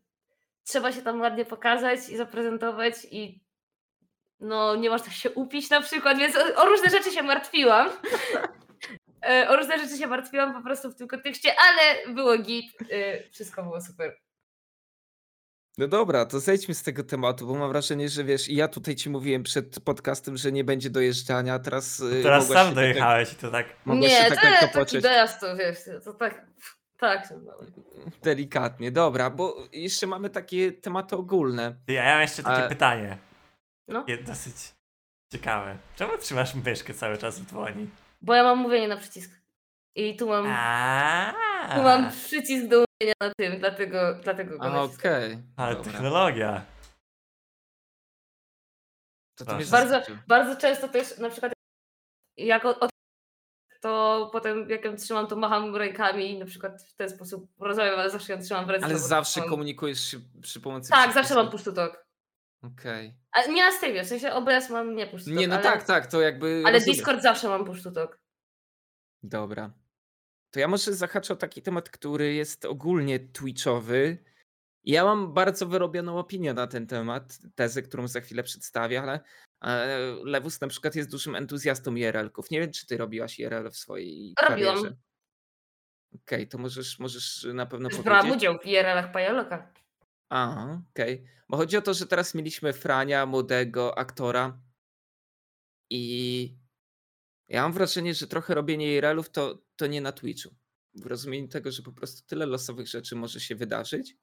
trzeba 0.65 0.93
się 0.93 1.03
tam 1.03 1.21
ładnie 1.21 1.45
pokazać 1.45 2.09
i 2.09 2.17
zaprezentować 2.17 2.95
i 3.11 3.41
no 4.41 4.77
nie 4.77 4.91
można 4.91 5.13
się 5.13 5.31
upić 5.31 5.71
na 5.71 5.81
przykład, 5.81 6.19
więc 6.19 6.37
o, 6.37 6.63
o 6.63 6.67
różne 6.67 6.91
rzeczy 6.91 7.11
się 7.11 7.23
martwiłam. 7.23 7.91
E, 9.29 9.49
O 9.49 9.57
różne 9.57 9.79
rzeczy 9.79 9.97
się 9.99 10.07
martwiłam 10.07 10.55
po 10.55 10.63
prostu 10.63 10.91
w 10.91 10.95
tym 10.97 11.09
kontekście, 11.09 11.55
ale 11.59 12.15
było 12.15 12.39
git, 12.39 12.73
e, 12.91 13.31
wszystko 13.31 13.63
było 13.63 13.81
super. 13.81 14.17
No 15.81 15.89
dobra, 15.89 16.27
to 16.27 16.41
zejdźmy 16.41 16.75
z 16.75 16.83
tego 16.83 17.05
tematu, 17.05 17.47
bo 17.47 17.55
mam 17.55 17.69
wrażenie, 17.69 18.09
że 18.09 18.25
wiesz, 18.25 18.49
i 18.49 18.55
ja 18.55 18.69
tutaj 18.69 18.95
ci 18.97 19.11
mówiłem 19.11 19.43
przed 19.43 19.81
podcastem, 19.81 20.37
że 20.37 20.53
nie 20.53 20.65
będzie 20.65 20.91
dojeżdżania, 20.91 21.55
a 21.55 21.59
teraz. 21.59 22.01
y, 22.01 22.23
Teraz 22.23 22.49
sam 22.49 22.69
się 22.69 22.75
dojechałeś 22.75 23.33
i 23.33 23.37
to 23.37 23.51
tak. 23.51 23.67
Tak, 23.69 23.77
mogłaś 23.85 24.13
się 24.13 24.23
nie, 24.25 24.31
tak 24.31 24.61
to 24.73 24.79
taki 24.79 25.01
dojazd 25.01 25.41
to 25.41 25.57
wiesz, 25.57 25.79
to 26.05 26.13
tak, 26.15 26.47
tak. 26.99 27.29
Delikatnie, 28.23 28.91
dobra, 28.93 29.31
bo 29.31 29.57
jeszcze 29.73 30.07
mamy 30.07 30.31
takie 30.31 30.73
tematy 30.73 31.17
ogólne. 31.17 31.75
Ty, 31.87 31.93
Ja 31.93 32.05
mam 32.05 32.21
jeszcze 32.21 32.43
takie 32.43 32.57
Ale- 32.57 32.69
pytanie. 32.69 33.19
No. 33.89 34.05
Je- 34.09 34.19
Dosyć 34.23 34.55
ciekawe. 35.33 35.77
Czemu 35.97 36.19
trzymasz 36.19 36.55
myszkę 36.55 36.95
cały 36.95 37.19
czas 37.19 37.41
w 37.41 37.51
dłoni? 37.53 37.91
Bo 38.23 38.35
ja 38.35 38.43
mam 38.43 38.59
mówienie 38.59 38.89
na 38.89 38.97
przycisk. 38.97 39.31
I 39.95 40.17
tu 40.17 40.29
mam, 40.29 40.47
A, 40.49 41.33
tu 41.77 41.83
mam 41.83 42.11
przycisk 42.11 42.67
do 42.69 42.77
mówienia 42.85 43.15
na 43.21 43.31
tym, 43.39 43.59
dlatego, 43.61 44.15
dlatego 44.23 44.59
go 44.59 44.65
A, 44.65 44.71
naciskam. 44.71 45.13
okej. 45.13 45.39
Ale 45.57 45.77
dobra. 45.77 45.93
technologia. 45.93 46.65
To, 49.39 49.57
mnie 49.57 49.65
Bardzo- 49.67 50.03
Bardzo, 50.27 50.57
często 50.61 50.89
też 50.89 51.19
na 51.19 51.31
przykład 51.31 51.53
jak 52.37 52.65
od, 52.65 52.79
od 52.83 52.91
to 53.81 54.29
potem 54.33 54.71
jak 54.71 54.85
ją 54.85 54.97
trzymam, 54.97 55.27
to 55.27 55.37
macham 55.37 55.77
rękami 55.77 56.31
i 56.31 56.39
na 56.39 56.47
przykład 56.47 56.83
w 56.83 56.95
ten 56.95 57.09
sposób 57.11 57.51
rozmawiam, 57.61 57.99
ale 57.99 58.11
zawsze 58.11 58.33
ją 58.33 58.43
trzymam 58.43 58.67
w 58.67 58.71
ręce. 58.71 58.85
Ale 58.87 58.95
bo 58.95 59.01
zawsze 59.01 59.41
mam- 59.41 59.49
komunikujesz 59.49 60.01
się 60.11 60.21
przy 60.43 60.61
pomocy 60.61 60.91
Tak, 60.91 61.13
zawsze 61.15 61.35
mam 61.35 61.49
przycisku? 61.49 61.51
push 61.51 61.65
to 61.65 61.73
talk. 61.73 62.05
Okej. 62.63 63.15
A 63.33 63.47
nie 63.47 63.65
na 63.65 63.73
streamie, 63.73 64.05
w 64.05 64.07
sensie 64.09 64.33
OBS 64.33 64.71
mam 64.71 64.95
nie 64.97 65.07
push 65.07 65.25
to 65.25 65.31
talk. 65.31 65.39
Nie, 65.41 65.49
no 65.49 65.55
ale, 65.55 65.63
tak, 65.65 65.83
tak, 65.85 66.07
to 66.07 66.21
jakby. 66.21 66.63
Ale 66.67 66.73
rozumiem. 66.79 66.97
Discord 66.97 67.23
zawsze 67.23 67.49
mam 67.49 67.65
push 67.65 67.83
to 67.83 67.91
talk. 67.91 68.19
Dobra. 69.23 69.71
To 70.51 70.61
ja 70.61 70.69
może 70.69 70.95
zahaczę 70.95 71.33
o 71.35 71.37
taki 71.37 71.63
temat, 71.63 71.91
który 71.91 72.35
jest 72.35 72.65
ogólnie 72.65 73.21
twitchowy. 73.21 74.19
Ja 74.85 75.05
mam 75.05 75.35
bardzo 75.35 75.67
wyrobioną 75.67 76.19
opinię 76.19 76.55
na 76.55 76.67
ten 76.67 76.87
temat, 76.87 77.39
tezę, 77.55 77.83
którą 77.83 78.09
za 78.09 78.21
chwilę 78.21 78.43
przedstawię, 78.43 79.03
ale 79.03 79.21
e, 79.65 79.99
Lewus 80.25 80.61
na 80.61 80.69
przykład 80.69 80.95
jest 80.95 81.11
dużym 81.11 81.37
entuzjastą 81.37 81.95
IRL-ków. 81.95 82.51
Nie 82.51 82.61
wiem, 82.61 82.73
czy 82.73 82.87
ty 82.87 82.97
robiłaś 82.97 83.39
IRL 83.39 83.71
w 83.71 83.77
swojej 83.77 84.35
Robiłam. 84.49 84.75
karierze. 84.77 84.97
Okej, 86.15 86.49
to 86.49 86.59
możesz, 86.59 86.99
możesz 86.99 87.47
na 87.55 87.67
pewno 87.67 87.89
Też 87.89 87.97
powiedzieć. 87.97 88.05
brałam 88.05 88.31
udział 88.31 88.59
w 88.59 88.67
IRL-ach 88.67 89.13
Pajoloka. 89.13 89.73
A, 90.31 90.67
okej. 90.93 91.25
Bo 91.49 91.57
chodzi 91.57 91.77
o 91.77 91.83
to, 91.83 91.95
że 91.95 92.07
teraz 92.07 92.35
mieliśmy 92.35 92.73
Frania, 92.73 93.27
młodego 93.27 93.99
aktora 93.99 94.61
i 95.91 96.55
ja 97.49 97.63
mam 97.63 97.73
wrażenie, 97.73 98.15
że 98.15 98.27
trochę 98.27 98.55
robienie 98.55 98.87
IRL-ów 98.95 99.31
to, 99.31 99.59
to 99.81 99.87
nie 99.87 100.01
na 100.01 100.13
Twitchu. 100.13 100.55
W 100.95 101.07
rozumieniu 101.07 101.49
tego, 101.49 101.71
że 101.71 101.83
po 101.83 101.93
prostu 101.93 102.27
tyle 102.27 102.47
losowych 102.47 102.89
rzeczy 102.89 103.17
może 103.17 103.41
się 103.41 103.55
wydarzyć, 103.55 104.17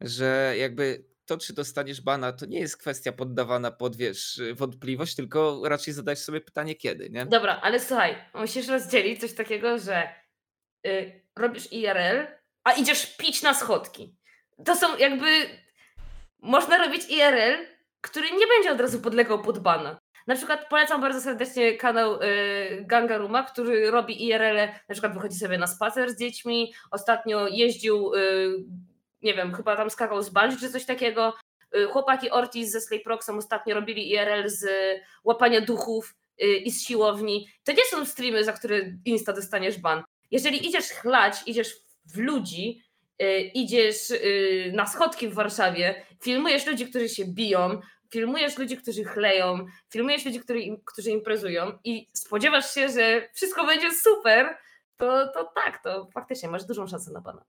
że 0.00 0.54
jakby 0.58 1.04
to, 1.26 1.38
czy 1.38 1.52
dostaniesz 1.52 2.00
bana, 2.00 2.32
to 2.32 2.46
nie 2.46 2.60
jest 2.60 2.76
kwestia 2.76 3.12
poddawana 3.12 3.70
pod, 3.70 3.96
wiesz, 3.96 4.40
wątpliwość, 4.54 5.14
tylko 5.14 5.62
raczej 5.68 5.94
zadać 5.94 6.18
sobie 6.18 6.40
pytanie, 6.40 6.74
kiedy, 6.74 7.10
nie? 7.10 7.26
Dobra, 7.26 7.60
ale 7.62 7.80
słuchaj, 7.80 8.16
musisz 8.34 8.68
rozdzielić 8.68 9.20
coś 9.20 9.34
takiego, 9.34 9.78
że 9.78 10.08
y, 10.86 11.22
robisz 11.36 11.72
IRL, 11.72 12.26
a 12.64 12.72
idziesz 12.72 13.16
pić 13.16 13.42
na 13.42 13.54
schodki. 13.54 14.16
To 14.64 14.76
są 14.76 14.98
jakby. 14.98 15.26
Można 16.38 16.78
robić 16.78 17.02
IRL, 17.08 17.66
który 18.00 18.30
nie 18.30 18.46
będzie 18.46 18.72
od 18.72 18.80
razu 18.80 19.00
podlegał 19.00 19.42
pod 19.42 19.58
bana. 19.58 19.98
Na 20.26 20.36
przykład 20.36 20.68
polecam 20.68 21.00
bardzo 21.00 21.20
serdecznie 21.20 21.76
kanał 21.76 22.22
y, 22.22 22.84
Gangaruma, 22.86 23.42
który 23.42 23.90
robi 23.90 24.24
IRL, 24.26 24.56
na 24.88 24.92
przykład 24.92 25.14
wychodzi 25.14 25.38
sobie 25.38 25.58
na 25.58 25.66
spacer 25.66 26.10
z 26.10 26.18
dziećmi, 26.18 26.74
ostatnio 26.90 27.48
jeździł, 27.48 28.14
y, 28.14 28.64
nie 29.22 29.34
wiem, 29.34 29.54
chyba 29.54 29.76
tam 29.76 29.90
skakał 29.90 30.22
z 30.22 30.30
bungee 30.30 30.56
czy 30.60 30.70
coś 30.70 30.84
takiego. 30.84 31.34
Y, 31.76 31.86
Chłopaki 31.86 32.30
Ortiz 32.30 32.70
ze 32.70 32.80
Slayproxem 32.80 33.38
ostatnio 33.38 33.74
robili 33.74 34.10
IRL 34.10 34.48
z 34.48 34.66
łapania 35.24 35.60
duchów 35.60 36.14
y, 36.42 36.46
i 36.46 36.70
z 36.70 36.86
siłowni. 36.86 37.48
To 37.64 37.72
nie 37.72 37.84
są 37.90 38.04
streamy, 38.04 38.44
za 38.44 38.52
które 38.52 38.80
insta 39.04 39.32
dostaniesz 39.32 39.78
ban. 39.78 40.02
Jeżeli 40.30 40.66
idziesz 40.66 40.88
chlać, 40.88 41.36
idziesz 41.46 41.76
w 42.04 42.18
ludzi, 42.18 42.82
y, 43.22 43.40
idziesz 43.40 44.10
y, 44.10 44.72
na 44.74 44.86
schodki 44.86 45.28
w 45.28 45.34
Warszawie, 45.34 46.06
filmujesz 46.22 46.66
ludzi, 46.66 46.86
którzy 46.86 47.08
się 47.08 47.24
biją, 47.24 47.80
filmujesz 48.16 48.58
ludzi, 48.58 48.76
którzy 48.76 49.04
chleją, 49.04 49.66
filmujesz 49.90 50.24
ludzi, 50.24 50.40
którzy, 50.40 50.60
którzy 50.84 51.10
imprezują 51.10 51.78
i 51.84 52.08
spodziewasz 52.12 52.74
się, 52.74 52.88
że 52.88 53.28
wszystko 53.34 53.66
będzie 53.66 53.94
super, 53.94 54.58
to, 54.96 55.28
to 55.28 55.52
tak, 55.54 55.82
to 55.82 56.08
faktycznie 56.14 56.48
masz 56.48 56.64
dużą 56.64 56.86
szansę 56.86 57.12
na 57.12 57.20
bana. 57.20 57.44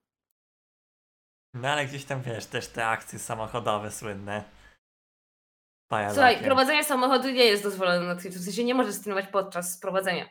No 1.54 1.70
ale 1.70 1.86
gdzieś 1.86 2.06
tam 2.06 2.22
wiesz, 2.22 2.46
też 2.46 2.68
te 2.68 2.88
akcje 2.88 3.20
samochodowe 3.20 3.92
słynne. 3.92 4.44
Pajalokiem. 5.88 6.16
Słuchaj, 6.16 6.44
prowadzenie 6.44 6.84
samochodu 6.84 7.30
nie 7.30 7.46
jest 7.46 7.64
dozwolone 7.64 8.00
na 8.00 8.16
Twitchu, 8.16 8.40
w 8.40 8.44
sensie 8.44 8.64
nie 8.64 8.76
możesz 8.76 8.96
streamować 8.96 9.28
podczas 9.32 9.80
prowadzenia. 9.80 10.30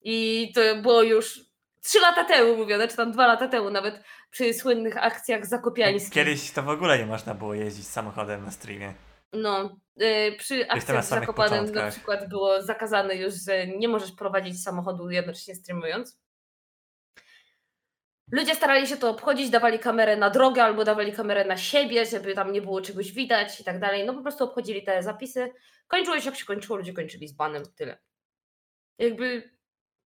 I 0.00 0.52
to 0.54 0.60
było 0.82 1.02
już 1.02 1.40
trzy 1.82 2.00
lata 2.00 2.24
temu 2.24 2.56
mówione, 2.56 2.88
czy 2.88 2.96
tam 2.96 3.12
dwa 3.12 3.26
lata 3.26 3.48
temu 3.48 3.70
nawet, 3.70 4.02
przy 4.30 4.54
słynnych 4.54 5.04
akcjach 5.04 5.46
zakopiańskich. 5.46 6.12
Kiedyś 6.12 6.50
to 6.50 6.62
w 6.62 6.68
ogóle 6.68 6.98
nie 6.98 7.06
można 7.06 7.34
było 7.34 7.54
jeździć 7.54 7.86
samochodem 7.86 8.44
na 8.44 8.50
streamie. 8.50 8.94
No, 9.36 9.76
y, 10.02 10.36
przy 10.38 10.66
w 10.80 10.82
samych 10.82 11.04
Zakopanem 11.04 11.72
na 11.72 11.90
przykład 11.90 12.28
było 12.28 12.62
zakazane 12.62 13.16
już, 13.16 13.34
że 13.34 13.66
nie 13.66 13.88
możesz 13.88 14.12
prowadzić 14.12 14.62
samochodu 14.62 15.10
jednocześnie 15.10 15.54
streamując. 15.54 16.18
Ludzie 18.32 18.54
starali 18.54 18.86
się 18.86 18.96
to 18.96 19.10
obchodzić, 19.10 19.50
dawali 19.50 19.78
kamerę 19.78 20.16
na 20.16 20.30
drogę 20.30 20.62
albo 20.64 20.84
dawali 20.84 21.12
kamerę 21.12 21.44
na 21.44 21.56
siebie, 21.56 22.06
żeby 22.06 22.34
tam 22.34 22.52
nie 22.52 22.62
było 22.62 22.80
czegoś 22.80 23.12
widać 23.12 23.60
i 23.60 23.64
tak 23.64 23.80
dalej. 23.80 24.06
No 24.06 24.14
po 24.14 24.22
prostu 24.22 24.44
obchodzili 24.44 24.84
te 24.84 25.02
zapisy. 25.02 25.52
Kończyło 25.88 26.20
się 26.20 26.26
jak 26.26 26.36
się 26.36 26.44
kończyło, 26.44 26.76
ludzie 26.78 26.92
kończyli 26.92 27.28
z 27.28 27.32
banem, 27.32 27.62
tyle. 27.76 27.98
Jakby 28.98 29.50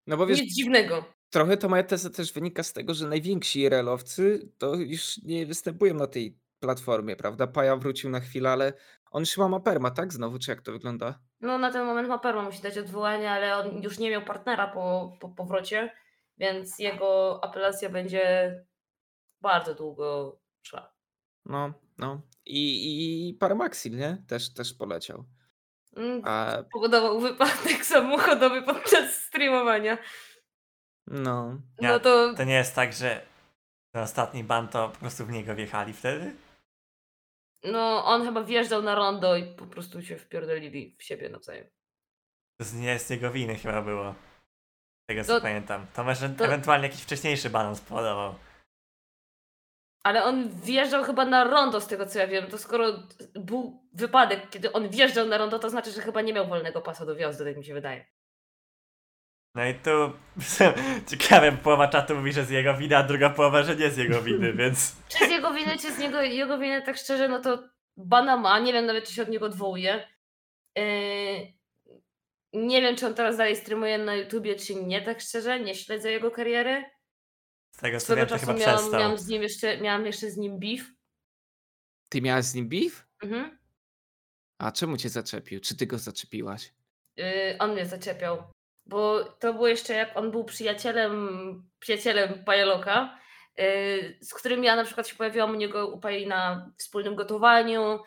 No 0.06 0.16
bo 0.16 0.26
wiesz, 0.26 0.40
nic 0.40 0.54
dziwnego. 0.54 1.04
trochę 1.30 1.56
to 1.56 1.68
moja 1.68 1.82
teza 1.82 2.10
też 2.10 2.32
wynika 2.32 2.62
z 2.62 2.72
tego, 2.72 2.94
że 2.94 3.08
najwięksi 3.08 3.60
IRL-owcy 3.60 4.48
to 4.58 4.74
już 4.74 5.18
nie 5.22 5.46
występują 5.46 5.94
na 5.94 6.06
tej 6.06 6.38
platformie, 6.60 7.16
prawda? 7.16 7.46
Paja 7.46 7.76
wrócił 7.76 8.10
na 8.10 8.20
chwilę, 8.20 8.50
ale 8.50 8.72
on 9.10 9.20
już 9.22 9.30
chyba 9.30 9.48
ma 9.48 9.60
perma, 9.60 9.90
tak? 9.90 10.12
Znowu, 10.12 10.38
czy 10.38 10.50
jak 10.50 10.62
to 10.62 10.72
wygląda? 10.72 11.18
No 11.40 11.58
na 11.58 11.72
ten 11.72 11.84
moment 11.86 12.08
ma 12.08 12.18
perma, 12.18 12.42
musi 12.42 12.62
dać 12.62 12.78
odwołanie, 12.78 13.30
ale 13.30 13.56
on 13.56 13.82
już 13.82 13.98
nie 13.98 14.10
miał 14.10 14.22
partnera 14.22 14.66
po, 14.68 15.12
po 15.20 15.28
powrocie, 15.28 15.92
więc 16.38 16.78
jego 16.78 17.40
apelacja 17.44 17.88
będzie 17.90 18.54
bardzo 19.40 19.74
długo 19.74 20.38
trwała. 20.64 20.92
No, 21.44 21.72
no. 21.98 22.20
I, 22.46 23.28
i 23.30 23.34
Paramaxil, 23.34 23.96
nie? 23.96 24.24
Też, 24.28 24.54
też 24.54 24.74
poleciał. 24.74 25.24
Mm, 25.96 26.22
A, 26.24 26.56
Powodował 26.72 27.20
wypadek 27.20 27.84
samochodowy 27.84 28.62
podczas 28.62 29.12
streamowania. 29.14 29.98
no. 31.06 31.60
No 31.80 32.00
to 32.00 32.34
To 32.34 32.44
nie 32.44 32.54
jest 32.54 32.74
tak, 32.74 32.92
że 32.92 33.26
ten 33.92 34.02
ostatni 34.02 34.44
ban 34.44 34.68
to 34.68 34.88
po 34.88 34.98
prostu 34.98 35.26
w 35.26 35.30
niego 35.30 35.54
wjechali 35.54 35.92
wtedy? 35.92 36.34
No, 37.64 38.04
on 38.04 38.24
chyba 38.24 38.42
wjeżdżał 38.44 38.82
na 38.82 38.94
rondo 38.94 39.36
i 39.36 39.54
po 39.54 39.66
prostu 39.66 40.02
się 40.02 40.16
wpierdolili 40.16 40.96
w 40.98 41.02
siebie 41.04 41.28
nawzajem. 41.28 41.66
To 42.60 42.64
z- 42.64 42.74
nie 42.74 42.88
jest 42.88 43.10
jego 43.10 43.30
winy 43.30 43.54
chyba 43.56 43.82
było. 43.82 44.14
Tego 45.08 45.24
co 45.24 45.34
To- 45.34 45.40
pamiętam. 45.40 45.86
To 45.94 46.04
może 46.04 46.30
to- 46.30 46.44
ewentualnie 46.44 46.86
jakiś 46.86 47.02
wcześniejszy 47.02 47.50
ban 47.50 47.66
on 47.66 47.76
spowodował. 47.76 48.34
Ale 50.04 50.24
on 50.24 50.48
wjeżdżał 50.48 51.04
chyba 51.04 51.24
na 51.24 51.44
rondo, 51.44 51.80
z 51.80 51.86
tego 51.86 52.06
co 52.06 52.18
ja 52.18 52.26
wiem. 52.26 52.46
To 52.50 52.58
skoro 52.58 52.86
był 53.34 53.88
wypadek, 53.92 54.50
kiedy 54.50 54.72
on 54.72 54.88
wjeżdżał 54.88 55.26
na 55.26 55.38
rondo, 55.38 55.58
to 55.58 55.70
znaczy, 55.70 55.90
że 55.92 56.02
chyba 56.02 56.20
nie 56.20 56.32
miał 56.32 56.46
wolnego 56.48 56.80
pasa 56.80 57.06
do 57.06 57.14
wjazdu, 57.14 57.44
tak 57.44 57.56
mi 57.56 57.64
się 57.64 57.74
wydaje. 57.74 58.06
No 59.54 59.66
i 59.66 59.74
tu 59.74 59.90
ciekawe, 61.10 61.52
połowa 61.52 61.88
czatu 61.88 62.14
mówi, 62.14 62.32
że 62.32 62.44
z 62.44 62.50
jego 62.50 62.76
winy, 62.76 62.96
a 62.96 63.02
druga 63.02 63.30
połowa, 63.30 63.62
że 63.62 63.76
nie 63.76 63.90
z 63.90 63.96
jego 63.96 64.22
winy, 64.22 64.52
więc 64.62 64.96
Czy 65.08 65.26
z 65.26 65.30
jego 65.30 65.54
winy, 65.54 65.78
czy 65.78 65.92
z 65.94 65.98
niego, 65.98 66.22
jego 66.22 66.58
winy, 66.58 66.82
tak 66.82 66.96
szczerze, 66.96 67.28
no 67.28 67.40
to 67.40 67.68
bana 67.96 68.36
ma. 68.36 68.58
Nie 68.58 68.72
wiem 68.72 68.86
nawet, 68.86 69.04
czy 69.04 69.14
się 69.14 69.22
od 69.22 69.28
niego 69.28 69.46
odwołuje. 69.46 70.08
Yy, 70.76 71.52
nie 72.52 72.80
wiem, 72.82 72.96
czy 72.96 73.06
on 73.06 73.14
teraz 73.14 73.36
dalej 73.36 73.56
streamuje 73.56 73.98
na 73.98 74.14
YouTubie, 74.14 74.56
czy 74.56 74.74
nie, 74.74 75.02
tak 75.02 75.20
szczerze. 75.20 75.60
Nie 75.60 75.74
śledzę 75.74 76.10
jego 76.10 76.30
kariery. 76.30 76.84
z 77.72 77.78
tego 77.78 78.00
co 78.00 78.16
wiem, 78.16 78.26
to 78.26 78.38
chyba 78.38 78.54
miałam, 78.54 78.76
przestał. 78.76 79.00
miałam, 79.00 79.18
z 79.18 79.28
nim 79.28 79.42
jeszcze, 79.42 79.80
miałam 79.80 80.06
jeszcze 80.06 80.30
z 80.30 80.36
nim 80.36 80.58
beef. 80.60 80.92
Ty 82.08 82.22
miałeś 82.22 82.44
z 82.44 82.54
nim 82.54 82.68
beef? 82.68 83.06
Mhm. 83.22 83.58
A 84.58 84.72
czemu 84.72 84.96
cię 84.96 85.08
zaczepił? 85.08 85.60
Czy 85.60 85.76
ty 85.76 85.86
go 85.86 85.98
zaczepiłaś? 85.98 86.74
Yy, 87.16 87.56
on 87.58 87.72
mnie 87.72 87.86
zaczepiał. 87.86 88.50
Bo 88.90 89.24
to 89.24 89.54
było 89.54 89.68
jeszcze 89.68 89.94
jak 89.94 90.16
on 90.16 90.30
był 90.30 90.44
przyjacielem, 90.44 91.28
przyjacielem 91.78 92.44
Pajeloka, 92.44 93.18
yy, 93.58 93.64
z 94.20 94.34
którym 94.34 94.64
ja 94.64 94.76
na 94.76 94.84
przykład 94.84 95.08
się 95.08 95.16
pojawiłam 95.16 95.50
u 95.50 95.54
niego 95.54 95.88
u 95.88 96.00
na 96.26 96.70
wspólnym 96.76 97.14
gotowaniu, 97.14 97.98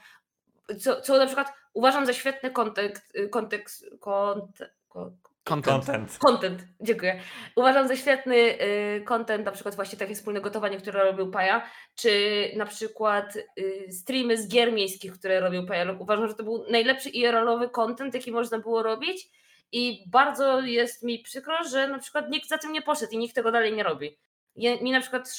co, 0.79 1.01
co 1.01 1.17
na 1.17 1.25
przykład 1.25 1.53
uważam 1.73 2.05
za 2.05 2.13
świetny 2.13 2.51
kontekst, 2.51 3.13
kontekst, 3.31 3.85
kont, 3.99 4.57
ko- 4.89 5.11
Content. 5.43 5.85
Content. 5.85 6.17
content, 6.17 6.61
dziękuję. 6.81 7.19
Uważam 7.55 7.87
za 7.87 7.95
świetny 7.95 8.35
y, 8.35 9.03
content, 9.05 9.45
na 9.45 9.51
przykład 9.51 9.75
właśnie 9.75 9.99
takie 9.99 10.15
wspólne 10.15 10.41
gotowanie, 10.41 10.77
które 10.77 11.03
robił 11.03 11.31
Paja, 11.31 11.69
czy 11.95 12.11
na 12.55 12.65
przykład 12.65 13.35
y, 13.35 13.91
streamy 13.91 14.37
z 14.37 14.47
gier 14.47 14.73
miejskich, 14.73 15.13
które 15.13 15.39
robił 15.39 15.65
Pajalok. 15.65 16.01
Uważam, 16.01 16.27
że 16.27 16.35
to 16.35 16.43
był 16.43 16.65
najlepszy 16.71 17.09
IRL-owy 17.09 17.69
content, 17.69 18.13
jaki 18.13 18.31
można 18.31 18.59
było 18.59 18.83
robić 18.83 19.29
i 19.73 20.03
bardzo 20.07 20.59
jest 20.59 21.03
mi 21.03 21.19
przykro, 21.19 21.63
że 21.63 21.87
na 21.87 21.99
przykład 21.99 22.29
nikt 22.29 22.49
za 22.49 22.57
tym 22.57 22.71
nie 22.71 22.81
poszedł 22.81 23.11
i 23.11 23.17
nikt 23.17 23.35
tego 23.35 23.51
dalej 23.51 23.73
nie 23.73 23.83
robi. 23.83 24.17
Mi 24.55 24.91
na 24.91 25.01
przykład 25.01 25.33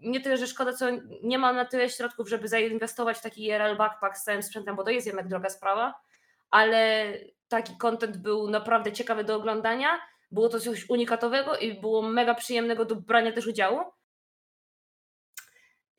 nie 0.00 0.20
tyle, 0.20 0.36
że 0.36 0.46
szkoda, 0.46 0.72
co 0.72 0.86
nie 1.22 1.38
mam 1.38 1.56
na 1.56 1.64
tyle 1.64 1.88
środków, 1.88 2.28
żeby 2.28 2.48
zainwestować 2.48 3.18
w 3.18 3.22
taki 3.22 3.44
IRL 3.44 3.76
backpack 3.76 4.16
z 4.16 4.24
całym 4.24 4.42
sprzętem, 4.42 4.76
bo 4.76 4.84
to 4.84 4.90
jest 4.90 5.06
jednak 5.06 5.28
droga 5.28 5.50
sprawa, 5.50 5.94
ale 6.50 7.12
taki 7.48 7.76
content 7.76 8.16
był 8.16 8.50
naprawdę 8.50 8.92
ciekawy 8.92 9.24
do 9.24 9.36
oglądania. 9.36 10.00
Było 10.30 10.48
to 10.48 10.60
coś 10.60 10.90
unikatowego 10.90 11.56
i 11.56 11.80
było 11.80 12.02
mega 12.02 12.34
przyjemnego 12.34 12.84
do 12.84 12.96
brania 12.96 13.32
też 13.32 13.46
udziału. 13.46 13.80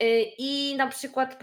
Y, 0.02 0.24
I 0.38 0.74
na 0.76 0.86
przykład 0.86 1.38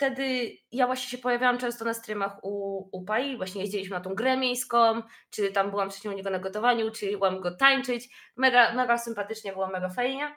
wtedy 0.00 0.56
ja 0.72 0.86
właśnie 0.86 1.08
się 1.08 1.18
pojawiałam 1.18 1.58
często 1.58 1.84
na 1.84 1.94
streamach 1.94 2.44
u, 2.44 2.88
u 2.98 3.04
Pai, 3.04 3.36
właśnie 3.36 3.60
jeździliśmy 3.60 3.96
na 3.96 4.00
tą 4.00 4.14
grę 4.14 4.36
miejską, 4.36 5.02
czy 5.30 5.52
tam 5.52 5.70
byłam 5.70 5.90
wcześniej 5.90 6.14
u 6.14 6.16
niego 6.16 6.30
na 6.30 6.38
gotowaniu, 6.38 6.86
uczyłam 6.86 7.40
go 7.40 7.56
tańczyć. 7.56 8.08
Mega, 8.36 8.74
mega 8.74 8.98
sympatycznie, 8.98 9.52
było 9.52 9.66
mega 9.66 9.88
fajnie. 9.88 10.36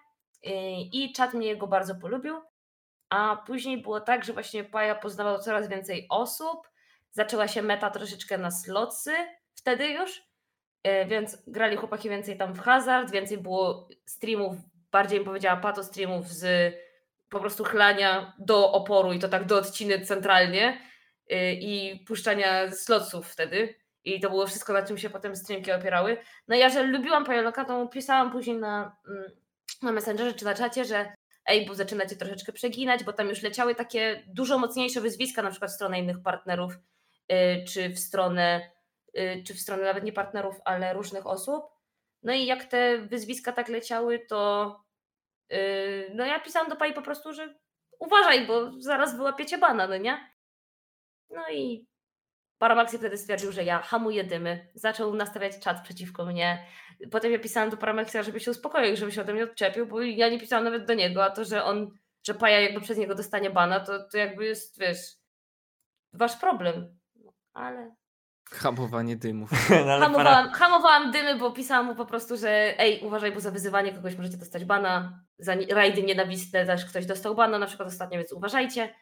I 0.92 1.14
czat 1.16 1.34
mnie 1.34 1.48
jego 1.48 1.68
bardzo 1.68 1.96
polubił. 1.96 2.42
A 3.10 3.44
później 3.48 3.82
było 3.82 4.02
tak, 4.02 4.26
że 4.26 4.34
właśnie 4.34 4.64
Paja 4.64 4.96
poznawał 4.96 5.40
coraz 5.40 5.68
więcej 5.68 6.08
osób, 6.10 6.70
zaczęła 7.12 7.48
się 7.48 7.62
meta 7.62 7.90
troszeczkę 7.90 8.38
na 8.38 8.52
slotsy 8.52 9.12
wtedy 9.56 9.88
już, 9.88 10.24
e, 10.84 11.06
więc 11.06 11.44
grali 11.48 11.78
chłopaki 11.78 12.10
więcej 12.10 12.38
tam 12.38 12.54
w 12.54 12.60
hazard, 12.60 13.12
więcej 13.12 13.38
było 13.38 13.88
streamów, 14.06 14.56
bardziej 14.92 15.20
bym 15.20 15.26
powiedziała 15.26 15.58
pato 15.58 15.84
streamów 15.84 16.28
z 16.28 16.74
po 17.34 17.40
prostu 17.40 17.64
chlania 17.64 18.34
do 18.40 18.72
oporu 18.72 19.14
i 19.14 19.20
to 19.20 19.30
tak 19.30 19.46
do 19.46 19.58
odciny 19.58 20.02
centralnie 20.02 20.82
e, 21.30 21.54
i 21.54 22.06
puszczania 22.08 22.72
slotsów 22.72 23.28
wtedy. 23.28 23.76
I 24.04 24.20
to 24.20 24.30
było 24.30 24.48
wszystko, 24.48 24.74
na 24.74 24.86
czym 24.86 24.98
się 24.98 25.10
potem 25.10 25.36
streamki 25.36 25.72
opierały. 25.72 26.18
No 26.48 26.56
ja, 26.56 26.70
że 26.70 26.84
lubiłam 26.84 27.26
Pajoloka, 27.26 27.66
to 27.66 27.88
pisałam 27.88 28.32
później 28.32 28.58
na, 28.58 28.98
mm, 29.08 29.32
na 29.82 29.92
Messengerze 29.92 30.34
czy 30.34 30.46
na 30.46 30.54
czacie, 30.54 30.86
że 30.86 31.14
ej, 31.46 31.66
bo 31.66 31.76
zaczynacie 31.76 32.16
troszeczkę 32.16 32.54
przeginać, 32.54 33.04
bo 33.04 33.14
tam 33.14 33.30
już 33.30 33.42
leciały 33.42 33.76
takie 33.76 34.24
dużo 34.28 34.58
mocniejsze 34.58 35.02
wyzwiska, 35.02 35.42
na 35.42 35.50
przykład 35.50 35.72
w 35.72 35.74
stronę 35.74 36.00
innych 36.00 36.22
partnerów, 36.24 36.74
y, 37.32 37.66
czy 37.68 37.90
w 37.90 38.00
stronę, 38.00 38.72
y, 39.18 39.44
czy 39.48 39.54
w 39.54 39.60
stronę 39.60 39.84
nawet 39.84 40.04
nie 40.04 40.14
partnerów, 40.14 40.56
ale 40.66 40.94
różnych 40.94 41.28
osób. 41.28 41.64
No 42.24 42.34
i 42.34 42.46
jak 42.46 42.64
te 42.64 42.98
wyzwiska 42.98 43.52
tak 43.52 43.70
leciały, 43.70 44.20
to 44.20 44.70
y, 44.76 44.93
no 46.16 46.26
ja 46.26 46.40
pisałam 46.40 46.70
do 46.70 46.76
pani 46.76 46.94
po 46.94 47.02
prostu, 47.02 47.34
że 47.34 47.56
uważaj, 48.00 48.48
bo 48.48 48.82
zaraz 48.82 49.18
wyłapiecie 49.18 49.58
bana, 49.58 49.88
no 49.88 49.98
nie? 49.98 50.34
No 51.30 51.50
i 51.52 51.88
Paramaxi 52.58 52.98
wtedy 52.98 53.18
stwierdził, 53.18 53.52
że 53.52 53.64
ja 53.64 53.82
hamuję 53.82 54.24
dymy, 54.24 54.72
zaczął 54.74 55.16
nastawiać 55.16 55.60
czat 55.60 55.84
przeciwko 55.84 56.26
mnie. 56.26 56.66
Potem 57.12 57.32
ja 57.32 57.40
pisałam 57.40 57.70
do 57.70 57.78
Paramaxia, 57.78 58.24
żeby 58.24 58.40
się 58.40 58.52
uspokoił, 58.52 58.96
żeby 58.96 59.12
się 59.12 59.22
ode 59.22 59.34
mnie 59.34 59.44
odczepił, 59.44 59.88
bo 59.88 60.02
ja 60.02 60.30
nie 60.30 60.40
pisałam 60.40 60.64
nawet 60.64 60.86
do 60.86 60.94
niego, 60.94 61.24
a 61.24 61.32
to, 61.32 61.46
że 61.46 61.64
on, 61.64 61.92
że 62.28 62.34
Paja 62.34 62.60
jakby 62.60 62.82
przez 62.82 62.98
niego 62.98 63.16
dostanie 63.16 63.50
bana, 63.50 63.80
to, 63.80 64.10
to 64.10 64.18
jakby 64.18 64.46
jest, 64.46 64.80
wiesz, 64.80 64.98
wasz 66.14 66.36
problem. 66.36 67.00
Ale 67.54 67.96
Hamowanie 68.52 69.16
dymów. 69.16 69.50
No, 69.70 69.76
ale 69.76 69.86
para... 69.88 70.06
hamowałam, 70.06 70.50
hamowałam 70.52 71.12
dymy, 71.12 71.36
bo 71.36 71.52
pisałam 71.52 71.86
mu 71.86 71.96
po 71.96 72.06
prostu, 72.06 72.38
że 72.38 72.80
ej, 72.80 73.02
uważaj, 73.02 73.32
bo 73.32 73.40
za 73.40 73.52
wyzywanie 73.52 73.94
kogoś 73.94 74.16
możecie 74.18 74.38
dostać 74.38 74.66
bana, 74.66 75.24
za 75.40 75.56
ni- 75.56 75.66
rajdy 75.66 76.04
nienawistne 76.04 76.66
też 76.66 76.86
ktoś 76.86 77.06
dostał 77.06 77.36
bana, 77.36 77.60
na 77.60 77.66
przykład 77.66 77.88
ostatnio, 77.90 78.18
więc 78.18 78.32
uważajcie. 78.34 78.96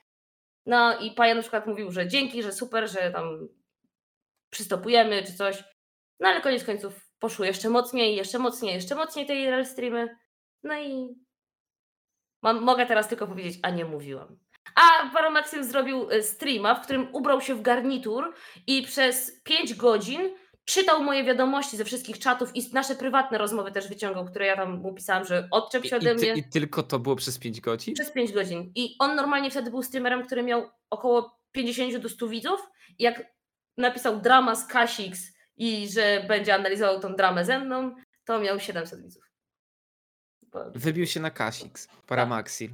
No 0.65 0.99
i 0.99 1.11
Paja 1.11 1.35
na 1.35 1.41
przykład 1.41 1.67
mówił, 1.67 1.91
że 1.91 2.07
dzięki, 2.07 2.43
że 2.43 2.51
super, 2.51 2.89
że 2.89 3.11
tam 3.11 3.47
przystopujemy 4.49 5.23
czy 5.23 5.33
coś. 5.33 5.63
No 6.19 6.27
ale 6.29 6.41
koniec 6.41 6.63
końców 6.63 7.11
poszło 7.19 7.45
jeszcze 7.45 7.69
mocniej, 7.69 8.15
jeszcze 8.15 8.39
mocniej, 8.39 8.73
jeszcze 8.73 8.95
mocniej 8.95 9.25
te 9.25 9.35
IRL 9.35 9.65
streamy. 9.65 10.17
No 10.63 10.81
i 10.81 11.15
mam, 12.43 12.61
mogę 12.63 12.85
teraz 12.85 13.07
tylko 13.07 13.27
powiedzieć, 13.27 13.59
a 13.63 13.69
nie 13.69 13.85
mówiłam. 13.85 14.37
A 14.75 15.09
Paromaxim 15.13 15.63
zrobił 15.63 16.11
y, 16.11 16.23
streama, 16.23 16.75
w 16.75 16.83
którym 16.83 17.07
ubrał 17.15 17.41
się 17.41 17.55
w 17.55 17.61
garnitur 17.61 18.33
i 18.67 18.81
przez 18.83 19.41
5 19.43 19.73
godzin 19.73 20.21
czytał 20.65 21.03
moje 21.03 21.23
wiadomości 21.23 21.77
ze 21.77 21.85
wszystkich 21.85 22.19
czatów 22.19 22.55
i 22.55 22.73
nasze 22.73 22.95
prywatne 22.95 23.37
rozmowy 23.37 23.71
też 23.71 23.87
wyciągał, 23.87 24.25
które 24.25 24.45
ja 24.45 24.55
tam 24.55 24.77
mu 24.77 24.93
pisałam, 24.93 25.25
że 25.25 25.47
odczep 25.51 25.85
się 25.85 25.95
ode 25.95 26.13
i, 26.13 26.15
ty, 26.15 26.21
mnie. 26.33 26.41
I 26.41 26.43
tylko 26.43 26.83
to 26.83 26.99
było 26.99 27.15
przez 27.15 27.39
5 27.39 27.61
godzin? 27.61 27.93
Przez 27.93 28.11
5 28.11 28.31
godzin. 28.31 28.71
I 28.75 28.95
on 28.99 29.15
normalnie 29.15 29.51
wtedy 29.51 29.71
był 29.71 29.83
streamerem, 29.83 30.25
który 30.25 30.43
miał 30.43 30.69
około 30.89 31.39
50 31.51 31.97
do 31.97 32.09
100 32.09 32.27
widzów. 32.27 32.59
Jak 32.99 33.23
napisał 33.77 34.21
drama 34.21 34.55
z 34.55 34.67
Kasix 34.67 35.21
i 35.57 35.89
że 35.89 36.25
będzie 36.27 36.55
analizował 36.55 36.99
tą 36.99 37.15
dramę 37.15 37.45
ze 37.45 37.59
mną, 37.59 37.95
to 38.25 38.39
miał 38.39 38.59
700 38.59 39.01
widzów. 39.01 39.30
Wybił 40.75 41.07
się 41.07 41.19
na 41.19 41.31
Kasix, 41.31 41.87
Paramaxi. 42.07 42.69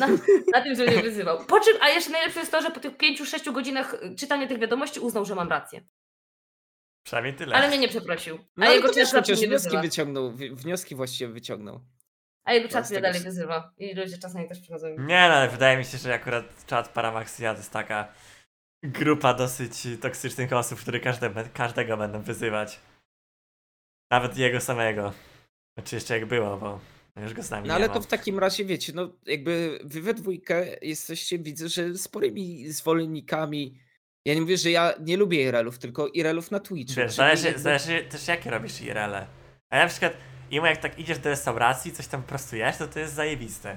Na, 0.00 0.06
na 0.54 0.60
tym, 0.62 0.74
że 0.76 0.86
mnie 0.86 1.02
wyzywał. 1.02 1.44
Po 1.44 1.60
czym, 1.60 1.76
a 1.80 1.88
jeszcze 1.88 2.10
najlepsze 2.10 2.40
jest 2.40 2.52
to, 2.52 2.62
że 2.62 2.70
po 2.70 2.80
tych 2.80 2.92
5-6 2.96 3.52
godzinach 3.52 3.96
czytania 4.18 4.46
tych 4.46 4.58
wiadomości 4.58 5.00
uznał, 5.00 5.24
że 5.24 5.34
mam 5.34 5.48
rację. 5.48 5.80
Przynajmniej 7.02 7.34
tyle. 7.34 7.56
Ale 7.56 7.68
mnie 7.68 7.78
nie 7.78 7.88
przeprosił. 7.88 8.38
No 8.56 8.66
A 8.66 8.70
jego 8.70 8.88
czat 8.88 9.10
chociaż 9.12 9.38
wnioski 9.38 9.48
wyzywa. 9.48 9.82
wyciągnął, 9.82 10.32
wnioski 10.32 10.94
właściwie 10.94 11.32
wyciągnął. 11.32 11.80
A 12.44 12.52
jego 12.52 12.68
czat 12.68 12.90
mnie 12.90 13.00
dalej 13.00 13.20
wyzywa. 13.20 13.72
I 13.78 13.94
ludzie 13.94 14.18
czasami 14.18 14.48
też 14.48 14.60
przychodzą. 14.60 14.88
Nie 14.88 15.28
no, 15.28 15.34
ale 15.34 15.48
wydaje 15.48 15.78
mi 15.78 15.84
się, 15.84 15.98
że 15.98 16.14
akurat 16.14 16.66
czat 16.66 16.88
Paramaxia 16.88 17.52
to 17.52 17.58
jest 17.58 17.72
taka 17.72 18.08
grupa 18.82 19.34
dosyć 19.34 19.72
toksycznych 20.00 20.52
osób, 20.52 20.80
które 20.80 21.00
każde, 21.00 21.30
każdego 21.54 21.96
będą 21.96 22.22
wyzywać. 22.22 22.80
Nawet 24.10 24.36
jego 24.36 24.60
samego. 24.60 25.12
Znaczy 25.78 25.94
jeszcze 25.96 26.18
jak 26.18 26.28
było, 26.28 26.56
bo 26.56 26.80
już 27.16 27.34
go 27.34 27.42
z 27.42 27.50
nami 27.50 27.68
No 27.68 27.74
nie 27.74 27.76
ale 27.76 27.88
ma. 27.88 27.94
to 27.94 28.00
w 28.00 28.06
takim 28.06 28.38
razie 28.38 28.64
wiecie, 28.64 28.92
no 28.96 29.08
jakby 29.26 29.78
wy 29.84 30.00
we 30.02 30.14
dwójkę 30.14 30.66
jesteście, 30.82 31.38
widzę, 31.38 31.68
że 31.68 31.94
sporymi 31.94 32.68
zwolennikami. 32.68 33.78
Ja 34.24 34.34
nie 34.34 34.40
mówię, 34.40 34.56
że 34.56 34.70
ja 34.70 34.94
nie 35.00 35.16
lubię 35.16 35.42
IRL-ów, 35.42 35.78
tylko 35.78 36.08
IRL-ów 36.08 36.50
na 36.50 36.60
Twitchu. 36.60 36.94
Wiesz, 36.96 37.14
zależy, 37.14 37.46
jakby- 37.46 37.62
zależy 37.62 38.04
też 38.10 38.28
jakie 38.28 38.50
robisz 38.50 38.80
IRL-e. 38.80 39.26
A 39.70 39.76
ja 39.76 39.82
na 39.84 39.88
przykład, 39.90 40.16
Imo, 40.50 40.66
jak 40.66 40.76
tak 40.78 40.98
idziesz 40.98 41.18
do 41.18 41.30
restauracji, 41.30 41.92
coś 41.92 42.06
tam 42.06 42.22
po 42.22 42.28
prostu 42.28 42.56
jesz, 42.56 42.76
to 42.76 42.86
to 42.88 42.98
jest 42.98 43.14
zajebiste. 43.14 43.76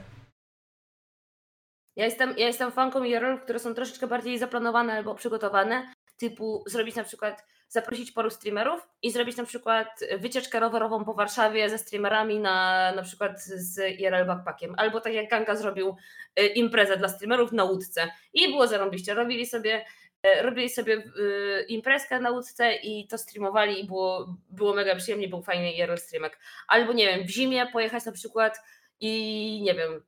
Ja 1.95 2.06
jestem, 2.06 2.30
ja 2.38 2.47
jestem 2.47 2.72
fanką 2.72 3.04
IRL, 3.04 3.38
które 3.43 3.60
są 3.60 3.74
troszeczkę 3.74 4.08
bardziej 4.08 4.39
zaplanowane 4.39 4.93
albo 4.93 5.16
przygotowane. 5.16 5.93
Typu 6.18 6.64
zrobić 6.68 6.95
na 6.95 7.04
przykład, 7.04 7.45
zaprosić 7.70 8.11
paru 8.11 8.30
streamerów 8.30 8.88
i 9.01 9.11
zrobić 9.11 9.38
na 9.38 9.45
przykład 9.45 9.99
wycieczkę 10.20 10.59
rowerową 10.59 11.05
po 11.05 11.13
Warszawie 11.13 11.70
ze 11.70 11.78
streamerami 11.78 12.39
na 12.39 12.91
na 12.95 13.03
przykład 13.03 13.43
z 13.43 13.99
IRL 13.99 14.26
backpackiem. 14.26 14.74
Albo 14.78 15.01
tak 15.01 15.13
jak 15.13 15.30
Ganka 15.30 15.55
zrobił 15.55 15.95
y, 16.39 16.45
imprezę 16.45 16.97
dla 16.97 17.09
streamerów 17.09 17.51
na 17.51 17.63
łódce. 17.63 18.11
I 18.34 18.47
było 18.47 18.67
zarąbiście. 18.67 19.13
Robili 19.13 19.45
sobie, 19.45 19.86
e, 20.24 20.41
robili 20.41 20.70
sobie 20.70 20.97
y, 20.97 21.65
imprezkę 21.67 22.20
na 22.20 22.30
łódce 22.30 22.76
i 22.76 23.07
to 23.07 23.17
streamowali 23.17 23.84
i 23.84 23.88
było, 23.88 24.36
było 24.49 24.74
mega 24.74 24.95
przyjemnie, 24.95 25.28
był 25.28 25.41
fajny 25.41 25.72
IRL 25.72 25.97
streamek. 25.97 26.39
Albo 26.67 26.93
nie 26.93 27.07
wiem, 27.07 27.28
w 27.28 27.30
zimie 27.30 27.67
pojechać 27.74 28.05
na 28.05 28.11
przykład 28.11 28.59
i 28.99 29.61
nie 29.63 29.76
wiem, 29.76 30.03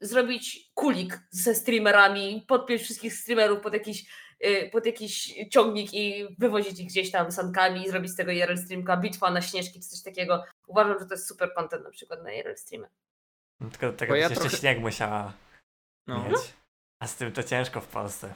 zrobić 0.00 0.70
kulik 0.74 1.20
ze 1.30 1.54
streamerami, 1.54 2.44
podpiąć 2.48 2.82
wszystkich 2.82 3.14
streamerów 3.14 3.60
pod 3.60 3.72
jakiś, 3.72 4.06
pod 4.72 4.86
jakiś 4.86 5.34
ciągnik 5.50 5.94
i 5.94 6.26
wywozić 6.38 6.80
ich 6.80 6.86
gdzieś 6.88 7.10
tam 7.10 7.32
sankami 7.32 7.82
i 7.86 7.90
zrobić 7.90 8.10
z 8.12 8.16
tego 8.16 8.30
IRL 8.32 8.56
streamka, 8.58 8.96
bitwa 8.96 9.30
na 9.30 9.42
śnieżki 9.42 9.80
czy 9.80 9.88
coś 9.88 10.02
takiego. 10.02 10.44
Uważam, 10.66 10.98
że 11.00 11.06
to 11.06 11.14
jest 11.14 11.28
super 11.28 11.54
content 11.54 11.84
na 11.84 11.90
przykład 11.90 12.22
na 12.22 12.32
IRL 12.32 12.56
streamy. 12.56 12.88
No, 13.60 13.70
Tylko 13.70 13.92
tego 13.92 14.12
Bo 14.12 14.16
ja 14.16 14.28
jeszcze 14.28 14.40
trochę- 14.40 14.56
śnieg 14.56 14.80
musiała 14.80 15.32
No. 16.06 16.24
mieć. 16.28 16.54
A 17.02 17.06
z 17.06 17.16
tym 17.16 17.32
to 17.32 17.42
ciężko 17.42 17.80
w 17.80 17.86
Polsce. 17.86 18.34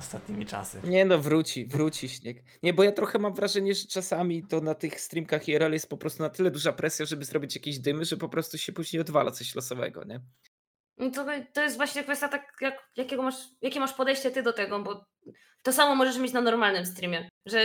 Ostatnimi 0.00 0.46
czasy. 0.46 0.80
Nie 0.84 1.04
no, 1.04 1.18
wróci, 1.18 1.66
wróci 1.66 2.08
śnieg. 2.08 2.42
Nie, 2.62 2.74
bo 2.74 2.82
ja 2.82 2.92
trochę 2.92 3.18
mam 3.18 3.34
wrażenie, 3.34 3.74
że 3.74 3.86
czasami 3.86 4.42
to 4.46 4.60
na 4.60 4.74
tych 4.74 5.00
streamkach 5.00 5.48
IRL 5.48 5.72
jest 5.72 5.88
po 5.88 5.96
prostu 5.96 6.22
na 6.22 6.30
tyle 6.30 6.50
duża 6.50 6.72
presja, 6.72 7.06
żeby 7.06 7.24
zrobić 7.24 7.54
jakieś 7.54 7.78
dymy, 7.78 8.04
że 8.04 8.16
po 8.16 8.28
prostu 8.28 8.58
się 8.58 8.72
później 8.72 9.00
odwala 9.00 9.30
coś 9.30 9.54
losowego, 9.54 10.04
nie? 10.04 10.20
No 10.98 11.10
To, 11.10 11.26
to 11.52 11.62
jest 11.62 11.76
właśnie 11.76 12.04
kwestia 12.04 12.28
tak, 12.28 12.52
jak, 12.60 12.90
jakiego 12.96 13.22
masz, 13.22 13.36
jakie 13.62 13.80
masz 13.80 13.92
podejście 13.92 14.30
ty 14.30 14.42
do 14.42 14.52
tego, 14.52 14.78
bo 14.80 15.04
to 15.62 15.72
samo 15.72 15.94
możesz 15.94 16.18
mieć 16.18 16.32
na 16.32 16.40
normalnym 16.40 16.86
streamie, 16.86 17.28
że 17.46 17.60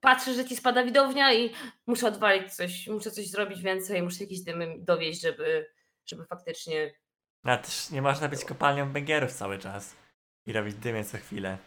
patrzysz, 0.00 0.36
że 0.36 0.44
ci 0.44 0.56
spada 0.56 0.84
widownia 0.84 1.32
i 1.34 1.50
muszę 1.86 2.08
odwalić 2.08 2.54
coś, 2.54 2.86
muszę 2.86 3.10
coś 3.10 3.28
zrobić 3.28 3.62
więcej, 3.62 4.02
muszę 4.02 4.24
jakieś 4.24 4.40
dymy 4.40 4.74
dowieść, 4.78 5.20
żeby, 5.20 5.70
żeby 6.06 6.24
faktycznie 6.24 6.94
No, 7.44 7.52
ale 7.52 7.62
też 7.62 7.90
nie 7.90 8.02
można 8.02 8.28
być 8.28 8.44
kopalnią 8.44 8.92
bęgierów 8.92 9.32
cały 9.32 9.58
czas 9.58 9.96
i 10.46 10.52
robić 10.52 10.74
dymy 10.74 11.04
co 11.04 11.18
chwilę. 11.18 11.58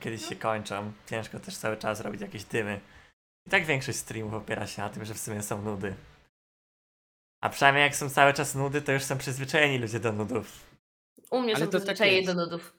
Kiedyś 0.00 0.28
się 0.28 0.36
kończą, 0.36 0.92
ciężko 1.10 1.40
też 1.40 1.56
cały 1.56 1.76
czas 1.76 2.00
robić 2.00 2.20
jakieś 2.20 2.44
dymy. 2.44 2.80
I 3.46 3.50
tak 3.50 3.64
większość 3.66 3.98
streamów 3.98 4.34
opiera 4.34 4.66
się 4.66 4.82
na 4.82 4.88
tym, 4.88 5.04
że 5.04 5.14
w 5.14 5.18
sumie 5.18 5.42
są 5.42 5.62
nudy. 5.62 5.94
A 7.40 7.48
przynajmniej 7.48 7.82
jak 7.84 7.96
są 7.96 8.10
cały 8.10 8.32
czas 8.32 8.54
nudy, 8.54 8.82
to 8.82 8.92
już 8.92 9.02
są 9.02 9.18
przyzwyczajeni 9.18 9.78
ludzie 9.78 10.00
do 10.00 10.12
nudów. 10.12 10.66
U 11.30 11.40
mnie 11.42 11.54
Ale 11.56 11.64
są 11.64 11.70
to 11.70 11.72
tak 11.72 11.80
przyzwyczajeni 11.80 12.16
jest. 12.26 12.36
do 12.36 12.44
nudów. 12.44 12.76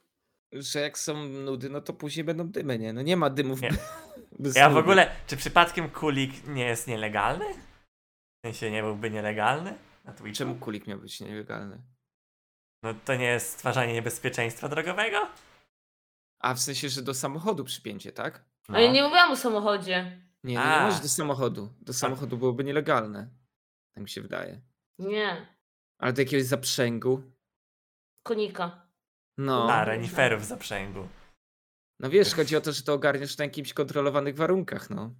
Że 0.51 0.80
jak 0.80 0.99
są 0.99 1.26
nudy, 1.26 1.70
no 1.70 1.82
to 1.82 1.93
później 1.93 2.24
będą 2.24 2.47
dymy, 2.47 2.80
nie? 2.80 2.93
No 2.93 3.01
nie 3.01 3.18
ma 3.18 3.30
dymów 3.30 3.62
Nie. 3.62 3.70
bez 4.39 4.55
Ja 4.55 4.70
w 4.70 4.78
ogóle, 4.78 5.12
czy 5.28 5.38
przypadkiem 5.38 5.89
kulik 5.89 6.47
nie 6.47 6.66
jest 6.66 6.88
nielegalny? 6.88 7.45
W 8.38 8.47
sensie 8.47 8.72
nie 8.72 8.84
byłby 8.84 9.12
nielegalny 9.12 9.74
na 10.05 10.14
Twitchu? 10.14 10.38
Czemu 10.38 10.55
kulik 10.55 10.88
miał 10.88 10.99
być 10.99 11.22
nielegalny? 11.22 11.82
No 12.84 12.93
to 13.05 13.16
nie 13.16 13.26
jest 13.26 13.49
stwarzanie 13.51 13.93
niebezpieczeństwa 13.93 14.70
drogowego? 14.70 15.28
A 16.39 16.53
w 16.53 16.59
sensie, 16.59 16.89
że 16.89 17.01
do 17.01 17.14
samochodu 17.14 17.64
przypięcie, 17.64 18.12
tak? 18.12 18.43
No. 18.70 18.78
Ale 18.78 18.91
nie 18.91 19.03
mówiłam 19.03 19.32
o 19.32 19.36
samochodzie. 19.36 20.22
Nie, 20.43 20.55
no 20.55 20.80
nie 20.80 20.86
możesz 20.86 20.99
do 21.01 21.09
samochodu. 21.09 21.74
Do 21.82 21.93
samochodu 21.93 22.38
byłoby 22.38 22.64
nielegalne. 22.64 23.30
Tak 23.94 24.04
mi 24.04 24.10
się 24.10 24.22
wydaje. 24.22 24.62
Nie. 25.00 25.48
Ale 25.98 26.14
do 26.14 26.22
jakiegoś 26.22 26.46
zaprzęgu. 26.46 27.24
Konika. 28.24 28.88
No. 29.38 29.74
A, 29.74 29.86
reniferów 29.86 30.46
zaprzęgu. 30.46 31.08
No 32.00 32.10
wiesz, 32.10 32.34
chodzi 32.36 32.56
o 32.56 32.62
to, 32.62 32.72
że 32.72 32.82
to 32.84 32.94
ogarniesz 32.94 33.38
na 33.38 33.46
jakimś 33.46 33.74
kontrolowanych 33.74 34.36
warunkach, 34.36 34.89
no. 34.89 35.14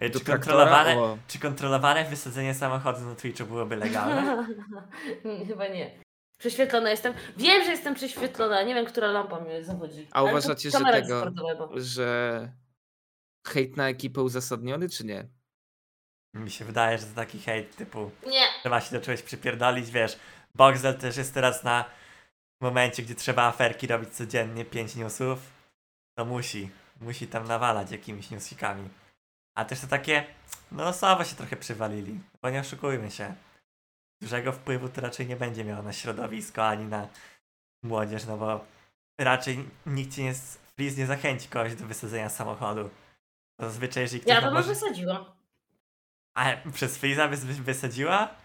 Do 0.00 0.10
Czy 0.18 0.24
traktora, 0.24 0.38
kontrolowane, 0.38 0.98
o. 0.98 1.18
czy 1.28 1.38
kontrolowane 1.38 2.04
wysadzenie 2.04 2.54
samochodu 2.54 3.00
na 3.00 3.14
Twitchu 3.14 3.46
byłoby 3.46 3.76
legalne? 3.76 4.46
Chyba 5.48 5.68
nie. 5.68 6.00
Prześwietlona 6.38 6.90
jestem. 6.90 7.14
Wiem, 7.36 7.64
że 7.64 7.70
jestem 7.70 7.94
prześwietlona. 7.94 8.62
Nie 8.62 8.74
wiem, 8.74 8.86
która 8.86 9.10
lampa 9.10 9.40
mnie 9.40 9.64
zawodzi. 9.64 10.06
A 10.10 10.14
Ale 10.14 10.30
uważacie, 10.30 10.70
że 10.70 10.78
tego-. 10.78 11.32
Że 11.74 12.52
hejt 13.46 13.76
na 13.76 13.88
ekipę 13.88 14.22
uzasadniony, 14.22 14.88
czy 14.88 15.04
nie? 15.06 15.28
Mi 16.34 16.50
się 16.50 16.64
wydaje, 16.64 16.98
że 16.98 17.06
to 17.06 17.14
taki 17.14 17.40
hejt 17.40 17.76
typu 17.76 18.10
Nie. 18.26 18.46
trzeba 18.60 18.80
się 18.80 18.98
do 18.98 19.04
czegoś 19.04 19.22
przypierdolić, 19.22 19.90
wiesz. 19.90 20.18
Boxel 20.54 20.98
też 20.98 21.16
jest 21.16 21.34
teraz 21.34 21.64
na 21.64 21.84
momencie, 22.60 23.02
gdzie 23.02 23.14
trzeba 23.14 23.42
aferki 23.42 23.86
robić 23.86 24.10
codziennie, 24.10 24.64
5 24.64 24.96
newsów. 24.96 25.38
To 26.18 26.24
musi, 26.24 26.70
musi 27.00 27.26
tam 27.28 27.48
nawalać 27.48 27.90
jakimiś 27.90 28.30
newsikami. 28.30 28.88
A 29.54 29.64
też 29.64 29.80
to 29.80 29.86
takie, 29.86 30.24
no 30.72 30.84
losowo 30.84 31.24
się 31.24 31.36
trochę 31.36 31.56
przywalili, 31.56 32.20
bo 32.42 32.50
nie 32.50 32.60
oszukujmy 32.60 33.10
się. 33.10 33.34
Dużego 34.22 34.52
wpływu 34.52 34.88
to 34.88 35.00
raczej 35.00 35.26
nie 35.26 35.36
będzie 35.36 35.64
miało 35.64 35.82
na 35.82 35.92
środowisko 35.92 36.66
ani 36.66 36.84
na 36.84 37.08
młodzież, 37.82 38.24
no 38.26 38.36
bo 38.36 38.64
raczej 39.20 39.68
nikt 39.86 40.14
ci 40.14 40.22
nie, 40.22 40.34
Freeze 40.76 40.96
nie 41.00 41.06
zachęci 41.06 41.48
kogoś 41.48 41.74
do 41.74 41.86
wysadzenia 41.86 42.28
samochodu. 42.28 42.90
Zazwyczaj, 43.58 44.02
jeżeli 44.02 44.20
ktoś 44.20 44.34
Ja 44.34 44.42
bym 44.42 44.54
może... 44.54 44.68
wysadziła. 44.68 45.34
A 46.34 46.56
przez 46.72 46.98
Freeza 46.98 47.28
wys 47.28 47.44
wysadziła? 47.44 48.36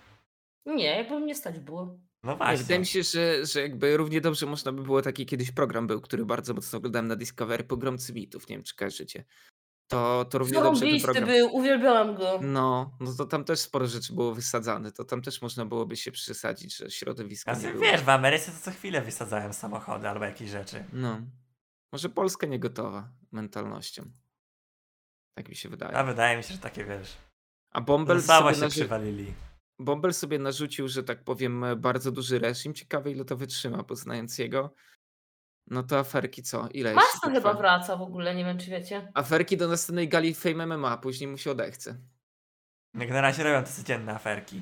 Nie, 0.65 0.97
jakby 0.97 1.19
mnie 1.19 1.35
stać 1.35 1.59
było. 1.59 1.97
No 2.23 2.31
Nie, 2.31 2.37
właśnie. 2.37 2.57
wydaje 2.57 2.79
mi 2.79 2.85
się, 2.85 3.03
że, 3.03 3.45
że 3.45 3.61
jakby 3.61 3.97
równie 3.97 4.21
dobrze 4.21 4.45
można 4.45 4.71
by 4.71 4.83
było 4.83 5.01
taki 5.01 5.25
kiedyś 5.25 5.51
program 5.51 5.87
był, 5.87 6.01
który 6.01 6.25
bardzo 6.25 6.53
mocno 6.53 6.77
oglądałem 6.77 7.07
na 7.07 7.15
Discovery, 7.15 7.63
Pogromcy 7.63 8.13
Mitów, 8.13 8.49
nie 8.49 8.55
wiem 8.55 8.63
czy 8.63 8.75
kojarzycie. 8.75 9.23
To, 9.87 10.25
to 10.25 10.37
równie 10.37 10.53
dobrze 10.53 10.71
by 10.71 10.75
Zarąbisty 10.75 11.05
program... 11.05 11.29
był, 11.29 11.55
uwielbiałam 11.55 12.15
go. 12.15 12.39
No, 12.41 12.97
no 12.99 13.13
to 13.13 13.25
tam 13.25 13.43
też 13.43 13.59
sporo 13.59 13.87
rzeczy 13.87 14.13
było 14.13 14.33
wysadzane, 14.33 14.91
to 14.91 15.03
tam 15.03 15.21
też 15.21 15.41
można 15.41 15.65
byłoby 15.65 15.97
się 15.97 16.11
przesadzić, 16.11 16.77
że 16.77 16.91
środowisko 16.91 17.51
A 17.51 17.55
nie 17.55 17.73
wiesz, 17.73 18.01
w 18.01 18.09
Ameryce 18.09 18.51
to 18.51 18.57
co 18.59 18.71
chwilę 18.71 19.01
wysadzają 19.01 19.53
samochody 19.53 20.09
albo 20.09 20.25
jakieś 20.25 20.49
rzeczy. 20.49 20.83
No. 20.93 21.21
Może 21.91 22.09
Polska 22.09 22.47
nie 22.47 22.59
gotowa 22.59 23.09
mentalnością. 23.31 24.11
Tak 25.37 25.49
mi 25.49 25.55
się 25.55 25.69
wydaje. 25.69 25.97
A 25.97 26.03
wydaje 26.03 26.37
mi 26.37 26.43
się, 26.43 26.53
że 26.53 26.59
takie 26.59 26.85
wiesz. 26.85 27.17
A 27.71 27.81
Bombel 27.81 28.17
Losowo 28.17 28.53
sobie, 28.53 28.65
się 28.65 28.69
przywalili. 28.69 29.33
Bombel 29.79 30.13
sobie 30.13 30.39
narzucił, 30.39 30.87
że 30.87 31.03
tak 31.03 31.23
powiem, 31.23 31.65
bardzo 31.77 32.11
duży 32.11 32.39
reżim. 32.39 32.73
Ciekawe 32.73 33.11
ile 33.11 33.25
to 33.25 33.37
wytrzyma, 33.37 33.83
bo 33.83 33.95
znając 33.95 34.37
jego, 34.37 34.73
no 35.67 35.83
to 35.83 35.99
aferki 35.99 36.43
co? 36.43 36.67
Ile 36.67 36.95
to 37.23 37.29
chyba 37.29 37.53
wraca 37.53 37.97
w 37.97 38.01
ogóle, 38.01 38.35
nie 38.35 38.45
wiem 38.45 38.57
czy 38.57 38.69
wiecie. 38.69 39.11
Aferki 39.13 39.57
do 39.57 39.67
następnej 39.67 40.09
gali 40.09 40.33
Fame 40.33 40.77
MMA, 40.77 40.97
później 40.97 41.27
mu 41.27 41.37
się 41.37 41.51
odechce. 41.51 41.97
Jak 42.93 43.09
na 43.09 43.21
razie 43.21 43.43
robią 43.43 43.63
te 43.63 43.71
codzienne 43.71 44.15
aferki. 44.15 44.61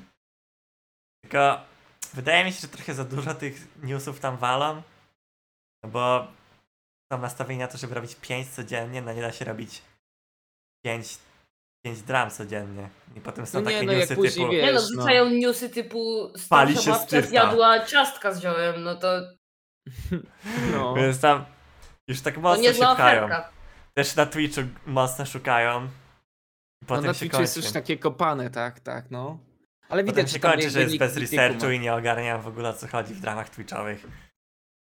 Tylko 1.22 1.60
wydaje 2.14 2.44
mi 2.44 2.52
się, 2.52 2.60
że 2.60 2.68
trochę 2.68 2.94
za 2.94 3.04
dużo 3.04 3.34
tych 3.34 3.68
newsów 3.82 4.20
tam 4.20 4.36
walą. 4.36 4.82
No 5.82 5.90
bo 5.90 6.26
są 7.12 7.20
nastawieni 7.20 7.60
na 7.60 7.68
to, 7.68 7.78
żeby 7.78 7.94
robić 7.94 8.14
5 8.14 8.48
codziennie, 8.48 9.02
no 9.02 9.12
nie 9.12 9.20
da 9.20 9.32
się 9.32 9.44
robić 9.44 9.82
5, 10.84 11.18
5 11.84 12.02
dram 12.02 12.30
codziennie. 12.30 12.88
I 13.16 13.20
potem 13.20 13.46
są 13.46 13.60
No 13.60 13.70
nie, 13.70 13.76
takie 13.76 13.86
no 13.86 13.92
newsy 13.92 14.08
typu 14.08 14.22
wie- 14.22 14.30
Nie 14.30 14.44
no, 14.44 14.50
Wiesz, 14.50 14.74
no. 14.74 14.80
wrzucają 14.80 15.30
newsy 15.30 15.70
typu 15.70 16.32
Pali 16.48 16.76
się 16.76 16.90
babcia 16.90 17.22
zjadła 17.22 17.84
ciastka 17.86 18.32
z 18.34 18.40
ziołem, 18.42 18.82
no 18.82 18.94
to, 18.94 19.08
No. 20.72 20.94
Więc 20.94 21.20
tam 21.20 21.44
już 22.08 22.20
tak 22.20 22.38
mocno 22.38 22.62
się 22.62 22.68
niezła 22.68 22.94
pchają. 22.94 23.28
Też 23.94 24.16
na 24.16 24.26
Twitchu 24.26 24.60
mocno 24.86 25.26
szukają. 25.26 25.84
I 25.84 25.88
No 26.82 26.86
Potem 26.86 27.04
na 27.06 27.14
się 27.14 27.18
Twitchu 27.20 27.40
jest 27.40 27.54
kończy. 27.54 27.66
już 27.66 27.72
takie 27.72 27.98
kopane, 27.98 28.50
tak, 28.50 28.80
tak, 28.80 29.10
no. 29.10 29.38
Ale 29.88 30.02
Potem 30.02 30.14
widać, 30.16 30.30
się 30.30 30.32
że 30.32 30.40
tam 30.40 30.52
kończy, 30.52 30.70
że 30.70 30.80
jest 30.82 30.96
bez 30.98 31.16
researchu 31.16 31.58
kuma. 31.60 31.72
i 31.72 31.80
nie 31.80 31.94
ogarnia 31.94 32.38
w 32.38 32.48
ogóle 32.48 32.68
o 32.68 32.72
co 32.72 32.88
chodzi 32.88 33.14
w 33.14 33.20
dramach 33.20 33.48
twitchowych. 33.50 34.06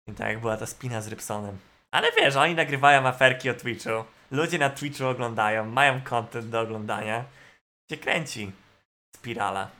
I 0.09 0.13
tak 0.13 0.29
jak 0.29 0.41
była 0.41 0.57
ta 0.57 0.67
spina 0.67 1.01
z 1.03 1.09
Rybsonem. 1.09 1.59
Ale 1.93 2.13
wiesz, 2.13 2.37
oni 2.37 2.55
nagrywają 2.55 3.07
aferki 3.07 3.51
o 3.51 3.55
Twitchu. 3.55 4.05
Ludzie 4.31 4.59
na 4.59 4.71
Twitchu 4.71 5.07
oglądają, 5.07 5.65
mają 5.65 6.03
content 6.03 6.49
do 6.49 6.61
oglądania. 6.61 7.25
Cię 7.91 7.97
kręci 7.97 8.53
spirala. 9.17 9.71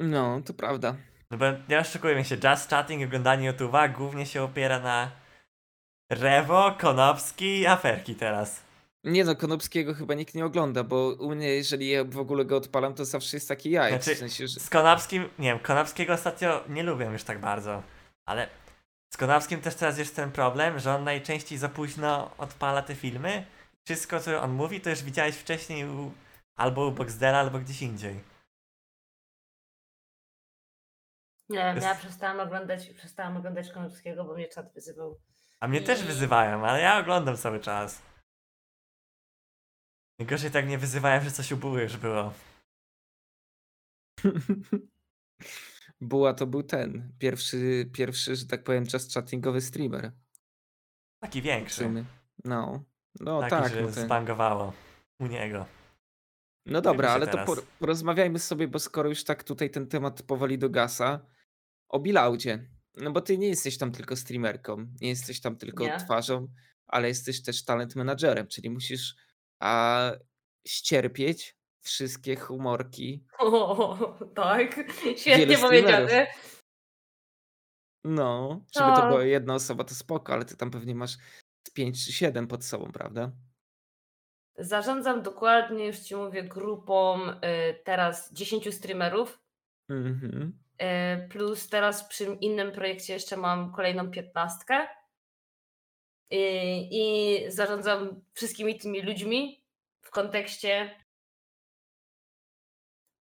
No, 0.00 0.40
to 0.46 0.54
prawda. 0.54 0.94
No 1.30 1.38
bo 1.38 1.44
nie 1.68 1.78
oszukujmy 1.78 2.24
się, 2.24 2.36
just 2.44 2.70
chatting 2.70 3.02
i 3.02 3.04
oglądanie 3.04 3.52
YouTube'a 3.52 3.92
głównie 3.92 4.26
się 4.26 4.42
opiera 4.42 4.80
na 4.80 5.10
Rewo, 6.12 6.76
Konopski 6.78 7.58
i 7.58 7.66
aferki 7.66 8.14
teraz. 8.14 8.62
Nie 9.04 9.24
no, 9.24 9.36
Konopskiego 9.36 9.94
chyba 9.94 10.14
nikt 10.14 10.34
nie 10.34 10.44
ogląda, 10.44 10.84
bo 10.84 11.08
u 11.18 11.34
mnie, 11.34 11.48
jeżeli 11.48 11.88
ja 11.88 12.04
w 12.04 12.18
ogóle 12.18 12.44
go 12.44 12.56
odpalam, 12.56 12.94
to 12.94 13.04
zawsze 13.04 13.36
jest 13.36 13.48
taki 13.48 13.70
jajec. 13.70 14.04
Znaczy, 14.04 14.16
w 14.16 14.18
sensie, 14.18 14.48
że... 14.48 14.60
Z 14.60 14.70
Konopskim, 14.70 15.28
nie 15.38 15.48
wiem, 15.48 15.58
Konopskiego 15.58 16.12
ostatnio 16.12 16.64
nie 16.68 16.82
lubię 16.82 17.06
już 17.06 17.24
tak 17.24 17.38
bardzo, 17.38 17.82
ale 18.26 18.48
z 19.12 19.16
Konopskim 19.16 19.60
też 19.60 19.74
teraz 19.74 19.98
jest 19.98 20.16
ten 20.16 20.32
problem, 20.32 20.78
że 20.78 20.94
on 20.94 21.04
najczęściej 21.04 21.58
za 21.58 21.68
późno 21.68 22.36
odpala 22.38 22.82
te 22.82 22.94
filmy. 22.94 23.46
Wszystko, 23.84 24.20
co 24.20 24.42
on 24.42 24.52
mówi, 24.52 24.80
to 24.80 24.90
już 24.90 25.02
widziałeś 25.02 25.36
wcześniej 25.36 25.88
u, 25.88 26.12
albo 26.56 26.86
u 26.86 26.92
Boxdela, 26.92 27.38
albo 27.38 27.58
gdzieś 27.58 27.82
indziej. 27.82 28.20
Nie 31.48 31.58
wiem, 31.58 31.76
ja 31.76 31.94
przestałam 31.94 32.40
oglądać, 32.40 32.90
przestałam 32.90 33.36
oglądać 33.36 33.72
Konopskiego, 33.72 34.24
bo 34.24 34.34
mnie 34.34 34.48
czat 34.48 34.74
wyzywał. 34.74 35.20
A 35.60 35.68
mnie 35.68 35.80
też 35.80 36.00
I- 36.02 36.04
wyzywają, 36.04 36.66
ale 36.66 36.80
ja 36.80 36.98
oglądam 36.98 37.36
cały 37.36 37.60
czas. 37.60 38.02
Najgorzej 40.18 40.50
tak 40.50 40.64
mnie 40.66 40.78
wyzywają, 40.78 41.22
że 41.22 41.30
coś 41.30 41.52
u 41.52 41.78
już 41.78 41.96
było. 41.96 42.32
Buła 46.00 46.34
to 46.34 46.46
był 46.46 46.62
ten, 46.62 47.12
pierwszy, 47.18 47.90
pierwszy, 47.92 48.36
że 48.36 48.46
tak 48.46 48.64
powiem, 48.64 48.84
just 48.92 49.14
chattingowy 49.14 49.60
streamer. 49.60 50.12
Taki 51.22 51.42
większy. 51.42 52.04
No, 52.44 52.84
no 53.20 53.40
Taki, 53.40 53.50
tak. 53.50 53.72
że 53.72 53.82
No, 53.82 53.92
ten. 53.92 54.04
zbangowało 54.04 54.72
u 55.20 55.26
niego. 55.26 55.66
no 56.66 56.80
dobra, 56.80 57.10
ale 57.10 57.26
to 57.26 57.32
teraz. 57.32 57.46
por- 57.46 57.64
porozmawiajmy 57.64 58.38
sobie, 58.38 58.68
bo 58.68 58.78
skoro 58.78 59.08
już 59.08 59.24
tak 59.24 59.44
tutaj 59.44 59.70
ten 59.70 59.86
temat 59.86 60.22
powoli 60.22 60.58
dogasa, 60.58 61.26
o 61.88 61.98
Bilaudzie. 62.00 62.70
No 62.96 63.10
bo 63.12 63.20
ty 63.20 63.38
nie 63.38 63.48
jesteś 63.48 63.78
tam 63.78 63.92
tylko 63.92 64.16
streamerką, 64.16 64.86
nie 65.00 65.08
jesteś 65.08 65.40
tam 65.40 65.56
tylko 65.56 65.84
Nie. 65.84 65.96
twarzą, 65.98 66.48
ale 66.86 67.08
jesteś 67.08 67.42
też 67.42 67.64
talent 67.64 67.96
managerem, 67.96 68.46
czyli 68.46 68.70
musisz 68.70 69.16
a, 69.60 70.12
ścierpieć 70.66 71.56
wszystkie 71.80 72.36
humorki. 72.36 73.24
O, 73.38 74.18
tak, 74.34 74.74
świetnie 75.16 75.58
powiedziane. 75.58 76.26
No, 78.04 78.60
żeby 78.74 78.96
to 78.96 79.02
No. 79.02 79.08
była 79.08 79.24
jedna 79.24 79.54
osoba, 79.54 79.84
to 79.84 79.94
spoko, 79.94 80.32
ale 80.32 80.44
ty 80.44 80.56
tam 80.56 80.70
pewnie 80.70 80.94
masz 80.94 81.16
z 81.68 81.70
5 81.70 82.04
czy 82.06 82.12
7 82.12 82.46
pod 82.48 82.64
sobą, 82.64 82.92
prawda? 82.92 83.32
Zarządzam 84.58 85.22
dokładnie, 85.22 85.86
już 85.86 85.98
ci 85.98 86.16
mówię, 86.16 86.42
grupą 86.42 87.28
y, 87.30 87.34
teraz 87.84 88.32
10 88.32 88.72
streamerów. 88.74 89.38
Mhm. 89.88 90.58
y, 90.82 91.28
Plus 91.28 91.68
teraz 91.68 92.08
przy 92.08 92.24
innym 92.24 92.72
projekcie 92.72 93.12
jeszcze 93.12 93.36
mam 93.36 93.72
kolejną 93.72 94.10
piętnastkę. 94.10 94.82
Y, 94.82 96.36
I 96.90 97.44
zarządzam 97.48 98.20
wszystkimi 98.34 98.78
tymi 98.78 99.02
ludźmi 99.02 99.64
w 100.02 100.10
kontekście 100.10 100.90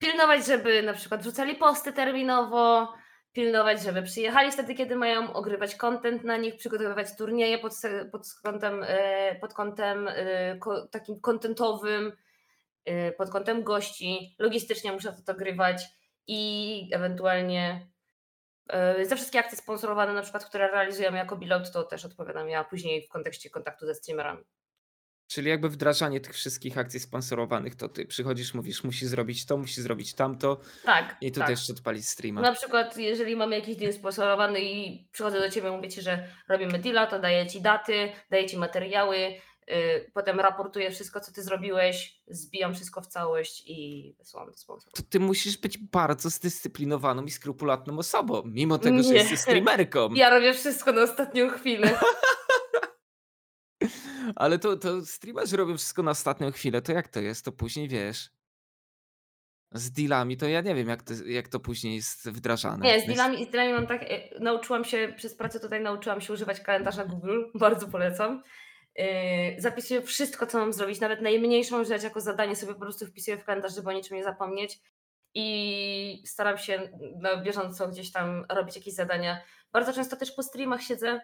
pilnować, 0.06 0.46
żeby 0.46 0.84
na 0.84 0.94
przykład 0.94 1.22
wrzucali 1.22 1.56
posty 1.56 1.94
terminowo, 1.94 2.94
pilnować, 3.34 3.84
żeby 3.84 4.04
przyjechali 4.04 4.52
wtedy, 4.52 4.76
kiedy 4.76 4.96
mają, 4.96 5.34
ogrywać 5.34 5.76
content 5.76 6.24
na 6.24 6.38
nich, 6.38 6.56
przygotowywać 6.56 7.18
turnieje 7.18 7.58
pod, 7.58 7.74
pod 8.12 8.28
kątem, 8.44 8.84
e, 8.88 9.36
pod 9.36 9.54
kątem 9.54 10.08
e, 10.08 10.60
takim 10.92 11.20
kontentowym, 11.20 12.12
e, 12.86 13.12
pod 13.12 13.30
kątem 13.30 13.64
gości. 13.64 14.36
Logistycznie 14.40 14.92
muszę 14.92 15.14
to 15.14 15.34
dogrywać 15.34 15.84
i 16.28 16.90
ewentualnie 16.94 17.88
za 19.04 19.16
wszystkie 19.16 19.40
akcje 19.40 19.58
sponsorowane, 19.58 20.14
na 20.14 20.22
przykład, 20.22 20.46
które 20.46 20.72
realizujemy 20.72 21.18
jako 21.18 21.38
Beload, 21.38 21.72
to 21.72 21.84
też 21.84 22.06
odpowiadam 22.06 22.50
ja 22.50 22.64
później 22.64 23.02
w 23.02 23.10
kontekście 23.10 23.50
kontaktu 23.50 23.86
ze 23.86 23.96
streamerami. 23.96 24.44
Czyli 25.28 25.50
jakby 25.50 25.70
wdrażanie 25.70 26.20
tych 26.20 26.34
wszystkich 26.34 26.78
akcji 26.78 27.00
sponsorowanych, 27.00 27.76
to 27.76 27.90
ty 27.90 28.06
przychodzisz, 28.06 28.54
mówisz, 28.54 28.84
musi 28.84 29.08
zrobić 29.08 29.46
to, 29.46 29.58
musi 29.58 29.82
zrobić 29.82 30.14
tamto 30.14 30.58
Tak. 30.84 31.18
i 31.22 31.32
tutaj 31.32 31.44
tak. 31.44 31.50
jeszcze 31.50 31.74
odpalić 31.74 32.10
streama. 32.10 32.42
Na 32.42 32.54
przykład, 32.54 32.98
jeżeli 32.98 33.36
mamy 33.36 33.56
jakiś 33.56 33.76
deal 33.76 33.94
sponsorowany 33.94 34.62
i 34.62 35.08
przychodzę 35.12 35.40
do 35.40 35.50
ciebie, 35.50 35.72
mówię 35.72 35.90
ci, 35.90 36.02
że 36.02 36.28
robimy 36.50 36.80
deala, 36.80 37.08
to 37.08 37.20
daję 37.20 37.48
ci 37.48 37.62
daty, 37.62 38.12
daję 38.30 38.50
ci 38.50 38.58
materiały, 38.58 39.18
yy, 39.18 40.12
potem 40.14 40.40
raportuję 40.40 40.92
wszystko, 40.92 41.20
co 41.20 41.32
ty 41.32 41.44
zrobiłeś, 41.44 42.22
zbijam 42.28 42.76
wszystko 42.76 43.02
w 43.02 43.08
całość 43.08 43.64
i 43.68 44.14
wysyłam 44.18 44.48
do 44.52 44.58
sponsora. 44.58 44.92
To 44.96 45.04
ty 45.10 45.20
musisz 45.20 45.58
być 45.58 45.78
bardzo 45.78 46.30
zdyscyplinowaną 46.30 47.24
i 47.24 47.32
skrupulatną 47.32 47.98
osobą, 47.98 48.44
mimo 48.46 48.78
tego, 48.78 49.04
że 49.04 49.10
Nie. 49.10 49.16
jesteś 49.16 49.40
streamerką. 49.40 50.14
Ja 50.14 50.30
robię 50.30 50.54
wszystko 50.54 50.92
na 50.92 51.02
ostatnią 51.02 51.50
chwilę. 51.50 52.00
Ale 54.36 54.60
to, 54.60 54.78
to 54.78 55.06
streamerzy 55.06 55.58
robią 55.58 55.78
wszystko 55.78 56.04
na 56.04 56.12
ostatnią 56.12 56.52
chwilę, 56.52 56.82
to 56.82 56.92
jak 56.92 57.08
to 57.08 57.20
jest? 57.20 57.46
To 57.46 57.52
później 57.52 57.88
wiesz. 57.88 58.30
Z 59.72 59.92
dealami 59.92 60.38
to 60.38 60.48
ja 60.48 60.62
nie 60.62 60.76
wiem, 60.76 60.88
jak 60.88 61.04
to, 61.04 61.14
jak 61.26 61.48
to 61.48 61.60
później 61.60 61.96
jest 61.96 62.30
wdrażane. 62.30 62.86
Nie, 62.86 63.02
z 63.02 63.06
dealami, 63.06 63.46
z 63.46 63.50
dealami 63.50 63.74
mam 63.74 63.88
tak, 63.88 64.04
e, 64.04 64.40
nauczyłam 64.40 64.86
się, 64.86 65.14
przez 65.18 65.36
pracę 65.36 65.60
tutaj 65.60 65.82
nauczyłam 65.82 66.22
się 66.22 66.34
używać 66.34 66.60
kalendarza 66.60 67.06
Google, 67.06 67.44
bardzo 67.56 67.88
polecam. 67.88 68.44
Yy, 68.96 69.06
zapisuję 69.58 70.02
wszystko, 70.02 70.48
co 70.48 70.58
mam 70.58 70.74
zrobić, 70.74 71.00
nawet 71.00 71.22
najmniejszą 71.22 71.84
rzecz 71.84 72.04
jako 72.04 72.22
zadanie 72.22 72.56
sobie 72.56 72.74
po 72.74 72.80
prostu 72.80 73.06
wpisuję 73.06 73.38
w 73.38 73.44
kalendarz, 73.44 73.76
żeby 73.76 73.90
o 73.90 73.94
niczym 73.94 74.18
nie 74.18 74.24
zapomnieć 74.24 74.80
i 75.34 76.24
staram 76.26 76.58
się 76.58 76.90
na 77.22 77.38
bieżąco 77.38 77.88
gdzieś 77.88 78.12
tam 78.12 78.46
robić 78.50 78.76
jakieś 78.76 78.94
zadania. 78.94 79.42
Bardzo 79.72 79.94
często 79.94 80.16
też 80.16 80.32
po 80.32 80.44
streamach 80.44 80.82
siedzę, 80.82 81.22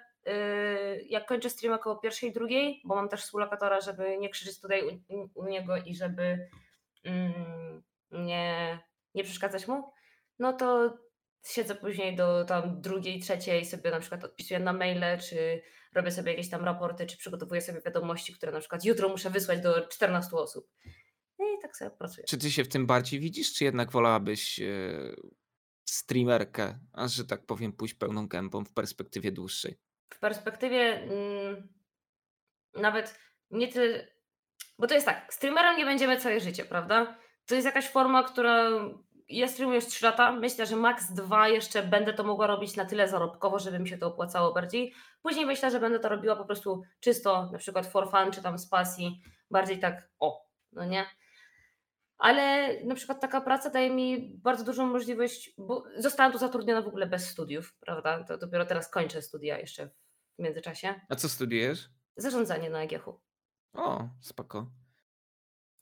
jak 1.09 1.25
kończę 1.25 1.49
streama 1.49 1.75
około 1.75 1.95
pierwszej, 1.95 2.33
drugiej, 2.33 2.81
bo 2.85 2.95
mam 2.95 3.09
też 3.09 3.21
współlokatora, 3.21 3.81
żeby 3.81 4.17
nie 4.17 4.29
krzyczeć 4.29 4.61
tutaj 4.61 5.01
u, 5.09 5.29
u 5.35 5.47
niego 5.47 5.77
i 5.77 5.95
żeby 5.95 6.49
mm, 7.03 7.83
nie, 8.11 8.79
nie 9.15 9.23
przeszkadzać 9.23 9.67
mu, 9.67 9.91
no 10.39 10.53
to 10.53 10.97
siedzę 11.45 11.75
później 11.75 12.15
do 12.15 12.45
tam 12.45 12.81
drugiej, 12.81 13.19
trzeciej 13.19 13.65
sobie 13.65 13.91
na 13.91 13.99
przykład 13.99 14.23
odpisuję 14.23 14.59
na 14.59 14.73
maile, 14.73 15.19
czy 15.29 15.61
robię 15.93 16.11
sobie 16.11 16.31
jakieś 16.31 16.49
tam 16.49 16.65
raporty, 16.65 17.05
czy 17.05 17.17
przygotowuję 17.17 17.61
sobie 17.61 17.81
wiadomości, 17.81 18.33
które 18.33 18.51
na 18.51 18.59
przykład 18.59 18.85
jutro 18.85 19.09
muszę 19.09 19.29
wysłać 19.29 19.61
do 19.61 19.87
14 19.87 20.37
osób. 20.37 20.69
No 21.39 21.45
I 21.45 21.61
tak 21.61 21.77
sobie 21.77 21.91
pracuję. 21.91 22.27
Czy 22.27 22.37
ty 22.37 22.51
się 22.51 22.63
w 22.63 22.67
tym 22.67 22.85
bardziej 22.85 23.19
widzisz, 23.19 23.53
czy 23.53 23.63
jednak 23.63 23.91
wolałabyś 23.91 24.59
e, 24.59 24.65
streamerkę, 25.85 26.79
a 26.93 27.07
że 27.07 27.25
tak 27.25 27.45
powiem, 27.45 27.73
pójść 27.73 27.93
pełną 27.93 28.27
gębą 28.27 28.65
w 28.65 28.73
perspektywie 28.73 29.31
dłuższej? 29.31 29.77
W 30.13 30.19
perspektywie 30.19 31.01
mm, 31.01 31.67
nawet 32.75 33.19
nie 33.51 33.67
tyle, 33.67 34.07
bo 34.79 34.87
to 34.87 34.93
jest 34.93 35.05
tak, 35.05 35.33
streamerem 35.33 35.77
nie 35.77 35.85
będziemy 35.85 36.17
całe 36.17 36.39
życie, 36.39 36.65
prawda? 36.65 37.17
To 37.45 37.55
jest 37.55 37.65
jakaś 37.65 37.89
forma, 37.89 38.23
która 38.23 38.69
ja 39.29 39.47
streamuję 39.47 39.79
już 39.79 39.87
3 39.87 40.05
lata, 40.05 40.31
myślę, 40.31 40.65
że 40.65 40.75
maks 40.75 41.13
2 41.13 41.47
jeszcze 41.47 41.83
będę 41.83 42.13
to 42.13 42.23
mogła 42.23 42.47
robić 42.47 42.75
na 42.75 42.85
tyle 42.85 43.07
zarobkowo, 43.07 43.59
żeby 43.59 43.79
mi 43.79 43.89
się 43.89 43.97
to 43.97 44.07
opłacało 44.07 44.53
bardziej. 44.53 44.93
Później 45.21 45.45
myślę, 45.45 45.71
że 45.71 45.79
będę 45.79 45.99
to 45.99 46.09
robiła 46.09 46.35
po 46.35 46.45
prostu 46.45 46.83
czysto, 46.99 47.49
na 47.51 47.57
przykład 47.57 47.87
for 47.87 48.11
fun, 48.11 48.31
czy 48.31 48.41
tam 48.41 48.57
z 48.57 48.67
pasji, 48.67 49.21
bardziej 49.51 49.79
tak 49.79 50.09
o, 50.19 50.45
no 50.71 50.85
nie? 50.85 51.05
Ale 52.17 52.73
na 52.83 52.95
przykład 52.95 53.21
taka 53.21 53.41
praca 53.41 53.69
daje 53.69 53.89
mi 53.89 54.31
bardzo 54.37 54.63
dużą 54.63 54.85
możliwość, 54.85 55.53
bo 55.57 55.83
zostałam 55.97 56.31
tu 56.31 56.37
zatrudniona 56.37 56.81
w 56.81 56.87
ogóle 56.87 57.07
bez 57.07 57.29
studiów, 57.29 57.75
prawda? 57.79 58.23
To 58.23 58.37
dopiero 58.37 58.65
teraz 58.65 58.89
kończę 58.89 59.21
studia 59.21 59.59
jeszcze 59.59 59.89
w 60.39 60.43
międzyczasie. 60.43 61.01
A 61.09 61.15
co 61.15 61.29
studiujesz? 61.29 61.89
Zarządzanie 62.17 62.69
na 62.69 62.83
EGH. 62.83 63.07
O, 63.73 64.09
spoko. 64.21 64.71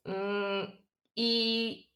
Mm, 0.05 0.71
I 1.15 1.89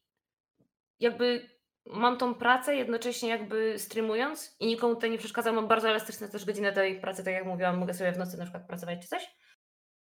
jakby 1.00 1.50
mam 1.86 2.18
tą 2.18 2.34
pracę 2.34 2.76
jednocześnie 2.76 3.28
jakby 3.28 3.78
streamując 3.78 4.56
i 4.60 4.66
nikomu 4.66 4.94
tutaj 4.94 5.10
nie 5.10 5.18
przeszkadzam. 5.18 5.54
Mam 5.54 5.68
bardzo 5.68 5.88
elastyczne 5.88 6.28
też 6.28 6.44
godziny 6.44 6.72
tej 6.72 7.00
pracy, 7.00 7.24
tak 7.24 7.34
jak 7.34 7.46
mówiłam, 7.46 7.78
mogę 7.78 7.94
sobie 7.94 8.12
w 8.12 8.18
nocy 8.18 8.36
na 8.36 8.44
przykład 8.44 8.66
pracować 8.66 9.02
czy 9.02 9.08
coś. 9.08 9.36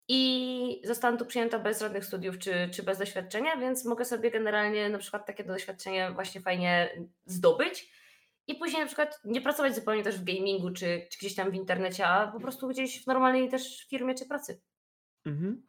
I 0.08 0.82
zostałam 0.84 1.18
tu 1.18 1.26
przyjęta 1.26 1.58
bez 1.58 1.80
żadnych 1.80 2.04
studiów 2.04 2.38
czy, 2.38 2.68
czy 2.72 2.82
bez 2.82 2.98
doświadczenia, 2.98 3.56
więc 3.56 3.84
mogę 3.84 4.04
sobie 4.04 4.30
generalnie 4.30 4.88
na 4.88 4.98
przykład 4.98 5.26
takie 5.26 5.44
doświadczenie 5.44 6.10
właśnie 6.14 6.40
fajnie 6.40 6.90
zdobyć 7.26 7.92
i 8.46 8.54
później 8.54 8.80
na 8.80 8.86
przykład 8.86 9.20
nie 9.24 9.40
pracować 9.40 9.74
zupełnie 9.74 10.02
też 10.02 10.18
w 10.18 10.24
gamingu 10.24 10.70
czy, 10.70 11.06
czy 11.10 11.18
gdzieś 11.18 11.34
tam 11.34 11.50
w 11.50 11.54
internecie, 11.54 12.06
a 12.06 12.32
po 12.32 12.40
prostu 12.40 12.68
gdzieś 12.68 13.04
w 13.04 13.06
normalnej 13.06 13.48
też 13.48 13.86
firmie 13.90 14.14
czy 14.14 14.26
pracy. 14.26 14.60
Mhm. 15.26 15.66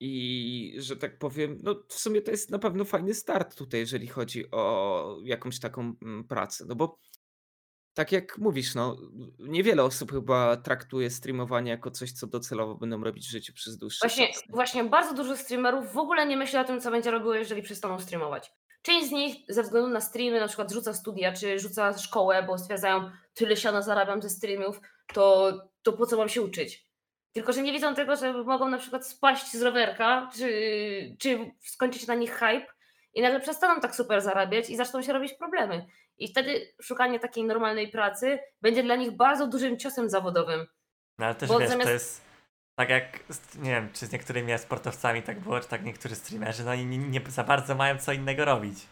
I 0.00 0.74
że 0.78 0.96
tak 0.96 1.18
powiem, 1.18 1.58
no 1.62 1.74
w 1.88 1.94
sumie 1.94 2.22
to 2.22 2.30
jest 2.30 2.50
na 2.50 2.58
pewno 2.58 2.84
fajny 2.84 3.14
start 3.14 3.56
tutaj, 3.56 3.80
jeżeli 3.80 4.06
chodzi 4.06 4.50
o 4.50 5.18
jakąś 5.24 5.60
taką 5.60 5.94
mm, 6.02 6.24
pracę. 6.24 6.64
No 6.68 6.74
bo 6.74 6.98
tak 7.94 8.12
jak 8.12 8.38
mówisz, 8.38 8.74
no 8.74 8.96
niewiele 9.38 9.84
osób 9.84 10.12
chyba 10.12 10.56
traktuje 10.56 11.10
streamowanie 11.10 11.70
jako 11.70 11.90
coś, 11.90 12.12
co 12.12 12.26
docelowo 12.26 12.74
będą 12.74 13.04
robić 13.04 13.26
w 13.26 13.30
życiu 13.30 13.52
przez 13.52 13.78
dłuższy 13.78 13.98
Właśnie, 14.02 14.28
czas. 14.28 14.42
nie? 14.46 14.54
właśnie 14.54 14.84
bardzo 14.84 15.14
dużo 15.14 15.36
streamerów 15.36 15.92
w 15.92 15.98
ogóle 15.98 16.26
nie 16.26 16.36
myśli 16.36 16.58
o 16.58 16.64
tym, 16.64 16.80
co 16.80 16.90
będzie 16.90 17.10
robiło, 17.10 17.34
jeżeli 17.34 17.62
przestaną 17.62 18.00
streamować. 18.00 18.52
Część 18.88 19.08
z 19.08 19.12
nich 19.12 19.36
ze 19.48 19.62
względu 19.62 19.88
na 19.88 20.00
streamy 20.00 20.40
na 20.40 20.46
przykład 20.46 20.72
rzuca 20.72 20.94
studia, 20.94 21.32
czy 21.32 21.58
rzuca 21.58 21.98
szkołę, 21.98 22.42
bo 22.42 22.58
stwierdzają, 22.58 23.10
tyle 23.34 23.56
siana 23.56 23.82
zarabiam 23.82 24.22
ze 24.22 24.30
streamów, 24.30 24.80
to, 25.14 25.52
to 25.82 25.92
po 25.92 26.06
co 26.06 26.16
mam 26.16 26.28
się 26.28 26.42
uczyć? 26.42 26.88
Tylko, 27.32 27.52
że 27.52 27.62
nie 27.62 27.72
widzą 27.72 27.94
tego, 27.94 28.16
że 28.16 28.32
mogą 28.32 28.68
na 28.68 28.78
przykład 28.78 29.06
spaść 29.06 29.52
z 29.52 29.62
rowerka, 29.62 30.30
czy, 30.36 31.16
czy 31.18 31.50
skończyć 31.64 32.06
na 32.06 32.14
nich 32.14 32.32
hype 32.32 32.66
i 33.14 33.22
nagle 33.22 33.40
przestaną 33.40 33.80
tak 33.80 33.96
super 33.96 34.20
zarabiać 34.20 34.70
i 34.70 34.76
zaczną 34.76 35.02
się 35.02 35.12
robić 35.12 35.32
problemy. 35.32 35.86
I 36.18 36.28
wtedy 36.28 36.74
szukanie 36.82 37.20
takiej 37.20 37.44
normalnej 37.44 37.88
pracy 37.88 38.38
będzie 38.62 38.82
dla 38.82 38.96
nich 38.96 39.10
bardzo 39.10 39.46
dużym 39.46 39.78
ciosem 39.78 40.10
zawodowym. 40.10 40.66
No 41.18 41.26
ale 41.26 41.34
też 41.34 41.48
Bo 41.48 41.58
wiesz, 41.58 41.70
zamiast- 41.70 41.84
to 41.84 41.90
jest 41.90 42.27
tak 42.78 42.88
jak, 42.90 43.24
nie 43.54 43.70
wiem, 43.70 43.88
czy 43.92 44.06
z 44.06 44.12
niektórymi 44.12 44.58
sportowcami 44.58 45.22
tak 45.22 45.40
było, 45.40 45.60
czy 45.60 45.68
tak 45.68 45.84
niektórzy 45.84 46.14
streamerzy, 46.14 46.64
no 46.64 46.74
i 46.74 46.86
nie, 46.86 46.98
nie 46.98 47.20
za 47.28 47.44
bardzo 47.44 47.74
mają 47.74 47.98
co 47.98 48.12
innego 48.12 48.44
robić. 48.44 48.86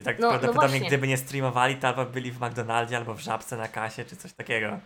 I 0.00 0.04
tak 0.04 0.18
No- 0.18 0.26
no 0.26 0.30
prawdopodobnie 0.38 0.68
właśnie. 0.68 0.86
gdyby 0.88 1.08
nie 1.08 1.16
streamowali, 1.16 1.76
to 1.76 1.88
albo 1.88 2.04
byli 2.06 2.30
w 2.32 2.40
McDonaldzie, 2.40 2.96
albo 2.96 3.14
w 3.14 3.20
Żabce 3.20 3.56
na 3.56 3.68
kasie, 3.68 4.04
czy 4.04 4.16
coś 4.16 4.32
takiego. 4.32 4.78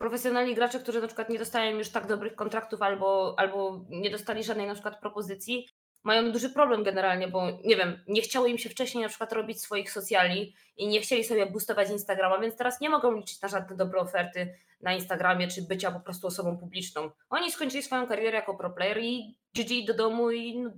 profesjonalni 0.00 0.54
gracze, 0.54 0.78
którzy 0.80 1.00
na 1.00 1.06
przykład 1.06 1.28
nie 1.28 1.38
dostają 1.38 1.78
już 1.78 1.88
tak 1.88 2.06
dobrych 2.06 2.34
kontraktów 2.34 2.82
albo, 2.82 3.34
albo 3.38 3.84
nie 3.90 4.10
dostali 4.10 4.44
żadnej 4.44 4.66
na 4.66 4.74
przykład 4.74 5.00
propozycji, 5.00 5.68
mają 6.04 6.32
duży 6.32 6.50
problem 6.50 6.84
generalnie, 6.84 7.28
bo 7.28 7.50
nie 7.64 7.76
wiem, 7.76 8.04
nie 8.08 8.22
chciało 8.22 8.46
im 8.46 8.58
się 8.58 8.68
wcześniej 8.68 9.02
na 9.02 9.08
przykład 9.08 9.32
robić 9.32 9.60
swoich 9.60 9.92
socjali 9.92 10.54
i 10.76 10.86
nie 10.86 11.00
chcieli 11.00 11.24
sobie 11.24 11.46
boostować 11.46 11.90
Instagrama, 11.90 12.38
więc 12.38 12.56
teraz 12.56 12.80
nie 12.80 12.90
mogą 12.90 13.16
liczyć 13.16 13.40
na 13.40 13.48
żadne 13.48 13.76
dobre 13.76 14.00
oferty 14.00 14.54
na 14.80 14.94
Instagramie 14.94 15.48
czy 15.48 15.62
bycia 15.62 15.92
po 15.92 16.00
prostu 16.00 16.26
osobą 16.26 16.58
publiczną. 16.58 17.10
Oni 17.30 17.52
skończyli 17.52 17.82
swoją 17.82 18.06
karierę 18.06 18.36
jako 18.36 18.54
pro 18.54 18.70
player 18.70 18.98
i 18.98 19.38
GG 19.54 19.86
do 19.86 19.94
domu 19.94 20.30
i 20.30 20.58
no, 20.58 20.70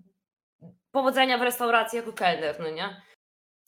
powodzenia 0.91 1.39
w 1.39 1.43
restauracji 1.43 1.97
jako 1.97 2.13
kelner, 2.13 2.61
no 2.61 2.71
nie? 2.71 3.03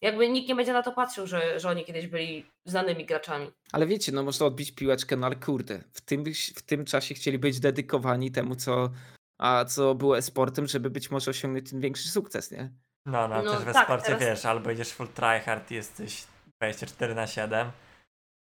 Jakby 0.01 0.29
nikt 0.29 0.49
nie 0.49 0.55
będzie 0.55 0.73
na 0.73 0.83
to 0.83 0.93
patrzył, 0.93 1.27
że, 1.27 1.61
że 1.61 1.69
oni 1.69 1.85
kiedyś 1.85 2.07
byli 2.07 2.47
znanymi 2.65 3.07
graczami. 3.07 3.51
Ale 3.73 3.87
wiecie, 3.87 4.13
no 4.13 4.23
można 4.23 4.47
odbić 4.47 4.73
piłeczkę, 4.73 5.17
no 5.17 5.27
ale 5.27 5.37
kurde, 5.37 5.85
w 5.93 6.01
tym, 6.01 6.25
w 6.57 6.63
tym 6.63 6.85
czasie 6.85 7.15
chcieli 7.15 7.39
być 7.39 7.61
dedykowani 7.61 8.31
temu, 8.31 8.57
co, 8.57 8.91
a 9.39 9.65
co 9.65 9.95
było 9.95 10.19
e-sportem, 10.19 10.67
żeby 10.67 10.91
być 10.91 11.11
może 11.11 11.31
osiągnąć 11.31 11.71
ten 11.71 11.81
większy 11.81 12.09
sukces, 12.09 12.51
nie? 12.51 12.71
No, 13.07 13.29
no, 13.29 13.43
No 13.43 13.53
też 13.57 13.65
we 13.65 13.73
tak, 13.73 13.85
sporcie 13.85 14.07
teraz- 14.07 14.21
wiesz, 14.21 14.45
albo 14.45 14.71
idziesz 14.71 14.93
full 14.93 15.09
tryhard 15.09 15.71
i 15.71 15.75
jesteś 15.75 16.25
24 16.61 17.15
na 17.15 17.27
7 17.27 17.71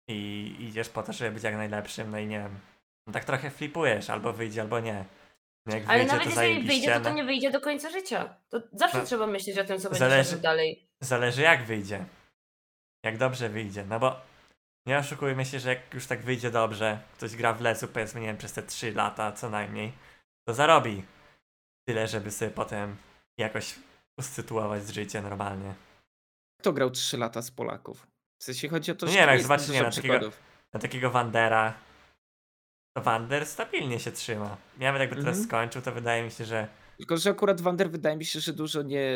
i 0.09 0.55
idziesz 0.59 0.89
po 0.89 1.03
to, 1.03 1.13
żeby 1.13 1.31
być 1.31 1.43
jak 1.43 1.55
najlepszym, 1.55 2.11
no 2.11 2.19
i 2.19 2.27
nie 2.27 2.39
wiem. 2.39 2.59
No 3.07 3.13
tak 3.13 3.25
trochę 3.25 3.51
flipujesz, 3.51 4.09
albo 4.09 4.33
wyjdzie, 4.33 4.61
albo 4.61 4.79
nie. 4.79 5.05
No 5.65 5.75
jak 5.75 5.83
Ale 5.89 5.97
wyjdzie, 5.99 6.13
nawet 6.17 6.23
to 6.35 6.41
jeżeli 6.43 6.67
wyjdzie, 6.67 6.93
to 6.93 6.99
to 6.99 7.09
no. 7.09 7.15
nie 7.15 7.23
wyjdzie 7.23 7.51
do 7.51 7.61
końca 7.61 7.89
życia. 7.89 8.35
To 8.49 8.61
zawsze 8.73 8.97
No. 8.97 9.05
trzeba 9.05 9.27
myśleć 9.27 9.57
o 9.57 9.63
tym, 9.63 9.79
co 9.79 9.89
będzie 9.89 9.99
Zależy- 10.05 10.29
szedł 10.29 10.41
dalej. 10.41 10.87
Zależy 11.01 11.41
jak 11.41 11.63
wyjdzie. 11.65 12.05
Jak 13.05 13.17
dobrze 13.17 13.49
wyjdzie. 13.49 13.85
No 13.89 13.99
bo 13.99 14.21
nie 14.87 14.97
oszukujmy 14.97 15.45
się, 15.45 15.59
że 15.59 15.69
jak 15.69 15.93
już 15.93 16.05
tak 16.07 16.21
wyjdzie 16.21 16.51
dobrze, 16.51 16.99
ktoś 17.17 17.35
gra 17.35 17.53
w 17.53 17.61
lesu 17.61 17.87
powiedzmy, 17.87 18.21
nie 18.21 18.27
wiem, 18.27 18.37
przez 18.37 18.53
te 18.53 18.63
3 18.63 18.91
lata 18.91 19.31
co 19.31 19.49
najmniej, 19.49 19.91
to 20.47 20.53
zarobi 20.53 21.03
tyle, 21.87 22.07
żeby 22.07 22.31
sobie 22.31 22.51
potem 22.51 22.95
jakoś 23.37 23.75
usytuować 24.17 24.93
życie 24.93 25.21
normalnie. 25.21 25.73
Kto 26.59 26.73
grał 26.73 26.91
3 26.91 27.17
lata 27.17 27.41
z 27.41 27.51
Polaków? 27.51 28.07
W 28.41 28.43
sensie 28.43 28.69
chodzi 28.69 28.91
o 28.91 28.95
to, 28.95 29.05
No 29.05 29.11
że 29.11 29.17
nie 29.17 29.25
jak 29.25 29.49
nie 29.69 29.73
wiem, 29.73 29.91
takiego-. 29.91 30.31
Na 30.73 30.79
takiego 30.79 31.09
Wandera, 31.11 31.73
to 32.97 33.01
Wander 33.03 33.45
stabilnie 33.45 33.99
się 33.99 34.11
trzyma. 34.11 34.57
Ja 34.79 34.87
nawet 34.87 34.99
jakby 34.99 35.15
teraz 35.15 35.37
Mhm. 35.37 35.47
skończył, 35.47 35.81
to 35.81 35.91
wydaje 35.91 36.23
mi 36.23 36.31
się, 36.31 36.45
że 36.45 36.67
Tylko, 36.97 37.17
że 37.17 37.29
akurat 37.29 37.61
Wander 37.61 37.91
wydaje 37.91 38.17
mi 38.17 38.25
się, 38.25 38.39
że 38.39 38.53
dużo 38.53 38.81
nie, 38.81 39.11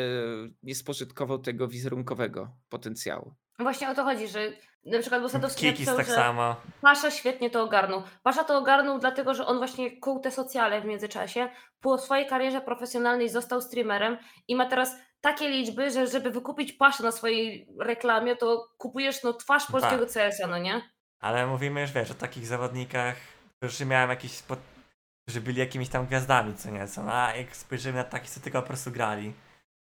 nie 0.62 0.74
spożytkował 0.74 1.38
tego 1.38 1.68
wizerunkowego 1.68 2.56
potencjału. 2.68 3.34
Właśnie 3.58 3.90
o 3.90 3.94
to 3.94 4.04
chodzi, 4.04 4.28
że 4.28 4.52
na 4.84 4.98
przykład 5.00 5.22
Bosadowski 5.22 5.60
Kikis 5.60 5.86
napisał, 5.86 5.96
tak 5.96 6.06
że 6.06 6.12
samo. 6.12 6.56
Pasza 6.80 7.10
świetnie 7.10 7.50
to 7.50 7.62
ogarnął. 7.62 8.02
Pasza 8.22 8.44
to 8.44 8.58
ogarnął 8.58 8.98
dlatego, 8.98 9.34
że 9.34 9.46
on 9.46 9.58
właśnie 9.58 10.00
kuł 10.00 10.20
te 10.20 10.30
socjale 10.30 10.80
w 10.80 10.84
międzyczasie. 10.84 11.48
Po 11.80 11.98
swojej 11.98 12.26
karierze 12.26 12.60
profesjonalnej 12.60 13.28
został 13.28 13.60
streamerem 13.60 14.18
i 14.48 14.56
ma 14.56 14.66
teraz 14.66 14.96
takie 15.20 15.48
liczby, 15.48 15.90
że 15.90 16.06
żeby 16.06 16.30
wykupić 16.30 16.72
Paszę 16.72 17.02
na 17.02 17.12
swojej 17.12 17.68
reklamie, 17.80 18.36
to 18.36 18.68
kupujesz 18.78 19.22
no 19.22 19.32
twarz 19.32 19.66
polskiego 19.66 20.06
Tak. 20.06 20.14
CS-a, 20.14 20.46
no 20.46 20.58
nie? 20.58 20.82
Ale 21.20 21.46
mówimy 21.46 21.80
już, 21.80 21.92
wiesz, 21.92 22.10
o 22.10 22.14
takich 22.14 22.46
zawodnikach, 22.46 23.16
którzy 23.56 23.86
miałem 23.86 24.10
jakieś, 24.10 24.32
spod... 24.32 24.58
którzy 25.22 25.40
byli 25.40 25.58
jakimiś 25.60 25.88
tam 25.88 26.06
gwiazdami, 26.06 26.54
co 26.54 26.70
nieco. 26.70 27.02
No, 27.02 27.12
a 27.12 27.36
jak 27.36 27.56
spojrzymy 27.56 27.98
na 27.98 28.04
takich, 28.04 28.30
co 28.30 28.40
tylko 28.40 28.62
po 28.62 28.68
prostu 28.68 28.90
grali, 28.90 29.32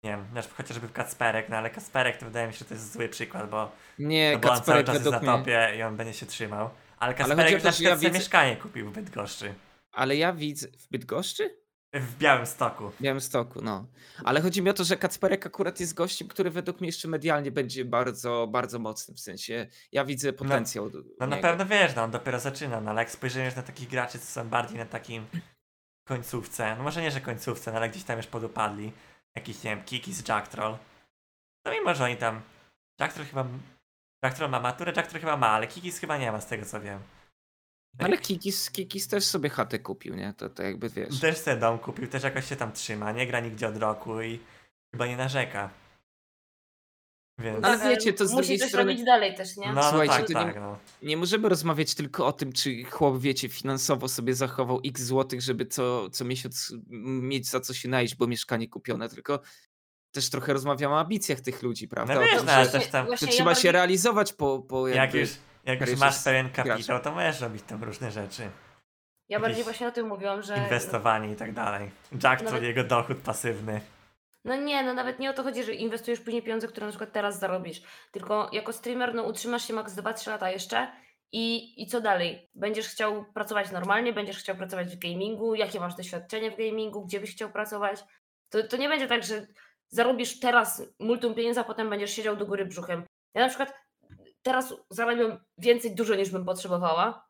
nie 0.03 0.11
wiem, 0.11 0.25
chociażby 0.57 0.89
Kacperek, 0.89 1.49
no 1.49 1.57
ale 1.57 1.69
Kacperek 1.69 2.17
to 2.17 2.25
wydaje 2.25 2.47
mi 2.47 2.53
się, 2.53 2.59
że 2.59 2.65
to 2.65 2.73
jest 2.73 2.93
zły 2.93 3.09
przykład, 3.09 3.49
bo, 3.49 3.71
Nie, 3.99 4.31
no 4.33 4.39
bo 4.39 4.51
on 4.51 4.61
cały 4.61 4.83
czas 4.83 4.95
jest 4.95 5.11
na 5.11 5.19
mnie. 5.19 5.27
topie 5.27 5.73
i 5.77 5.83
on 5.83 5.97
będzie 5.97 6.13
się 6.13 6.25
trzymał. 6.25 6.69
Ale 6.99 7.13
Kacperek 7.13 7.63
na 7.63 7.71
że 7.71 7.83
ja 7.83 7.95
widzę- 7.95 8.11
mieszkanie 8.11 8.55
kupił 8.57 8.89
w 8.89 8.93
Bydgoszczy. 8.93 9.53
Ale 9.91 10.15
ja 10.15 10.33
widzę 10.33 10.67
w 10.67 10.87
Bydgoszczy? 10.89 11.61
W 11.93 12.17
Białymstoku. 12.17 12.89
W 12.89 13.01
Białymstoku, 13.01 13.61
no. 13.61 13.85
Ale 14.23 14.41
chodzi 14.41 14.61
mi 14.61 14.69
o 14.69 14.73
to, 14.73 14.83
że 14.83 14.97
Kacperek 14.97 15.45
akurat 15.45 15.79
jest 15.79 15.93
gościem, 15.93 16.27
który 16.27 16.49
według 16.49 16.79
mnie 16.81 16.87
jeszcze 16.87 17.07
medialnie 17.07 17.51
będzie 17.51 17.85
bardzo, 17.85 18.47
bardzo 18.51 18.79
mocny. 18.79 19.13
W 19.15 19.19
sensie 19.19 19.67
ja 19.91 20.05
widzę 20.05 20.33
potencjał. 20.33 20.89
do 20.89 20.99
No 21.19 21.27
na 21.27 21.37
pewno 21.37 21.65
wiesz, 21.65 21.95
no 21.95 22.03
on 22.03 22.11
dopiero 22.11 22.39
zaczyna, 22.39 22.81
no 22.81 22.91
ale 22.91 23.01
jak 23.01 23.11
spojrzymy 23.11 23.45
już 23.45 23.55
na 23.55 23.63
takich 23.63 23.89
graczy, 23.89 24.19
co 24.19 24.25
są 24.25 24.49
bardziej 24.49 24.77
na 24.77 24.85
takim 24.85 25.25
końcówce, 26.07 26.75
no 26.77 26.83
może 26.83 27.01
nie, 27.01 27.11
że 27.11 27.21
końcówce, 27.21 27.71
no 27.71 27.77
ale 27.77 27.89
gdzieś 27.89 28.03
tam 28.03 28.17
już 28.17 28.27
podupadli, 28.27 28.91
jakiś, 29.35 29.63
nie 29.63 29.75
wiem, 29.75 29.85
Kikis, 29.85 30.27
Jacktroll, 30.27 30.77
to 31.65 31.71
mimo, 31.71 31.95
że 31.95 32.03
oni 32.03 32.17
tam, 32.17 32.41
Jacktroll 32.99 33.27
chyba, 33.27 33.45
Jacktroll 34.23 34.49
ma 34.49 34.59
maturę, 34.59 34.93
Jacktroll 34.95 35.21
chyba 35.21 35.37
ma, 35.37 35.49
ale 35.49 35.67
Kikis 35.67 35.99
chyba 35.99 36.17
nie 36.17 36.31
ma 36.31 36.41
z 36.41 36.47
tego 36.47 36.65
co 36.65 36.81
wiem. 36.81 36.99
Ale 37.99 38.17
Kikis, 38.17 38.71
Kikis 38.71 39.07
też 39.07 39.25
sobie 39.25 39.49
chatę 39.49 39.79
kupił, 39.79 40.15
nie? 40.15 40.33
To, 40.33 40.49
to 40.49 40.63
jakby 40.63 40.89
wiesz. 40.89 41.19
Też 41.19 41.37
sobie 41.37 41.57
dom 41.57 41.79
kupił, 41.79 42.07
też 42.07 42.23
jakoś 42.23 42.49
się 42.49 42.55
tam 42.55 42.71
trzyma, 42.71 43.11
nie 43.11 43.27
gra 43.27 43.39
nigdzie 43.39 43.67
od 43.67 43.77
roku 43.77 44.21
i 44.21 44.39
chyba 44.91 45.07
nie 45.07 45.17
narzeka. 45.17 45.69
Więc, 47.41 47.65
Ale 47.65 47.89
wiecie, 47.89 48.13
to 48.13 48.25
z 48.27 48.31
musi 48.31 48.41
drugiej 48.41 48.59
coś 48.59 48.67
strony- 48.69 48.91
robić 48.91 49.05
dalej 49.05 49.35
też, 49.35 49.57
nie? 49.57 49.67
no, 49.67 49.73
no 49.73 49.83
Słuchajcie, 49.89 50.13
tak, 50.15 50.27
to 50.27 50.33
nie- 50.33 50.45
tak, 50.53 50.55
no. 50.55 50.77
Nie 51.03 51.17
możemy 51.17 51.49
rozmawiać 51.49 51.95
tylko 51.95 52.25
o 52.25 52.31
tym, 52.31 52.53
czy 52.53 52.83
chłop, 52.83 53.19
wiecie, 53.19 53.49
finansowo 53.49 54.07
sobie 54.07 54.33
zachował 54.35 54.81
x 54.85 55.01
złotych, 55.01 55.41
żeby 55.41 55.65
co, 55.65 56.09
co 56.09 56.25
miesiąc 56.25 56.73
mieć 57.21 57.49
za 57.49 57.59
co 57.59 57.73
się 57.73 57.89
najeść, 57.89 58.15
bo 58.15 58.27
mieszkanie 58.27 58.67
kupione, 58.69 59.09
tylko 59.09 59.39
też 60.11 60.29
trochę 60.29 60.53
rozmawiamy 60.53 60.95
o 60.95 60.99
ambicjach 60.99 61.39
tych 61.39 61.63
ludzi, 61.63 61.87
prawda? 61.87 62.13
No 62.15 62.19
O 62.21 62.23
wiesz, 62.23 62.37
tym, 62.37 62.45
no 62.45 62.63
że- 62.63 62.69
też 62.69 62.87
tam, 62.87 63.03
że 63.05 63.07
Właśnie 63.07 63.27
ja 63.27 63.33
trzeba 63.33 63.55
się 63.55 63.71
realizować 63.71 64.33
po, 64.33 64.59
po 64.59 64.87
jak 64.87 64.97
jakby... 64.97 65.19
już, 65.19 65.29
jak 65.65 65.81
już 65.81 65.99
masz 65.99 66.23
pewien 66.23 66.45
graczem. 66.51 66.65
kapitał, 66.73 66.99
to 66.99 67.11
możesz 67.11 67.41
robić 67.41 67.63
tam 67.67 67.83
różne 67.83 68.11
rzeczy. 68.11 68.49
Ja 69.29 69.39
bardziej 69.39 69.63
właśnie 69.63 69.87
o 69.87 69.91
tym 69.91 70.07
mówiłam, 70.07 70.41
że... 70.41 70.57
inwestowanie 70.57 71.31
i 71.31 71.35
tak 71.35 71.53
dalej. 71.53 71.91
Jack 72.11 72.23
Nawet- 72.43 72.49
to 72.49 72.65
jego 72.65 72.83
dochód 72.83 73.17
pasywny. 73.17 73.81
No 74.45 74.55
nie, 74.55 74.83
no 74.83 74.93
nawet 74.93 75.19
nie 75.19 75.29
o 75.29 75.33
to 75.33 75.43
chodzi, 75.43 75.63
że 75.63 75.73
inwestujesz 75.73 76.19
później 76.19 76.43
pieniądze, 76.43 76.67
które 76.67 76.85
na 76.85 76.91
przykład 76.91 77.11
teraz 77.11 77.39
zarobisz. 77.39 77.81
Tylko 78.11 78.49
jako 78.53 78.73
streamer, 78.73 79.15
no 79.15 79.23
utrzymasz 79.23 79.67
się 79.67 79.73
maks 79.73 79.95
2-3 79.95 80.29
lata 80.29 80.51
jeszcze 80.51 80.91
i, 81.31 81.73
i 81.83 81.87
co 81.87 82.01
dalej? 82.01 82.49
Będziesz 82.55 82.87
chciał 82.87 83.25
pracować 83.33 83.71
normalnie, 83.71 84.13
będziesz 84.13 84.37
chciał 84.37 84.55
pracować 84.55 84.95
w 84.95 84.99
gamingu, 84.99 85.55
jakie 85.55 85.79
masz 85.79 85.95
doświadczenie 85.95 86.51
w 86.51 86.57
gamingu, 86.57 87.05
gdzie 87.05 87.19
byś 87.19 87.31
chciał 87.31 87.51
pracować? 87.51 88.03
To, 88.49 88.63
to 88.63 88.77
nie 88.77 88.89
będzie 88.89 89.07
tak, 89.07 89.23
że 89.23 89.47
zarobisz 89.87 90.39
teraz 90.39 90.83
multum 90.99 91.35
pieniędzy, 91.35 91.59
a 91.59 91.63
potem 91.63 91.89
będziesz 91.89 92.11
siedział 92.11 92.35
do 92.35 92.45
góry 92.45 92.65
brzuchem. 92.65 93.03
Ja 93.33 93.41
na 93.41 93.47
przykład 93.47 93.73
teraz 94.41 94.73
zarabiam 94.89 95.39
więcej 95.57 95.95
dużo 95.95 96.15
niż 96.15 96.29
bym 96.29 96.45
potrzebowała, 96.45 97.27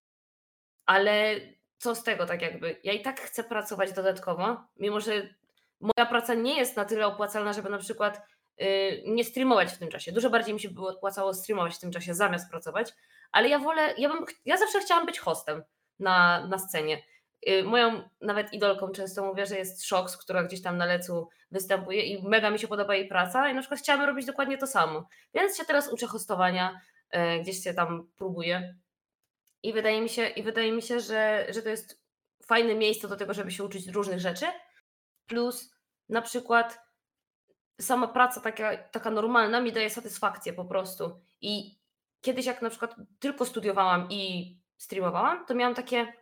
ale 0.85 1.35
co 1.77 1.95
z 1.95 2.03
tego 2.03 2.25
tak 2.25 2.41
jakby? 2.41 2.79
Ja 2.83 2.93
i 2.93 3.01
tak 3.01 3.21
chcę 3.21 3.43
pracować 3.43 3.93
dodatkowo, 3.93 4.57
mimo 4.75 4.99
że 4.99 5.35
moja 5.81 6.09
praca 6.09 6.33
nie 6.33 6.57
jest 6.57 6.77
na 6.77 6.85
tyle 6.85 7.07
opłacalna, 7.07 7.53
żeby 7.53 7.69
na 7.69 7.77
przykład 7.77 8.21
y, 8.61 9.03
nie 9.07 9.23
streamować 9.23 9.71
w 9.71 9.77
tym 9.77 9.89
czasie. 9.89 10.11
Dużo 10.11 10.29
bardziej 10.29 10.53
mi 10.53 10.59
się 10.59 10.69
było 10.69 10.89
opłacało 10.89 11.33
streamować 11.33 11.75
w 11.75 11.79
tym 11.79 11.91
czasie 11.91 12.13
zamiast 12.13 12.49
pracować, 12.49 12.93
ale 13.31 13.49
ja 13.49 13.59
wolę, 13.59 13.93
ja, 13.97 14.09
bym, 14.09 14.25
ja 14.45 14.57
zawsze 14.57 14.79
chciałam 14.79 15.05
być 15.05 15.19
hostem 15.19 15.63
na, 15.99 16.47
na 16.47 16.57
scenie. 16.57 17.03
Y, 17.49 17.63
moją 17.63 18.09
nawet 18.21 18.53
idolką 18.53 18.89
często 18.89 19.25
mówię, 19.25 19.45
że 19.45 19.57
jest 19.57 19.85
Shox, 19.85 20.17
która 20.17 20.43
gdzieś 20.43 20.61
tam 20.61 20.77
na 20.77 20.85
lecu 20.85 21.29
występuje 21.51 22.01
i 22.01 22.27
mega 22.27 22.49
mi 22.49 22.59
się 22.59 22.67
podoba 22.67 22.95
jej 22.95 23.07
praca 23.07 23.49
i 23.49 23.53
na 23.53 23.61
przykład 23.61 23.79
chciałam 23.79 24.05
robić 24.05 24.25
dokładnie 24.25 24.57
to 24.57 24.67
samo. 24.67 25.07
Więc 25.33 25.57
się 25.57 25.65
teraz 25.65 25.93
uczę 25.93 26.07
hostowania, 26.07 26.81
y, 27.15 27.41
gdzieś 27.41 27.63
się 27.63 27.73
tam 27.73 28.09
próbuję 28.17 28.75
i 29.63 29.73
wydaje 29.73 30.01
mi 30.01 30.09
się, 30.09 30.27
i 30.27 30.43
wydaje 30.43 30.71
mi 30.71 30.81
się 30.81 30.99
że, 30.99 31.47
że 31.49 31.61
to 31.61 31.69
jest 31.69 32.01
fajne 32.45 32.75
miejsce 32.75 33.07
do 33.07 33.15
tego, 33.15 33.33
żeby 33.33 33.51
się 33.51 33.63
uczyć 33.63 33.87
różnych 33.87 34.19
rzeczy, 34.19 34.45
plus 35.27 35.75
na 36.09 36.21
przykład 36.21 36.79
sama 37.81 38.07
praca 38.07 38.41
taka, 38.41 38.77
taka 38.77 39.11
normalna 39.11 39.61
mi 39.61 39.71
daje 39.71 39.89
satysfakcję 39.89 40.53
po 40.53 40.65
prostu. 40.65 41.21
I 41.41 41.79
kiedyś 42.21 42.45
jak 42.45 42.61
na 42.61 42.69
przykład 42.69 42.95
tylko 43.19 43.45
studiowałam 43.45 44.07
i 44.09 44.55
streamowałam, 44.77 45.45
to 45.45 45.55
miałam 45.55 45.75
takie 45.75 46.13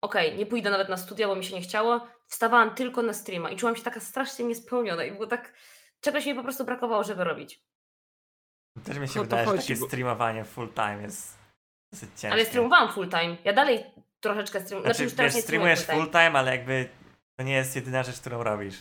okej, 0.00 0.36
nie 0.38 0.46
pójdę 0.46 0.70
nawet 0.70 0.88
na 0.88 0.96
studia, 0.96 1.28
bo 1.28 1.36
mi 1.36 1.44
się 1.44 1.54
nie 1.54 1.60
chciało. 1.62 2.06
Wstawałam 2.28 2.74
tylko 2.74 3.02
na 3.02 3.12
streama 3.12 3.50
i 3.50 3.56
czułam 3.56 3.76
się 3.76 3.82
taka 3.82 4.00
strasznie 4.00 4.44
niespełniona 4.44 5.04
i 5.04 5.12
było 5.12 5.26
tak, 5.26 5.52
czegoś 6.00 6.26
mi 6.26 6.34
po 6.34 6.42
prostu 6.42 6.64
brakowało, 6.64 7.04
żeby 7.04 7.24
robić. 7.24 7.62
Też 8.84 8.98
mi 8.98 9.08
się 9.08 9.14
No 9.18 9.22
wydaje, 9.22 9.44
że 9.44 9.50
chodzi, 9.50 9.62
takie 9.68 9.80
bo- 9.80 9.86
streamowanie 9.86 10.44
full 10.44 10.72
time 10.72 11.02
jest 11.02 11.38
dosyć 11.92 12.10
ciężkie. 12.10 12.32
Ale 12.32 12.44
streamowałam 12.44 12.92
full 12.92 13.08
time. 13.08 13.36
Ja 13.44 13.52
dalej 13.52 13.84
troszeczkę 14.20 14.60
streamuję. 14.60 14.94
Znaczy, 14.94 15.08
Znaczy, 15.10 15.34
wiesz, 15.34 15.42
streamujesz 15.44 15.78
full 15.78 15.86
time. 15.86 16.02
full 16.02 16.12
time, 16.12 16.38
ale 16.38 16.56
jakby 16.56 16.88
to 17.36 17.42
nie 17.42 17.52
jest 17.54 17.76
jedyna 17.76 18.02
rzecz, 18.02 18.20
którą 18.20 18.42
robisz. 18.42 18.76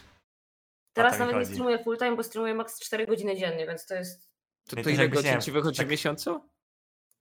Teraz 0.94 1.20
nawet 1.20 1.36
nie 1.36 1.40
chodzi. 1.42 1.52
streamuję 1.52 1.84
full 1.84 1.98
time, 1.98 2.16
bo 2.16 2.24
streamuję 2.24 2.54
max 2.54 2.80
4 2.80 3.08
godziny 3.08 3.38
dziennie, 3.38 3.68
więc 3.68 3.86
to 3.86 3.96
jest. 3.96 4.30
To, 4.70 4.76
Nie, 4.76 4.84
to 4.84 4.90
to 4.90 4.94
ile 4.96 5.04
nie 5.04 5.10
godzin 5.10 5.42
ci 5.42 5.52
wychodzi 5.52 5.78
tak- 5.78 5.88
w 5.88 5.90
miesiącu? 5.90 6.42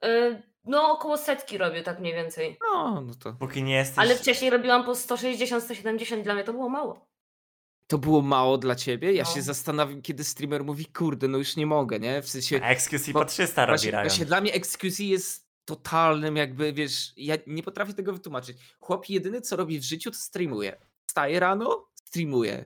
Yy, 0.03 0.43
no, 0.65 0.91
około 0.91 1.17
setki 1.17 1.57
robię 1.57 1.83
tak 1.83 1.99
mniej 1.99 2.13
więcej. 2.13 2.57
No, 2.73 3.01
no 3.01 3.13
to. 3.15 3.33
Póki 3.33 3.63
nie 3.63 3.75
jesteś... 3.75 3.99
Ale 3.99 4.15
wcześniej 4.15 4.51
robiłam 4.51 4.85
po 4.85 4.95
160, 4.95 5.63
170, 5.63 6.23
dla 6.23 6.33
mnie 6.33 6.43
to 6.43 6.53
było 6.53 6.69
mało. 6.69 7.07
To 7.87 7.97
było 7.97 8.21
mało 8.21 8.57
dla 8.57 8.75
ciebie? 8.75 9.13
Ja 9.13 9.23
No. 9.23 9.29
się 9.29 9.41
zastanawiam, 9.41 10.01
kiedy 10.01 10.23
streamer 10.23 10.63
mówi, 10.63 10.85
kurde, 10.85 11.27
no 11.27 11.37
już 11.37 11.55
nie 11.55 11.65
mogę, 11.65 11.99
nie? 11.99 12.21
W 12.21 12.29
sensie. 12.29 12.55
XQC 12.63 13.11
Bo- 13.13 13.19
po 13.19 13.25
300 13.25 13.65
robi 13.65 13.71
Właśnie, 13.77 13.91
Ryan. 13.91 14.03
właśnie 14.03 14.25
dla 14.25 14.41
mnie 14.41 14.53
XQC 14.53 14.99
jest 15.03 15.47
totalnym 15.65 16.37
jakby, 16.37 16.73
wiesz, 16.73 17.13
ja 17.17 17.35
nie 17.47 17.63
potrafię 17.63 17.93
tego 17.93 18.13
wytłumaczyć. 18.13 18.57
Chłop 18.79 19.09
jedyny 19.09 19.41
co 19.41 19.55
robi 19.55 19.79
w 19.79 19.83
życiu 19.83 20.11
to 20.11 20.17
streamuje. 20.17 20.77
Wstaje 21.13 21.39
rano, 21.39 21.89
streamuje 21.95 22.65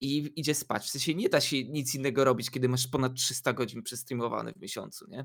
i 0.00 0.40
idzie 0.40 0.54
spać. 0.54 0.84
W 0.84 0.90
sensie 0.90 1.14
nie 1.14 1.28
da 1.28 1.40
się 1.40 1.64
nic 1.64 1.94
innego 1.94 2.24
robić, 2.24 2.50
kiedy 2.50 2.68
masz 2.68 2.86
ponad 2.86 3.14
300 3.14 3.52
godzin 3.52 3.82
przestreamowane 3.82 4.52
w 4.52 4.60
miesiącu, 4.60 5.06
nie? 5.10 5.24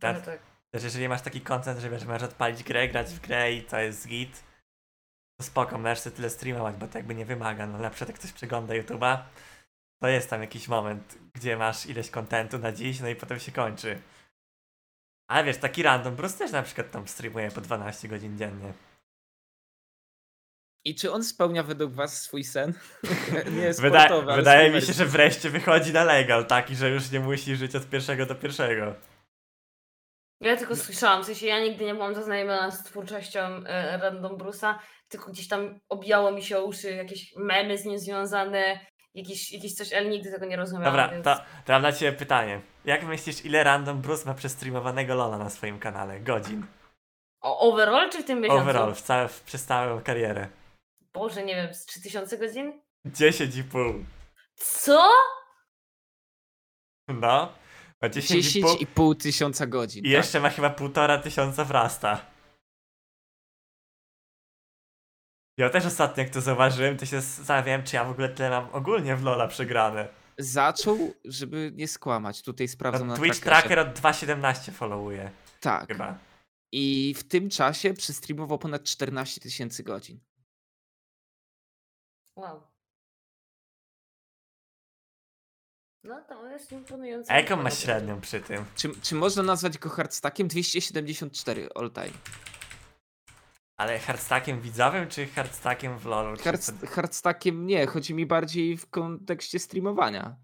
Tak. 0.00 0.16
Tak, 0.16 0.24
tak. 0.24 0.40
Też 0.70 0.82
jeżeli 0.84 1.08
masz 1.08 1.22
taki 1.22 1.40
kontent, 1.40 1.80
że 1.80 1.90
wiesz, 1.90 2.04
możesz 2.04 2.22
odpalić 2.22 2.62
grę, 2.62 2.88
grać 2.88 3.06
w 3.06 3.20
grę 3.20 3.52
i 3.52 3.62
to 3.62 3.78
jest 3.78 4.08
git, 4.08 4.44
to 5.40 5.44
spoko, 5.44 5.78
możesz 5.78 6.00
sobie 6.00 6.16
tyle 6.16 6.30
streamować, 6.30 6.76
bo 6.76 6.88
to 6.88 6.98
jakby 6.98 7.14
nie 7.14 7.24
wymaga. 7.26 7.66
No 7.66 7.78
na 7.78 7.90
przykład 7.90 8.08
jak 8.08 8.18
ktoś 8.18 8.32
przegląda 8.32 8.74
YouTube'a, 8.74 9.22
to 10.02 10.08
jest 10.08 10.30
tam 10.30 10.40
jakiś 10.40 10.68
moment, 10.68 11.18
gdzie 11.34 11.56
masz 11.56 11.86
ileś 11.86 12.10
kontentu 12.10 12.58
na 12.58 12.72
dziś, 12.72 13.00
no 13.00 13.08
i 13.08 13.16
potem 13.16 13.40
się 13.40 13.52
kończy. 13.52 14.02
Ale 15.30 15.44
wiesz, 15.44 15.58
taki 15.58 15.82
random 15.82 16.16
Bruce 16.16 16.38
też 16.38 16.52
na 16.52 16.62
przykład 16.62 16.90
tam 16.90 17.08
streamuje 17.08 17.50
po 17.50 17.60
12 17.60 18.08
godzin 18.08 18.38
dziennie. 18.38 18.72
I 20.84 20.94
czy 20.94 21.12
on 21.12 21.24
spełnia 21.24 21.62
według 21.62 21.92
was 21.92 22.22
swój 22.22 22.44
sen? 22.44 22.72
nie 23.56 23.72
Wyda 23.72 23.72
sportowy, 23.72 24.32
ale 24.32 24.36
wydaje 24.36 24.70
mi 24.70 24.82
się, 24.82 24.92
że 24.92 25.06
wreszcie 25.06 25.50
wychodzi 25.50 25.92
na 25.92 26.04
legal, 26.04 26.46
taki, 26.46 26.76
że 26.76 26.90
już 26.90 27.10
nie 27.10 27.20
musi 27.20 27.56
żyć 27.56 27.76
od 27.76 27.90
pierwszego 27.90 28.26
do 28.26 28.34
pierwszego. 28.34 28.94
Ja 30.40 30.56
tylko 30.56 30.76
słyszałam, 30.76 31.22
w 31.22 31.26
sensie 31.26 31.46
ja 31.46 31.60
nigdy 31.60 31.84
nie 31.84 31.94
byłam 31.94 32.14
zaznajomiona 32.14 32.70
z 32.70 32.84
twórczością 32.84 33.40
e, 33.40 33.98
Random 33.98 34.36
Bruce'a, 34.36 34.74
tylko 35.08 35.30
gdzieś 35.30 35.48
tam 35.48 35.80
obijało 35.88 36.32
mi 36.32 36.42
się 36.42 36.58
o 36.58 36.64
uszy 36.64 36.90
jakieś 36.90 37.34
memy 37.36 37.78
z 37.78 37.84
nim 37.84 37.98
związane, 37.98 38.80
jakieś, 39.14 39.52
jakieś 39.52 39.74
coś, 39.74 39.92
ale 39.92 40.04
nigdy 40.04 40.32
tego 40.32 40.46
nie 40.46 40.56
rozumiałam. 40.56 40.92
Dobra, 40.92 41.08
więc... 41.08 41.24
to, 41.24 41.34
to 41.64 41.72
mam 41.72 41.82
dla 41.82 41.92
ciebie 41.92 42.18
pytanie. 42.18 42.60
Jak 42.84 43.02
myślisz, 43.02 43.44
ile 43.44 43.64
random 43.64 44.00
Bruce 44.00 44.26
ma 44.26 44.34
przestreamowanego 44.34 45.14
Lola 45.14 45.38
na 45.38 45.50
swoim 45.50 45.78
kanale? 45.78 46.20
Godzin. 46.20 46.66
O, 47.40 47.58
overall 47.72 48.10
czy 48.10 48.22
w 48.22 48.26
tym 48.26 48.40
miesiącu? 48.40 48.62
Overall, 48.62 48.94
w 48.94 49.02
całe, 49.02 49.28
w, 49.28 49.40
przez 49.40 49.64
całą 49.64 50.00
karierę. 50.00 50.48
Boże, 51.14 51.44
nie 51.44 51.54
wiem, 51.54 51.74
z 51.74 51.86
3000 51.86 52.38
godzin? 52.38 52.82
10,5. 53.06 54.04
Co? 54.56 55.10
No. 57.08 57.52
Ma 58.02 58.08
10,5 58.08 58.62
10,5 58.62 59.16
tysiąca 59.22 59.66
godzin. 59.66 60.04
i 60.04 60.08
jeszcze 60.08 60.40
ma 60.40 60.50
chyba 60.50 60.70
półtora 60.70 61.18
tysiąca 61.18 61.64
wrasta. 61.64 62.26
Ja 65.58 65.70
też 65.70 65.86
ostatnio, 65.86 66.22
jak 66.22 66.32
to 66.32 66.40
zauważyłem, 66.40 66.96
to 66.98 67.06
się 67.06 67.20
zastanawiałem, 67.20 67.82
czy 67.84 67.96
ja 67.96 68.04
w 68.04 68.10
ogóle 68.10 68.28
tyle 68.28 68.50
mam 68.50 68.68
ogólnie 68.74 69.16
w 69.16 69.22
Lola 69.22 69.48
przegrane. 69.48 70.04
tak? 70.04 70.14
Zaczął, 70.38 71.14
żeby 71.24 71.72
nie 71.74 71.88
skłamać. 71.88 72.42
Tutaj 72.42 72.68
sprawdzam 72.68 73.06
No, 73.06 73.12
na 73.14 73.18
Twitch 73.20 73.40
trackerze. 73.40 73.74
Tracker 73.74 73.78
od 73.78 73.98
2.17 74.00 74.72
followuje, 74.72 75.30
Tak. 75.60 75.88
chyba. 75.88 76.18
I 76.72 77.14
w 77.18 77.24
tym 77.28 77.50
czasie 77.50 77.94
przestreamował 77.94 78.58
ponad 78.58 78.84
14 78.84 79.40
tysięcy 79.40 79.82
godzin. 79.82 80.20
Wow. 82.36 82.62
No 86.04 86.20
to 86.28 86.46
jest 86.46 86.72
imponujące. 86.72 87.32
A 87.32 87.36
jaką 87.40 87.56
ma 87.56 87.70
średnią 87.70 88.20
przy 88.20 88.40
tym? 88.40 88.64
Czy, 88.76 89.00
czy 89.02 89.14
można 89.14 89.42
nazwać 89.42 89.78
go 89.78 89.90
hardstackiem? 89.90 90.48
274 90.48 91.68
all 91.74 91.90
time. 91.90 92.18
Ale 93.76 93.98
hardstackiem 93.98 94.60
widzowym, 94.60 95.08
czy 95.08 95.26
hardstackiem 95.26 95.98
w 95.98 96.06
LoLu? 96.06 96.36
Hard, 96.44 96.86
hardstackiem 96.86 97.66
nie, 97.66 97.86
chodzi 97.86 98.14
mi 98.14 98.26
bardziej 98.26 98.76
w 98.76 98.90
kontekście 98.90 99.58
streamowania. 99.58 100.36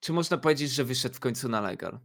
Czy 0.00 0.12
można 0.12 0.38
powiedzieć, 0.38 0.70
że 0.70 0.84
wyszedł 0.84 1.14
w 1.14 1.20
końcu 1.20 1.48
na 1.48 1.60
legal? 1.60 2.00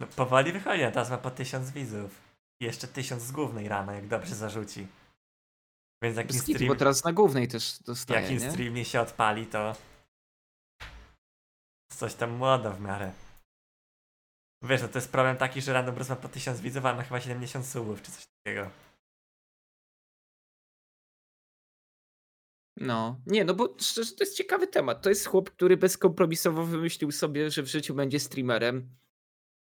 No, 0.00 0.06
powoli 0.06 0.52
wychodzi, 0.52 0.82
teraz 0.82 1.10
ma 1.10 1.18
po 1.18 1.30
1000 1.30 1.70
widzów. 1.70 2.20
I 2.60 2.64
jeszcze 2.64 2.88
1000 2.88 3.22
z 3.22 3.32
głównej 3.32 3.68
rano, 3.68 3.92
jak 3.92 4.08
dobrze 4.08 4.34
zarzuci. 4.34 4.86
Więc 6.02 6.16
jak 6.16 6.32
stream, 6.32 6.68
bo 6.68 6.74
teraz 6.74 7.04
na 7.04 7.12
głównej 7.12 7.48
też 7.48 7.78
dostaje, 7.78 8.20
jak 8.20 8.42
nie? 8.42 8.50
stream 8.50 8.74
nie 8.74 8.84
się 8.84 9.00
odpali, 9.00 9.46
to 9.46 9.76
coś 11.92 12.14
tam 12.14 12.30
młodo 12.30 12.72
w 12.72 12.80
miarę. 12.80 13.12
Wiesz, 14.62 14.82
no 14.82 14.88
to 14.88 14.98
jest 14.98 15.12
problem 15.12 15.36
taki, 15.36 15.62
że 15.62 15.72
Random 15.72 15.94
Bruce 15.94 16.10
ma 16.10 16.16
po 16.16 16.28
1000 16.28 16.60
widzów, 16.60 16.86
a 16.86 16.94
ma 16.94 17.02
chyba 17.02 17.20
70 17.20 17.66
subów, 17.66 18.02
czy 18.02 18.12
coś 18.12 18.26
takiego. 18.26 18.70
No, 22.76 23.20
nie, 23.26 23.44
no 23.44 23.54
bo 23.54 23.76
szczerze 23.80 24.12
to 24.12 24.24
jest 24.24 24.36
ciekawy 24.36 24.66
temat. 24.66 25.02
To 25.02 25.08
jest 25.08 25.26
chłop, 25.26 25.50
który 25.50 25.76
bezkompromisowo 25.76 26.64
wymyślił 26.64 27.12
sobie, 27.12 27.50
że 27.50 27.62
w 27.62 27.66
życiu 27.66 27.94
będzie 27.94 28.20
streamerem 28.20 28.96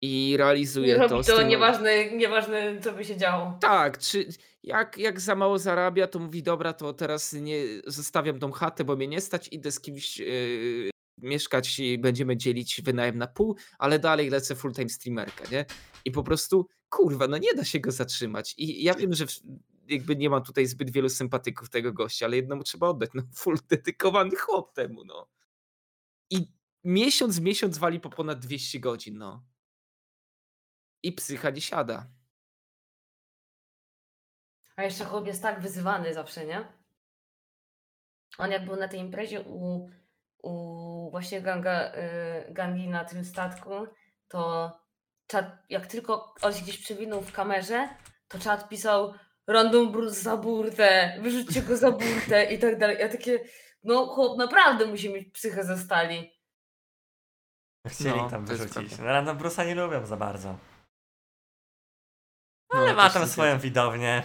i 0.02 0.36
realizuje 0.38 0.98
Robi 0.98 1.10
to. 1.10 1.24
to, 1.24 1.34
streamu- 1.34 1.48
nieważne, 1.48 2.12
nieważne 2.12 2.80
co 2.82 2.94
by 2.94 3.06
się 3.06 3.18
działo. 3.18 3.58
Tak, 3.62 3.98
czy 3.98 4.28
jak, 4.64 4.98
jak 4.98 5.22
za 5.22 5.36
mało 5.36 5.60
zarabia, 5.60 6.08
to 6.08 6.20
mówi, 6.20 6.44
dobra, 6.44 6.74
to 6.74 6.94
teraz 6.94 7.34
nie 7.34 7.64
zostawiam 7.88 8.40
tą 8.40 8.52
chatę, 8.52 8.84
bo 8.84 8.96
mnie 8.96 9.08
nie 9.08 9.22
stać, 9.22 9.50
idę 9.52 9.72
z 9.72 9.80
kimś 9.80 10.20
yy, 10.20 10.90
mieszkać 11.18 11.80
i 11.80 11.98
będziemy 11.98 12.38
dzielić 12.38 12.82
wynajem 12.82 13.18
na 13.18 13.28
pół, 13.28 13.56
ale 13.80 14.00
dalej 14.00 14.30
lecę 14.30 14.56
full-time 14.56 14.90
streamerka, 14.90 15.44
nie? 15.52 15.66
I 16.06 16.12
po 16.12 16.24
prostu, 16.24 16.68
kurwa, 16.90 17.28
no 17.28 17.38
nie 17.38 17.54
da 17.54 17.64
się 17.66 17.80
go 17.80 17.92
zatrzymać. 17.92 18.56
I 18.58 18.84
ja 18.84 18.94
wiem, 18.94 19.14
że 19.14 19.26
jakby 19.88 20.16
nie 20.16 20.30
mam 20.30 20.44
tutaj 20.44 20.66
zbyt 20.66 20.90
wielu 20.92 21.10
sympatyków 21.10 21.70
tego 21.70 21.94
gościa, 21.94 22.26
ale 22.26 22.36
jednemu 22.36 22.64
trzeba 22.64 22.88
oddać, 22.88 23.10
no 23.14 23.24
full 23.36 23.58
dedykowany 23.70 24.36
chłop 24.36 24.74
temu, 24.74 25.04
no. 25.04 25.28
I 26.30 26.48
miesiąc 26.84 27.40
miesiąc 27.40 27.78
wali 27.78 28.00
po 28.00 28.10
ponad 28.10 28.40
200 28.40 28.80
godzin, 28.80 29.18
no. 29.18 29.46
I 31.08 31.12
psycha 31.12 31.50
nie 31.50 31.62
siada. 31.62 32.06
A 34.76 34.84
jeszcze 34.84 35.06
chłop 35.06 35.28
jest 35.28 35.42
tak 35.42 35.60
wyzywany 35.60 36.14
zawsze, 36.14 36.46
nie? 36.46 36.68
On 38.38 38.52
jak 38.52 38.66
był 38.66 38.76
na 38.76 38.88
tej 38.88 39.00
imprezie 39.00 39.42
u, 39.42 39.90
u 40.44 41.12
właśnie 41.12 41.42
ganga, 41.42 41.94
y, 41.96 42.54
gangi 42.54 42.88
na 42.88 43.06
tym 43.06 43.26
statku, 43.26 43.72
to 44.28 44.72
czat, 45.28 45.46
jak 45.70 45.88
tylko 45.88 46.36
on 46.42 46.54
się 46.54 46.64
gdzieś 46.64 46.78
przewinął 46.78 47.22
w 47.22 47.32
kamerze, 47.32 47.90
to 48.28 48.40
czat 48.40 48.70
pisał 48.70 49.14
random 49.48 49.92
Bruce 49.92 50.22
za 50.22 50.38
burtę, 50.38 51.18
wyrzućcie 51.22 51.62
go 51.62 51.78
za 51.78 51.92
burtę 51.92 52.54
i 52.54 52.60
tak 52.60 52.80
dalej. 52.80 52.98
Ja 53.00 53.10
takie, 53.10 53.40
no 53.84 54.06
chłop 54.06 54.38
naprawdę 54.38 54.86
musi 54.86 55.14
mieć 55.14 55.32
psychę 55.34 55.64
ze 55.64 55.78
stali. 55.78 56.38
Chcieli 57.88 58.18
No, 58.18 58.30
tam 58.30 58.46
wyrzucić. 58.46 58.98
No, 58.98 59.06
Random 59.06 59.38
Bruce'a 59.38 59.66
nie 59.66 59.76
lubią 59.76 60.06
za 60.06 60.18
bardzo. 60.18 60.58
No, 62.74 62.80
Ale 62.80 62.94
ma 62.94 63.04
też 63.04 63.14
tam 63.14 63.28
swoją 63.28 63.52
zgadzam. 63.52 63.62
widownię. 63.62 64.24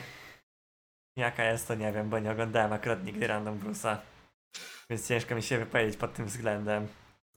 Jaka 1.17 1.45
jest, 1.45 1.69
to 1.69 1.75
nie 1.75 1.93
wiem, 1.93 2.11
bo 2.11 2.19
nie 2.19 2.31
oglądałem 2.31 2.73
akurat 2.73 3.05
nigdy 3.05 3.27
Random 3.27 3.59
Bruce'a. 3.61 3.97
Więc 4.91 5.09
ciężko 5.09 5.35
mi 5.35 5.43
się 5.43 5.59
wypowiedzieć 5.59 5.97
pod 5.97 6.15
tym 6.15 6.27
względem. 6.27 6.89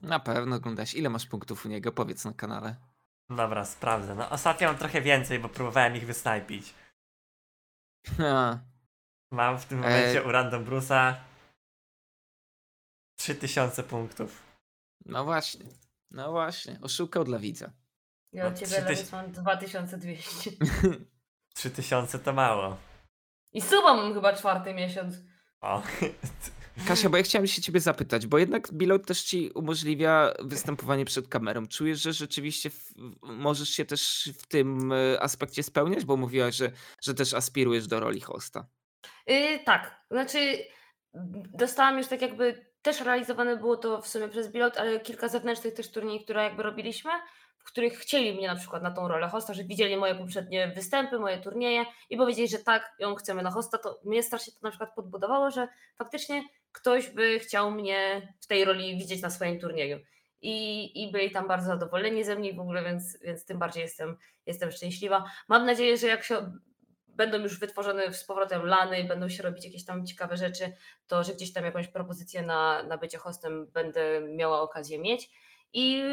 Na 0.02 0.20
pewno 0.20 0.56
oglądasz. 0.56 0.94
Ile 0.94 1.10
masz 1.10 1.26
punktów 1.28 1.66
u 1.66 1.70
niego? 1.70 1.92
Powiedz 1.92 2.26
na 2.26 2.34
kanale. 2.34 2.76
Dobra, 3.30 3.66
sprawdzę. 3.66 4.16
No 4.16 4.30
ostatnio 4.30 4.68
mam 4.68 4.78
trochę 4.78 5.02
więcej, 5.02 5.40
bo 5.40 5.50
próbowałem 5.50 5.96
ich 5.96 6.06
wysnajpić. 6.06 6.74
Ha, 8.18 8.60
Mam 9.32 9.60
w 9.60 9.66
tym 9.66 9.80
E- 9.80 9.82
momencie 9.82 10.24
u 10.24 10.32
Random 10.32 10.66
Bruce'a 10.66 11.14
3000 13.18 13.84
punktów. 13.84 14.44
no 15.06 15.26
właśnie. 15.26 15.66
No 16.12 16.32
właśnie. 16.32 16.80
Oszukał 16.82 17.24
dla 17.24 17.40
widza. 17.40 17.72
Ja 18.36 18.50
No, 18.50 18.56
ciebie 18.56 18.72
trzy 18.72 18.82
tyś- 18.82 18.90
Lewis 18.90 19.12
mam 19.12 19.32
2200. 19.32 20.52
3000 21.56 22.20
to 22.26 22.34
mało. 22.34 22.78
I 23.54 23.62
suba 23.62 23.94
mam 23.94 24.14
chyba 24.14 24.34
czwarty 24.34 24.74
miesiąc. 24.74 25.16
O. 25.62 25.84
Kasia, 26.88 27.10
bo 27.10 27.18
ja 27.18 27.24
chciałem 27.24 27.48
się 27.48 27.62
ciebie 27.62 27.80
zapytać, 27.80 28.28
bo 28.28 28.38
jednak 28.38 28.74
Bilot 28.74 29.06
też 29.06 29.24
ci 29.24 29.52
umożliwia 29.52 30.34
występowanie 30.40 31.06
przed 31.06 31.28
kamerą. 31.28 31.68
Czujesz, 31.68 32.02
że 32.02 32.14
rzeczywiście 32.14 32.70
w, 32.70 32.94
możesz 33.22 33.70
się 33.70 33.86
też 33.86 34.30
w 34.40 34.48
tym 34.48 34.92
e, 34.92 35.22
aspekcie 35.22 35.64
spełniać, 35.64 36.06
bo 36.06 36.18
mówiłaś, 36.18 36.56
że, 36.56 36.72
że 37.02 37.14
też 37.14 37.34
aspirujesz 37.34 37.88
do 37.88 38.00
roli 38.00 38.22
hosta. 38.22 38.66
Yy, 39.28 39.60
tak, 39.66 40.06
znaczy 40.12 40.58
dostałam 41.54 41.98
już 41.98 42.08
tak 42.08 42.22
jakby, 42.22 42.66
też 42.82 43.02
realizowane 43.02 43.58
było 43.58 43.78
to 43.78 44.02
w 44.02 44.08
sumie 44.08 44.30
przez 44.30 44.52
Bilot, 44.52 44.78
ale 44.78 45.00
kilka 45.00 45.28
zewnętrznych 45.28 45.74
też 45.74 45.92
turniejów, 45.92 46.24
które 46.24 46.44
jakby 46.44 46.64
robiliśmy, 46.64 47.12
których 47.66 47.94
chcieli 47.94 48.34
mnie 48.34 48.48
na 48.48 48.56
przykład 48.56 48.84
na 48.84 48.92
tą 48.92 49.08
rolę 49.08 49.28
hosta, 49.28 49.54
że 49.54 49.64
widzieli 49.64 49.98
moje 49.98 50.16
poprzednie 50.16 50.68
występy, 50.68 51.20
moje 51.20 51.38
turnieje 51.38 51.86
i 52.10 52.18
powiedzieli, 52.18 52.48
że 52.48 52.60
tak, 52.60 52.96
ją 53.00 53.16
chcemy 53.16 53.44
na 53.44 53.52
hosta, 53.52 53.78
to 53.78 54.00
mnie 54.04 54.24
strasznie 54.24 54.54
to 54.54 54.60
na 54.64 54.70
przykład 54.70 54.96
podbudowało, 54.96 55.52
że 55.52 55.68
faktycznie 55.98 56.44
ktoś 56.72 57.10
by 57.10 57.40
chciał 57.40 57.72
mnie 57.72 58.34
w 58.42 58.48
tej 58.48 58.66
roli 58.66 58.98
widzieć 58.98 59.22
na 59.22 59.30
swoim 59.30 59.60
turnieju. 59.60 60.00
I, 60.42 61.04
i 61.04 61.12
byli 61.12 61.32
tam 61.32 61.48
bardzo 61.48 61.68
zadowoleni 61.68 62.24
ze 62.24 62.36
mnie 62.36 62.54
w 62.54 62.60
ogóle, 62.60 62.84
więc, 62.84 63.22
więc 63.22 63.46
tym 63.46 63.60
bardziej 63.60 63.82
jestem, 63.82 64.18
jestem 64.46 64.72
szczęśliwa. 64.72 65.24
Mam 65.48 65.66
nadzieję, 65.66 65.98
że 65.98 66.08
jak 66.08 66.24
się 66.24 66.52
będą 67.08 67.38
już 67.38 67.60
wytworzone 67.60 68.14
z 68.14 68.24
powrotem 68.24 68.66
lany, 68.66 69.04
będą 69.04 69.30
się 69.30 69.44
robić 69.44 69.66
jakieś 69.66 69.86
tam 69.86 70.06
ciekawe 70.06 70.38
rzeczy, 70.38 70.74
to 71.08 71.24
że 71.24 71.34
gdzieś 71.34 71.54
tam 71.54 71.66
jakąś 71.66 71.88
propozycję 71.88 72.42
na, 72.42 72.84
na 72.84 72.98
bycie 72.98 73.18
hostem 73.18 73.68
będę 73.68 74.22
miała 74.22 74.62
okazję 74.62 75.00
mieć. 75.00 75.30
I 75.74 76.04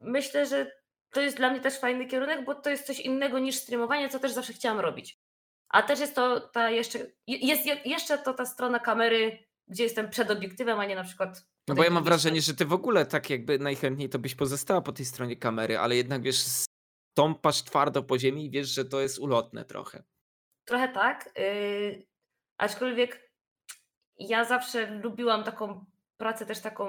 myślę, 0.00 0.46
że 0.46 0.72
to 1.10 1.20
jest 1.20 1.36
dla 1.36 1.50
mnie 1.50 1.60
też 1.60 1.78
fajny 1.80 2.06
kierunek, 2.06 2.44
bo 2.44 2.54
to 2.54 2.70
jest 2.70 2.86
coś 2.86 3.00
innego 3.00 3.38
niż 3.38 3.56
streamowanie, 3.56 4.08
co 4.08 4.18
też 4.18 4.32
zawsze 4.32 4.52
chciałam 4.52 4.80
robić. 4.80 5.18
A 5.68 5.82
też 5.82 6.00
jest 6.00 6.14
to 6.14 6.40
ta 6.40 6.70
jeszcze, 6.70 6.98
jest 7.26 7.66
je- 7.66 7.80
jeszcze 7.84 8.18
to 8.18 8.34
ta 8.34 8.46
strona 8.46 8.78
kamery, 8.78 9.38
gdzie 9.66 9.84
jestem 9.84 10.10
przed 10.10 10.30
obiektywem, 10.30 10.80
a 10.80 10.86
nie 10.86 10.94
na 10.94 11.04
przykład. 11.04 11.46
No 11.68 11.74
bo 11.74 11.84
ja 11.84 11.90
mam 11.90 12.04
wrażenie, 12.04 12.40
że 12.40 12.54
ty 12.54 12.64
w 12.64 12.72
ogóle 12.72 13.06
tak 13.06 13.30
jakby 13.30 13.58
najchętniej 13.58 14.08
to 14.08 14.18
byś 14.18 14.34
pozostała 14.34 14.80
po 14.80 14.92
tej 14.92 15.04
stronie 15.06 15.36
kamery, 15.36 15.78
ale 15.78 15.96
jednak 15.96 16.22
wiesz, 16.22 16.38
stąpasz 16.38 17.62
twardo 17.62 18.02
po 18.02 18.18
ziemi 18.18 18.44
i 18.46 18.50
wiesz, 18.50 18.68
że 18.68 18.84
to 18.84 19.00
jest 19.00 19.18
ulotne 19.18 19.64
trochę. 19.64 20.02
Trochę 20.64 20.88
tak. 20.88 21.30
Yy, 21.36 22.06
aczkolwiek 22.58 23.30
ja 24.18 24.44
zawsze 24.44 24.90
lubiłam 24.90 25.44
taką 25.44 25.84
pracę 26.16 26.46
też 26.46 26.60
taką. 26.60 26.88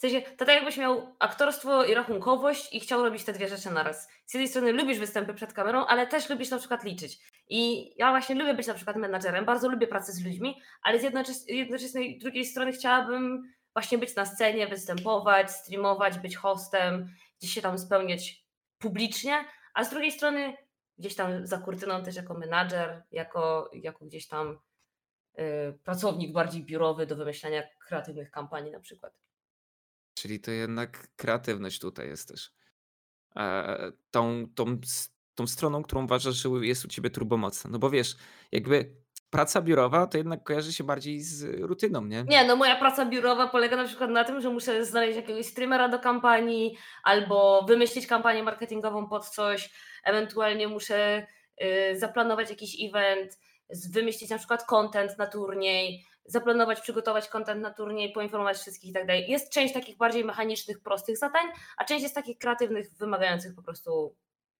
W 0.00 0.02
sensie, 0.02 0.22
to 0.22 0.44
tak 0.44 0.54
jakbyś 0.54 0.76
miał 0.76 1.16
aktorstwo 1.18 1.84
i 1.84 1.94
rachunkowość 1.94 2.74
i 2.74 2.80
chciał 2.80 3.04
robić 3.04 3.24
te 3.24 3.32
dwie 3.32 3.48
rzeczy 3.48 3.70
naraz. 3.70 4.08
Z 4.26 4.34
jednej 4.34 4.48
strony 4.48 4.72
lubisz 4.72 4.98
występy 4.98 5.34
przed 5.34 5.52
kamerą, 5.52 5.86
ale 5.86 6.06
też 6.06 6.30
lubisz 6.30 6.50
na 6.50 6.58
przykład 6.58 6.84
liczyć. 6.84 7.18
I 7.48 7.92
ja 7.96 8.10
właśnie 8.10 8.34
lubię 8.34 8.54
być 8.54 8.66
na 8.66 8.74
przykład 8.74 8.96
menadżerem, 8.96 9.44
bardzo 9.44 9.68
lubię 9.68 9.86
pracę 9.86 10.12
z 10.12 10.24
ludźmi, 10.24 10.60
ale 10.82 10.98
z 10.98 11.02
jednoczes- 11.02 11.44
jednoczesnej 11.48 12.18
drugiej 12.18 12.44
strony 12.44 12.72
chciałabym 12.72 13.42
właśnie 13.72 13.98
być 13.98 14.16
na 14.16 14.26
scenie, 14.26 14.66
występować, 14.66 15.50
streamować, 15.50 16.18
być 16.18 16.36
hostem, 16.36 17.08
gdzieś 17.38 17.54
się 17.54 17.62
tam 17.62 17.78
spełniać 17.78 18.44
publicznie, 18.78 19.44
a 19.74 19.84
z 19.84 19.90
drugiej 19.90 20.12
strony 20.12 20.56
gdzieś 20.98 21.14
tam 21.14 21.46
za 21.46 21.58
kurtyną 21.58 22.02
też 22.02 22.16
jako 22.16 22.34
menadżer, 22.34 23.02
jako, 23.10 23.70
jako 23.72 24.04
gdzieś 24.04 24.28
tam 24.28 24.58
y, 25.38 25.78
pracownik 25.84 26.32
bardziej 26.32 26.64
biurowy 26.64 27.06
do 27.06 27.16
wymyślania 27.16 27.62
kreatywnych 27.86 28.30
kampanii 28.30 28.72
na 28.72 28.80
przykład. 28.80 29.12
Czyli 30.20 30.40
to 30.40 30.50
jednak 30.50 31.08
kreatywność 31.16 31.80
tutaj 31.80 32.08
jest 32.08 32.28
też. 32.28 32.52
Tą, 34.10 34.46
tą, 34.54 34.78
tą 35.34 35.46
stroną, 35.46 35.82
którą 35.82 36.04
uważasz, 36.04 36.34
że 36.34 36.48
jest 36.62 36.84
u 36.84 36.88
ciebie 36.88 37.10
turbomocna. 37.10 37.70
No 37.70 37.78
bo 37.78 37.90
wiesz, 37.90 38.16
jakby 38.52 38.94
praca 39.30 39.62
biurowa 39.62 40.06
to 40.06 40.18
jednak 40.18 40.42
kojarzy 40.42 40.72
się 40.72 40.84
bardziej 40.84 41.20
z 41.20 41.60
rutyną, 41.60 42.04
nie? 42.04 42.22
Nie, 42.22 42.44
no 42.44 42.56
moja 42.56 42.76
praca 42.76 43.06
biurowa 43.06 43.48
polega 43.48 43.76
na 43.76 43.84
przykład 43.84 44.10
na 44.10 44.24
tym, 44.24 44.40
że 44.40 44.50
muszę 44.50 44.84
znaleźć 44.84 45.16
jakiegoś 45.16 45.46
streamera 45.46 45.88
do 45.88 45.98
kampanii 45.98 46.76
albo 47.02 47.64
wymyślić 47.68 48.06
kampanię 48.06 48.42
marketingową 48.42 49.08
pod 49.08 49.28
coś, 49.28 49.70
ewentualnie 50.04 50.68
muszę 50.68 51.26
y, 51.62 51.98
zaplanować 51.98 52.50
jakiś 52.50 52.76
event, 52.88 53.38
wymyślić 53.92 54.30
na 54.30 54.38
przykład 54.38 54.64
content 54.64 55.18
na 55.18 55.26
turniej, 55.26 56.06
zaplanować, 56.24 56.80
przygotować 56.80 57.28
content 57.28 57.62
na 57.62 57.70
turniej, 57.70 58.12
poinformować 58.12 58.58
wszystkich 58.58 58.90
i 58.90 58.92
tak 58.92 59.06
dalej. 59.06 59.30
Jest 59.30 59.52
część 59.52 59.74
takich 59.74 59.96
bardziej 59.96 60.24
mechanicznych, 60.24 60.80
prostych 60.80 61.18
zadań, 61.18 61.46
a 61.76 61.84
część 61.84 62.02
jest 62.02 62.14
takich 62.14 62.38
kreatywnych, 62.38 62.90
wymagających 62.98 63.54
po 63.54 63.62
prostu 63.62 64.16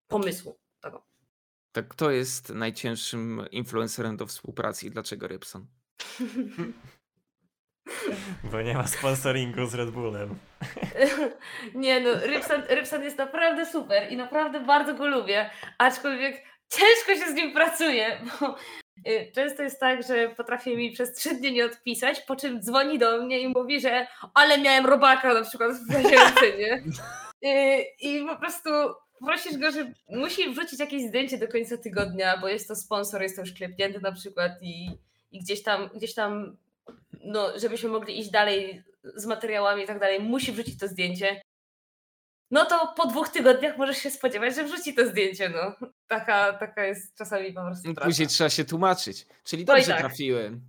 pomysłu 0.09 0.59
tego. 0.81 1.07
Tak 1.73 1.89
kto 1.89 2.11
jest 2.11 2.49
najcięższym 2.49 3.47
influencerem 3.51 4.17
do 4.17 4.27
współpracy 4.27 4.87
i 4.87 4.91
dlaczego 4.91 5.29
Rybson? 5.29 5.67
Bo 8.53 8.63
nie 8.63 8.75
ma 8.75 8.87
sponsoringu 8.87 9.67
z 9.67 9.75
Red 9.75 9.91
Bullem. 9.91 10.39
Nie 11.75 12.01
no, 12.01 12.11
Rybson, 12.15 12.63
Rybson 12.69 13.03
jest 13.03 13.19
naprawdę 13.19 13.67
super 13.67 14.13
i 14.13 14.17
naprawdę 14.17 14.61
bardzo 14.61 14.95
go 14.95 15.07
lubię, 15.07 15.51
aczkolwiek 15.79 16.45
ciężko 16.69 17.25
się 17.25 17.33
z 17.33 17.35
nim 17.35 17.53
pracuje, 17.53 18.21
bo 18.41 18.57
często 19.35 19.63
jest 19.63 19.81
tak, 19.81 20.03
że 20.03 20.29
potrafi 20.29 20.77
mi 20.77 20.93
przez 20.93 21.15
trzy 21.15 21.35
dni 21.35 21.53
nie 21.53 21.65
odpisać, 21.65 22.21
po 22.21 22.37
czym 22.37 22.63
dzwoni 22.63 22.99
do 22.99 23.23
mnie 23.23 23.41
i 23.41 23.49
mówi, 23.49 23.81
że 23.81 24.07
ale 24.35 24.59
miałem 24.59 24.87
robaka 24.87 25.35
na 25.35 25.43
przykład 25.43 25.73
w 25.73 25.89
nie? 26.59 26.83
Y, 27.45 27.85
I 28.01 28.27
po 28.27 28.37
prostu 28.37 28.71
prosisz 29.27 29.59
go, 29.59 29.71
że 29.71 29.93
musi 30.09 30.51
wrzucić 30.51 30.81
jakieś 30.81 31.03
zdjęcie 31.03 31.39
do 31.39 31.49
końca 31.49 31.77
tygodnia, 31.77 32.37
bo 32.37 32.49
jest 32.49 32.69
to 32.69 32.77
sponsor, 32.77 33.23
jest 33.23 33.37
to 33.37 33.43
już 33.43 33.53
klepnięty 33.53 34.01
na 34.01 34.13
przykład 34.13 34.53
i, 34.63 34.91
i 35.33 35.41
gdzieś 35.41 35.63
tam, 35.63 35.91
gdzieś 35.95 36.15
tam, 36.15 36.57
no, 37.25 37.59
żebyśmy 37.59 37.89
mogli 37.89 38.19
iść 38.19 38.31
dalej 38.31 38.83
z 39.15 39.27
materiałami 39.27 39.83
i 39.83 39.87
tak 39.87 40.01
dalej, 40.01 40.21
musi 40.21 40.53
wrzucić 40.53 40.79
to 40.79 40.89
zdjęcie. 40.89 41.41
No 42.51 42.67
to 42.67 42.95
po 42.97 43.07
dwóch 43.07 43.29
tygodniach 43.29 43.79
możesz 43.79 43.99
się 43.99 44.11
spodziewać, 44.11 44.55
że 44.55 44.65
wrzuci 44.65 44.95
to 44.95 45.07
zdjęcie, 45.07 45.49
no. 45.49 45.89
Taka, 46.07 46.53
taka 46.53 46.85
jest 46.85 47.17
czasami 47.19 47.53
po 47.53 47.63
prostu 47.63 47.95
praca. 47.95 48.07
Później 48.07 48.29
trzeba 48.29 48.51
się 48.51 48.65
tłumaczyć. 48.65 49.27
Czyli 49.45 49.65
No 49.65 49.75
dobrze 49.75 49.91
tak. 49.91 50.01
trafiłem. 50.01 50.61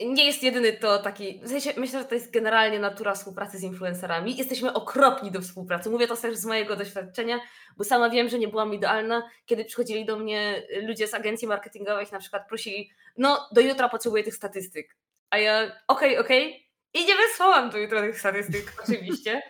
Nie 0.00 0.26
jest 0.26 0.42
jedyny 0.42 0.72
to 0.72 0.98
taki, 0.98 1.40
w 1.44 1.48
sensie 1.48 1.72
myślę, 1.76 1.98
że 1.98 2.04
to 2.04 2.14
jest 2.14 2.32
generalnie 2.32 2.78
natura 2.78 3.14
współpracy 3.14 3.58
z 3.58 3.62
influencerami. 3.62 4.36
Jesteśmy 4.36 4.72
okropni 4.72 5.30
do 5.30 5.40
współpracy. 5.40 5.90
Mówię 5.90 6.06
to 6.06 6.16
też 6.16 6.36
z 6.36 6.44
mojego 6.44 6.76
doświadczenia, 6.76 7.40
bo 7.76 7.84
sama 7.84 8.10
wiem, 8.10 8.28
że 8.28 8.38
nie 8.38 8.48
byłam 8.48 8.74
idealna, 8.74 9.30
kiedy 9.46 9.64
przychodzili 9.64 10.04
do 10.04 10.18
mnie 10.18 10.62
ludzie 10.82 11.08
z 11.08 11.14
agencji 11.14 11.48
marketingowych, 11.48 12.12
na 12.12 12.18
przykład 12.18 12.48
prosili, 12.48 12.90
no 13.16 13.48
do 13.52 13.60
jutra 13.60 13.88
potrzebuję 13.88 14.24
tych 14.24 14.34
statystyk. 14.34 14.96
A 15.30 15.38
ja, 15.38 15.72
okej, 15.88 16.18
okej. 16.18 16.68
I 16.94 17.06
nie 17.06 17.14
wysłałam 17.16 17.70
do 17.70 17.78
jutra 17.78 18.00
tych 18.00 18.18
statystyk, 18.20 18.72
oczywiście. 18.84 19.42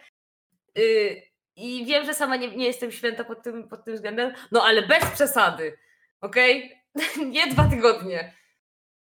Y, 0.78 1.22
I 1.56 1.86
wiem, 1.86 2.04
że 2.06 2.14
sama 2.14 2.36
nie, 2.36 2.56
nie 2.56 2.66
jestem 2.66 2.92
święta 2.92 3.24
pod 3.24 3.42
tym, 3.42 3.68
pod 3.68 3.84
tym 3.84 3.94
względem, 3.94 4.34
no 4.52 4.62
ale 4.62 4.82
bez 4.86 5.10
przesady, 5.10 5.78
okej? 6.20 6.82
nie 7.26 7.46
dwa 7.46 7.68
tygodnie. 7.70 8.34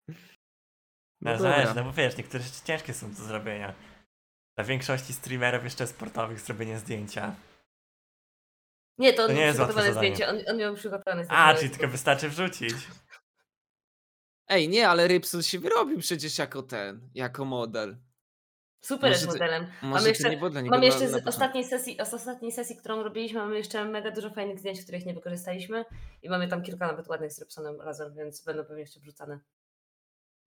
No 0.09 1.31
No, 1.33 1.39
zależy, 1.39 1.75
no 1.75 1.85
bo 1.85 1.93
wiesz, 1.93 2.17
niektóre 2.17 2.43
rzeczy 2.45 2.65
ciężkie 2.65 2.95
są 2.95 3.09
do 3.15 3.23
zrobienia. 3.23 3.75
Dla 4.57 4.65
większości 4.65 5.13
streamerów 5.13 5.65
jeszcze 5.65 5.87
sportowych 5.87 6.41
zrobienie 6.41 6.79
zdjęcia. 6.79 7.35
Nie, 8.99 9.13
to 9.13 9.23
on 9.23 9.29
To 9.29 9.35
nie 9.35 9.41
jest 9.41 9.59
przygotowane 9.59 9.93
zadanie. 9.93 10.15
zdjęcie. 10.17 10.29
On, 10.33 10.51
on 10.51 10.57
miał 10.57 10.75
przygotowane 10.75 11.25
zdjęcie. 11.25 11.43
A, 11.45 11.55
czyli 11.55 11.71
tylko 11.71 11.89
wystarczy 11.89 12.29
wrzucić. 12.29 12.75
Ej, 14.49 14.69
nie, 14.69 14.89
ale 14.89 15.09
Rybson 15.09 15.43
się 15.43 15.59
wyrobił 15.59 15.99
przecież 15.99 16.39
jako 16.39 16.63
ten, 16.63 17.11
jako 17.15 17.45
model. 17.45 17.97
Super 18.85 19.11
jest 19.11 19.27
modelem. 19.27 19.67
Mam 19.83 20.07
jeszcze, 20.07 20.31
nie 20.31 20.37
było 20.37 20.51
dla 20.51 20.61
niego 20.61 20.77
mam 20.77 20.85
jeszcze 20.85 21.09
z 21.09 21.27
ostatniej 21.27 21.65
sesji, 21.65 21.99
z 22.05 22.15
ostatniej 22.15 22.53
sesji, 22.53 22.77
którą 22.77 23.03
robiliśmy, 23.03 23.39
mamy 23.39 23.57
jeszcze 23.57 23.85
mega 23.85 24.11
dużo 24.11 24.31
fajnych 24.31 24.59
zdjęć, 24.59 24.83
których 24.83 25.07
nie 25.07 25.15
wykorzystaliśmy 25.15 25.85
i 26.23 26.29
mamy 26.29 26.49
tam 26.49 26.63
kilka 26.63 26.87
nawet 26.87 27.09
ładnych 27.09 27.33
z 27.33 27.39
Rybsonem 27.39 27.81
razem, 27.81 28.15
więc 28.15 28.45
będą 28.45 28.65
pewnie 28.65 28.81
jeszcze 28.81 29.01
wrzucane. 29.01 29.41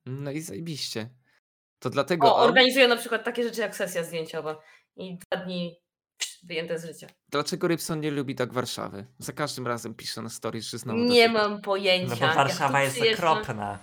No 0.05 0.31
i 0.31 0.41
zajebiście. 0.41 1.09
To 1.79 1.89
dlatego 1.89 2.27
O, 2.27 2.37
on, 2.37 2.47
organizuję 2.47 2.87
na 2.87 2.95
przykład 2.97 3.23
takie 3.23 3.43
rzeczy 3.43 3.61
jak 3.61 3.75
sesja 3.75 4.03
zdjęciowa 4.03 4.61
i 4.95 5.17
dwa 5.17 5.43
dni 5.43 5.81
wyjęte 6.43 6.79
z 6.79 6.85
życia. 6.85 7.07
dlaczego 7.29 7.67
Rybson 7.67 7.99
nie 7.99 8.11
lubi 8.11 8.35
tak 8.35 8.53
Warszawy? 8.53 9.05
Za 9.19 9.33
każdym 9.33 9.67
razem 9.67 9.95
pisze 9.95 10.21
na 10.21 10.29
stories, 10.29 10.65
że 10.65 10.77
znowu 10.77 10.99
Nie 10.99 11.29
mam 11.29 11.61
pojęcia. 11.61 12.15
No 12.21 12.27
bo 12.27 12.33
Warszawa 12.33 12.83
jest 12.83 13.01
okropna. 13.13 13.79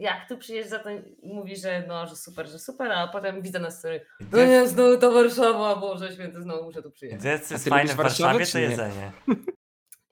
Jak 0.00 0.28
tu 0.28 0.38
przyjeżdża, 0.38 0.78
to 0.78 0.90
mówi, 1.22 1.56
że 1.56 1.84
no, 1.88 2.06
że 2.06 2.16
super, 2.16 2.48
że 2.48 2.58
super, 2.58 2.92
a 2.92 3.08
potem 3.08 3.42
widzę 3.42 3.58
na 3.58 3.70
story. 3.70 4.06
No 4.32 4.46
nie, 4.46 4.68
znowu 4.68 4.98
ta 4.98 5.10
Warszawa, 5.10 5.76
Boże 5.76 6.12
święty, 6.12 6.42
znowu 6.42 6.64
muszę 6.64 6.82
tu 6.82 6.90
przyjechać. 6.90 7.20
Gdzie 7.20 7.30
jest 7.54 7.68
fajne 7.68 7.92
w 7.92 7.96
Warszawie, 7.96 8.46
to 8.46 8.58
jedzenie. 8.58 9.12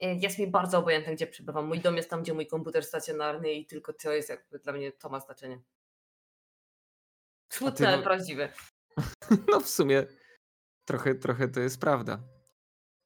Y, 0.05 0.15
Jest 0.21 0.39
mi 0.39 0.47
bardzo 0.47 0.79
obojętne, 0.79 1.15
gdzie 1.15 1.27
przybywam. 1.27 1.67
Mój 1.67 1.81
dom 1.81 1.97
jest 1.97 2.11
tam, 2.11 2.23
gdzie 2.23 2.35
mój 2.35 2.47
komputer 2.47 2.85
stacjonarny 2.85 3.53
i 3.53 3.67
tylko 3.67 3.93
to 3.93 4.13
jest 4.13 4.29
jakby 4.29 4.59
dla 4.59 4.73
mnie 4.73 4.93
to 4.93 5.09
ma 5.09 5.21
znaczenie. 5.21 5.61
Smutne, 7.53 7.89
ale 7.89 8.03
prawdziwe. 8.03 8.49
No 9.53 9.61
w 9.61 9.69
sumie 9.69 10.07
trochę, 10.85 11.15
trochę 11.15 11.49
to 11.49 11.61
jest 11.61 11.81
prawda. 11.81 12.21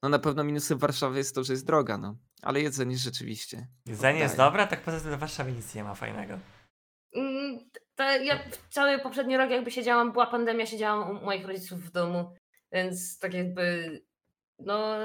No 0.03 0.09
na 0.09 0.19
pewno 0.19 0.43
minusem 0.43 0.77
Warszawy 0.77 1.17
jest 1.17 1.35
to, 1.35 1.43
że 1.43 1.53
jest 1.53 1.65
droga, 1.65 1.97
no. 1.97 2.17
Ale 2.41 2.61
jedzenie 2.61 2.97
rzeczywiście. 2.97 3.67
Jedzenie 3.85 4.19
jest 4.19 4.33
oddaje. 4.33 4.49
dobre, 4.49 4.63
a 4.63 4.67
tak 4.67 4.81
poza 4.81 4.99
tym 4.99 5.11
w 5.11 5.19
Warszawie 5.19 5.51
nic 5.51 5.75
nie 5.75 5.83
ma 5.83 5.95
fajnego. 5.95 6.39
Ja 8.23 8.39
cały 8.69 8.99
poprzedni 8.99 9.37
rok 9.37 9.49
jakby 9.49 9.71
siedziałam, 9.71 10.11
była 10.11 10.27
pandemia, 10.27 10.65
siedziałam 10.65 11.17
u 11.17 11.25
moich 11.25 11.47
rodziców 11.47 11.79
w 11.79 11.91
domu, 11.91 12.35
więc 12.71 13.19
tak 13.19 13.33
jakby, 13.33 14.01
no... 14.59 14.97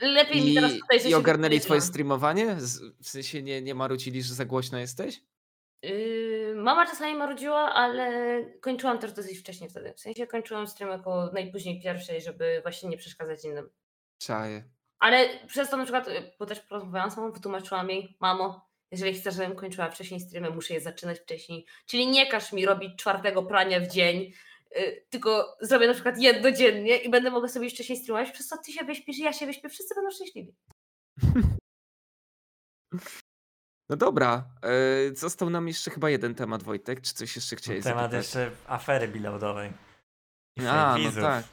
Lepiej 0.00 0.44
mi 0.44 0.54
teraz 0.54 0.72
I, 0.72 0.80
tutaj, 0.80 1.00
że 1.00 1.08
i 1.08 1.10
się 1.10 1.16
ogarnęli 1.16 1.60
twoje 1.60 1.80
streamowanie? 1.80 2.56
W 3.02 3.08
sensie 3.08 3.42
nie, 3.42 3.62
nie 3.62 3.74
marudzili, 3.74 4.22
że 4.22 4.34
za 4.34 4.44
głośno 4.44 4.78
jesteś? 4.78 5.20
Yy, 5.82 6.54
mama 6.56 6.86
czasami 6.86 7.14
marudziła, 7.14 7.74
ale 7.74 8.10
kończyłam 8.60 8.98
też 8.98 9.12
dosyć 9.12 9.38
wcześnie 9.38 9.68
wtedy. 9.68 9.94
W 9.96 10.00
sensie 10.00 10.26
kończyłam 10.26 10.66
stream 10.66 11.00
około 11.00 11.26
najpóźniej 11.32 11.82
pierwszej, 11.82 12.22
żeby 12.22 12.60
właśnie 12.62 12.88
nie 12.88 12.96
przeszkadzać 12.96 13.44
innym. 13.44 13.70
Czaję. 14.18 14.64
Ale 14.98 15.46
przez 15.46 15.70
to 15.70 15.76
na 15.76 15.82
przykład, 15.82 16.08
y, 16.08 16.32
bo 16.38 16.46
też 16.46 16.60
porozmawiałam 16.60 17.10
z 17.10 17.16
mamą, 17.16 17.32
wytłumaczyłam 17.32 17.90
jej, 17.90 18.16
mamo, 18.20 18.68
jeżeli 18.94 19.18
chcesz, 19.20 19.34
żebym 19.34 19.56
kończyła 19.56 19.90
wcześniej 19.90 20.20
streamy, 20.20 20.50
muszę 20.50 20.74
je 20.74 20.80
zaczynać 20.80 21.18
wcześniej. 21.20 21.66
Czyli 21.86 22.06
nie 22.06 22.26
każ 22.26 22.52
mi 22.52 22.66
robić 22.66 22.96
czwartego 22.98 23.42
prania 23.42 23.80
w 23.80 23.86
dzień, 23.86 24.32
y, 24.76 25.04
tylko 25.10 25.56
zrobię 25.60 25.86
na 25.86 25.94
przykład 25.94 26.18
jedno 26.18 26.50
dziennie 26.52 26.96
i 26.96 27.10
będę 27.10 27.30
mogła 27.30 27.48
sobie 27.48 27.70
wcześniej 27.70 27.98
streamować, 27.98 28.32
przez 28.32 28.48
co 28.48 28.56
ty 28.58 28.72
się 28.72 28.84
wyśpisz 28.84 29.18
i 29.18 29.22
ja 29.22 29.32
się 29.32 29.46
wyśpię, 29.46 29.68
wszyscy 29.68 29.94
będą 29.94 30.10
szczęśliwi. 30.10 30.54
No 33.88 33.96
dobra, 33.96 34.44
e, 34.62 35.14
został 35.14 35.50
nam 35.50 35.68
jeszcze 35.68 35.90
chyba 35.90 36.10
jeden 36.10 36.34
temat, 36.34 36.62
Wojtek. 36.62 37.00
Czy 37.00 37.14
coś 37.14 37.36
jeszcze 37.36 37.56
chciałeś 37.56 37.84
Temat 37.84 38.02
zapytać? 38.02 38.24
jeszcze 38.24 38.50
afery 38.66 39.08
biloadowej. 39.08 39.72
I 40.56 40.66
A, 40.66 40.96
no 40.98 41.22
tak. 41.22 41.44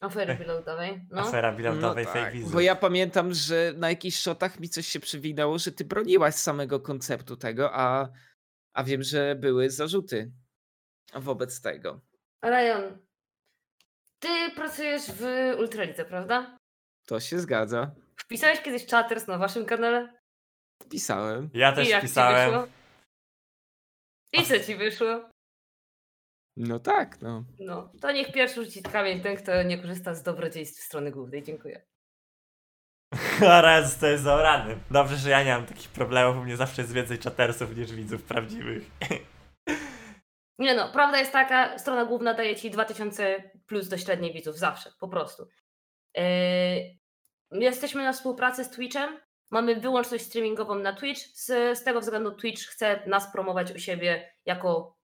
Ofery 0.00 0.32
Ech. 0.32 0.38
pilotowej. 0.38 1.06
No. 1.10 1.22
Afera 1.22 1.52
No 1.52 1.58
bilotowej 1.58 2.04
fake 2.04 2.20
tak, 2.20 2.50
bo 2.50 2.60
ja 2.60 2.76
pamiętam, 2.76 3.34
że 3.34 3.72
na 3.76 3.90
jakichś 3.90 4.18
shotach 4.18 4.60
mi 4.60 4.68
coś 4.68 4.86
się 4.86 5.00
przewinęło, 5.00 5.58
że 5.58 5.72
ty 5.72 5.84
broniłaś 5.84 6.34
samego 6.34 6.80
konceptu 6.80 7.36
tego, 7.36 7.70
a, 7.74 8.08
a 8.72 8.84
wiem, 8.84 9.02
że 9.02 9.34
były 9.34 9.70
zarzuty 9.70 10.32
wobec 11.14 11.60
tego. 11.60 12.00
Ryan, 12.44 12.98
ty 14.18 14.28
pracujesz 14.54 15.02
w 15.12 15.22
Ultralidze, 15.58 16.04
prawda? 16.04 16.58
To 17.06 17.20
się 17.20 17.38
zgadza. 17.38 17.90
Wpisałeś 18.16 18.60
kiedyś 18.62 18.86
Chatters 18.86 19.26
na 19.26 19.38
waszym 19.38 19.66
kanale? 19.66 20.12
Wpisałem. 20.82 21.50
Ja 21.54 21.72
I 21.72 21.74
też 21.74 21.88
ci 21.88 22.00
pisałem. 22.00 22.50
wyszło? 22.50 22.68
I 24.32 24.44
co 24.44 24.60
ci 24.66 24.76
wyszło? 24.76 25.30
No 26.56 26.78
tak, 26.78 27.20
no. 27.22 27.44
No, 27.58 27.92
to 28.00 28.12
niech 28.12 28.32
pierwszy 28.32 28.64
rzuci 28.64 28.82
kamień 28.82 29.20
ten, 29.20 29.36
kto 29.36 29.62
nie 29.62 29.78
korzysta 29.78 30.14
z 30.14 30.22
dobrodziejstw 30.22 30.82
strony 30.82 31.10
głównej. 31.10 31.42
Dziękuję. 31.42 31.86
Oraz 33.58 33.98
to 33.98 34.06
jest 34.06 34.24
zaorany. 34.24 34.78
Dobrze, 34.90 35.16
że 35.16 35.30
ja 35.30 35.42
nie 35.42 35.52
mam 35.52 35.66
takich 35.66 35.88
problemów, 35.88 36.36
u 36.36 36.44
mnie 36.44 36.56
zawsze 36.56 36.82
jest 36.82 36.92
więcej 36.92 37.18
czatersów 37.18 37.76
niż 37.76 37.92
widzów 37.92 38.22
prawdziwych. 38.22 38.90
Nie 40.58 40.74
no, 40.74 40.92
prawda 40.92 41.18
jest 41.18 41.32
taka, 41.32 41.78
strona 41.78 42.04
główna 42.04 42.34
daje 42.34 42.56
ci 42.56 42.70
2000 42.70 43.50
plus 43.66 43.88
do 43.88 43.98
średniej 43.98 44.32
widzów, 44.32 44.58
zawsze, 44.58 44.90
po 45.00 45.08
prostu. 45.08 45.48
Yy, 46.16 46.24
jesteśmy 47.50 48.04
na 48.04 48.12
współpracy 48.12 48.64
z 48.64 48.70
Twitchem, 48.70 49.20
mamy 49.50 49.80
wyłączność 49.80 50.24
streamingową 50.24 50.74
na 50.74 50.92
Twitch, 50.92 51.20
z, 51.20 51.78
z 51.78 51.84
tego 51.84 52.00
względu 52.00 52.30
Twitch 52.30 52.62
chce 52.62 53.02
nas 53.06 53.32
promować 53.32 53.72
u 53.72 53.78
siebie 53.78 54.32
jako 54.44 54.96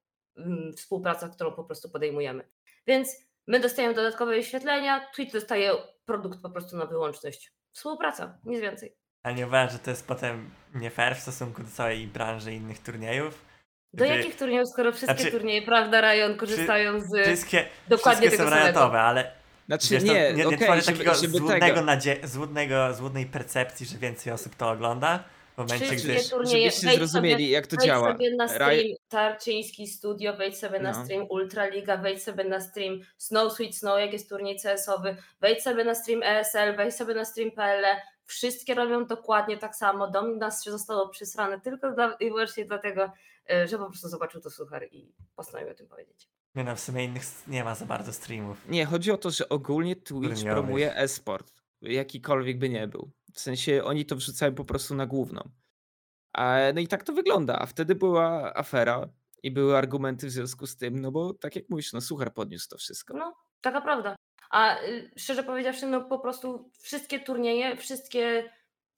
współpraca, 0.76 1.28
którą 1.28 1.52
po 1.52 1.64
prostu 1.64 1.90
podejmujemy. 1.90 2.48
Więc 2.86 3.08
my 3.46 3.60
dostajemy 3.60 3.94
dodatkowe 3.94 4.34
wyświetlenia, 4.34 5.06
Twitch 5.14 5.32
dostaje 5.32 5.72
produkt 6.04 6.40
po 6.42 6.50
prostu 6.50 6.76
na 6.76 6.86
wyłączność. 6.86 7.52
Współpraca, 7.72 8.38
nic 8.44 8.60
więcej. 8.60 8.96
A 9.22 9.30
nie 9.32 9.46
uważasz, 9.46 9.72
że 9.72 9.78
to 9.78 9.90
jest 9.90 10.06
potem 10.06 10.50
nie 10.74 10.90
fair 10.90 11.16
w 11.16 11.20
stosunku 11.20 11.62
do 11.62 11.68
całej 11.70 12.06
branży 12.06 12.52
innych 12.54 12.78
turniejów? 12.78 13.44
Do 13.92 14.04
Wy- 14.04 14.16
jakich 14.16 14.36
turniejów, 14.36 14.68
skoro 14.68 14.92
wszystkie 14.92 15.14
Znaczy, 15.16 15.30
turnieje, 15.32 15.62
prawda, 15.62 16.00
Ryan, 16.00 16.36
korzystają 16.36 17.00
z 17.00 17.22
Wszystkie, 17.26 17.66
dokładnie 17.88 18.20
wszystkie 18.20 18.30
tego 18.38 18.50
są 18.50 18.56
samego? 18.56 18.78
rajatowe, 18.78 19.00
ale 19.00 19.32
Znaczy 19.66 19.88
wiesz, 19.90 20.02
nie, 20.02 20.12
nie, 20.12 20.32
nie 20.32 20.46
okej, 20.46 20.58
tworzy 20.58 20.80
żeby, 20.82 20.98
takiego 20.98 21.14
żeby 21.14 21.38
złudnego, 21.38 21.66
tego. 21.66 21.80
nadzie- 21.82 22.18
złudnego, 22.24 22.94
złudnej 22.94 23.26
percepcji, 23.26 23.86
że 23.86 23.98
więcej 23.98 24.32
osób 24.32 24.54
to 24.56 24.70
ogląda. 24.70 25.24
W 25.54 25.58
momencie, 25.58 25.96
gdy... 25.96 25.98
Żebyście 25.98 26.86
wejdź 26.86 26.98
zrozumieli, 26.98 27.50
jak 27.50 27.66
to 27.66 27.76
Wejdź 27.76 27.86
działa. 27.88 28.12
sobie 28.12 28.36
na 28.36 28.46
Raj- 28.46 28.54
stream 28.54 28.96
Tarczyński 29.08 29.86
Studio, 29.86 30.36
wejdź 30.36 30.56
sobie 30.58 30.80
na 30.80 30.92
No. 30.92 31.04
stream 31.04 31.26
Ultraliga, 31.30 31.96
wejdź 31.96 32.22
sobie 32.22 32.44
na 32.44 32.60
stream 32.60 33.00
Snow 33.18 33.52
Sweet 33.52 33.76
Snow, 33.76 33.98
jak 34.00 34.12
jest 34.12 34.28
turniej 34.28 34.56
CS-owy, 34.60 35.16
wejdź 35.40 35.62
sobie 35.62 35.84
na 35.84 35.94
stream 35.94 36.22
ESL, 36.22 36.76
wejdź 36.76 36.94
sobie 36.94 37.14
na 37.14 37.24
stream 37.24 37.50
PL. 37.50 37.84
Wszystkie 38.24 38.74
robią 38.74 39.06
dokładnie 39.06 39.58
tak 39.58 39.76
samo. 39.76 40.10
Do 40.10 40.22
nas 40.22 40.64
się 40.64 40.70
zostało 40.70 41.08
przysrane 41.08 41.60
tylko 41.60 41.92
dla, 41.92 42.12
i 42.20 42.24
wyłącznie 42.28 42.64
dlatego, 42.64 43.12
e, 43.50 43.68
że 43.68 43.78
po 43.78 43.86
prostu 43.86 44.08
zobaczył 44.08 44.40
to 44.40 44.50
suchar 44.50 44.84
i 44.92 45.12
postanowił 45.36 45.72
o 45.72 45.74
tym 45.74 45.86
powiedzieć. 45.88 46.28
Nie 46.54 46.64
no, 46.64 46.76
w 46.76 46.80
sumie 46.80 47.04
innych 47.04 47.22
nie 47.46 47.64
ma 47.64 47.74
za 47.74 47.86
bardzo 47.86 48.12
streamów. 48.12 48.68
Nie, 48.68 48.86
chodzi 48.86 49.10
o 49.12 49.16
to, 49.16 49.30
że 49.30 49.48
ogólnie 49.48 49.96
Twitch 49.96 50.42
promuje 50.44 50.96
e-sport. 50.96 51.52
Jakikolwiek 51.82 52.58
by 52.58 52.68
nie 52.68 52.88
był. 52.88 53.10
W 53.32 53.40
sensie 53.40 53.84
oni 53.84 54.06
to 54.06 54.16
wrzucają 54.16 54.54
po 54.54 54.64
prostu 54.64 54.94
na 54.94 55.06
główną. 55.06 55.50
No 56.74 56.80
i 56.80 56.88
tak 56.88 57.04
to 57.04 57.12
wygląda. 57.12 57.58
A 57.58 57.66
wtedy 57.66 57.94
była 57.94 58.54
afera 58.54 59.08
i 59.42 59.50
były 59.50 59.76
argumenty 59.76 60.26
w 60.26 60.30
związku 60.30 60.66
z 60.66 60.76
tym, 60.76 61.00
no 61.00 61.12
bo 61.12 61.34
tak 61.34 61.56
jak 61.56 61.64
mówisz, 61.68 61.92
no 61.92 62.00
Suchar 62.00 62.34
podniósł 62.34 62.68
to 62.68 62.78
wszystko. 62.78 63.16
No, 63.16 63.34
taka 63.60 63.80
prawda. 63.80 64.16
A 64.50 64.82
y, 64.82 65.10
szczerze 65.16 65.42
powiedziawszy, 65.42 65.86
no 65.86 66.00
po 66.00 66.18
prostu 66.18 66.70
wszystkie 66.82 67.20
turnieje, 67.20 67.76
wszystkie, 67.76 68.50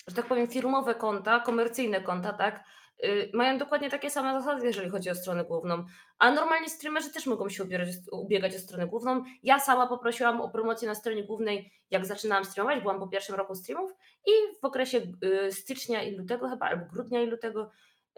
że 0.07 0.17
tak 0.17 0.27
powiem, 0.27 0.49
firmowe 0.49 0.95
konta, 0.95 1.41
komercyjne 1.41 2.01
konta, 2.01 2.33
tak, 2.33 2.65
y, 3.05 3.31
mają 3.35 3.59
dokładnie 3.59 3.91
takie 3.91 4.11
same 4.11 4.41
zasady, 4.41 4.67
jeżeli 4.67 4.91
chodzi 4.91 5.11
o 5.11 5.15
stronę 5.15 5.45
główną. 5.45 5.85
A 6.19 6.31
normalnie 6.31 6.69
streamerzy 6.69 7.13
też 7.13 7.27
mogą 7.27 7.49
się 7.49 7.65
ubierać, 7.65 7.89
ubiegać 8.13 8.55
o 8.55 8.59
stronę 8.59 8.87
główną. 8.87 9.25
Ja 9.43 9.61
sama 9.61 9.87
poprosiłam 9.87 10.41
o 10.41 10.51
promocję 10.51 10.89
na 10.89 10.95
stronie 10.95 11.25
głównej, 11.25 11.73
jak 11.91 12.07
zaczynałam 12.07 12.45
streamować, 12.45 12.83
byłam 12.83 13.01
po 13.01 13.09
pierwszym 13.09 13.35
roku 13.35 13.55
streamów 13.55 13.91
i 14.27 14.31
w 14.63 14.65
okresie 14.65 15.01
y, 15.47 15.53
stycznia 15.53 16.03
i 16.03 16.17
lutego 16.17 16.49
chyba, 16.49 16.67
albo 16.67 16.85
grudnia 16.87 17.23
i 17.23 17.27
lutego, 17.27 17.71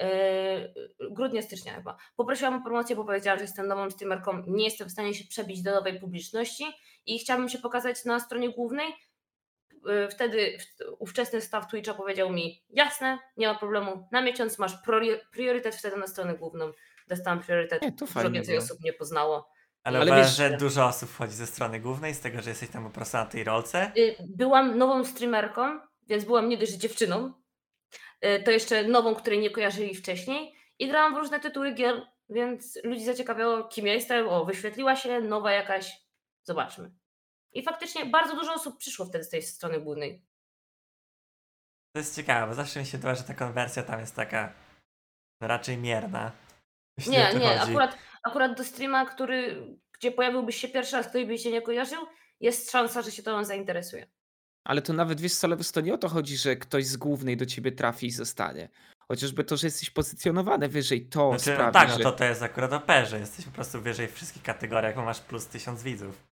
y, 0.03 0.07
grudnia, 1.11 1.43
stycznia 1.43 1.75
chyba. 1.75 1.97
Poprosiłam 2.17 2.55
o 2.55 2.65
promocję, 2.65 2.97
bo 2.97 3.05
powiedziałam, 3.05 3.39
że 3.39 3.45
jestem 3.45 3.67
nową 3.69 3.91
streamerką, 3.91 4.43
nie 4.47 4.65
jestem 4.65 4.89
w 4.89 4.93
stanie 4.93 5.15
się 5.15 5.25
przebić 5.29 5.63
do 5.63 5.71
nowej 5.75 6.01
publiczności 6.01 6.65
i 7.07 7.19
chciałabym 7.19 7.49
się 7.49 7.59
pokazać 7.59 8.05
na 8.05 8.21
stronie 8.21 8.51
głównej. 8.53 8.89
Y, 9.73 10.09
Wtedy 10.11 10.59
ówczesny 10.99 11.41
staw 11.41 11.67
Twitcha 11.71 11.95
powiedział 11.95 12.33
mi, 12.33 12.65
jasne, 12.71 13.19
nie 13.37 13.49
ma 13.49 13.55
problemu, 13.55 14.09
na 14.13 14.23
miesiąc 14.23 14.59
masz 14.59 14.73
priorytet 15.33 15.75
wtedy 15.75 15.97
na 15.97 16.07
stronę 16.07 16.35
główną. 16.35 16.73
Dostałam 17.09 17.41
priorytet, 17.41 17.83
Nie, 17.83 17.93
to 17.93 18.07
dużo 18.07 18.31
więcej 18.31 18.55
było. 18.55 18.65
osób 18.65 18.81
mnie 18.81 18.93
poznało. 18.93 19.49
Ale, 19.83 19.99
Ale 20.01 20.07
uważasz, 20.13 20.39
wiesz- 20.39 20.51
że 20.51 20.57
dużo 20.57 20.87
osób 20.87 21.09
wchodzi 21.11 21.33
ze 21.35 21.47
strony 21.47 21.81
głównej, 21.81 22.15
z 22.15 22.21
tego, 22.21 22.43
że 22.43 22.51
jesteś 22.51 22.69
tam 22.71 22.85
po 22.85 22.91
prostu 22.91 23.17
na 23.17 23.27
tej 23.27 23.45
rolce? 23.45 23.93
Byłam 24.29 24.79
nową 24.79 25.05
streamerką, 25.05 25.81
więc 26.07 26.25
byłam 26.25 26.49
nie 26.49 26.57
dość 26.57 26.73
dziewczyną, 26.73 27.33
y, 28.25 28.43
to 28.43 28.51
jeszcze 28.51 28.85
nową, 28.85 29.15
której 29.15 29.39
nie 29.39 29.51
kojarzyli 29.51 29.95
wcześniej 29.95 30.55
i 30.79 30.89
grałam 30.89 31.15
w 31.15 31.19
różne 31.19 31.41
tytuły 31.41 31.73
gier, 31.73 32.07
więc 32.29 32.79
ludzi 32.85 33.05
zaciekawiało, 33.05 33.65
kim 33.65 33.87
ja 33.87 33.95
jestem. 33.95 34.29
O, 34.29 34.45
wyświetliła 34.45 34.97
się 34.97 35.21
nowa 35.21 35.53
jakaś, 35.53 36.07
zobaczmy. 36.43 36.91
I 37.53 37.63
faktycznie 37.63 38.07
bardzo 38.07 38.37
dużo 38.37 38.55
osób 38.55 38.79
przyszło 38.79 39.07
wtedy 39.07 39.25
z 39.25 39.29
tej 39.29 39.43
strony 39.43 39.81
głównej. 39.81 40.23
To 41.93 41.99
jest 41.99 42.17
ciekawe, 42.17 42.47
bo 42.47 42.55
zawsze 42.55 42.81
mi 42.81 42.87
się 42.87 42.99
wydaje, 42.99 43.17
że 43.17 43.23
ta 43.23 43.35
konwersja 43.35 43.83
tam 43.83 44.01
jest 44.01 44.17
taka 44.17 44.53
no, 45.41 45.49
raczej 45.49 45.79
mierna. 45.79 46.33
Jeśli 46.99 47.13
Nie, 47.13 47.35
nie, 47.35 47.61
akurat, 47.61 47.99
akurat 48.23 48.57
do 48.57 48.65
streama, 48.65 49.07
który, 49.07 49.67
gdzie 49.93 50.13
pojawiłbyś 50.13 50.57
się 50.57 50.69
pierwszy 50.69 50.97
raz, 50.97 51.09
ktoś 51.09 51.25
by 51.25 51.39
się 51.39 51.51
nie 51.51 51.63
kojarzył, 51.63 52.07
jest 52.41 52.71
szansa, 52.71 53.03
że 53.03 53.11
się 53.11 53.23
to 53.23 53.35
on 53.35 53.45
zainteresuje. 53.45 54.07
Ale 54.67 54.83
to 54.83 54.93
nawet 54.93 55.21
wiesz 55.21 55.35
co, 55.35 55.49
Lewis, 55.49 55.73
to 55.73 55.81
nie 55.81 55.95
o 55.95 55.99
to 55.99 56.09
chodzi, 56.09 56.37
że 56.37 56.57
ktoś 56.57 56.87
z 56.87 56.97
głównej 56.97 57.37
do 57.37 57.47
ciebie 57.47 57.73
trafi 57.73 58.07
i 58.07 58.11
zostanie. 58.11 58.69
Chociażby 59.09 59.45
to, 59.45 59.57
że 59.57 59.67
jesteś 59.67 59.91
pozycjonowany 59.91 60.69
wyżej, 60.69 61.07
to 61.07 61.31
Znaczy, 61.31 61.51
no 61.51 61.57
sprawi, 61.57 61.73
tak, 61.73 61.89
no 61.89 61.97
że... 61.97 62.03
to, 62.03 62.13
to 62.13 62.25
jest 62.25 62.43
akurat 62.43 62.73
OP, 62.73 62.93
że 63.07 63.19
jesteś 63.19 63.45
po 63.45 63.51
prostu 63.51 63.81
wyżej 63.81 64.09
w 64.09 64.15
wszystkich 64.15 64.43
kategoriach, 64.43 64.95
bo 64.95 65.05
masz 65.05 65.21
plus 65.21 65.47
tysiąc 65.47 65.83
widzów. 65.83 66.27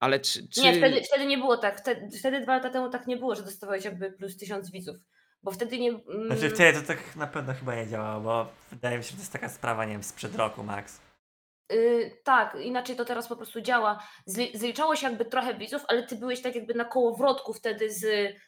Ale 0.00 0.20
czy... 0.20 0.48
czy... 0.48 0.60
Nie, 0.60 0.76
wtedy, 0.76 1.02
wtedy 1.02 1.26
nie 1.26 1.38
było 1.38 1.56
tak. 1.56 1.80
Wtedy, 1.80 2.18
wtedy 2.18 2.40
dwa 2.40 2.54
lata 2.54 2.70
temu 2.70 2.90
tak 2.90 3.06
nie 3.06 3.16
było, 3.16 3.34
że 3.34 3.42
dostawałeś 3.42 3.84
jakby 3.84 4.12
plus 4.12 4.36
tysiąc 4.36 4.70
widzów. 4.70 4.96
Bo 5.42 5.50
wtedy 5.50 5.78
nie. 5.78 5.90
Mm, 5.90 6.26
Znaczy 6.26 6.50
wtedy 6.50 6.80
to 6.80 6.86
tak 6.86 7.16
na 7.16 7.26
pewno 7.26 7.54
chyba 7.54 7.74
nie 7.74 7.86
działało, 7.86 8.20
bo 8.20 8.48
wydaje 8.70 8.98
mi 8.98 9.04
się, 9.04 9.10
że 9.10 9.16
to 9.16 9.22
jest 9.22 9.32
taka 9.32 9.48
sprawa, 9.48 9.84
nie 9.84 9.92
wiem, 9.92 10.02
sprzed 10.02 10.36
roku 10.36 10.62
max. 10.62 11.00
Y, 11.72 12.20
tak, 12.24 12.56
inaczej 12.62 12.96
to 12.96 13.04
teraz 13.04 13.28
po 13.28 13.36
prostu 13.36 13.60
działa. 13.60 14.02
Zli, 14.26 14.58
zliczało 14.58 14.96
się 14.96 15.06
jakby 15.06 15.24
trochę 15.24 15.54
widzów, 15.54 15.82
ale 15.88 16.02
ty 16.02 16.16
byłeś 16.16 16.42
tak 16.42 16.54
jakby 16.54 16.74
na 16.74 16.84
kołowrotku 16.84 17.52
wtedy 17.52 17.90
z 17.92 18.04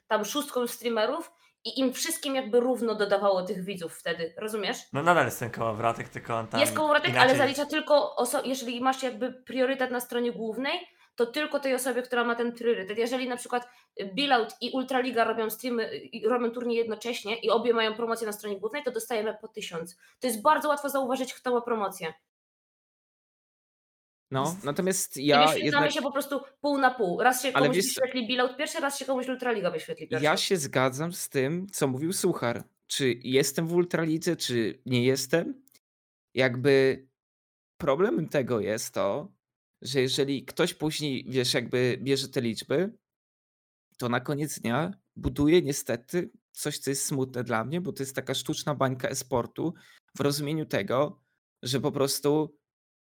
tam 0.08 0.24
szóstką 0.24 0.66
streamerów 0.66 1.30
i 1.64 1.80
im 1.80 1.92
wszystkim 1.92 2.34
jakby 2.34 2.60
równo 2.60 2.94
dodawało 2.94 3.42
tych 3.42 3.64
widzów 3.64 3.94
wtedy, 3.98 4.34
rozumiesz? 4.38 4.76
No 4.92 5.02
nadal 5.02 5.24
jest 5.24 5.38
ten 5.40 5.50
kołowrotek, 5.50 6.08
tylko 6.08 6.36
on 6.38 6.46
tam 6.46 6.60
Jest 6.60 6.76
kołowrotek, 6.76 7.10
ale 7.10 7.16
inaczej- 7.18 7.38
zalicza 7.38 7.66
tylko, 7.66 8.14
oso- 8.18 8.42
jeżeli 8.44 8.80
masz 8.80 9.02
jakby 9.02 9.32
priorytet 9.32 9.90
na 9.90 10.00
stronie 10.00 10.32
głównej, 10.32 10.80
to 11.16 11.26
tylko 11.26 11.60
tej 11.60 11.74
osobie, 11.74 12.02
która 12.02 12.24
ma 12.24 12.34
ten 12.34 12.52
priorytet. 12.52 12.98
Jeżeli 12.98 13.28
na 13.28 13.36
przykład 13.36 13.68
Billout 14.14 14.54
i 14.60 14.70
Ultraliga 14.70 15.24
robią 15.24 15.50
streamy, 15.50 15.90
robią 16.26 16.50
turniej 16.50 16.76
jednocześnie 16.78 17.36
i 17.38 17.50
obie 17.50 17.74
mają 17.74 17.94
promocję 17.94 18.26
na 18.26 18.32
stronie 18.32 18.58
głównej, 18.60 18.82
to 18.82 18.90
dostajemy 18.90 19.36
po 19.40 19.48
tysiąc. 19.48 19.96
To 20.20 20.26
jest 20.26 20.42
bardzo 20.42 20.68
łatwo 20.68 20.88
zauważyć, 20.88 21.34
kto 21.34 21.54
ma 21.54 21.60
promocję. 21.60 22.12
No, 24.32 24.56
natomiast 24.64 25.16
ja 25.16 25.38
wyświetlamy 25.46 25.64
jednak, 25.64 25.92
się 25.92 26.02
po 26.02 26.12
prostu 26.12 26.40
pół 26.60 26.78
na 26.78 26.90
pół. 26.94 27.20
Raz 27.22 27.42
się 27.42 27.48
Ale 27.54 27.66
komuś 27.66 27.76
wiesz- 27.76 27.86
wyświetli 27.86 28.26
Billout 28.26 28.56
pierwszy, 28.56 28.80
raz 28.80 28.98
się 28.98 29.04
komuś 29.04 29.28
Ultraliga 29.28 29.70
wyświetli 29.70 30.08
pierwszy. 30.08 30.24
ja 30.24 30.36
się 30.36 30.56
zgadzam 30.56 31.12
z 31.12 31.28
tym, 31.28 31.66
co 31.72 31.88
mówił 31.88 32.12
Suchar. 32.12 32.64
Czy 32.86 33.14
jestem 33.22 33.66
w 33.66 33.72
Ultralidze, 33.74 34.36
czy 34.36 34.82
nie 34.86 35.04
jestem? 35.04 35.62
Jakby 36.34 37.06
problemem 37.76 38.28
tego 38.28 38.60
jest 38.60 38.94
to, 38.94 39.32
że 39.82 40.00
jeżeli 40.00 40.44
ktoś 40.44 40.74
później, 40.74 41.24
wiesz, 41.28 41.54
jakby 41.54 41.98
bierze 42.02 42.28
te 42.28 42.40
liczby, 42.40 42.92
to 43.98 44.08
na 44.08 44.20
koniec 44.20 44.58
dnia 44.58 44.92
buduje 45.16 45.62
niestety 45.62 46.30
coś, 46.52 46.78
co 46.78 46.90
jest 46.90 47.04
smutne 47.06 47.44
dla 47.44 47.64
mnie, 47.64 47.80
bo 47.80 47.92
to 47.92 48.02
jest 48.02 48.16
taka 48.16 48.34
sztuczna 48.34 48.74
bańka 48.74 49.08
e-sportu 49.08 49.74
w 50.16 50.20
rozumieniu 50.20 50.66
tego, 50.66 51.20
że 51.62 51.80
po 51.80 51.92
prostu 51.92 52.56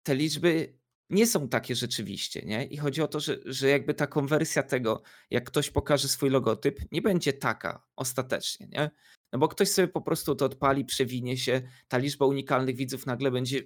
te 0.02 0.14
liczby 0.14 0.79
nie 1.10 1.26
są 1.26 1.48
takie 1.48 1.74
rzeczywiście, 1.74 2.42
nie? 2.42 2.64
I 2.64 2.76
chodzi 2.76 3.02
o 3.02 3.08
to, 3.08 3.20
że, 3.20 3.36
że 3.44 3.68
jakby 3.68 3.94
ta 3.94 4.06
konwersja 4.06 4.62
tego, 4.62 5.02
jak 5.30 5.44
ktoś 5.44 5.70
pokaże 5.70 6.08
swój 6.08 6.30
logotyp, 6.30 6.78
nie 6.92 7.02
będzie 7.02 7.32
taka 7.32 7.86
ostatecznie, 7.96 8.66
nie? 8.66 8.90
No 9.32 9.38
bo 9.38 9.48
ktoś 9.48 9.70
sobie 9.70 9.88
po 9.88 10.00
prostu 10.00 10.34
to 10.34 10.44
odpali, 10.44 10.84
przewinie 10.84 11.36
się, 11.36 11.62
ta 11.88 11.98
liczba 11.98 12.26
unikalnych 12.26 12.76
widzów 12.76 13.06
nagle 13.06 13.30
będzie, 13.30 13.60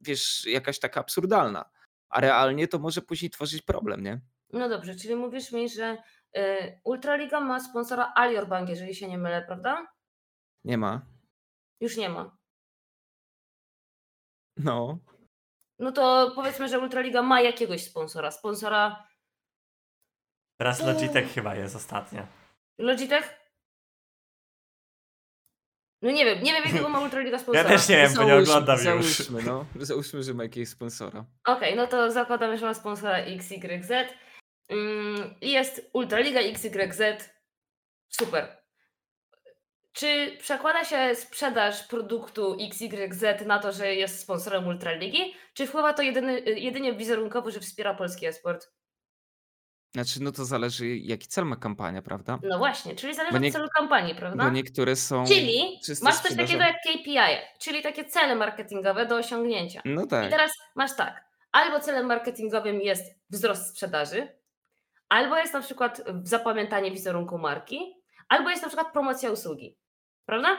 wiesz, 0.00 0.46
jakaś 0.46 0.78
taka 0.78 1.00
absurdalna. 1.00 1.70
A 2.08 2.20
realnie 2.20 2.68
to 2.68 2.78
może 2.78 3.02
później 3.02 3.30
tworzyć 3.30 3.62
problem, 3.62 4.02
nie? 4.02 4.20
No 4.52 4.68
dobrze, 4.68 4.94
czyli 4.96 5.16
mówisz 5.16 5.52
mi, 5.52 5.68
że 5.68 6.02
y, 6.36 6.40
Ultraliga 6.84 7.40
ma 7.40 7.60
sponsora 7.60 8.12
Alior 8.16 8.48
Bank, 8.48 8.68
jeżeli 8.68 8.94
się 8.94 9.08
nie 9.08 9.18
mylę, 9.18 9.42
prawda? 9.46 9.86
Nie 10.64 10.78
ma. 10.78 11.06
Już 11.80 11.96
nie 11.96 12.08
ma. 12.08 12.36
No. 14.56 14.98
No 15.80 15.92
to 15.92 16.32
powiedzmy, 16.34 16.68
że 16.68 16.78
Ultraliga 16.80 17.22
ma 17.22 17.40
jakiegoś 17.40 17.84
sponsora. 17.84 18.30
Sponsora 18.30 19.06
Teraz 20.60 20.82
Logitech 20.82 21.32
chyba 21.32 21.54
jest 21.54 21.76
ostatnio. 21.76 22.26
Logitech? 22.78 23.40
No 26.02 26.10
nie 26.10 26.24
wiem, 26.24 26.42
nie 26.42 26.52
wiem 26.52 26.64
jakiego 26.64 26.88
ma 26.88 27.00
Ultraliga 27.00 27.36
Ja 27.36 27.42
sponsora. 27.42 27.68
też 27.68 27.88
nie 27.88 27.96
wiem, 27.96 28.14
bo 28.14 28.22
nie 28.22 28.28
Załóżmy- 28.28 28.42
oglądam 28.52 28.76
już. 28.76 28.84
Załóżmy, 28.84 29.42
no. 29.42 29.64
Załóżmy, 29.76 30.22
że 30.22 30.34
ma 30.34 30.42
jakiegoś 30.42 30.68
sponsora. 30.68 31.24
Okej, 31.46 31.76
no 31.76 31.86
to 31.86 32.10
zakładamy, 32.10 32.58
że 32.58 32.66
ma 32.66 32.74
sponsora 32.74 33.16
XYZ. 33.16 33.90
Mm, 34.68 35.34
i 35.40 35.50
jest 35.52 35.90
Ultraliga 35.92 36.40
XYZ. 36.40 37.00
Super. 38.08 38.59
Czy 40.00 40.36
przekłada 40.40 40.84
się 40.84 41.14
sprzedaż 41.14 41.86
produktu 41.86 42.56
XYZ 42.70 43.46
na 43.46 43.58
to, 43.58 43.72
że 43.72 43.94
jest 43.94 44.20
sponsorem 44.20 44.66
Ultraligi? 44.66 45.34
Czy 45.54 45.66
wpływa 45.66 45.92
to 45.92 46.02
jedyny, 46.02 46.40
jedynie 46.40 46.92
wizerunkowo, 46.92 47.50
że 47.50 47.60
wspiera 47.60 47.94
polski 47.94 48.26
esport? 48.26 48.70
Znaczy, 49.94 50.22
no 50.22 50.32
to 50.32 50.44
zależy, 50.44 50.96
jaki 50.96 51.28
cel 51.28 51.44
ma 51.44 51.56
kampania, 51.56 52.02
prawda? 52.02 52.38
No 52.42 52.58
właśnie, 52.58 52.96
czyli 52.96 53.14
zależy 53.14 53.32
Bo 53.32 53.36
od 53.36 53.42
nie- 53.42 53.52
celu 53.52 53.68
kampanii, 53.76 54.14
prawda? 54.14 54.44
Bo 54.44 54.50
niektóre 54.50 54.96
są. 54.96 55.24
Czyli 55.26 55.80
masz 56.02 56.18
coś 56.18 56.36
takiego 56.36 56.62
jak 56.62 56.76
KPI, 56.82 57.18
czyli 57.58 57.82
takie 57.82 58.04
cele 58.04 58.34
marketingowe 58.34 59.06
do 59.06 59.16
osiągnięcia. 59.16 59.82
No 59.84 60.04
I 60.04 60.08
tak. 60.08 60.30
teraz 60.30 60.52
masz 60.74 60.96
tak, 60.96 61.24
albo 61.52 61.80
celem 61.80 62.06
marketingowym 62.06 62.80
jest 62.80 63.14
wzrost 63.30 63.70
sprzedaży, 63.70 64.28
albo 65.08 65.36
jest 65.36 65.54
na 65.54 65.60
przykład 65.60 66.02
zapamiętanie 66.22 66.90
wizerunku 66.90 67.38
marki, 67.38 67.94
albo 68.28 68.50
jest 68.50 68.62
na 68.62 68.68
przykład 68.68 68.92
promocja 68.92 69.30
usługi. 69.30 69.80
Prawda? 70.30 70.56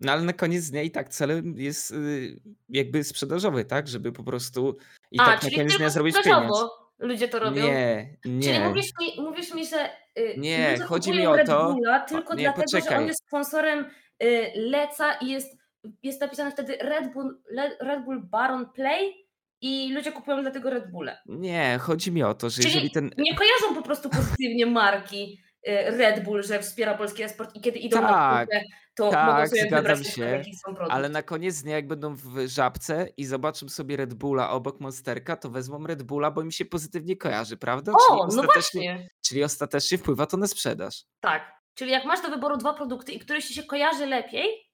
No 0.00 0.12
ale 0.12 0.22
na 0.22 0.32
koniec 0.32 0.70
dnia 0.70 0.82
i 0.82 0.90
tak 0.90 1.08
celem 1.08 1.54
jest 1.58 1.90
y, 1.90 2.40
jakby 2.68 3.04
sprzedażowy, 3.04 3.64
tak? 3.64 3.88
Żeby 3.88 4.12
po 4.12 4.24
prostu 4.24 4.76
i 5.10 5.20
A, 5.20 5.24
tak 5.24 5.34
na 5.34 5.40
czyli 5.40 5.56
koniec 5.56 5.76
dnia 5.76 5.90
zrobić 5.90 6.16
pieniądz. 6.24 6.58
ludzie 6.98 7.28
to 7.28 7.38
robią. 7.38 7.62
Nie, 7.66 8.16
Czyli 8.22 8.38
nie. 8.38 8.60
mówisz 8.68 8.90
mi, 9.00 9.22
mówisz 9.24 9.54
mi 9.54 9.66
że 9.66 9.90
y, 10.18 10.34
Nie, 10.38 10.78
chodzi 10.86 11.10
mi 11.10 11.26
o 11.26 11.36
Red 11.36 11.46
to- 11.46 11.72
Bulla 11.72 12.00
tylko 12.00 12.34
nie, 12.34 12.42
dlatego, 12.42 12.68
że 12.70 12.76
on 12.78 12.82
poczekaj. 12.82 13.06
jest 13.06 13.26
sponsorem 13.26 13.86
y, 14.22 14.50
Leca 14.54 15.14
i 15.14 15.28
jest, 15.30 15.56
jest 16.02 16.20
napisane 16.20 16.50
wtedy 16.50 16.76
Red 16.80 17.12
Bull, 17.12 17.38
Red 17.80 18.04
Bull 18.04 18.22
Baron 18.28 18.66
Play 18.72 19.26
i 19.60 19.92
ludzie 19.92 20.12
kupują 20.12 20.42
dlatego 20.42 20.70
Red 20.70 20.90
Bulle. 20.90 21.18
Nie, 21.26 21.78
chodzi 21.80 22.12
mi 22.12 22.22
o 22.22 22.34
to, 22.34 22.50
że 22.50 22.62
Czyli 22.62 22.74
jeżeli 22.74 22.90
ten. 22.90 23.10
nie 23.18 23.34
kojarzą 23.36 23.74
po 23.74 23.82
prostu 23.82 24.10
pozytywnie 24.10 24.66
marki 24.66 25.40
Red 25.66 26.24
Bull, 26.24 26.42
że 26.42 26.62
wspiera 26.62 26.94
polski 26.94 27.22
esport 27.22 27.56
i 27.56 27.60
kiedy 27.60 27.78
idą 27.78 28.00
na 28.00 28.08
Tak, 28.08 28.48
kupę, 28.48 28.60
to 28.94 29.10
tak, 29.10 29.26
mogą 29.26 29.48
sobie 29.48 29.70
wybrać 29.70 30.06
się, 30.06 30.24
jaki 30.24 30.56
są 30.56 30.74
produkt. 30.74 30.96
Ale 30.96 31.08
na 31.08 31.22
koniec 31.22 31.62
dnia, 31.62 31.76
jak 31.76 31.86
będą 31.86 32.14
w 32.14 32.48
żabce 32.48 33.08
i 33.16 33.24
zobaczą 33.24 33.68
sobie 33.68 33.96
Red 33.96 34.14
Bulla 34.14 34.50
obok 34.50 34.80
Monsterka, 34.80 35.36
to 35.36 35.50
wezmą 35.50 35.86
Red 35.86 36.02
Bulla, 36.02 36.30
bo 36.30 36.42
im 36.42 36.50
się 36.50 36.64
pozytywnie 36.64 37.16
kojarzy, 37.16 37.56
prawda? 37.56 37.92
O, 37.92 38.26
czyli, 38.26 38.36
no 38.36 38.48
właśnie. 38.54 39.08
czyli 39.22 39.44
ostatecznie 39.44 39.98
wpływa 39.98 40.26
to 40.26 40.36
na 40.36 40.46
sprzedaż. 40.46 41.04
Tak. 41.20 41.60
Czyli 41.74 41.90
jak 41.90 42.04
masz 42.04 42.22
do 42.22 42.28
wyboru 42.28 42.56
dwa 42.56 42.74
produkty 42.74 43.12
i 43.12 43.18
któryś 43.18 43.48
ci 43.48 43.54
się 43.54 43.62
kojarzy 43.62 44.06
lepiej, 44.06 44.70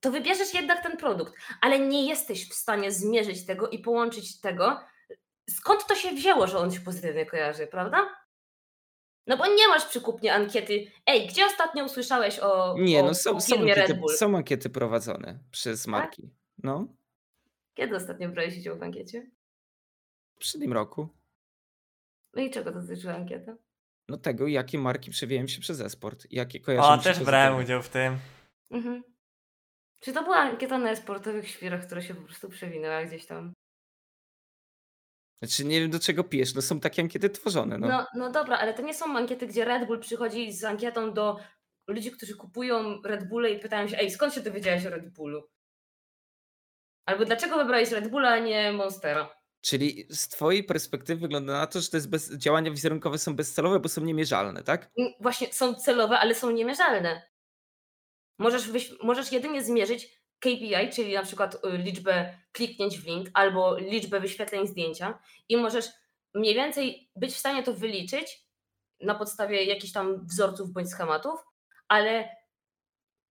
to 0.00 0.10
wybierzesz 0.10 0.54
jednak 0.54 0.82
ten 0.82 0.96
produkt, 0.96 1.34
ale 1.60 1.78
nie 1.78 2.06
jesteś 2.08 2.48
w 2.48 2.54
stanie 2.54 2.92
zmierzyć 2.92 3.46
tego 3.46 3.68
i 3.68 3.78
połączyć 3.78 4.40
tego. 4.40 4.80
Skąd 5.50 5.86
to 5.86 5.94
się 5.94 6.12
wzięło, 6.12 6.46
że 6.46 6.58
on 6.58 6.70
się 6.70 6.80
pozytywnie 6.80 7.26
kojarzy, 7.26 7.66
prawda? 7.66 8.19
No 9.26 9.36
bo 9.36 9.46
nie 9.46 9.68
masz 9.68 9.84
przy 9.86 10.00
kupnie 10.00 10.34
ankiety. 10.34 10.86
Ej, 11.06 11.26
gdzie 11.26 11.46
ostatnio 11.46 11.84
usłyszałeś 11.84 12.38
o, 12.38 12.74
Nie, 12.78 13.00
o, 13.00 13.06
no 13.06 13.14
są, 13.14 13.36
o 13.36 13.40
są, 13.40 13.56
ankiety, 13.56 13.80
Red 13.80 14.00
Bull? 14.00 14.16
są 14.16 14.36
ankiety 14.36 14.70
prowadzone 14.70 15.38
przez 15.50 15.82
Tak? 15.82 15.90
marki. 15.90 16.30
No, 16.62 16.86
Kiedy 17.74 17.96
ostatnio 17.96 18.28
brałeś 18.28 18.58
udział 18.58 18.78
w 18.78 18.82
ankiecie? 18.82 19.30
w 20.30 20.34
poprzednim 20.34 20.72
roku. 20.72 21.08
No 22.34 22.42
i 22.42 22.50
czego 22.50 22.72
dotyczyła 22.72 23.14
ankieta? 23.14 23.56
No 24.08 24.16
tego, 24.16 24.46
jakie 24.46 24.78
marki 24.78 25.10
przewijają 25.10 25.46
się 25.46 25.60
przez 25.60 25.80
esport. 25.80 26.26
Jakie 26.30 26.60
kojarzą 26.60 26.88
O, 26.88 26.98
też 26.98 27.24
brałem 27.24 27.56
udział 27.58 27.82
w 27.82 27.88
tym. 27.88 28.18
Mhm. 28.70 29.02
Czy 30.00 30.12
to 30.12 30.22
była 30.22 30.36
ankieta 30.36 30.78
na 30.78 30.96
sportowych 30.96 31.48
świrach, 31.48 31.86
która 31.86 32.02
się 32.02 32.14
po 32.14 32.22
prostu 32.22 32.48
przewinęła 32.48 33.04
gdzieś 33.04 33.26
tam? 33.26 33.52
Znaczy 35.42 35.64
nie 35.64 35.80
wiem 35.80 35.90
do 35.90 35.98
czego 36.00 36.24
pijesz, 36.24 36.54
no 36.54 36.62
są 36.62 36.80
takie 36.80 37.02
ankiety 37.02 37.30
tworzone. 37.30 37.78
No. 37.78 37.88
No, 37.88 38.06
no 38.14 38.30
dobra, 38.30 38.58
ale 38.58 38.74
to 38.74 38.82
nie 38.82 38.94
są 38.94 39.16
ankiety, 39.16 39.46
gdzie 39.46 39.64
Red 39.64 39.86
Bull 39.86 40.00
przychodzi 40.00 40.52
z 40.52 40.64
ankietą 40.64 41.12
do 41.12 41.36
ludzi, 41.86 42.10
którzy 42.10 42.34
kupują 42.36 43.02
Red 43.04 43.28
Bulle 43.28 43.50
i 43.50 43.58
pytają 43.58 43.88
się, 43.88 43.98
ej, 43.98 44.10
skąd 44.10 44.34
się 44.34 44.40
dowiedziałeś 44.40 44.86
o 44.86 44.90
Red 44.90 45.12
Bullu? 45.12 45.42
Albo 47.06 47.24
dlaczego 47.24 47.56
wybrałeś 47.56 47.90
Red 47.90 48.08
Bulla, 48.10 48.28
a 48.28 48.38
nie 48.38 48.72
Monstera? 48.72 49.34
Czyli 49.60 50.06
z 50.10 50.28
twojej 50.28 50.64
perspektywy 50.64 51.20
wygląda 51.20 51.52
na 51.52 51.66
to, 51.66 51.80
że 51.80 51.88
to 51.88 51.96
jest 51.96 52.10
bez, 52.10 52.36
działania 52.36 52.70
wizerunkowe 52.70 53.18
są 53.18 53.36
bezcelowe, 53.36 53.80
bo 53.80 53.88
są 53.88 54.00
niemierzalne, 54.00 54.62
tak? 54.62 54.90
Mm, 54.98 55.12
Właśnie 55.20 55.52
są 55.52 55.74
celowe, 55.74 56.18
ale 56.18 56.34
są 56.34 56.50
niemierzalne. 56.50 57.22
Możesz, 58.38 58.70
wyś- 58.70 58.96
możesz 59.02 59.32
jedynie 59.32 59.64
zmierzyć 59.64 60.19
KPI, 60.40 60.90
czyli 60.92 61.14
na 61.14 61.22
przykład 61.22 61.54
y, 61.54 61.78
liczbę 61.78 62.34
kliknięć 62.52 62.98
w 62.98 63.06
link 63.06 63.28
albo 63.34 63.78
liczbę 63.78 64.20
wyświetleń 64.20 64.66
zdjęcia 64.66 65.18
i 65.48 65.56
możesz 65.56 65.86
mniej 66.34 66.54
więcej 66.54 67.10
być 67.16 67.32
w 67.32 67.38
stanie 67.38 67.62
to 67.62 67.74
wyliczyć 67.74 68.44
na 69.00 69.14
podstawie 69.14 69.64
jakichś 69.64 69.92
tam 69.92 70.26
wzorców 70.26 70.70
bądź 70.72 70.90
schematów, 70.90 71.46
ale 71.88 72.36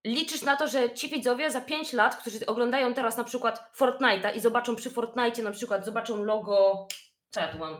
liczysz 0.05 0.41
na 0.41 0.55
to, 0.55 0.67
że 0.67 0.93
ci 0.93 1.09
widzowie 1.09 1.51
za 1.51 1.61
5 1.61 1.93
lat, 1.93 2.15
którzy 2.15 2.45
oglądają 2.45 2.93
teraz 2.93 3.17
na 3.17 3.23
przykład 3.23 3.71
Fortnite'a 3.77 4.35
i 4.35 4.39
zobaczą 4.39 4.75
przy 4.75 4.89
Fortnite 4.89 5.43
na 5.43 5.51
przykład 5.51 5.85
zobaczą 5.85 6.23
logo, 6.23 6.87
co 7.29 7.39
ja 7.39 7.47
tu 7.47 7.57
mam, 7.57 7.77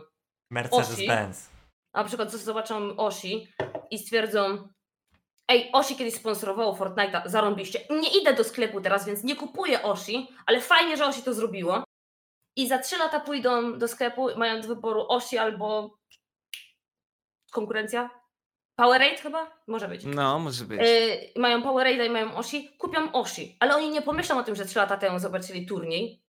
Mercedes-Benz. 0.52 1.48
na 1.94 2.04
przykład 2.04 2.30
zobaczą 2.30 2.96
Oshi 2.96 3.52
i 3.90 3.98
stwierdzą 3.98 4.68
Ej, 5.50 5.70
Oshi 5.72 5.96
kiedyś 5.96 6.14
sponsorowało 6.14 6.74
Fortnite'a, 6.76 7.22
zarąbiście. 7.24 7.80
Nie 7.90 8.20
idę 8.20 8.34
do 8.34 8.44
sklepu 8.44 8.80
teraz, 8.80 9.06
więc 9.06 9.24
nie 9.24 9.36
kupuję 9.36 9.82
Oshi, 9.82 10.28
ale 10.46 10.60
fajnie, 10.60 10.96
że 10.96 11.06
Oshi 11.06 11.22
to 11.22 11.34
zrobiło. 11.34 11.84
I 12.56 12.68
za 12.68 12.78
3 12.78 12.98
lata 12.98 13.20
pójdą 13.20 13.78
do 13.78 13.88
sklepu, 13.88 14.28
mają 14.36 14.60
do 14.60 14.68
wyboru 14.68 15.06
Oshi 15.08 15.38
albo 15.38 15.96
konkurencja? 17.52 18.10
Powerade 18.76 19.16
chyba? 19.16 19.60
Może 19.66 19.88
być. 19.88 20.04
No, 20.04 20.38
może 20.38 20.64
być. 20.64 20.80
Yy, 20.80 21.42
mają 21.42 21.62
Powerade'a 21.62 22.06
i 22.06 22.10
mają 22.10 22.36
Oshi, 22.36 22.76
kupią 22.78 23.12
Oshi. 23.12 23.56
Ale 23.60 23.76
oni 23.76 23.90
nie 23.90 24.02
pomyślą 24.02 24.38
o 24.38 24.42
tym, 24.42 24.54
że 24.54 24.64
3 24.64 24.78
lata 24.78 24.96
temu 24.96 25.18
zobaczyli 25.18 25.66
turniej, 25.66 26.22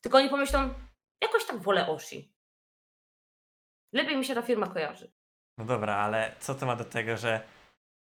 tylko 0.00 0.18
oni 0.18 0.28
pomyślą, 0.28 0.74
jakoś 1.22 1.44
tak 1.44 1.58
wolę 1.58 1.88
Oshi. 1.88 2.32
Lepiej 3.92 4.16
mi 4.16 4.24
się 4.24 4.34
ta 4.34 4.42
firma 4.42 4.66
kojarzy. 4.66 5.12
No 5.58 5.64
dobra, 5.64 5.96
ale 5.96 6.36
co 6.40 6.54
to 6.54 6.66
ma 6.66 6.76
do 6.76 6.84
tego, 6.84 7.16
że 7.16 7.55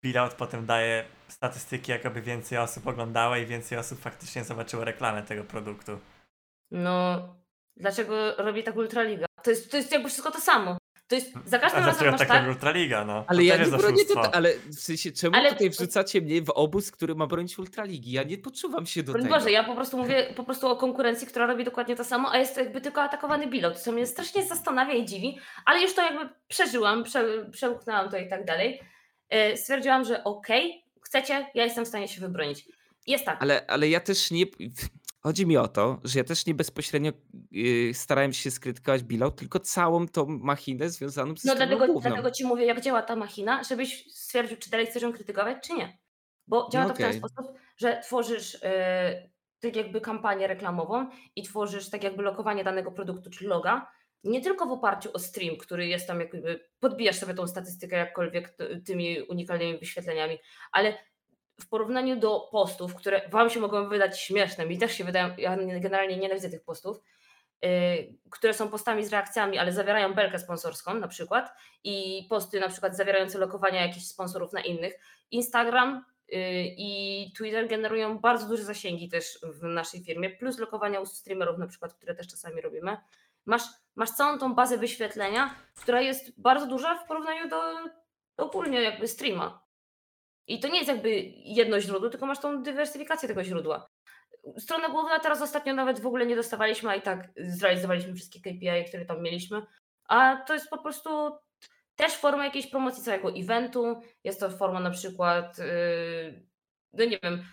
Billout 0.06 0.34
potem 0.34 0.66
daje 0.66 1.04
statystyki, 1.28 1.92
jakoby 1.92 2.22
więcej 2.22 2.58
osób 2.58 2.86
oglądało 2.86 3.36
i 3.36 3.46
więcej 3.46 3.78
osób 3.78 4.00
faktycznie 4.00 4.44
zobaczyło 4.44 4.84
reklamę 4.84 5.22
tego 5.22 5.44
produktu. 5.44 5.98
No, 6.70 7.28
dlaczego 7.76 8.36
robi 8.36 8.62
tak 8.62 8.76
Ultraliga? 8.76 9.26
To 9.42 9.50
jest, 9.50 9.70
to 9.70 9.76
jest 9.76 9.92
jakby 9.92 10.08
wszystko 10.08 10.30
to 10.30 10.40
samo. 10.40 10.76
To 11.08 11.14
jest 11.14 11.32
za 11.44 11.58
każdym 11.58 11.82
A 11.82 11.86
razem 11.86 11.92
dlaczego 11.94 12.10
masz 12.10 12.18
tak 12.18 12.28
tak, 12.28 12.48
Ultraliga, 12.48 13.04
no? 13.04 13.24
Ale 13.26 13.38
to 13.38 13.44
ja 13.44 13.56
nie 13.56 13.66
bronię 13.66 14.04
to, 14.04 14.34
ale 14.34 14.52
w 14.54 14.74
sensie 14.74 15.12
czemu 15.12 15.36
Ale- 15.36 15.52
tutaj 15.52 15.70
wrzucacie 15.70 16.20
mnie 16.20 16.42
w 16.42 16.50
obóz, 16.50 16.90
który 16.90 17.14
ma 17.14 17.26
bronić 17.26 17.58
Ultraligi? 17.58 18.12
Ja 18.12 18.22
nie 18.22 18.38
poczuwam 18.38 18.86
się 18.86 19.02
do 19.02 19.12
Broń 19.12 19.24
tego. 19.24 19.34
Boże, 19.34 19.50
ja 19.50 19.64
po 19.64 19.74
prostu 19.74 19.96
mówię 19.98 20.32
po 20.36 20.44
prostu 20.44 20.68
o 20.68 20.76
konkurencji, 20.76 21.26
która 21.26 21.46
robi 21.46 21.64
dokładnie 21.64 21.96
to 21.96 22.04
samo, 22.04 22.32
a 22.32 22.38
jest 22.38 22.54
to 22.54 22.60
jakby 22.60 22.80
tylko 22.80 23.02
atakowany 23.02 23.46
bilot, 23.46 23.78
co 23.78 23.92
mnie 23.92 24.06
strasznie 24.06 24.46
zastanawia 24.46 24.94
i 24.94 25.04
dziwi, 25.04 25.38
ale 25.64 25.82
już 25.82 25.94
to 25.94 26.02
jakby 26.02 26.28
przeżyłam, 26.48 27.04
prze, 27.04 27.50
przełknęłam 27.50 28.10
to 28.10 28.18
i 28.18 28.28
tak 28.28 28.44
dalej. 28.44 28.80
E, 29.30 29.56
Stwierdziłam, 29.56 30.04
że 30.04 30.24
okej, 30.24 30.84
chcecie, 31.00 31.46
ja 31.54 31.64
jestem 31.64 31.84
w 31.84 31.88
stanie 31.88 32.08
się 32.08 32.20
wybronić. 32.20 32.68
Jest 33.06 33.24
tak, 33.24 33.42
Ale, 33.42 33.66
ale 33.66 33.88
ja 33.88 34.00
też 34.00 34.30
nie. 34.30 34.44
Chodzi 35.20 35.46
mi 35.46 35.56
o 35.56 35.68
to, 35.68 36.00
że 36.04 36.18
ja 36.18 36.24
też 36.24 36.46
nie 36.46 36.54
bezpośrednio 36.54 37.12
yy, 37.50 37.94
starałem 37.94 38.32
się 38.32 38.50
skrytykować 38.50 39.02
Bilał, 39.02 39.30
tylko 39.30 39.60
całą 39.60 40.08
tą 40.08 40.26
machinę 40.26 40.90
związaną 40.90 41.36
z 41.36 41.44
no 41.44 41.54
dlatego, 41.54 41.86
główną. 41.86 42.00
dlatego 42.00 42.30
ci 42.30 42.44
mówię, 42.44 42.64
jak 42.64 42.80
działa 42.80 43.02
ta 43.02 43.16
machina, 43.16 43.64
żebyś 43.64 44.12
stwierdził, 44.12 44.56
czy 44.56 44.70
dalej 44.70 44.86
chcesz 44.86 45.02
ją 45.02 45.12
krytykować, 45.12 45.56
czy 45.66 45.72
nie. 45.72 45.98
Bo 46.46 46.68
działa 46.72 46.84
No 46.84 46.90
to 46.90 46.94
w 46.94 46.98
ten 46.98 47.12
sposób, 47.12 47.52
że 47.76 48.00
tworzysz 48.00 48.58
e, 48.62 49.28
tak 49.60 49.76
jakby 49.76 50.00
kampanię 50.00 50.46
reklamową 50.46 51.08
i 51.36 51.42
tworzysz 51.42 51.90
tak 51.90 52.04
jakby 52.04 52.22
lokowanie 52.22 52.64
danego 52.64 52.92
produktu 52.92 53.30
czy 53.30 53.46
loga, 53.46 53.86
nie 54.26 54.40
tylko 54.40 54.66
w 54.66 54.72
oparciu 54.72 55.10
o 55.12 55.18
stream, 55.18 55.56
który 55.56 55.86
jest 55.86 56.06
tam 56.06 56.20
jakby, 56.20 56.68
podbijasz 56.80 57.16
sobie 57.16 57.34
tą 57.34 57.46
statystykę 57.46 57.96
jakkolwiek 57.96 58.56
tymi 58.84 59.22
unikalnymi 59.22 59.78
wyświetleniami, 59.78 60.38
ale 60.72 60.94
w 61.60 61.68
porównaniu 61.68 62.16
do 62.16 62.48
postów, 62.52 62.94
które 62.94 63.28
wam 63.28 63.50
się 63.50 63.60
mogą 63.60 63.88
wydać 63.88 64.20
śmieszne, 64.20 64.66
mi 64.66 64.78
też 64.78 64.92
się 64.92 65.04
wydają, 65.04 65.36
ja 65.38 65.56
generalnie 65.56 66.16
nienawidzę 66.16 66.50
tych 66.50 66.64
postów, 66.64 67.00
yy, 67.62 67.68
które 68.30 68.54
są 68.54 68.68
postami 68.68 69.04
z 69.04 69.12
reakcjami, 69.12 69.58
ale 69.58 69.72
zawierają 69.72 70.14
belkę 70.14 70.38
sponsorską 70.38 70.94
na 70.94 71.08
przykład 71.08 71.52
i 71.84 72.26
posty 72.30 72.60
na 72.60 72.68
przykład 72.68 72.96
zawierające 72.96 73.38
lokowania 73.38 73.86
jakichś 73.86 74.06
sponsorów 74.06 74.52
na 74.52 74.60
innych. 74.60 74.98
Instagram 75.30 76.04
yy, 76.28 76.38
i 76.76 77.32
Twitter 77.36 77.68
generują 77.68 78.18
bardzo 78.18 78.48
duże 78.48 78.64
zasięgi 78.64 79.08
też 79.08 79.38
w 79.42 79.62
naszej 79.62 80.04
firmie, 80.04 80.30
plus 80.30 80.58
lokowania 80.58 81.00
u 81.00 81.06
streamerów 81.06 81.58
na 81.58 81.66
przykład, 81.66 81.94
które 81.94 82.14
też 82.14 82.28
czasami 82.28 82.60
robimy. 82.60 82.96
Masz, 83.46 83.62
masz 83.96 84.10
całą 84.10 84.38
tą 84.38 84.54
bazę 84.54 84.78
wyświetlenia, 84.78 85.54
która 85.74 86.00
jest 86.00 86.40
bardzo 86.40 86.66
duża 86.66 86.98
w 86.98 87.06
porównaniu 87.06 87.48
do 87.48 87.60
ogólnie 88.36 88.82
jakby 88.82 89.08
streama. 89.08 89.66
I 90.46 90.60
to 90.60 90.68
nie 90.68 90.76
jest 90.76 90.88
jakby 90.88 91.10
jedno 91.34 91.80
źródło, 91.80 92.10
tylko 92.10 92.26
masz 92.26 92.38
tą 92.38 92.62
dywersyfikację 92.62 93.28
tego 93.28 93.44
źródła. 93.44 93.88
Strona 94.58 94.88
główna 94.88 95.20
teraz 95.20 95.42
ostatnio 95.42 95.74
nawet 95.74 96.00
w 96.00 96.06
ogóle 96.06 96.26
nie 96.26 96.36
dostawaliśmy, 96.36 96.90
a 96.90 96.94
i 96.94 97.02
tak 97.02 97.28
zrealizowaliśmy 97.36 98.14
wszystkie 98.14 98.40
KPI, 98.40 98.88
które 98.88 99.04
tam 99.04 99.22
mieliśmy. 99.22 99.62
A 100.08 100.36
to 100.36 100.54
jest 100.54 100.70
po 100.70 100.78
prostu 100.78 101.38
też 101.96 102.12
forma 102.12 102.44
jakiejś 102.44 102.66
promocji 102.66 103.02
całego 103.02 103.30
eventu. 103.36 104.00
Jest 104.24 104.40
to 104.40 104.50
forma 104.50 104.80
na 104.80 104.90
przykład, 104.90 105.58
yy, 105.58 106.46
no 106.92 107.04
nie 107.04 107.18
wiem, 107.22 107.44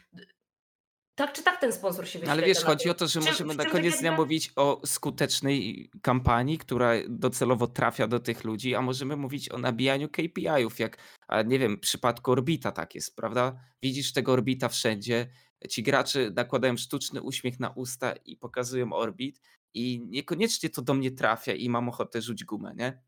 tak 1.16 1.34
czy 1.34 1.44
tak 1.44 1.60
ten 1.62 1.74
sponsor 1.74 2.06
się 2.06 2.20
wyświetla. 2.20 2.34
Ale 2.34 2.44
wiesz, 2.44 2.64
chodzi 2.64 2.90
o 2.90 2.94
to, 2.94 3.08
że 3.08 3.20
Czym- 3.20 3.30
możemy 3.30 3.56
na 3.56 3.66
koniec 3.66 4.00
dnia 4.00 4.12
mówić 4.12 4.52
o 4.56 4.82
skutecznej 4.86 5.90
kampanii, 6.02 6.58
która 6.58 6.92
docelowo 7.10 7.68
trafia 7.68 8.08
do 8.08 8.20
tych 8.20 8.44
ludzi, 8.44 8.76
a 8.76 8.82
możemy 8.82 9.16
mówić 9.16 9.50
o 9.50 9.58
nabijaniu 9.58 10.10
KPI-ów, 10.10 10.80
jak, 10.80 10.98
nie 11.46 11.60
wiem, 11.60 11.78
w 11.78 11.80
przypadku 11.80 12.32
Orbita 12.32 12.72
tak 12.72 12.96
jest, 12.96 13.16
prawda? 13.16 13.60
Widzisz 13.82 14.14
tego 14.14 14.32
Orbita 14.34 14.70
wszędzie, 14.70 15.30
ci 15.70 15.84
gracze 15.84 16.30
nakładają 16.36 16.78
sztuczny 16.78 17.22
uśmiech 17.22 17.60
na 17.60 17.70
usta 17.70 18.14
i 18.26 18.38
pokazują 18.38 18.94
Orbit 18.94 19.42
i 19.74 20.02
niekoniecznie 20.06 20.70
to 20.70 20.82
do 20.82 20.94
mnie 20.94 21.12
trafia 21.12 21.54
i 21.54 21.70
mam 21.70 21.90
ochotę 21.90 22.22
rzuć 22.22 22.44
gumę, 22.44 22.74
nie? 22.76 23.02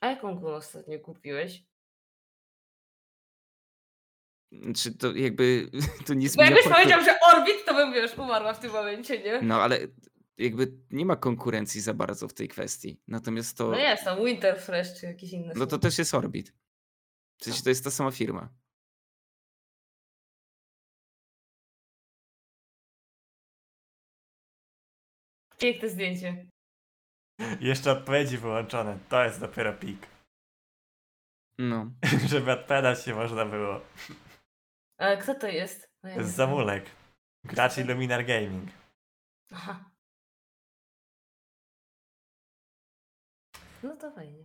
A 0.00 0.06
jaką 0.06 0.34
gumę 0.34 0.54
ostatnio 0.54 0.98
kupiłeś? 0.98 1.64
Czy 4.76 4.94
to 4.98 5.12
jakby 5.14 5.70
to 6.06 6.14
nie 6.14 6.26
Bo 6.26 6.32
zmienia 6.32 6.50
jakbyś 6.50 6.66
faktu- 6.66 6.74
powiedział, 6.74 7.04
że 7.04 7.18
Orbit, 7.34 7.64
to 7.66 7.74
bym 7.74 7.92
wiesz, 7.92 8.18
umarła 8.18 8.54
w 8.54 8.58
tym 8.60 8.72
momencie, 8.72 9.18
nie? 9.22 9.42
No 9.42 9.62
ale 9.62 9.78
jakby 10.38 10.72
nie 10.90 11.06
ma 11.06 11.16
konkurencji 11.16 11.80
za 11.80 11.94
bardzo 11.94 12.28
w 12.28 12.34
tej 12.34 12.48
kwestii. 12.48 13.00
Natomiast 13.08 13.56
to, 13.56 13.70
No 13.70 13.78
jest 13.78 14.04
tam 14.04 14.24
Winterfresh 14.24 15.00
czy 15.00 15.06
jakieś 15.06 15.32
inne. 15.32 15.52
no 15.56 15.66
to 15.66 15.78
też 15.78 15.98
jest 15.98 16.14
Orbit. 16.14 16.52
W 17.40 17.44
sensie 17.44 17.62
to 17.62 17.68
jest 17.68 17.84
ta 17.84 17.90
sama 17.90 18.10
firma. 18.10 18.48
Piękne 25.58 25.88
zdjęcie. 25.88 26.46
Jeszcze 27.60 27.92
odpowiedzi 27.92 28.38
wyłączone. 28.38 28.98
To 29.08 29.24
jest 29.24 29.40
dopiero 29.40 29.72
pik. 29.72 30.06
No. 31.58 31.90
Żeby 32.30 32.52
odpowiadać 32.52 33.04
się 33.04 33.14
można 33.14 33.44
było. 33.44 33.80
A 35.02 35.16
kto 35.16 35.34
to 35.34 35.46
jest? 35.46 35.90
No 36.02 36.10
ja. 36.10 36.22
Zamulek. 36.22 36.84
Gracz 37.44 37.78
Illuminar 37.78 38.24
Gaming. 38.24 38.70
Aha. 39.52 39.90
No 43.82 43.96
to 43.96 44.10
fajnie. 44.10 44.44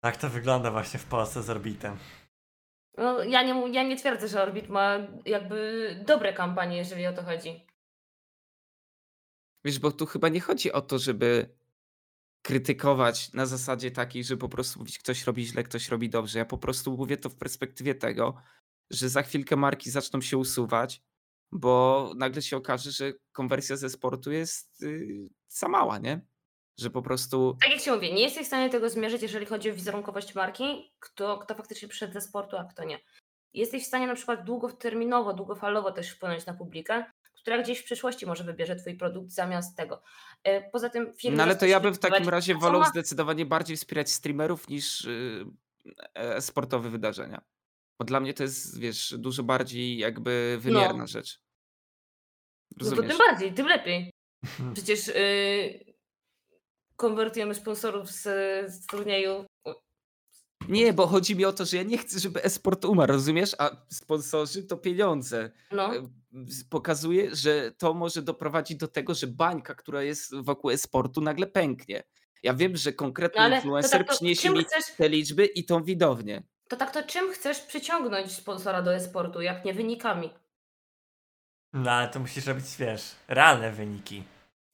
Tak 0.00 0.16
to 0.16 0.28
wygląda 0.28 0.70
właśnie 0.70 1.00
w 1.00 1.04
Polsce 1.04 1.42
z 1.42 1.50
Orbitem. 1.50 1.98
No, 2.98 3.22
ja, 3.22 3.42
nie, 3.42 3.72
ja 3.72 3.82
nie 3.82 3.96
twierdzę, 3.96 4.28
że 4.28 4.42
Orbit 4.42 4.68
ma 4.68 4.98
jakby 5.24 6.04
dobre 6.06 6.32
kampanie, 6.32 6.76
jeżeli 6.76 7.06
o 7.06 7.12
to 7.12 7.22
chodzi. 7.22 7.66
Wiesz, 9.64 9.78
bo 9.78 9.92
tu 9.92 10.06
chyba 10.06 10.28
nie 10.28 10.40
chodzi 10.40 10.72
o 10.72 10.80
to, 10.80 10.98
żeby 10.98 11.56
krytykować 12.42 13.32
na 13.32 13.46
zasadzie 13.46 13.90
takiej, 13.90 14.24
że 14.24 14.36
po 14.36 14.48
prostu 14.48 14.78
mówić, 14.78 14.98
ktoś 14.98 15.24
robi 15.24 15.46
źle, 15.46 15.62
ktoś 15.62 15.88
robi 15.88 16.10
dobrze. 16.10 16.38
Ja 16.38 16.44
po 16.44 16.58
prostu 16.58 16.96
mówię 16.96 17.16
to 17.16 17.30
w 17.30 17.36
perspektywie 17.36 17.94
tego, 17.94 18.42
że 18.92 19.08
za 19.08 19.22
chwilkę 19.22 19.56
marki 19.56 19.90
zaczną 19.90 20.20
się 20.20 20.36
usuwać, 20.38 21.02
bo 21.52 22.12
nagle 22.16 22.42
się 22.42 22.56
okaże, 22.56 22.90
że 22.90 23.12
konwersja 23.32 23.76
ze 23.76 23.90
sportu 23.90 24.32
jest 24.32 24.80
yy, 24.80 25.28
za 25.48 25.68
mała, 25.68 25.98
nie? 25.98 26.20
Że 26.78 26.90
po 26.90 27.02
prostu 27.02 27.56
Tak 27.60 27.70
jak 27.70 27.80
się 27.80 27.92
mówię, 27.94 28.12
nie 28.12 28.22
jesteś 28.22 28.44
w 28.44 28.46
stanie 28.46 28.70
tego 28.70 28.90
zmierzyć, 28.90 29.22
jeżeli 29.22 29.46
chodzi 29.46 29.70
o 29.70 29.74
wizerunkowość 29.74 30.34
marki, 30.34 30.92
kto, 30.98 31.38
kto 31.38 31.54
faktycznie 31.54 31.88
przyszedł 31.88 32.12
ze 32.12 32.20
sportu, 32.20 32.56
a 32.56 32.64
kto 32.64 32.84
nie. 32.84 32.98
Jesteś 33.54 33.82
w 33.84 33.86
stanie 33.86 34.06
na 34.06 34.14
przykład 34.14 34.44
długoterminowo, 34.44 35.34
długofalowo 35.34 35.92
też 35.92 36.10
wpłynąć 36.10 36.46
na 36.46 36.54
publikę, 36.54 37.04
która 37.42 37.62
gdzieś 37.62 37.78
w 37.78 37.84
przyszłości 37.84 38.26
może 38.26 38.44
wybierze 38.44 38.76
twój 38.76 38.94
produkt 38.96 39.30
zamiast 39.30 39.76
tego. 39.76 40.02
E, 40.44 40.70
Poza 40.70 40.88
tym 40.90 41.12
firmy 41.14 41.36
No 41.36 41.42
ale 41.42 41.56
to 41.56 41.66
ja 41.66 41.80
bym 41.80 41.94
w 41.94 41.98
takim 41.98 42.28
razie 42.28 42.54
wolał 42.54 42.80
ma- 42.80 42.88
zdecydowanie 42.88 43.46
bardziej 43.46 43.76
wspierać 43.76 44.10
streamerów 44.10 44.68
niż 44.68 45.04
yy, 45.04 46.40
sportowe 46.40 46.90
wydarzenia. 46.90 47.42
Bo 47.98 48.04
dla 48.04 48.20
mnie 48.20 48.34
to 48.34 48.42
jest, 48.42 48.78
wiesz, 48.78 49.14
dużo 49.18 49.42
bardziej 49.42 49.98
jakby 49.98 50.58
wymierna 50.60 51.06
rzecz. 51.06 51.40
No 52.76 52.84
to 52.84 52.90
Rozumiesz? 52.90 53.10
tym 53.10 53.18
bardziej, 53.18 53.52
tym 53.52 53.66
lepiej. 53.66 54.10
Przecież 54.74 55.06
yy, 55.06 55.94
konwertujemy 56.96 57.54
sponsorów 57.54 58.10
z, 58.10 58.22
z 58.72 58.86
turnieju. 58.86 59.44
Nie, 60.68 60.92
bo 60.92 61.06
chodzi 61.06 61.36
mi 61.36 61.44
o 61.44 61.52
to, 61.52 61.64
że 61.64 61.76
ja 61.76 61.82
nie 61.82 61.98
chcę, 61.98 62.18
żeby 62.20 62.42
esport 62.42 62.84
umarł, 62.84 63.12
rozumiesz? 63.12 63.56
A 63.58 63.76
sponsorzy 63.90 64.62
to 64.62 64.76
pieniądze. 64.76 65.50
No, 65.72 65.96
E, 65.96 66.08
Pokazuje, 66.70 67.36
że 67.36 67.72
to 67.78 67.94
może 67.94 68.22
doprowadzić 68.22 68.78
do 68.78 68.88
tego, 68.88 69.14
że 69.14 69.26
bańka, 69.26 69.74
która 69.74 70.02
jest 70.02 70.34
wokół 70.34 70.70
esportu, 70.70 71.20
nagle 71.20 71.46
pęknie. 71.46 72.04
Ja 72.42 72.54
wiem, 72.54 72.76
że 72.76 72.92
konkretny 72.92 73.38
no 73.38 73.44
ale 73.44 73.56
to 73.56 73.56
influencer 73.56 74.00
tak 74.00 74.08
to 74.08 74.14
przyniesie 74.14 74.50
mi 74.50 74.64
chcesz, 74.64 74.84
te 74.96 75.08
liczby 75.08 75.46
i 75.46 75.64
tą 75.64 75.84
widownię. 75.84 76.42
To 76.72 76.76
tak 76.76 76.90
to 76.90 77.02
czym 77.02 77.32
chcesz 77.32 77.60
przyciągnąć 77.60 78.32
sponsora 78.32 78.82
do 78.82 78.94
e-sportu, 78.94 79.40
jak 79.40 79.64
nie 79.64 79.74
wynikami? 79.74 80.30
No 81.72 81.90
ale 81.90 82.08
to 82.08 82.20
musisz 82.20 82.46
robić, 82.46 82.76
wiesz, 82.78 83.16
realne 83.28 83.72
wyniki. 83.72 84.24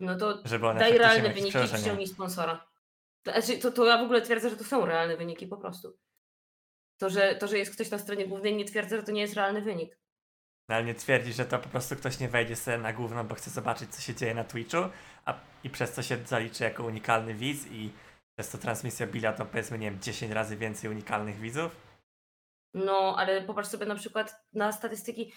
No 0.01 0.17
to 0.17 0.39
Żeby 0.45 0.67
one 0.67 0.81
daj 0.81 0.99
realne 0.99 1.33
wyniki 1.33 1.59
i 1.59 1.69
przyciągnij 1.69 2.07
sponsora. 2.07 2.67
To, 3.23 3.33
znaczy, 3.33 3.59
to, 3.59 3.71
to 3.71 3.87
ja 3.87 3.99
w 3.99 4.03
ogóle 4.03 4.23
twierdzę, 4.23 4.51
że 4.51 4.57
to 4.57 4.65
są 4.65 4.87
realne 4.87 5.17
wyniki 5.17 5.47
po 5.47 5.57
prostu. 5.57 5.99
To 6.99 7.11
że, 7.11 7.35
to, 7.35 7.49
że 7.49 7.59
jest 7.59 7.75
ktoś 7.75 7.91
na 7.91 7.99
stronie 7.99 8.29
głównej, 8.29 8.57
nie 8.57 8.65
twierdzę, 8.65 8.97
że 8.97 9.03
to 9.03 9.13
nie 9.13 9.21
jest 9.21 9.35
realny 9.35 9.63
wynik. 9.63 9.99
No, 10.69 10.75
ale 10.75 10.85
nie 10.85 10.95
twierdzi, 10.95 11.33
że 11.33 11.45
to 11.45 11.59
po 11.59 11.69
prostu 11.69 11.97
ktoś 11.97 12.21
nie 12.21 12.29
wejdzie 12.29 12.57
sobie 12.57 12.79
na 12.79 12.93
główną, 12.93 13.27
bo 13.27 13.35
chce 13.35 13.51
zobaczyć, 13.51 13.95
co 13.95 14.03
się 14.03 14.15
dzieje 14.15 14.35
na 14.35 14.45
Twitchu, 14.45 14.79
a, 15.25 15.35
i 15.65 15.71
przez 15.71 15.93
to 15.93 16.03
się 16.03 16.19
zaliczy 16.27 16.65
jako 16.65 16.85
unikalny 16.85 17.35
widz 17.35 17.67
i 17.67 17.93
przez 18.39 18.51
to 18.51 18.59
transmisja 18.59 19.07
Billa 19.07 19.33
to 19.33 19.47
powiedzmy, 19.47 19.79
nie 19.79 19.91
wiem, 19.91 20.01
10 20.01 20.33
razy 20.33 20.57
więcej 20.57 20.91
unikalnych 20.91 21.41
widzów. 21.41 21.88
No, 22.75 23.15
ale 23.19 23.43
popatrz 23.43 23.69
sobie 23.69 23.87
na 23.87 23.95
przykład 23.95 24.45
na 24.53 24.73
statystyki. 24.73 25.33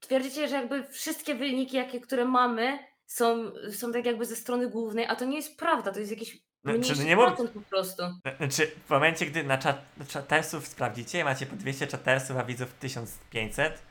Twierdzicie, 0.00 0.48
że 0.48 0.56
jakby 0.56 0.84
wszystkie 0.84 1.34
wyniki, 1.34 1.76
jakie, 1.76 2.00
które 2.00 2.24
mamy, 2.24 2.78
są, 3.06 3.52
są 3.72 3.92
tak 3.92 4.04
jakby 4.06 4.26
ze 4.26 4.36
strony 4.36 4.70
głównej, 4.70 5.06
a 5.06 5.16
to 5.16 5.24
nie 5.24 5.36
jest 5.36 5.58
prawda, 5.58 5.92
to 5.92 5.98
jest 5.98 6.10
jakiś 6.10 6.38
No, 6.64 6.72
mniejszy 6.72 6.96
czy 6.96 7.04
nie 7.04 7.16
procent 7.16 7.50
po 7.50 7.60
prostu. 7.60 8.02
Znaczy, 8.36 8.66
w 8.86 8.90
momencie, 8.90 9.26
gdy 9.26 9.44
na 9.44 9.58
czat, 9.58 9.84
czatersów 10.08 10.66
sprawdzicie 10.66 11.20
i 11.20 11.24
macie 11.24 11.46
po 11.46 11.56
200 11.56 11.86
czatersów, 11.86 12.36
a 12.36 12.44
widzów 12.44 12.74
1500, 12.74 13.82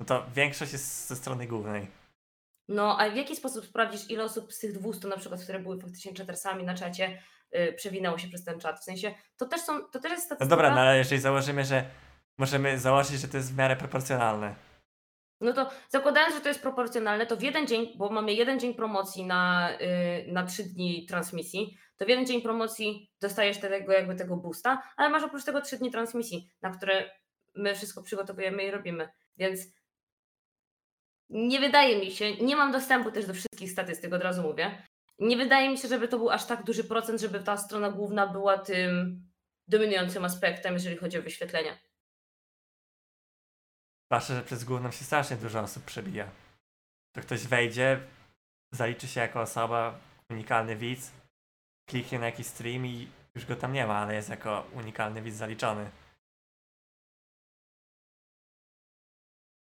no 0.00 0.06
to 0.06 0.26
większość 0.34 0.72
jest 0.72 1.06
ze 1.08 1.16
strony 1.16 1.46
głównej. 1.46 1.86
No, 2.68 2.98
a 2.98 3.10
w 3.10 3.16
jaki 3.16 3.36
sposób 3.36 3.64
sprawdzisz, 3.64 4.10
ile 4.10 4.24
osób 4.24 4.52
z 4.52 4.58
tych 4.58 4.72
200 4.72 5.08
na 5.08 5.16
przykład, 5.16 5.42
które 5.42 5.58
były 5.58 5.80
faktycznie 5.80 6.14
czatersami 6.14 6.64
na 6.64 6.74
czacie, 6.74 7.22
przewinęło 7.76 8.18
się 8.18 8.28
przez 8.28 8.44
ten 8.44 8.60
czat? 8.60 8.80
W 8.80 8.84
sensie, 8.84 9.14
to 9.36 9.46
też 9.46 9.60
są, 9.60 9.80
to 9.84 9.98
też 10.00 10.10
jest 10.12 10.22
No 10.30 10.36
statystyka. 10.36 10.46
dobra, 10.56 10.70
no 10.74 10.80
ale 10.80 10.98
jeżeli 10.98 11.20
założymy, 11.20 11.64
że 11.64 11.84
możemy 12.38 12.78
założyć, 12.78 13.20
że 13.20 13.28
to 13.28 13.36
jest 13.36 13.54
w 13.54 13.56
miarę 13.56 13.76
proporcjonalne. 13.76 14.54
No 15.40 15.52
to 15.52 15.70
zakładając, 15.88 16.34
że 16.34 16.40
to 16.40 16.48
jest 16.48 16.62
proporcjonalne, 16.62 17.26
to 17.26 17.36
w 17.36 17.42
jeden 17.42 17.66
dzień, 17.66 17.92
bo 17.96 18.10
mamy 18.10 18.32
jeden 18.32 18.60
dzień 18.60 18.74
promocji 18.74 19.26
na, 19.26 19.70
y, 19.80 20.32
na 20.32 20.46
trzy 20.46 20.64
dni 20.64 21.06
transmisji, 21.06 21.78
to 21.96 22.04
w 22.04 22.08
jeden 22.08 22.26
dzień 22.26 22.42
promocji 22.42 23.10
dostajesz 23.20 23.58
tego 23.58 23.92
jakby 23.92 24.14
tego 24.14 24.36
boosta, 24.36 24.82
ale 24.96 25.08
masz 25.08 25.22
oprócz 25.22 25.44
tego 25.44 25.60
trzy 25.60 25.78
dni 25.78 25.90
transmisji, 25.90 26.50
na 26.62 26.70
które 26.70 27.10
my 27.54 27.74
wszystko 27.74 28.02
przygotowujemy 28.02 28.62
i 28.64 28.70
robimy. 28.70 29.08
Więc 29.36 29.60
nie 31.30 31.60
wydaje 31.60 31.98
mi 31.98 32.10
się, 32.10 32.36
nie 32.36 32.56
mam 32.56 32.72
dostępu 32.72 33.10
też 33.10 33.26
do 33.26 33.34
wszystkich 33.34 33.70
statystyk, 33.70 34.12
od 34.12 34.22
razu 34.22 34.42
mówię. 34.42 34.82
Nie 35.18 35.36
wydaje 35.36 35.70
mi 35.70 35.78
się, 35.78 35.88
żeby 35.88 36.08
to 36.08 36.18
był 36.18 36.30
aż 36.30 36.46
tak 36.46 36.64
duży 36.64 36.84
procent, 36.84 37.20
żeby 37.20 37.40
ta 37.40 37.56
strona 37.56 37.90
główna 37.90 38.26
była 38.26 38.58
tym 38.58 39.22
dominującym 39.68 40.24
aspektem, 40.24 40.74
jeżeli 40.74 40.96
chodzi 40.96 41.18
o 41.18 41.22
wyświetlenia. 41.22 41.78
Zwłaszcza, 44.10 44.34
że 44.34 44.42
przez 44.42 44.64
główną 44.64 44.90
się 44.90 45.04
strasznie 45.04 45.36
dużo 45.36 45.60
osób 45.60 45.84
przebija. 45.84 46.30
To 47.12 47.20
ktoś 47.20 47.46
wejdzie, 47.46 48.00
zaliczy 48.72 49.08
się 49.08 49.20
jako 49.20 49.40
osoba, 49.40 49.98
unikalny 50.30 50.76
widz, 50.76 51.12
kliknie 51.88 52.18
na 52.18 52.26
jakiś 52.26 52.46
stream 52.46 52.86
i 52.86 53.08
już 53.34 53.46
go 53.46 53.56
tam 53.56 53.72
nie 53.72 53.86
ma, 53.86 53.98
ale 53.98 54.14
jest 54.14 54.28
jako 54.28 54.66
unikalny 54.72 55.22
widz 55.22 55.36
zaliczony. 55.36 55.90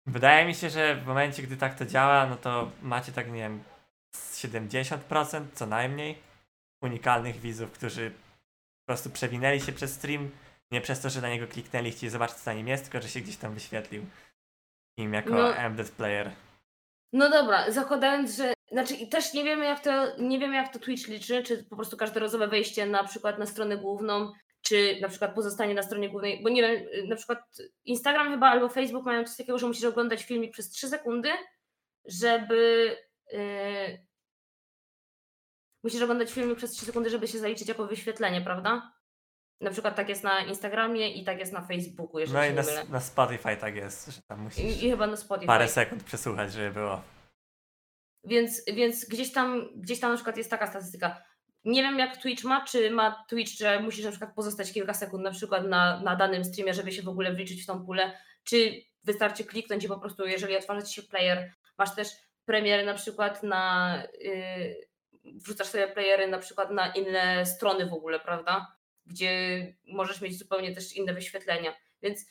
Wydaje 0.05 0.45
mi 0.45 0.55
się, 0.55 0.69
że 0.69 0.95
w 0.95 1.05
momencie, 1.05 1.43
gdy 1.43 1.57
tak 1.57 1.76
to 1.76 1.85
działa, 1.85 2.27
no 2.27 2.38
to 2.38 2.72
macie 2.81 3.11
tak, 3.11 3.27
nie 3.27 3.34
wiem, 3.34 3.63
70% 4.16 5.46
co 5.54 5.66
najmniej 5.66 6.18
unikalnych 6.82 7.40
widzów, 7.40 7.72
którzy 7.72 8.12
po 8.12 8.86
prostu 8.86 9.10
przewinęli 9.10 9.62
się 9.62 9.72
przez 9.72 9.94
stream, 9.94 10.30
nie 10.72 10.82
przez 10.82 11.02
to, 11.02 11.10
że 11.10 11.22
na 11.22 11.30
niego 11.30 11.48
kliknęli, 11.48 11.92
chcieli 11.92 12.10
zobaczyć, 12.10 12.38
co 12.38 12.50
na 12.52 12.58
nim 12.58 12.68
jest, 12.68 12.84
tylko 12.84 13.02
że 13.02 13.10
się 13.10 13.20
gdzieś 13.20 13.38
tam 13.38 13.54
wyświetlił 13.54 14.06
im 14.98 15.14
jako 15.14 15.30
No. 15.30 15.56
embedded 15.56 15.96
player. 15.96 16.32
No 17.14 17.30
dobra, 17.30 17.72
zakładając, 17.72 18.36
że. 18.36 18.54
Znaczy 18.72 18.94
i 18.96 19.10
też 19.10 19.34
nie 19.34 19.44
wiemy, 19.44 19.66
jak 19.66 19.80
to, 19.84 20.18
nie 20.20 20.40
wiemy, 20.40 20.56
jak 20.56 20.74
to 20.74 20.80
Twitch 20.80 21.08
liczy, 21.08 21.44
czy 21.44 21.64
po 21.64 21.76
prostu 21.76 21.98
każdorazowe 21.98 22.48
wejście 22.48 22.86
na 22.86 23.04
przykład 23.04 23.40
na 23.40 23.46
stronę 23.46 23.78
główną, 23.78 24.32
czy 24.62 24.98
na 25.02 25.10
przykład 25.10 25.36
pozostanie 25.36 25.74
na 25.74 25.84
stronie 25.84 26.10
głównej, 26.10 26.44
bo 26.44 26.50
nie 26.50 26.62
wiem, 26.62 26.86
na 27.10 27.16
przykład 27.16 27.40
Instagram 27.86 28.32
chyba 28.32 28.48
albo 28.50 28.70
Facebook 28.70 29.06
mają 29.06 29.24
coś 29.24 29.38
takiego, 29.38 29.58
że 29.58 29.68
musisz 29.68 29.84
oglądać 29.84 30.24
filmik 30.24 30.54
przez 30.54 30.70
3 30.70 30.88
sekundy, 30.88 31.30
żeby. 32.06 32.98
Yy, 33.32 34.08
musisz 35.84 36.02
oglądać 36.02 36.32
filmik 36.32 36.58
przez 36.58 36.72
3 36.72 36.86
sekundy, 36.86 37.10
żeby 37.10 37.28
się 37.28 37.40
zaliczyć 37.40 37.68
jako 37.68 37.88
wyświetlenie, 37.88 38.41
prawda? 38.41 38.94
Na 39.62 39.72
przykład 39.72 39.95
tak 39.95 40.10
jest 40.10 40.24
na 40.24 40.41
Instagramie 40.41 41.14
i 41.14 41.24
tak 41.24 41.40
jest 41.40 41.53
na 41.53 41.62
Facebooku, 41.62 42.20
jeżeli 42.20 42.38
No 42.38 42.45
i 42.45 42.53
na, 42.53 42.84
na 42.90 42.99
Spotify 42.99 43.58
tak 43.58 43.76
jest, 43.76 44.08
że 44.08 44.22
tam 44.22 44.41
musisz 44.41 44.64
I, 44.64 44.86
I 44.86 44.90
chyba 44.90 45.08
na 45.08 45.18
Spotify. 45.18 45.48
parę 45.48 45.68
sekund 45.68 46.03
przesłuchać, 46.03 46.53
żeby 46.53 46.72
było. 46.72 47.02
Więc, 48.24 48.66
więc 48.74 49.06
gdzieś 49.06 49.32
tam, 49.32 49.70
gdzieś 49.76 49.99
tam 49.99 50.10
na 50.10 50.18
przykład 50.18 50.38
jest 50.38 50.49
taka 50.49 50.68
statystyka. 50.68 51.24
Nie 51.66 51.82
wiem 51.82 51.99
jak 51.99 52.18
Twitch 52.18 52.44
ma, 52.44 52.66
czy 52.66 52.91
ma 52.91 53.26
Twitch, 53.30 53.52
że 53.58 53.80
musisz 53.80 54.06
na 54.06 54.12
przykład 54.12 54.36
pozostać 54.36 54.74
kilka 54.74 54.94
sekund 54.94 55.24
na 55.24 55.32
przykład 55.32 55.68
na, 55.68 55.99
na 55.99 56.16
danym 56.16 56.45
streamie, 56.45 56.74
żeby 56.74 56.91
się 56.91 57.02
w 57.02 57.10
ogóle 57.10 57.34
wliczyć 57.34 57.64
w 57.64 57.66
tą 57.66 57.86
pulę, 57.86 58.18
czy 58.44 58.82
wystarczy 59.03 59.44
kliknąć 59.44 59.84
i 59.84 59.88
po 59.88 59.99
prostu 59.99 60.28
jeżeli 60.28 60.58
otworzy 60.58 60.84
ci 60.84 60.94
się 60.94 61.03
player, 61.03 61.53
masz 61.78 61.95
też 61.95 62.08
premiery 62.52 62.86
na 62.86 62.94
przykład 62.94 63.44
na, 63.44 64.03
yy, 64.22 64.88
wrzucasz 65.23 65.68
sobie 65.68 65.88
playery 65.88 66.28
na 66.28 66.40
przykład 66.40 66.72
na 66.72 66.94
inne 66.94 67.45
strony 67.45 67.86
w 67.86 67.94
ogóle, 67.94 68.19
prawda? 68.19 68.76
Gdzie 69.06 69.34
możesz 69.88 70.22
mieć 70.22 70.40
zupełnie 70.40 70.76
też 70.76 70.95
inne 70.95 71.14
wyświetlenia. 71.14 71.73
Więc 72.02 72.26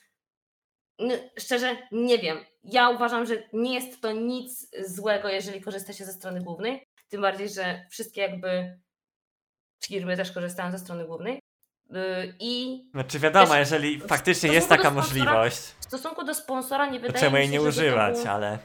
no, 0.98 1.14
szczerze 1.38 1.76
nie 1.92 2.18
wiem. 2.18 2.38
Ja 2.64 2.88
uważam, 2.88 3.26
że 3.26 3.42
nie 3.52 3.74
jest 3.74 4.02
to 4.02 4.12
nic 4.12 4.70
złego, 4.86 5.28
jeżeli 5.28 5.60
korzysta 5.60 5.92
się 5.92 6.04
ze 6.04 6.12
strony 6.12 6.40
głównej. 6.40 6.86
Tym 7.08 7.20
bardziej, 7.20 7.48
że 7.48 7.86
wszystkie 7.90 8.20
jakby 8.20 8.78
firmy 9.84 10.16
też 10.16 10.32
korzystają 10.32 10.72
ze 10.72 10.78
strony 10.78 11.04
głównej. 11.04 11.40
Yy, 11.90 12.34
I 12.40 12.82
Znaczy 12.92 13.18
wiadomo, 13.18 13.46
Też 13.46 13.58
jeżeli 13.58 14.00
faktycznie 14.00 14.52
jest 14.52 14.68
taka 14.68 14.90
sponsora- 14.90 14.94
możliwość, 14.94 15.58
w 15.58 15.84
stosunku 15.84 16.24
do 16.24 16.34
sponsora 16.34 16.86
nie 16.86 17.00
wydaje 17.00 17.20
czemu 17.20 17.36
mi 17.36 17.38
jej 17.38 17.46
się, 17.46 17.52
nie 17.52 17.58
żeby 17.58 17.68
używać, 17.68 18.16
to 18.16 18.22
było... 18.22 18.34
ale 18.34 18.58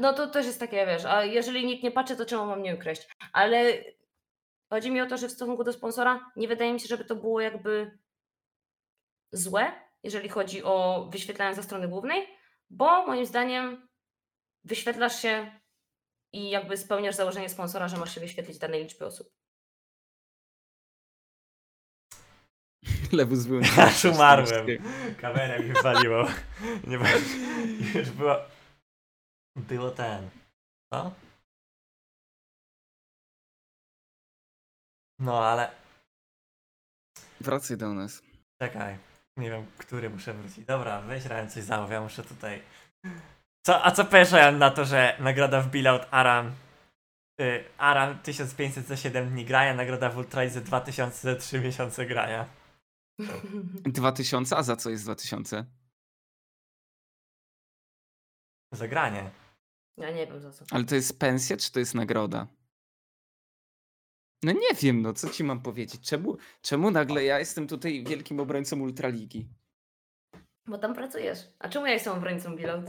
No 0.00 0.12
to 0.12 0.26
też 0.26 0.46
jest 0.46 0.60
takie, 0.60 0.86
wiesz, 0.86 1.04
a 1.04 1.24
jeżeli 1.24 1.66
nikt 1.66 1.82
nie 1.82 1.90
patrzy, 1.90 2.16
to 2.16 2.26
czemu 2.26 2.46
mam 2.46 2.62
nie 2.62 2.74
ukraść? 2.74 3.08
Ale 3.32 3.84
chodzi 4.70 4.90
mi 4.90 5.00
o 5.00 5.06
to, 5.06 5.16
że 5.16 5.28
w 5.28 5.32
stosunku 5.32 5.64
do 5.64 5.72
sponsora 5.72 6.30
nie 6.36 6.48
wydaje 6.48 6.72
mi 6.72 6.80
się, 6.80 6.88
żeby 6.88 7.04
to 7.04 7.16
było 7.16 7.40
jakby 7.40 7.98
złe, 9.32 9.72
jeżeli 10.02 10.28
chodzi 10.28 10.64
o 10.64 11.08
wyświetlanie 11.12 11.54
ze 11.54 11.62
strony 11.62 11.88
głównej, 11.88 12.28
bo 12.70 13.06
moim 13.06 13.26
zdaniem 13.26 13.88
wyświetlasz 14.64 15.22
się 15.22 15.60
i 16.32 16.50
jakby 16.50 16.76
spełniasz 16.76 17.14
założenie 17.14 17.48
sponsora, 17.48 17.88
że 17.88 17.96
masz 17.96 18.14
się 18.14 18.20
wyświetlić 18.20 18.58
danej 18.58 18.82
liczby 18.82 19.06
osób. 19.06 19.28
Lewus 23.12 23.46
był. 23.46 23.60
aż 23.78 24.04
umarłem. 24.04 24.66
Kamerę 25.20 25.60
mi 25.60 25.72
wywaliło. 25.72 26.26
Nie 26.86 26.98
już 27.94 28.10
było, 28.10 28.36
było 29.56 29.90
ten, 29.90 30.30
co? 30.92 31.12
No 35.18 35.46
ale 35.46 35.82
Wracaj 37.42 37.76
do 37.76 37.94
nas. 37.94 38.22
Czekaj, 38.62 38.98
nie 39.36 39.50
wiem, 39.50 39.66
który 39.78 40.10
muszę 40.10 40.34
wrócić. 40.34 40.64
Dobra, 40.64 41.00
weź 41.00 41.24
Ryan 41.24 41.50
coś 41.50 41.64
zamów, 41.64 41.90
ja 41.90 42.00
muszę 42.00 42.22
tutaj... 42.22 42.62
Co, 43.66 43.84
a 43.84 43.90
co 43.90 44.04
powiesz 44.04 44.32
Ryan, 44.32 44.58
na 44.58 44.70
to, 44.70 44.84
że 44.84 45.16
nagroda 45.20 45.60
w 45.60 45.70
Billout 45.70 46.06
Aram 46.10 46.52
y, 47.40 47.64
Aram 47.78 48.18
1500 48.18 48.86
za 48.86 48.96
7 48.96 49.30
dni 49.30 49.44
grania, 49.44 49.74
nagroda 49.74 50.10
w 50.10 50.16
Ultralize 50.16 50.60
2000 50.60 51.32
za 51.32 51.40
3 51.40 51.60
miesiące 51.60 52.06
grania. 52.06 52.46
2000? 53.86 54.56
A 54.56 54.62
za 54.62 54.76
co 54.76 54.90
jest 54.90 55.04
2000? 55.04 55.64
Za 58.72 58.88
granie. 58.88 59.30
Ja 59.96 60.10
nie 60.10 60.26
wiem 60.26 60.40
za 60.40 60.50
co. 60.52 60.64
Ale 60.70 60.84
to 60.84 60.94
jest 60.94 61.18
pensja, 61.18 61.56
czy 61.56 61.72
to 61.72 61.78
jest 61.78 61.94
nagroda? 61.94 62.46
No 64.42 64.52
nie 64.52 64.74
wiem, 64.82 65.02
no 65.02 65.12
co 65.12 65.30
ci 65.30 65.44
mam 65.44 65.62
powiedzieć? 65.62 66.00
Czemu, 66.08 66.36
czemu 66.62 66.90
nagle 66.90 67.24
ja 67.24 67.38
jestem 67.38 67.66
tutaj 67.68 68.04
wielkim 68.08 68.40
obrońcą 68.40 68.80
Ultraligi? 68.80 69.48
Bo 70.66 70.78
tam 70.78 70.94
pracujesz. 70.94 71.38
A 71.58 71.68
czemu 71.68 71.86
ja 71.86 71.92
jestem 71.92 72.12
obrońcą 72.12 72.56
Bilot? 72.56 72.80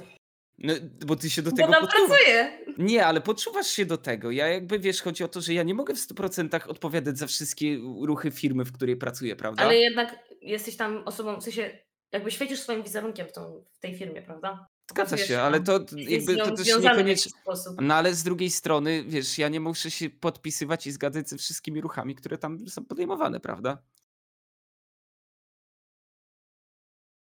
No, 0.57 0.73
bo 1.05 1.15
ty 1.15 1.29
się 1.29 1.41
do 1.41 1.51
Bo 1.51 1.57
tego 1.57 1.71
tam 1.71 1.81
poczuwasz. 1.81 2.07
pracuję! 2.09 2.59
Nie, 2.77 3.05
ale 3.05 3.21
poczuwasz 3.21 3.67
się 3.67 3.85
do 3.85 3.97
tego. 3.97 4.31
Ja 4.31 4.47
jakby, 4.47 4.79
wiesz, 4.79 5.01
chodzi 5.01 5.23
o 5.23 5.27
to, 5.27 5.41
że 5.41 5.53
ja 5.53 5.63
nie 5.63 5.73
mogę 5.73 5.93
w 5.95 5.97
100% 5.97 6.67
odpowiadać 6.67 7.17
za 7.17 7.27
wszystkie 7.27 7.77
ruchy 8.01 8.31
firmy, 8.31 8.65
w 8.65 8.71
której 8.71 8.95
pracuję, 8.97 9.35
prawda? 9.35 9.63
Ale 9.63 9.77
jednak 9.77 10.19
jesteś 10.41 10.77
tam 10.77 11.03
osobą, 11.07 11.39
w 11.39 11.43
sensie 11.43 11.77
jakby 12.11 12.31
świecisz 12.31 12.59
swoim 12.59 12.83
wizerunkiem 12.83 13.27
w, 13.27 13.31
tą, 13.31 13.63
w 13.71 13.79
tej 13.79 13.97
firmie, 13.97 14.21
prawda? 14.21 14.67
Zgadza 14.93 15.09
Pokazujesz 15.09 15.27
się, 15.27 15.35
tam. 15.35 15.45
ale 15.45 15.61
to 15.61 15.79
jakby 15.95 16.37
to 16.37 16.55
też 16.55 16.67
niekoniecznie... 16.67 17.31
No 17.81 17.95
ale 17.95 18.15
z 18.15 18.23
drugiej 18.23 18.49
strony, 18.49 19.03
wiesz, 19.03 19.37
ja 19.37 19.49
nie 19.49 19.59
muszę 19.59 19.91
się 19.91 20.09
podpisywać 20.09 20.87
i 20.87 20.91
zgadzać 20.91 21.29
ze 21.29 21.37
wszystkimi 21.37 21.81
ruchami, 21.81 22.15
które 22.15 22.37
tam 22.37 22.67
są 22.67 22.85
podejmowane, 22.85 23.39
prawda? 23.39 23.77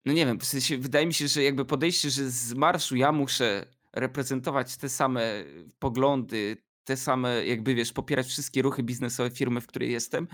No 0.06 0.14
nie 0.14 0.26
wiem, 0.26 0.40
w 0.40 0.46
sensie 0.46 0.78
wydaje 0.78 1.08
mi 1.08 1.14
się, 1.14 1.28
że 1.28 1.44
jakby 1.44 1.66
podejście, 1.66 2.10
że 2.10 2.30
z 2.30 2.54
marszu 2.54 2.96
ja 2.96 3.12
muszę 3.12 3.66
reprezentować 3.94 4.78
te 4.78 4.90
same 4.90 5.44
poglądy, 5.80 6.58
te 6.84 6.98
same, 6.98 7.46
jakby 7.46 7.76
wiesz, 7.76 7.94
popierać 7.94 8.28
wszystkie 8.28 8.62
ruchy 8.62 8.84
biznesowe 8.84 9.30
firmy, 9.30 9.62
w 9.62 9.68
której 9.68 9.92
jestem. 9.92 10.28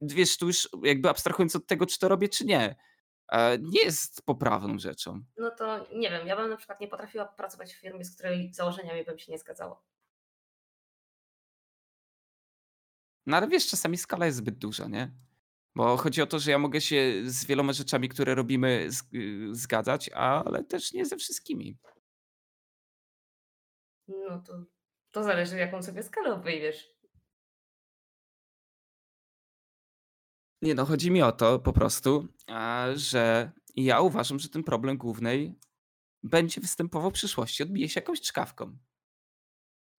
Wiesz, 0.00 0.38
tu 0.38 0.46
już 0.46 0.68
jakby 0.82 1.08
abstrahując 1.08 1.56
od 1.56 1.66
tego, 1.66 1.86
czy 1.86 1.98
to 1.98 2.08
robię, 2.08 2.28
czy 2.28 2.44
nie, 2.44 2.76
nie 3.60 3.82
jest 3.82 4.22
poprawną 4.22 4.78
rzeczą. 4.78 5.22
No 5.36 5.50
to 5.50 5.86
nie 5.94 6.10
wiem, 6.10 6.26
ja 6.26 6.36
bym 6.36 6.50
na 6.50 6.56
przykład 6.56 6.80
nie 6.80 6.88
potrafiła 6.88 7.24
pracować 7.24 7.74
w 7.74 7.80
firmie, 7.80 8.04
z 8.04 8.14
której 8.14 8.52
założeniami 8.52 9.04
bym 9.04 9.18
się 9.18 9.32
nie 9.32 9.38
zgadzała. 9.38 9.82
No 13.26 13.36
ale 13.36 13.48
wiesz, 13.48 13.66
czasami 13.66 13.98
skala 13.98 14.26
jest 14.26 14.38
zbyt 14.38 14.58
duża, 14.58 14.88
nie? 14.88 15.12
Bo 15.74 15.96
chodzi 15.96 16.22
o 16.22 16.26
to, 16.26 16.38
że 16.38 16.50
ja 16.50 16.58
mogę 16.58 16.80
się 16.80 17.22
z 17.24 17.44
wieloma 17.44 17.72
rzeczami, 17.72 18.08
które 18.08 18.34
robimy, 18.34 18.88
y, 19.14 19.54
zgadzać, 19.54 20.08
ale 20.08 20.64
też 20.64 20.92
nie 20.92 21.06
ze 21.06 21.16
wszystkimi. 21.16 21.78
No 24.08 24.42
to, 24.46 24.64
to 25.10 25.24
zależy, 25.24 25.56
jaką 25.56 25.82
sobie 25.82 26.02
skalę 26.02 26.40
wyjdziesz. 26.40 26.97
Nie 30.62 30.74
no, 30.74 30.84
chodzi 30.84 31.10
mi 31.10 31.22
o 31.22 31.32
to 31.32 31.58
po 31.58 31.72
prostu, 31.72 32.28
że 32.94 33.52
ja 33.76 34.00
uważam, 34.00 34.38
że 34.38 34.48
ten 34.48 34.64
problem 34.64 34.96
głównej 34.96 35.54
będzie 36.22 36.60
występował 36.60 37.10
w 37.10 37.14
przyszłości, 37.14 37.62
odbije 37.62 37.88
się 37.88 38.00
jakąś 38.00 38.20
czkawką. 38.20 38.78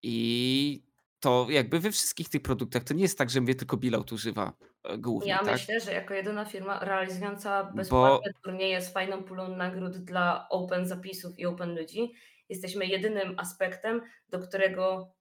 I 0.03 0.83
to 1.19 1.47
jakby 1.49 1.79
we 1.79 1.91
wszystkich 1.91 2.29
tych 2.29 2.41
produktach 2.41 2.83
to 2.83 2.93
nie 2.93 3.01
jest 3.01 3.17
tak, 3.17 3.29
że 3.29 3.41
mnie 3.41 3.55
tylko 3.55 3.77
Bilout 3.77 4.11
używa 4.11 4.53
e, 4.83 4.97
głównie, 4.97 5.29
Ja 5.29 5.37
tak? 5.39 5.51
myślę, 5.51 5.79
że 5.79 5.93
jako 5.93 6.13
jedyna 6.13 6.45
firma 6.45 6.79
realizująca 6.79 7.63
bezpłatne 7.63 8.31
turnieje 8.43 8.81
z 8.81 8.93
fajną 8.93 9.23
pulą 9.23 9.55
nagród 9.55 9.97
dla 9.97 10.49
open 10.49 10.87
zapisów 10.87 11.39
i 11.39 11.45
open 11.45 11.75
ludzi, 11.77 12.13
jesteśmy 12.49 12.85
jedynym 12.85 13.39
aspektem, 13.39 14.01
do 14.29 14.39
którego 14.39 15.13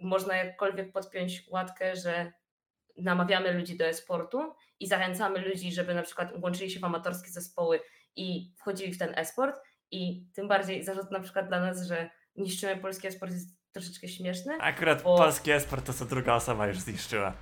można 0.00 0.36
jakkolwiek 0.36 0.92
podpiąć 0.92 1.44
łatkę, 1.50 1.96
że 1.96 2.32
namawiamy 3.02 3.52
ludzi 3.52 3.76
do 3.76 3.84
e-sportu 3.86 4.54
i 4.80 4.86
zachęcamy 4.86 5.38
ludzi, 5.48 5.72
żeby 5.72 5.94
na 5.94 6.02
przykład 6.02 6.32
łączyli 6.42 6.70
się 6.70 6.80
w 6.80 6.84
amatorskie 6.84 7.30
zespoły 7.30 7.80
i 8.16 8.54
wchodzili 8.58 8.92
w 8.92 8.98
ten 8.98 9.12
e-sport 9.16 9.60
i 9.90 10.26
tym 10.34 10.48
bardziej 10.48 10.84
zarzut 10.84 11.10
na 11.10 11.20
przykład 11.20 11.48
dla 11.48 11.60
nas, 11.60 11.86
że 11.86 12.10
niszczymy 12.36 12.76
polski 12.76 13.06
e-sport 13.08 13.32
jest 13.32 13.48
troszeczkę 13.72 14.08
śmieszny. 14.08 14.58
Akurat 14.60 15.02
Bo- 15.02 15.16
polski 15.18 15.50
esport 15.50 15.86
to 15.86 15.92
co 15.92 16.04
druga 16.04 16.34
osoba 16.34 16.66
już 16.66 16.78
zniszczyła. 16.78 17.34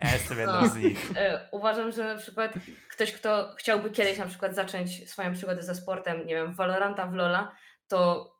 Ja 0.00 0.12
jestem 0.12 0.38
jedną 0.38 0.60
No. 0.60 0.68
z 0.68 0.76
nich. 0.76 1.10
E, 1.16 1.48
Uważam, 1.52 1.92
że 1.92 2.04
na 2.04 2.16
przykład 2.20 2.54
ktoś, 2.90 3.12
kto 3.12 3.54
chciałby 3.58 3.90
kiedyś 3.90 4.18
na 4.18 4.26
przykład 4.26 4.54
zacząć 4.54 5.10
swoją 5.10 5.34
przygodę 5.34 5.62
ze 5.62 5.74
sportem, 5.74 6.26
nie 6.26 6.34
wiem, 6.34 6.52
w 6.52 6.56
Valoranta, 6.56 7.06
w 7.06 7.14
Lola, 7.14 7.56
to 7.88 8.30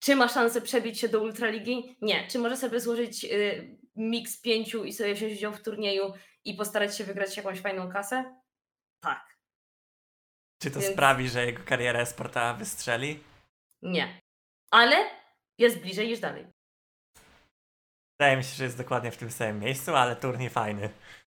czy 0.00 0.16
ma 0.16 0.28
szansę 0.28 0.60
przebić 0.60 1.00
się 1.00 1.08
do 1.08 1.20
Ultraligi? 1.22 1.96
Nie. 2.02 2.26
Czy 2.28 2.38
może 2.38 2.56
sobie 2.56 2.80
złożyć 2.80 3.24
y, 3.24 3.78
mix 3.96 4.40
pięciu 4.40 4.84
i 4.84 4.92
sobie 4.92 5.14
wziąć 5.14 5.32
udział 5.32 5.52
w 5.52 5.62
turnieju 5.62 6.12
i 6.44 6.54
postarać 6.54 6.96
się 6.96 7.04
wygrać 7.04 7.36
jakąś 7.36 7.60
fajną 7.60 7.92
kasę? 7.92 8.40
Tak. 9.04 9.36
Czy 10.62 10.70
to 10.70 10.80
Więc- 10.80 10.92
sprawi, 10.92 11.28
że 11.28 11.46
jego 11.46 11.62
kariera 11.64 12.00
esportowa 12.00 12.54
wystrzeli? 12.54 13.22
Nie. 13.82 14.20
Ale 14.70 14.96
jest 15.58 15.80
bliżej 15.80 16.08
niż 16.08 16.20
dalej. 16.20 16.46
Wydaje 18.20 18.36
mi 18.36 18.44
się, 18.44 18.54
że 18.56 18.64
jest 18.64 18.78
dokładnie 18.78 19.10
w 19.10 19.16
tym 19.16 19.30
samym 19.30 19.58
miejscu, 19.60 19.94
ale 19.96 20.16
turniej 20.16 20.50
fajny. 20.50 20.90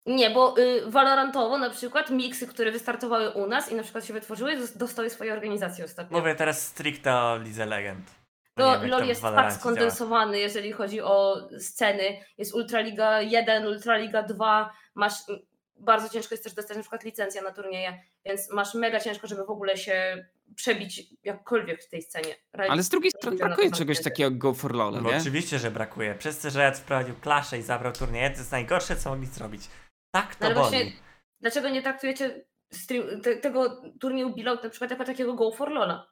Nie, 0.07 0.31
bo 0.31 0.59
y, 0.59 0.91
Valorantowo 0.91 1.59
na 1.59 1.71
przykład 1.71 2.11
miksy, 2.11 2.47
które 2.47 2.73
wystartowały 2.73 3.31
u 3.31 3.47
nas 3.47 3.73
i 3.73 3.75
na 3.75 3.83
przykład 3.83 4.05
się 4.05 4.13
wytworzyły, 4.13 4.57
dos- 4.57 4.77
dostały 4.77 5.11
swoje 5.11 5.33
organizacje 5.33 5.85
ostatnio. 5.85 6.19
Mówię 6.19 6.35
teraz 6.35 6.67
stricte 6.67 7.17
o 7.17 7.39
Lidze 7.39 7.67
Legend. 7.67 8.15
No, 8.57 8.81
wiem, 8.81 8.91
LoL 8.91 9.07
jest 9.07 9.23
tak 9.23 9.31
Valorancie 9.31 9.51
działa. 9.51 9.61
skondensowany, 9.61 10.39
jeżeli 10.39 10.73
chodzi 10.73 11.01
o 11.01 11.49
sceny. 11.59 12.21
Jest 12.39 12.55
Ultraliga 12.55 13.21
1, 13.21 13.67
Ultraliga 13.67 14.23
2, 14.23 14.73
masz 14.95 15.29
mm, 15.29 15.41
bardzo 15.77 16.09
ciężko 16.09 16.35
jest 16.35 16.45
też 16.45 16.55
dostać 16.55 16.77
na 16.77 16.83
przykład 16.83 17.05
licencję 17.05 17.43
na 17.43 17.53
turnieje, 17.53 18.01
więc 18.25 18.51
masz 18.53 18.75
mega 18.75 19.01
ciężko, 19.01 19.27
żeby 19.27 19.45
w 19.45 19.51
ogóle 19.51 19.77
się 19.77 20.27
przebić 20.55 21.03
jakkolwiek 21.25 21.83
w 21.83 21.89
tej 21.89 22.03
scenie. 22.03 22.35
Ale 22.53 22.83
z 22.83 22.89
drugiej 22.89 23.11
strony 23.11 23.37
brakuje 23.37 23.71
czegoś 23.71 24.03
takiego 24.03 24.31
jak 24.31 24.39
Go 24.39 24.55
for 24.55 24.75
LOL, 24.75 25.03
nie? 25.03 25.17
oczywiście, 25.17 25.59
że 25.59 25.71
brakuje. 25.71 26.15
Przez 26.15 26.39
to, 26.39 26.51
że 26.51 26.59
Red 26.61 26.79
wprowadził 26.79 27.15
klaszę 27.15 27.59
i 27.59 27.63
zabrał 27.63 27.93
turnieje, 27.93 28.31
to 28.31 28.37
jest 28.39 28.53
najgorsze, 28.53 28.97
co 28.97 29.11
mogli 29.11 29.27
zrobić. 29.27 29.63
Tak 30.11 30.35
to 30.35 30.49
No 30.49 30.55
boli. 30.55 30.61
właśnie, 30.71 30.93
dlaczego 31.41 31.69
nie 31.69 31.83
traktujecie 31.83 32.45
stream, 32.73 33.21
te, 33.21 33.37
tego 33.37 33.83
turnieju 34.01 34.37
Below 34.37 34.63
na 34.65 34.71
przykład 34.71 34.91
jako 34.91 35.05
takiego 35.05 35.35
Go 35.35 35.53
for 35.53 35.71
Lola? 35.71 36.07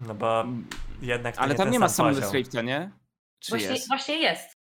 No 0.00 0.14
bo 0.14 0.44
jednak 1.02 1.38
Ale 1.38 1.48
nie 1.48 1.58
tam 1.58 1.70
nie 1.70 1.78
ma 1.78 1.88
sam 1.88 2.14
poziom. 2.14 2.32
Rifta, 2.32 2.62
nie? 2.62 2.90
Czy 3.42 3.52
Właśnie 3.52 3.68
jest? 3.68 3.88
właśnie 3.88 4.16
jest. 4.16 4.58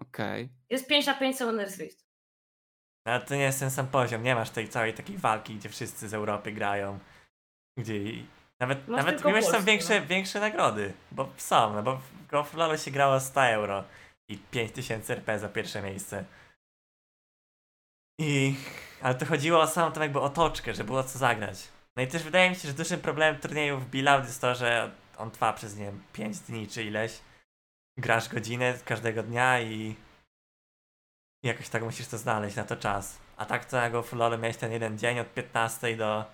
Okej. 0.00 0.48
Jest 0.70 0.88
5 0.88 1.06
na 1.06 1.14
5 1.14 1.36
Summoner's 1.36 1.78
Rift. 1.78 2.06
No, 3.06 3.12
Ale 3.12 3.20
to 3.24 3.34
nie 3.34 3.42
jest 3.42 3.60
ten 3.60 3.70
sam 3.70 3.86
poziom. 3.86 4.22
Nie 4.22 4.34
masz 4.34 4.50
tej 4.50 4.68
całej 4.68 4.94
takiej 4.94 5.18
walki, 5.18 5.54
gdzie 5.54 5.68
wszyscy 5.68 6.08
z 6.08 6.14
Europy 6.14 6.52
grają. 6.52 6.98
Gdzie 7.78 7.94
nawet, 8.60 8.88
Masz 8.88 9.04
nawet 9.04 9.22
Polskę, 9.22 9.62
większe, 9.62 10.00
no. 10.00 10.06
większe 10.06 10.40
nagrody. 10.40 10.92
Bo 11.12 11.28
są, 11.36 11.72
no 11.72 11.82
bo 11.82 11.96
w 11.96 12.26
Go 12.26 12.44
for 12.44 12.58
LoL 12.58 12.78
się 12.78 12.90
grało 12.90 13.20
100 13.20 13.46
euro 13.46 13.84
i 14.28 14.38
5000 14.38 15.12
RP 15.12 15.38
za 15.38 15.48
pierwsze 15.48 15.82
miejsce. 15.82 16.24
I... 18.20 18.54
Ale 19.02 19.14
to 19.14 19.26
chodziło 19.26 19.60
o 19.60 19.66
samą 19.66 19.92
tą 19.92 20.00
jakby 20.00 20.20
otoczkę, 20.20 20.74
że 20.74 20.84
było 20.84 21.04
co 21.04 21.18
zagrać. 21.18 21.68
No 21.96 22.02
i 22.02 22.06
też 22.06 22.22
wydaje 22.22 22.50
mi 22.50 22.56
się, 22.56 22.68
że 22.68 22.74
dużym 22.74 23.00
problemem 23.00 23.40
turniejów 23.40 23.84
w 23.84 23.90
Beloud 23.90 24.24
jest 24.24 24.40
to, 24.40 24.54
że 24.54 24.90
on 25.18 25.30
trwa 25.30 25.52
przez, 25.52 25.76
nie 25.76 25.84
wiem, 25.84 26.02
5 26.12 26.38
dni 26.38 26.68
czy 26.68 26.84
ileś. 26.84 27.20
Grasz 27.98 28.28
godzinę 28.28 28.78
każdego 28.84 29.22
dnia 29.22 29.60
i... 29.60 29.96
jakoś 31.44 31.68
tak 31.68 31.82
musisz 31.82 32.06
to 32.06 32.18
znaleźć 32.18 32.56
na 32.56 32.64
to 32.64 32.76
czas. 32.76 33.18
A 33.36 33.44
tak 33.46 33.64
to 33.64 33.76
na 33.76 33.90
Go 33.90 34.02
for 34.02 34.18
LoL 34.18 34.38
miałeś 34.38 34.56
ten 34.56 34.72
jeden 34.72 34.98
dzień 34.98 35.20
od 35.20 35.34
15 35.34 35.96
do 35.96 36.24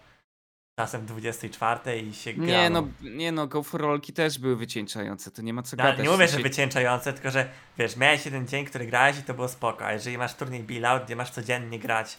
czasem 0.78 1.06
24 1.06 2.00
i 2.00 2.14
się 2.14 2.32
grało. 2.32 2.50
Nie 2.50 2.70
no, 2.70 2.88
nie 3.00 3.32
no, 3.32 3.46
Go 3.46 3.62
for 3.62 3.80
Rolki 3.80 4.12
też 4.12 4.38
były 4.38 4.56
wycieńczające, 4.56 5.30
to 5.30 5.42
nie 5.42 5.52
ma 5.54 5.62
co 5.62 5.76
No, 5.76 5.84
gadać. 5.84 6.04
nie 6.04 6.10
mówię, 6.10 6.28
że 6.28 6.38
wycieńczające, 6.38 7.12
tylko 7.12 7.30
że 7.30 7.48
wiesz, 7.78 7.96
miałeś 7.96 8.24
jeden 8.24 8.46
dzień, 8.48 8.64
który 8.64 8.86
grałeś 8.86 9.18
i 9.18 9.22
to 9.22 9.34
było 9.34 9.48
spoko, 9.48 9.86
a 9.86 9.92
jeżeli 9.92 10.18
masz 10.18 10.34
turniej 10.34 10.62
Billout, 10.62 11.04
gdzie 11.04 11.16
masz 11.16 11.30
codziennie 11.30 11.78
grać 11.78 12.18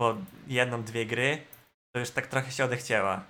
po 0.00 0.16
jedną, 0.46 0.82
dwie 0.82 1.06
gry, 1.06 1.42
to 1.94 2.00
już 2.00 2.10
tak 2.10 2.26
trochę 2.26 2.50
się 2.52 2.64
odechciała. 2.64 3.24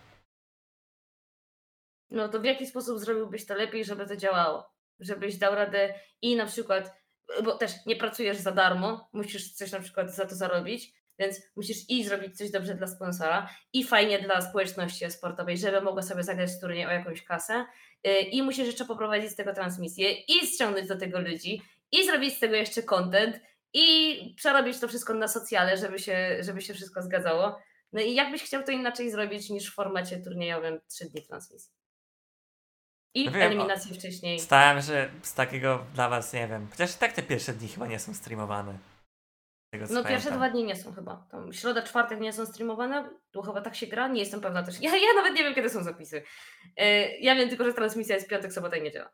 No 2.10 2.28
to 2.28 2.40
w 2.40 2.44
jaki 2.44 2.66
sposób 2.66 2.98
zrobiłbyś 2.98 3.46
to 3.46 3.54
lepiej, 3.54 3.84
żeby 3.84 4.06
to 4.06 4.16
działało? 4.16 4.70
Żebyś 5.00 5.36
dał 5.36 5.54
radę 5.54 5.94
i 6.22 6.36
na 6.36 6.46
przykład, 6.46 6.92
bo 7.44 7.58
też 7.58 7.72
nie 7.86 7.96
pracujesz 7.96 8.36
za 8.36 8.52
darmo, 8.52 9.08
musisz 9.12 9.52
coś 9.52 9.72
na 9.72 9.80
przykład 9.80 10.14
za 10.14 10.26
to 10.26 10.34
zarobić, 10.34 10.92
więc 11.18 11.40
musisz 11.56 11.90
i 11.90 12.04
zrobić 12.04 12.36
coś 12.38 12.50
dobrze 12.50 12.74
dla 12.74 12.86
sponsora, 12.86 13.48
i 13.72 13.84
fajnie 13.84 14.18
dla 14.18 14.40
społeczności 14.40 15.10
sportowej, 15.10 15.58
żeby 15.58 15.80
mogła 15.80 16.02
sobie 16.02 16.22
zagrać 16.22 16.50
w 16.50 16.60
turniej 16.60 16.86
o 16.86 16.90
jakąś 16.90 17.22
kasę, 17.22 17.64
yy, 18.04 18.20
i 18.20 18.42
musisz 18.42 18.66
jeszcze 18.66 18.84
poprowadzić 18.84 19.30
z 19.30 19.36
tego 19.36 19.54
transmisję, 19.54 20.12
i 20.12 20.46
ściągnąć 20.46 20.88
do 20.88 20.98
tego 20.98 21.20
ludzi, 21.20 21.62
i 21.92 22.06
zrobić 22.06 22.34
z 22.34 22.40
tego 22.40 22.54
jeszcze 22.54 22.82
content, 22.82 23.40
i 23.72 24.34
przerobić 24.36 24.80
to 24.80 24.88
wszystko 24.88 25.14
na 25.14 25.28
socjale, 25.28 25.76
żeby 25.76 25.98
się, 25.98 26.36
żeby 26.40 26.60
się 26.60 26.74
wszystko 26.74 27.02
zgadzało. 27.02 27.58
No 27.92 28.00
i 28.00 28.14
jakbyś 28.14 28.42
chciał 28.42 28.62
to 28.62 28.72
inaczej 28.72 29.10
zrobić 29.10 29.50
niż 29.50 29.70
w 29.70 29.74
formacie 29.74 30.16
turniejowym 30.16 30.80
3 30.88 31.04
dni 31.04 31.22
transmisji? 31.22 31.75
I 33.16 33.24
No 33.24 33.32
wiem, 33.32 33.42
eliminacji 33.42 33.94
wcześniej. 33.94 34.40
Stałem, 34.40 34.80
że 34.82 35.10
z 35.22 35.34
takiego 35.34 35.86
dla 35.94 36.08
was, 36.08 36.32
nie 36.32 36.48
wiem, 36.48 36.68
chociaż 36.70 36.94
i 36.96 36.98
tak 36.98 37.12
te 37.12 37.22
pierwsze 37.22 37.52
dni 37.52 37.68
chyba 37.68 37.86
nie 37.86 37.98
są 37.98 38.14
streamowane. 38.14 38.78
Tego, 39.72 39.84
No 39.90 40.04
pierwsze 40.04 40.08
pamiętam. 40.28 40.32
dwa 40.38 40.50
dni 40.50 40.64
nie 40.64 40.76
są 40.76 40.92
chyba. 40.94 41.26
Tam 41.30 41.52
środa, 41.52 41.82
czwartek 41.82 42.20
nie 42.20 42.32
są 42.32 42.46
streamowane, 42.46 43.08
tu 43.30 43.42
chyba 43.42 43.60
tak 43.60 43.74
się 43.76 43.86
gra, 43.86 44.08
nie 44.08 44.20
jestem 44.20 44.40
pewna 44.40 44.62
też. 44.62 44.80
Ja, 44.80 44.96
ja 44.96 45.12
nawet 45.16 45.34
nie 45.34 45.44
wiem, 45.44 45.54
kiedy 45.54 45.70
są 45.70 45.82
zapisy. 45.82 46.22
Yy, 46.76 46.84
Ja 47.20 47.34
wiem 47.34 47.48
tylko, 47.48 47.64
że 47.64 47.72
transmisja 47.74 48.14
jest 48.14 48.28
piątek, 48.28 48.52
sobota 48.52 48.76
i 48.76 48.82
niedziela. 48.82 49.10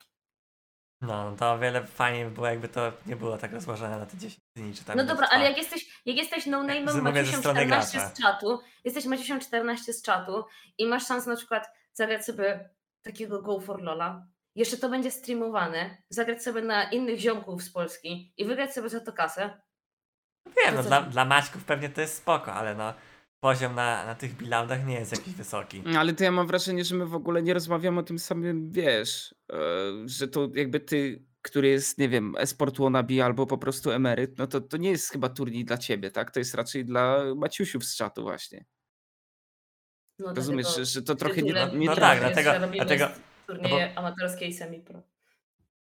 No, 1.00 1.30
no 1.30 1.36
to 1.36 1.52
o 1.52 1.58
wiele 1.58 1.86
fajniej 1.86 2.24
by 2.24 2.30
było, 2.30 2.46
jakby 2.46 2.68
to 2.68 2.92
nie 3.06 3.16
było 3.16 3.38
tak 3.38 3.52
rozłożone 3.52 3.98
na 3.98 4.06
te 4.06 4.16
10 4.16 4.38
dni, 4.56 4.74
czy 4.74 4.84
tam 4.84 4.96
No 4.96 5.04
dobra, 5.04 5.28
ale 5.30 5.44
jak 5.44 5.56
jesteś, 5.58 6.00
jak 6.06 6.16
jesteś 6.16 6.46
no-name'em 6.46 7.02
Maciusiem 7.02 7.40
strony 7.40 7.60
14 7.60 7.98
gracza. 7.98 8.14
z 8.14 8.20
czatu, 8.22 8.60
jesteś 8.84 9.04
Maciusiem 9.04 9.40
14 9.40 9.92
z 9.92 10.02
czatu 10.02 10.44
i 10.78 10.86
masz 10.86 11.06
szansę 11.06 11.30
na 11.30 11.36
przykład 11.36 11.68
zagrać 11.92 12.24
sobie 12.26 12.70
takiego 13.02 13.42
Go 13.42 13.60
for 13.60 13.82
Lola, 13.82 14.26
jeszcze 14.54 14.76
to 14.76 14.88
będzie 14.88 15.10
streamowane, 15.10 16.02
zagrać 16.10 16.42
sobie 16.42 16.62
na 16.62 16.90
innych 16.90 17.18
ziomków 17.18 17.62
z 17.62 17.70
Polski 17.72 18.34
i 18.36 18.44
wygrać 18.44 18.74
sobie 18.74 18.88
za 18.88 19.00
to 19.00 19.12
kasę, 19.12 19.60
Wiem, 20.46 20.74
to 20.74 20.82
no 20.82 20.82
dla, 20.82 21.02
dla 21.02 21.24
Maćków 21.24 21.64
pewnie 21.64 21.88
to 21.88 22.00
jest 22.00 22.16
spoko, 22.16 22.52
ale 22.52 22.74
no 22.74 22.94
poziom 23.40 23.74
na, 23.74 24.06
na 24.06 24.14
tych 24.14 24.36
bilaudach 24.36 24.86
nie 24.86 24.94
jest 24.94 25.12
jakiś 25.12 25.34
wysoki. 25.34 25.82
No, 25.86 26.00
Ale 26.00 26.12
to 26.12 26.24
ja 26.24 26.30
mam 26.30 26.46
wrażenie, 26.46 26.84
że 26.84 26.94
my 26.94 27.06
w 27.06 27.14
ogóle 27.14 27.42
nie 27.42 27.54
rozmawiamy 27.54 28.00
o 28.00 28.02
tym 28.02 28.18
samym, 28.18 28.70
wiesz, 28.70 29.34
e, 29.52 29.56
że 30.04 30.28
to 30.28 30.48
jakby 30.54 30.80
ty, 30.80 31.24
który 31.42 31.68
jest, 31.68 31.98
nie 31.98 32.08
wiem, 32.08 32.34
esport 32.38 32.78
wannabe 32.78 33.24
albo 33.24 33.46
po 33.46 33.58
prostu 33.58 33.90
emeryt, 33.90 34.38
no 34.38 34.46
to 34.46 34.60
to 34.60 34.76
nie 34.76 34.90
jest 34.90 35.10
chyba 35.10 35.28
turniej 35.28 35.64
dla 35.64 35.78
ciebie, 35.78 36.10
tak? 36.10 36.30
To 36.30 36.38
jest 36.38 36.54
raczej 36.54 36.84
dla 36.84 37.22
Maciusiów 37.36 37.84
z 37.84 37.96
czatu 37.96 38.22
właśnie. 38.22 38.64
No 40.28 40.34
Rozumiesz, 40.34 40.66
dlatego 40.66 40.84
że, 40.84 40.90
że 40.90 41.02
to 41.02 41.14
trochę 41.14 41.42
nie, 41.42 41.52
nie 41.52 41.86
no 41.86 41.96
tak, 41.96 42.20
dlatego- 42.20 42.52
dlatego- 42.72 43.08
turnieje 43.46 43.98
amatorskie 43.98 44.46
i 44.46 44.54
semi-pro. 44.54 45.02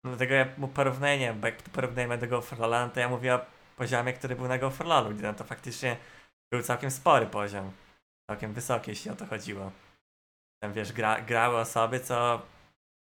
No 0.05 0.11
Dlatego 0.11 0.35
ja 0.35 0.47
mu 0.59 0.69
porównuję, 0.69 1.19
nie 1.19 1.27
wiem, 1.27 1.41
bo 1.41 1.47
jak 1.47 1.63
porównujemy 1.63 2.19
do 2.19 2.27
Go 2.27 2.43
for 2.43 2.59
Lola, 2.59 2.87
no 2.87 2.93
to 2.93 3.01
ja 3.01 3.09
mówię 3.09 3.35
o 3.35 3.41
poziomie, 3.77 4.13
który 4.13 4.37
był 4.37 4.49
na 4.49 4.59
Go 4.59 4.71
for 4.71 4.87
Lolu, 4.87 5.11
gdzie 5.11 5.23
no 5.23 5.35
to 5.35 5.45
faktycznie 5.45 5.97
był 6.53 6.63
całkiem 6.63 6.91
spory 6.91 7.27
poziom. 7.27 7.73
Całkiem 8.31 8.53
wysoki, 8.53 8.91
jeśli 8.91 9.11
o 9.11 9.17
to 9.17 9.27
chodziło. 9.27 9.73
Tam 10.63 10.73
wiesz, 10.73 10.93
gra, 10.93 11.21
grały 11.21 11.57
osoby, 11.57 12.01
co 12.01 12.43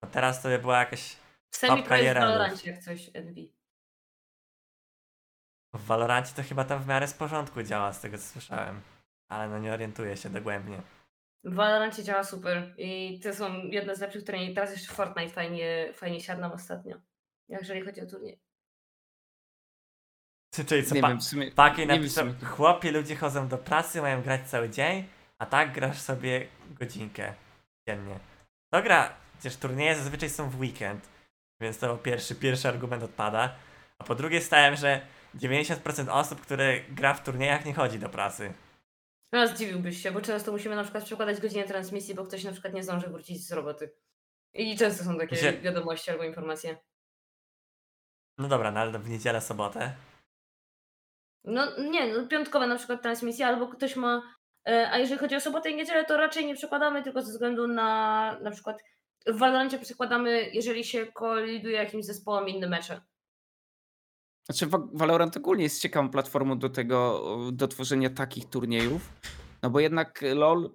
no 0.04 0.10
teraz 0.10 0.42
to 0.42 0.50
by 0.50 0.60
była 0.60 0.80
jakaś 0.80 1.16
W 1.52 1.58
semi-pro 1.58 1.78
jest 1.78 1.86
w 1.86 1.90
karieralów. 1.90 2.30
Valorancie 2.38 2.72
jak 2.72 2.80
coś 2.84 3.08
NV. 3.14 3.42
W 5.74 5.86
Valorancie 5.86 6.34
to 6.36 6.44
chyba 6.44 6.64
tam 6.64 6.84
w 6.84 6.88
miarę 6.88 7.08
z 7.08 7.14
porządku 7.14 7.64
działa, 7.64 7.94
z 7.94 8.00
tego 8.02 8.18
co 8.18 8.24
słyszałem. 8.24 8.82
Ale 9.32 9.50
no 9.50 9.60
nie 9.60 9.74
orientuję 9.74 10.18
się 10.18 10.30
dogłębnie. 10.30 10.82
W 11.48 11.54
Valorancie 11.54 12.04
działa 12.04 12.24
super 12.24 12.74
i 12.78 13.20
to 13.24 13.34
są 13.34 13.64
jedne 13.64 13.96
z 13.96 14.00
lepszych 14.00 14.24
turniejów. 14.24 14.56
Teraz 14.56 14.72
jeszcze 14.72 14.94
Fortnite 14.94 15.30
fajnie, 15.30 15.90
fajnie 15.94 16.22
siadł 16.22 16.42
nam 16.42 16.52
ostatnio. 16.52 16.98
Jeżeli 17.50 17.82
chodzi 17.82 18.02
o 18.02 18.06
turniej. 18.06 18.40
Czyli 20.68 20.86
co, 20.86 20.96
Nie 20.96 21.02
pa, 21.02 21.10
wiem, 21.10 21.20
w 21.20 21.24
sumie, 21.24 21.52
Paki 21.52 21.88
napisał, 21.88 22.26
chłopie, 22.46 22.92
ludzie 22.92 23.16
chodzą 23.16 23.48
do 23.48 23.58
pracy, 23.58 24.02
mają 24.02 24.22
grać 24.22 24.50
cały 24.50 24.70
dzień, 24.70 25.08
a 25.40 25.46
tak 25.46 25.74
grasz 25.74 26.02
sobie 26.02 26.48
godzinkę 26.70 27.34
dziennie. 27.88 28.20
To 28.74 28.82
gra, 28.82 29.14
przecież 29.40 29.58
turnieje 29.58 29.96
zazwyczaj 29.96 30.30
są 30.30 30.50
w 30.50 30.60
weekend. 30.60 31.10
Więc 31.62 31.78
to 31.78 31.98
pierwszy, 31.98 32.36
pierwszy 32.36 32.68
argument 32.68 33.04
odpada. 33.04 33.56
A 34.00 34.04
po 34.04 34.16
drugie 34.16 34.42
stałem, 34.42 34.76
że 34.76 35.02
90% 35.36 36.10
osób, 36.10 36.42
które 36.42 36.82
gra 36.90 37.14
w 37.14 37.24
turniejach 37.24 37.66
nie 37.66 37.74
chodzi 37.74 38.00
do 38.00 38.10
pracy. 38.10 38.54
No 39.32 39.48
zdziwiłbyś 39.48 40.04
się, 40.04 40.12
bo 40.12 40.22
często 40.22 40.52
musimy 40.52 40.76
na 40.76 40.84
przykład 40.84 41.04
przekładać 41.04 41.42
godzinę 41.42 41.64
transmisji, 41.64 42.16
bo 42.16 42.24
ktoś 42.26 42.44
na 42.44 42.52
przykład 42.52 42.74
nie 42.74 42.84
zdąży 42.84 43.08
wrócić 43.08 43.48
z 43.48 43.52
roboty. 43.52 43.94
I 44.54 44.78
często 44.78 45.04
są 45.04 45.18
takie 45.18 45.36
Gdzie- 45.36 45.54
wiadomości 45.62 46.12
albo 46.12 46.24
informacje. 46.24 46.78
No 48.38 48.48
dobra, 48.48 48.72
no 48.72 48.80
ale 48.80 49.00
w 49.00 49.10
niedzielę, 49.10 49.42
sobotę. 49.42 49.94
No 51.44 51.78
nie, 51.80 52.14
no, 52.14 52.28
piątkowe 52.28 52.68
na 52.68 52.76
przykład 52.76 53.02
transmisje, 53.02 53.48
albo 53.48 53.68
ktoś 53.68 53.96
ma. 53.96 54.22
e, 54.68 54.90
A 54.92 54.98
jeżeli 54.98 55.20
chodzi 55.20 55.36
o 55.36 55.40
sobotę 55.42 55.70
i 55.72 55.76
niedzielę, 55.76 56.06
to 56.06 56.18
raczej 56.18 56.46
nie 56.46 56.56
przekładamy, 56.56 57.04
tylko 57.04 57.22
ze 57.22 57.32
względu 57.32 57.68
na 57.68 58.40
na 58.42 58.52
przykład 58.52 58.84
w 59.28 59.38
Valorancie 59.38 59.80
przekładamy, 59.80 60.50
jeżeli 60.54 60.84
się 60.84 61.06
koliduje 61.08 61.76
jakimś 61.78 62.06
zespołem 62.06 62.48
inne 62.50 62.68
mecze. 62.68 63.02
Znaczy 64.50 64.68
Valorant 64.94 65.38
ogólnie 65.38 65.64
jest 65.64 65.82
ciekawą 65.82 66.10
platformą 66.10 66.60
do 66.60 66.70
tego, 66.70 67.24
do 67.52 67.68
tworzenia 67.68 68.10
takich 68.10 68.50
turniejów, 68.50 69.14
no 69.64 69.70
bo 69.70 69.80
jednak 69.80 70.24
LoL 70.36 70.72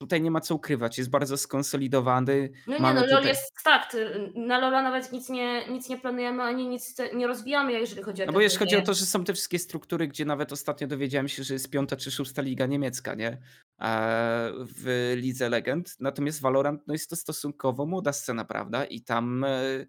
tutaj 0.00 0.22
nie 0.22 0.30
ma 0.30 0.40
co 0.40 0.54
ukrywać, 0.54 0.98
jest 0.98 1.10
bardzo 1.10 1.36
skonsolidowany. 1.36 2.50
No 2.66 2.74
nie, 2.74 2.80
Mamy 2.80 3.00
no 3.00 3.06
LoL 3.06 3.10
tutaj- 3.16 3.28
jest 3.28 3.60
fakt. 3.60 3.96
Na 4.34 4.58
LoLa 4.58 4.82
nawet 4.82 5.12
nic 5.12 5.28
nie, 5.28 5.68
nic 5.68 5.88
nie 5.88 5.98
planujemy, 5.98 6.42
ani 6.42 6.68
nic 6.68 6.96
nie 7.14 7.26
rozwijamy, 7.26 7.72
jeżeli 7.72 8.02
chodzi 8.02 8.22
o 8.22 8.26
No 8.26 8.32
bo 8.32 8.40
jeśli 8.40 8.58
chodzi 8.58 8.76
o 8.76 8.82
to, 8.82 8.94
że 8.94 9.06
są 9.06 9.24
te 9.24 9.32
wszystkie 9.34 9.58
struktury, 9.58 10.08
gdzie 10.08 10.24
nawet 10.24 10.52
ostatnio 10.52 10.86
dowiedziałem 10.86 11.28
się, 11.28 11.42
że 11.42 11.54
jest 11.54 11.70
piąta 11.70 11.96
czy 11.96 12.10
szósta 12.10 12.42
liga 12.42 12.66
niemiecka, 12.66 13.14
nie? 13.14 13.38
W 14.76 15.12
Lidze 15.16 15.48
Legend. 15.48 15.96
Natomiast 16.00 16.40
Valorant 16.40 16.82
no 16.86 16.94
jest 16.94 17.10
to 17.10 17.16
stosunkowo 17.16 17.86
młoda 17.86 18.12
scena, 18.12 18.44
prawda? 18.44 18.84
I 18.84 19.00
tam 19.00 19.44
e, 19.44 19.86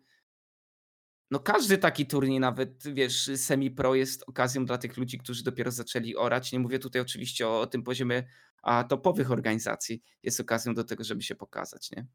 no 1.31 1.39
każdy 1.39 1.77
taki 1.77 2.07
turniej, 2.07 2.39
nawet 2.39 2.93
wiesz, 2.93 3.31
semi-pro 3.35 3.95
jest 3.95 4.23
okazją 4.27 4.65
dla 4.65 4.77
tych 4.77 4.97
ludzi, 4.97 5.17
którzy 5.17 5.43
dopiero 5.43 5.71
zaczęli 5.71 6.15
orać. 6.15 6.51
Nie 6.51 6.59
mówię 6.59 6.79
tutaj 6.79 7.01
oczywiście 7.01 7.47
o, 7.47 7.61
o 7.61 7.67
tym 7.67 7.83
poziomie 7.83 8.23
a, 8.61 8.83
topowych 8.83 9.31
organizacji. 9.31 10.03
Jest 10.23 10.39
okazją 10.39 10.73
do 10.73 10.83
tego, 10.83 11.03
żeby 11.03 11.21
się 11.21 11.35
pokazać, 11.35 11.91
nie? 11.91 12.05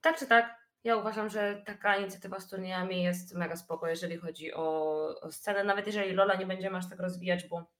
Tak 0.00 0.18
czy 0.18 0.26
tak, 0.26 0.60
ja 0.84 0.96
uważam, 0.96 1.28
że 1.28 1.62
taka 1.66 1.96
inicjatywa 1.96 2.40
z 2.40 2.48
turniejami 2.48 3.02
jest 3.02 3.34
mega 3.34 3.56
spoko, 3.56 3.88
jeżeli 3.88 4.16
chodzi 4.16 4.54
o, 4.54 5.20
o 5.20 5.32
scenę, 5.32 5.64
nawet 5.64 5.86
jeżeli 5.86 6.12
Lola 6.12 6.34
nie 6.34 6.46
będziemy 6.46 6.76
aż 6.76 6.90
tak 6.90 7.00
rozwijać, 7.00 7.48
bo 7.48 7.70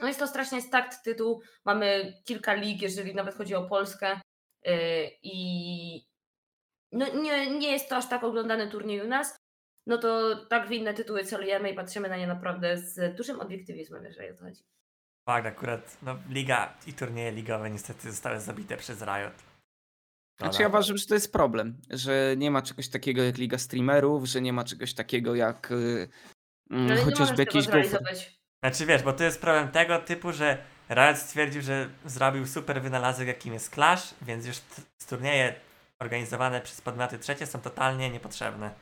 no 0.00 0.06
jest 0.06 0.18
to 0.18 0.26
strasznie 0.26 0.62
stakt 0.62 1.04
tytuł, 1.04 1.42
mamy 1.64 2.14
kilka 2.24 2.54
lig, 2.54 2.82
jeżeli 2.82 3.14
nawet 3.14 3.34
chodzi 3.34 3.54
o 3.54 3.68
Polskę 3.68 4.20
yy, 4.64 4.72
i 5.22 6.06
no 6.92 7.14
nie, 7.14 7.58
nie 7.58 7.72
jest 7.72 7.88
to 7.88 7.96
aż 7.96 8.08
tak 8.08 8.24
oglądany 8.24 8.70
turniej 8.70 9.00
u 9.00 9.08
nas, 9.08 9.36
no 9.86 9.98
to 9.98 10.36
tak 10.46 10.68
w 10.68 10.72
inne 10.72 10.94
tytuły 10.94 11.24
celujemy 11.24 11.70
i 11.70 11.74
patrzymy 11.74 12.08
na 12.08 12.16
nie 12.16 12.26
naprawdę 12.26 12.78
z 12.78 13.16
dużym 13.16 13.40
obiektywizmem, 13.40 14.04
jeżeli 14.04 14.30
o 14.30 14.34
to 14.34 14.44
chodzi. 14.44 14.62
Fakt, 15.28 15.46
akurat 15.46 15.96
no, 16.02 16.18
liga 16.30 16.74
i 16.86 16.92
turnieje 16.92 17.32
ligowe 17.32 17.70
niestety 17.70 18.10
zostały 18.10 18.40
zabite 18.40 18.76
przez 18.76 19.02
Riot. 19.02 19.34
Znaczy 20.38 20.62
ja 20.62 20.68
uważam, 20.68 20.96
że 20.96 21.06
to 21.06 21.14
jest 21.14 21.32
problem, 21.32 21.80
że 21.90 22.34
nie 22.36 22.50
ma 22.50 22.62
czegoś 22.62 22.88
takiego 22.88 23.22
jak 23.22 23.38
Liga 23.38 23.58
Streamerów, 23.58 24.24
że 24.24 24.40
nie 24.40 24.52
ma 24.52 24.64
czegoś 24.64 24.94
takiego 24.94 25.34
jak 25.34 25.72
mm, 26.70 26.98
chociażby 27.04 27.42
jakiś 27.42 27.66
go 27.66 27.72
zrealizować. 27.72 28.38
Znaczy 28.64 28.86
wiesz, 28.86 29.02
bo 29.02 29.12
to 29.12 29.24
jest 29.24 29.40
problem 29.40 29.68
tego 29.68 29.98
typu, 29.98 30.32
że 30.32 30.64
Riot 30.90 31.18
stwierdził, 31.18 31.62
że 31.62 31.90
zrobił 32.04 32.46
super 32.46 32.82
wynalazek 32.82 33.28
jakim 33.28 33.54
jest 33.54 33.74
Clash, 33.74 34.14
więc 34.22 34.46
już 34.46 34.58
t- 34.58 34.82
turnieje 35.08 35.54
organizowane 36.00 36.60
przez 36.60 36.80
podmioty 36.80 37.18
trzecie 37.18 37.46
są 37.46 37.60
totalnie 37.60 38.10
niepotrzebne. 38.10 38.74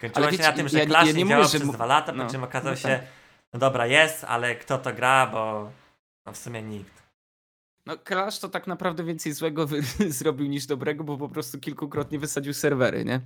Kończyło 0.00 0.26
Ale 0.26 0.32
się 0.32 0.38
wiecie, 0.38 0.50
na 0.50 0.56
tym, 0.56 0.68
że 0.68 0.78
ja 0.78 0.86
Clash 0.86 1.06
ja 1.06 1.12
nie, 1.12 1.18
nie 1.18 1.24
mówię, 1.24 1.30
działał 1.34 1.44
że 1.48 1.48
przez 1.58 1.64
mu- 1.64 1.72
dwa 1.72 1.86
lata, 1.86 2.12
no, 2.12 2.24
po 2.24 2.30
czym 2.30 2.44
okazało 2.44 2.70
no 2.70 2.76
się, 2.76 2.88
tak. 2.88 3.06
no 3.52 3.58
dobra 3.60 3.86
jest, 3.86 4.24
ale 4.24 4.56
kto 4.56 4.78
to 4.78 4.92
gra, 4.92 5.26
bo 5.26 5.72
no 6.26 6.32
w 6.32 6.36
sumie 6.36 6.62
nikt. 6.62 7.02
No 7.86 7.96
Clash 8.08 8.38
to 8.38 8.48
tak 8.48 8.66
naprawdę 8.66 9.04
więcej 9.04 9.32
złego 9.32 9.66
zrobił 10.08 10.46
niż 10.46 10.66
dobrego, 10.66 11.04
bo 11.04 11.18
po 11.18 11.28
prostu 11.28 11.58
kilkukrotnie 11.60 12.18
wysadził 12.18 12.54
serwery, 12.54 13.04
nie? 13.04 13.20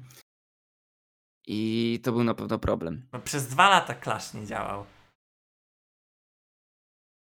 I 1.46 2.00
to 2.04 2.12
był 2.12 2.24
na 2.24 2.34
pewno 2.34 2.58
problem. 2.58 3.08
No 3.12 3.18
przez 3.18 3.48
dwa 3.48 3.68
lata 3.68 3.94
Clash 3.94 4.34
nie 4.34 4.46
działał. 4.46 4.86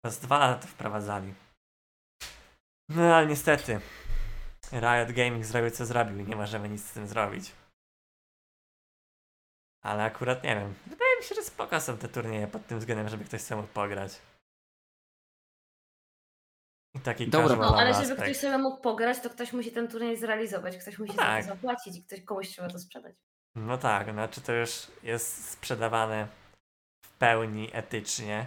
Przez 0.05 0.19
dwa 0.19 0.39
lata 0.39 0.63
to 0.63 0.69
wprowadzali. 0.69 1.35
No 2.89 3.17
ale 3.17 3.27
niestety. 3.27 3.81
Riot 4.73 5.13
Gaming 5.13 5.45
zrobił 5.45 5.71
co 5.71 5.87
zrobił 5.87 6.19
i 6.19 6.25
nie 6.25 6.37
możemy 6.37 6.69
nic 6.69 6.85
z 6.89 6.93
tym 6.93 7.07
zrobić. 7.07 7.53
Ale 9.83 10.03
akurat 10.05 10.43
nie 10.45 10.55
wiem. 10.57 10.75
Wydaje 10.87 11.17
mi 11.19 11.25
się, 11.25 11.35
że 11.35 11.43
spoko 11.43 11.81
są 11.81 11.99
te 11.99 12.09
turnieje 12.09 12.47
pod 12.47 12.67
tym 12.67 12.79
względem, 12.79 13.09
żeby 13.09 13.25
ktoś 13.25 13.41
sobie 13.41 13.61
mógł 13.63 13.73
pograć. 13.73 14.13
I 16.95 17.01
taki 17.01 17.29
Dobra. 17.29 17.57
No, 17.57 17.77
ale 17.79 17.93
żeby 17.95 18.05
aspekt. 18.05 18.23
ktoś 18.23 18.37
sobie 18.37 18.59
mógł 18.59 18.81
pograć, 18.81 19.21
to 19.21 19.31
ktoś 19.31 19.53
musi 19.53 19.73
ten 19.73 19.89
turniej 19.89 20.17
zrealizować, 20.17 20.77
ktoś 20.77 20.99
musi 20.99 21.13
No 21.13 21.17
za 21.17 21.23
tak. 21.23 21.45
to 21.45 21.49
zapłacić 21.55 21.97
i 21.97 22.05
ktoś 22.05 22.25
komuś 22.25 22.49
trzeba 22.49 22.69
to 22.69 22.79
sprzedać. 22.79 23.17
No 23.55 23.79
tak, 23.79 24.13
znaczy 24.13 24.41
to 24.41 24.53
już 24.53 24.87
jest 25.03 25.51
sprzedawane 25.51 26.29
w 27.05 27.11
pełni 27.11 27.71
etycznie. 27.73 28.47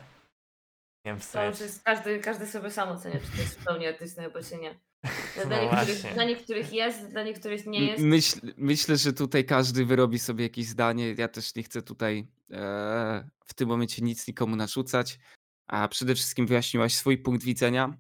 Nie 1.05 1.11
wiem, 1.11 1.19
To 1.19 1.43
już 1.45 1.55
wstecz. 1.55 1.59
jest, 1.59 1.83
każdy, 1.83 2.19
każdy 2.19 2.47
sobie 2.47 2.71
sam 2.71 2.89
ocenia, 2.89 3.19
czy 3.19 3.31
to 3.31 3.37
jest 3.41 3.59
w 3.59 3.65
pełni 3.65 3.85
etyczne, 3.85 4.29
czy 4.49 4.57
nie. 4.57 4.79
Dla, 5.03 5.45
No 5.45 5.61
niektórych, 5.61 5.85
właśnie. 5.88 6.13
dla 6.13 6.23
niektórych 6.23 6.73
jest, 6.73 7.07
dla 7.07 7.23
niektórych 7.23 7.65
nie 7.65 7.85
jest. 7.85 8.03
Myśl, 8.03 8.39
myślę, 8.57 8.97
że 8.97 9.13
tutaj 9.13 9.45
każdy 9.45 9.85
wyrobi 9.85 10.19
sobie 10.19 10.43
jakieś 10.43 10.65
zdanie. 10.67 11.13
Ja 11.17 11.27
też 11.27 11.55
nie 11.55 11.63
chcę 11.63 11.81
tutaj 11.81 12.27
e, 12.51 13.30
w 13.45 13.53
tym 13.53 13.69
momencie 13.69 14.01
nic 14.01 14.27
nikomu 14.27 14.55
narzucać. 14.55 15.19
A 15.67 15.88
przede 15.88 16.15
wszystkim 16.15 16.47
wyjaśniłaś 16.47 16.93
swój 16.95 17.17
punkt 17.17 17.43
widzenia, 17.43 17.93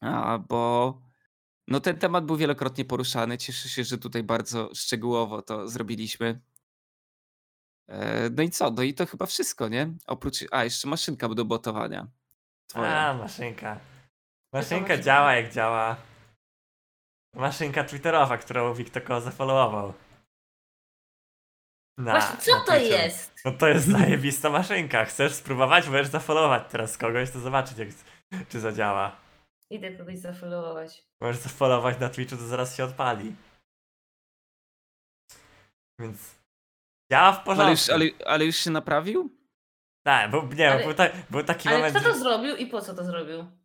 a, 0.00 0.38
bo 0.48 1.00
no 1.68 1.80
ten 1.80 1.98
temat 1.98 2.26
był 2.26 2.36
wielokrotnie 2.36 2.84
poruszany. 2.84 3.38
Cieszę 3.38 3.68
się, 3.68 3.84
że 3.84 3.98
tutaj 3.98 4.22
bardzo 4.22 4.70
szczegółowo 4.74 5.42
to 5.42 5.68
zrobiliśmy. 5.68 6.40
E, 7.88 8.30
no 8.30 8.42
i 8.42 8.50
co? 8.50 8.70
No 8.70 8.82
i 8.82 8.94
to 8.94 9.06
chyba 9.06 9.26
wszystko, 9.26 9.68
nie? 9.68 9.92
Oprócz. 10.06 10.36
A, 10.50 10.64
jeszcze 10.64 10.88
maszynka 10.88 11.28
do 11.28 11.44
botowania. 11.44 12.06
Twoja. 12.66 13.06
A, 13.08 13.14
maszynka. 13.14 13.91
Maszynka 14.52 14.98
działa 14.98 15.34
jak 15.34 15.52
działa. 15.52 15.96
Maszynka 17.34 17.84
twitterowa, 17.84 18.38
którą 18.38 18.74
Wiktor 18.74 19.20
zafollowował. 19.20 19.94
Na, 21.98 22.12
Właśnie, 22.12 22.36
co 22.36 22.58
na 22.58 22.64
to 22.64 22.76
jest? 22.76 23.34
No 23.44 23.52
to 23.52 23.68
jest 23.68 23.86
zajebista 23.86 24.50
maszynka. 24.50 25.04
Chcesz 25.04 25.32
spróbować? 25.32 25.86
Możesz 25.86 26.06
zafollowować 26.08 26.62
teraz 26.70 26.98
kogoś, 26.98 27.30
to 27.30 27.40
zobaczyć 27.40 27.78
jak, 27.78 27.88
czy 28.48 28.60
zadziała. 28.60 29.16
Idę 29.70 29.96
kogoś 29.96 30.18
zafollowować. 30.18 31.04
Możesz 31.20 31.36
zafollowować 31.42 32.00
na 32.00 32.08
Twitchu, 32.08 32.36
to 32.36 32.46
zaraz 32.46 32.76
się 32.76 32.84
odpali. 32.84 33.36
Więc 36.00 36.34
działa 37.12 37.32
w 37.32 37.44
porządku. 37.44 37.62
Ale 37.62 37.70
już, 37.70 37.88
ale, 37.90 38.04
ale 38.26 38.44
już 38.46 38.56
się 38.56 38.70
naprawił? 38.70 39.30
Tak, 40.06 40.30
był, 40.30 40.52
nie, 40.52 40.72
Ale- 40.72 40.84
był, 40.84 40.94
ta, 40.94 41.08
był 41.30 41.44
taki 41.44 41.68
Ale 41.68 41.76
moment, 41.78 41.96
kto 41.96 42.04
to 42.08 42.12
że 42.12 42.20
zrobił 42.20 42.56
i 42.56 42.66
po 42.66 42.80
co 42.80 42.94
to 42.94 43.04
zrobił? 43.04 43.61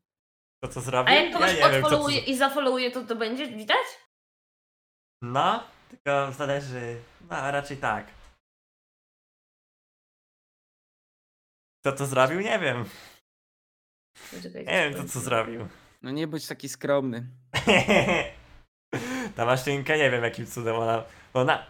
To 0.59 0.67
co 0.67 0.81
zrobił? 0.81 1.13
A 1.15 1.17
jak 1.17 1.33
kogoś 1.33 1.49
ja 1.49 1.55
wiem, 1.55 1.63
co 1.63 1.71
to 1.71 1.77
odfollowuje 1.85 2.19
i 2.19 2.37
zafollowuje, 2.37 2.91
to 2.91 3.03
to 3.03 3.15
będzie 3.15 3.47
widać? 3.47 3.85
No, 5.21 5.63
tylko 5.89 6.31
zależy. 6.31 7.01
No, 7.29 7.51
raczej 7.51 7.77
tak. 7.77 8.07
Kto 11.81 11.91
to 11.91 12.05
zrobił? 12.05 12.39
Nie 12.39 12.59
wiem. 12.59 12.85
Poczekaj, 14.31 14.65
Nie 14.65 14.89
wiem, 14.89 14.93
kto 14.93 15.03
co 15.13 15.19
zrobił. 15.19 15.67
No 16.01 16.11
nie 16.11 16.27
bądź 16.27 16.47
taki 16.47 16.69
skromny. 16.69 17.27
Ta 19.35 19.45
maszynka, 19.45 19.95
nie 19.95 20.11
wiem 20.11 20.23
jakim 20.23 20.45
cudem 20.47 20.75
ona. 20.75 21.03
Ona 21.33 21.65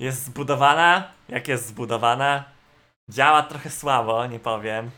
jest 0.00 0.24
zbudowana. 0.24 1.12
Jak 1.28 1.48
jest 1.48 1.66
zbudowana? 1.66 2.44
Działa 3.08 3.42
trochę 3.42 3.70
słabo, 3.70 4.26
nie 4.26 4.40
powiem. 4.40 4.90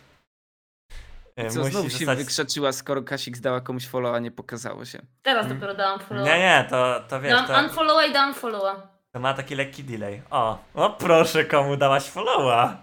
E, 1.40 1.50
Co 1.50 1.64
znowu 1.64 1.90
się 1.90 1.96
zostać- 1.98 2.18
wykrzaczyła, 2.18 2.72
skoro 2.72 3.02
Kasik 3.02 3.36
zdała 3.36 3.60
komuś 3.60 3.86
follow, 3.86 4.14
a 4.14 4.18
nie 4.18 4.30
pokazało 4.30 4.84
się. 4.84 4.98
Teraz 5.22 5.46
Mm. 5.46 5.58
dopiero 5.58 5.74
dałam 5.74 6.00
followa. 6.00 6.26
Nie, 6.28 6.38
nie, 6.38 6.66
to, 6.70 7.00
to 7.08 7.20
wiesz, 7.20 7.32
Dam 7.32 7.46
to, 7.46 7.58
unfollowa 7.68 8.06
i 8.06 8.12
dam 8.12 8.34
followa. 8.34 8.88
to 9.12 9.20
ma 9.20 9.34
taki 9.34 9.54
lekki 9.54 9.84
delay. 9.84 10.22
O, 10.30 10.58
o 10.74 10.90
proszę, 10.90 11.44
komu 11.44 11.76
dałaś 11.76 12.02
followa? 12.04 12.76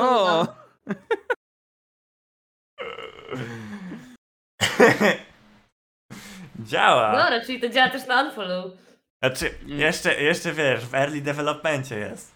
O! 0.00 0.46
Działa. 6.60 7.12
Dobra, 7.12 7.40
czyli 7.46 7.60
to 7.60 7.68
działa 7.68 7.90
też 7.90 8.06
na 8.06 8.22
unfollow. 8.22 8.72
Znaczy, 9.22 9.54
jeszcze, 9.66 10.22
jeszcze 10.22 10.52
wiesz, 10.52 10.86
w 10.86 10.94
early 10.94 11.20
developmencie 11.20 11.98
jest. 11.98 12.34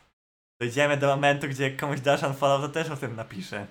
Dojdziemy 0.60 0.96
do 0.96 1.06
momentu, 1.06 1.48
gdzie 1.48 1.64
jak 1.68 1.76
komuś 1.80 2.00
dasz 2.00 2.22
unfollow, 2.22 2.60
to 2.62 2.68
też 2.68 2.90
o 2.90 2.96
tym 2.96 3.16
napiszę. 3.16 3.66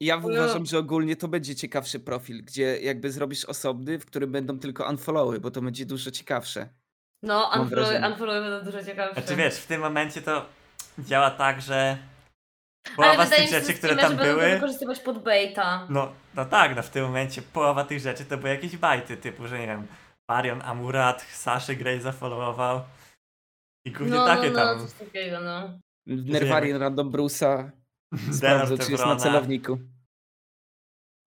Ja 0.00 0.16
No. 0.20 0.28
uważam, 0.28 0.66
że 0.66 0.78
ogólnie 0.78 1.16
to 1.16 1.28
będzie 1.28 1.54
ciekawszy 1.56 2.00
profil, 2.00 2.44
gdzie 2.44 2.80
jakby 2.80 3.12
zrobisz 3.12 3.44
osobny, 3.44 3.98
w 3.98 4.06
którym 4.06 4.32
będą 4.32 4.58
tylko 4.58 4.88
unfollowy, 4.90 5.40
bo 5.40 5.50
to 5.50 5.62
będzie 5.62 5.86
dużo 5.86 6.10
ciekawsze. 6.10 6.68
No, 7.22 7.34
Mam 7.52 7.60
unfollow, 7.60 7.88
wrażenie. 7.88 8.08
unfollow 8.12 8.44
będą 8.44 8.64
dużo 8.72 8.84
ciekawsze. 8.84 9.14
Znaczy 9.22 9.36
wiesz, 9.36 9.54
w 9.54 9.66
tym 9.66 9.80
momencie 9.80 10.22
to 10.22 10.46
działa 10.98 11.30
tak, 11.30 11.62
że 11.62 11.98
Ale 12.86 12.96
połowa 12.96 13.26
z 13.26 13.30
tych 13.30 13.48
rzeczy, 13.50 13.74
które 13.74 13.96
tam 13.96 14.16
były, 14.16 14.50
wykorzystywać 14.50 15.00
pod 15.00 15.22
baita. 15.22 15.86
no, 15.90 16.12
no 16.34 16.44
tak, 16.44 16.76
no 16.76 16.82
w 16.82 16.90
tym 16.90 17.04
momencie 17.04 17.42
połowa 17.42 17.84
tych 17.84 18.00
rzeczy 18.00 18.24
to 18.24 18.36
były 18.38 18.48
jakieś 18.50 18.76
bajty, 18.76 19.16
typu, 19.16 19.46
że 19.48 19.58
nie 19.58 19.66
wiem, 19.66 19.86
Marion 20.30 20.62
Amurat, 20.62 21.22
Saszy 21.22 21.76
Grey 21.76 22.00
zafollowował 22.00 22.80
i 23.86 23.92
głównie 23.92 24.14
no, 24.16 24.26
takie 24.26 24.50
no, 24.50 24.56
tam. 24.56 24.78
no, 24.78 24.86
coś 24.86 24.92
takiego, 24.98 25.40
no. 25.40 25.78
Nerwarian 26.06 26.80
Random 26.80 27.10
Bruce'a. 27.10 27.70
Denor 28.12 28.34
Sprawdzę, 28.34 28.78
czy 28.78 28.92
jest 28.92 29.04
na 29.04 29.16
celowniku. 29.16 29.78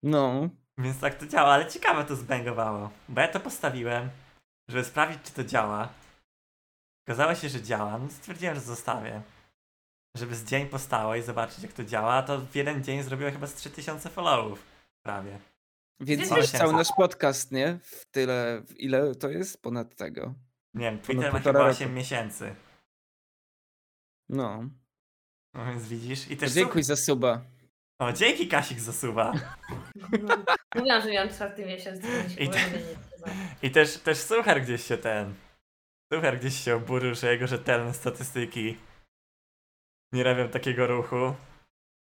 No. 0.03 0.49
Więc 0.77 0.99
tak 0.99 1.17
to 1.17 1.27
działa, 1.27 1.49
ale 1.53 1.71
ciekawe 1.71 2.05
to 2.05 2.15
zbęgowało. 2.15 2.89
Bo 3.09 3.21
ja 3.21 3.27
to 3.27 3.39
postawiłem, 3.39 4.09
żeby 4.69 4.83
sprawdzić, 4.83 5.21
czy 5.23 5.33
to 5.33 5.43
działa. 5.43 5.89
Okazało 7.07 7.35
się, 7.35 7.49
że 7.49 7.61
działa, 7.61 7.97
no 7.97 8.09
stwierdziłem, 8.09 8.55
że 8.55 8.61
zostawię. 8.61 9.21
Żeby 10.17 10.35
z 10.35 10.43
dzień 10.43 10.67
postało 10.67 11.15
i 11.15 11.21
zobaczyć, 11.21 11.63
jak 11.63 11.73
to 11.73 11.83
działa, 11.83 12.13
a 12.13 12.23
to 12.23 12.39
w 12.39 12.55
jeden 12.55 12.83
dzień 12.83 13.03
zrobiło 13.03 13.31
chyba 13.31 13.47
z 13.47 13.53
3000 13.53 14.09
followów. 14.09 14.63
Prawie. 15.05 15.39
Więc 15.99 16.29
że- 16.29 16.57
cały 16.57 16.73
nasz 16.73 16.91
podcast, 16.97 17.51
nie? 17.51 17.79
W 17.83 18.05
tyle, 18.05 18.61
w 18.67 18.79
ile 18.79 19.15
to 19.15 19.29
jest? 19.29 19.61
Ponad 19.61 19.95
tego. 19.95 20.33
Nie 20.73 20.85
wiem, 20.85 20.99
Twitter 20.99 21.33
ma 21.33 21.39
chyba 21.39 21.59
roku. 21.59 21.71
8 21.71 21.93
miesięcy. 21.93 22.55
No. 24.29 24.69
No 25.53 25.65
więc 25.65 25.87
widzisz. 25.87 26.31
I 26.31 26.37
też 26.37 26.51
Dziękuję 26.51 26.83
za 26.83 26.95
suba. 26.95 27.41
O, 27.99 28.13
dzięki 28.13 28.47
Kasik 28.47 28.79
za 28.79 28.93
suba. 28.93 29.33
Mówiłam, 30.75 31.01
że 31.01 31.11
miałam 31.11 31.29
czwarty 31.29 31.65
miesiąc. 31.65 31.99
I 32.39 32.49
te-. 32.49 32.69
I 33.63 33.71
też, 33.71 33.97
też 33.97 34.17
Suchar 34.17 34.61
gdzieś 34.61 34.83
się 34.87 34.97
ten. 34.97 35.33
Suchar 36.13 36.39
gdzieś 36.39 36.63
się 36.63 36.75
oburzył, 36.75 37.15
że 37.15 37.31
jego 37.31 37.47
rzetelne 37.47 37.93
statystyki 37.93 38.77
nie 40.13 40.23
robią 40.23 40.49
takiego 40.49 40.87
ruchu. 40.87 41.35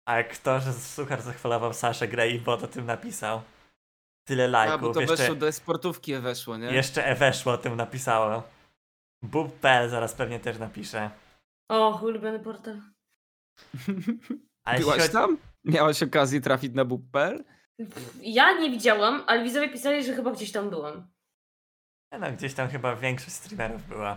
A 0.09 0.17
jak 0.17 0.39
to, 0.39 0.61
że 0.61 0.73
Suchar 0.73 1.23
zachwalował 1.23 1.73
Saszę 1.73 2.09
Grey 2.09 2.35
i 2.35 2.41
bot 2.41 2.63
o 2.63 2.67
tym 2.67 2.87
napisał. 2.87 3.43
Tyle 4.29 4.45
A, 4.45 4.49
bo 4.49 4.53
lajków. 4.53 4.95
to 4.95 5.01
jeszcze, 5.01 5.17
weszło 5.17 5.35
do 5.35 5.53
sportówki 5.53 6.19
weszło, 6.19 6.57
nie? 6.57 6.67
jeszcze 6.67 7.07
Eweszło 7.07 7.53
o 7.53 7.59
tym 7.59 7.77
napisało. 7.77 8.43
Bub.pl 9.23 9.91
zaraz 9.91 10.15
pewnie 10.15 10.41
też 10.41 10.59
napisze. 10.59 11.11
O, 11.71 12.01
ulubiony 12.03 12.41
portal. 12.41 12.81
Ale 14.65 14.79
Byłaś 14.79 15.01
chodzi- 15.01 15.13
tam? 15.13 15.39
Miałaś 15.65 16.03
okazję 16.03 16.41
trafić 16.41 16.75
na 16.75 16.85
bub.pl? 16.85 17.45
Ja 18.21 18.53
nie 18.61 18.71
widziałam, 18.71 19.23
ale 19.27 19.45
widzowie 19.45 19.69
pisali, 19.69 20.05
że 20.05 20.15
chyba 20.15 20.33
gdzieś 20.33 20.53
tam 20.53 20.71
byłam. 20.71 21.11
No, 22.21 22.33
gdzieś 22.33 22.55
tam 22.55 22.69
chyba 22.69 22.97
większość 22.97 23.33
streamerów 23.37 23.89
była. 23.89 24.17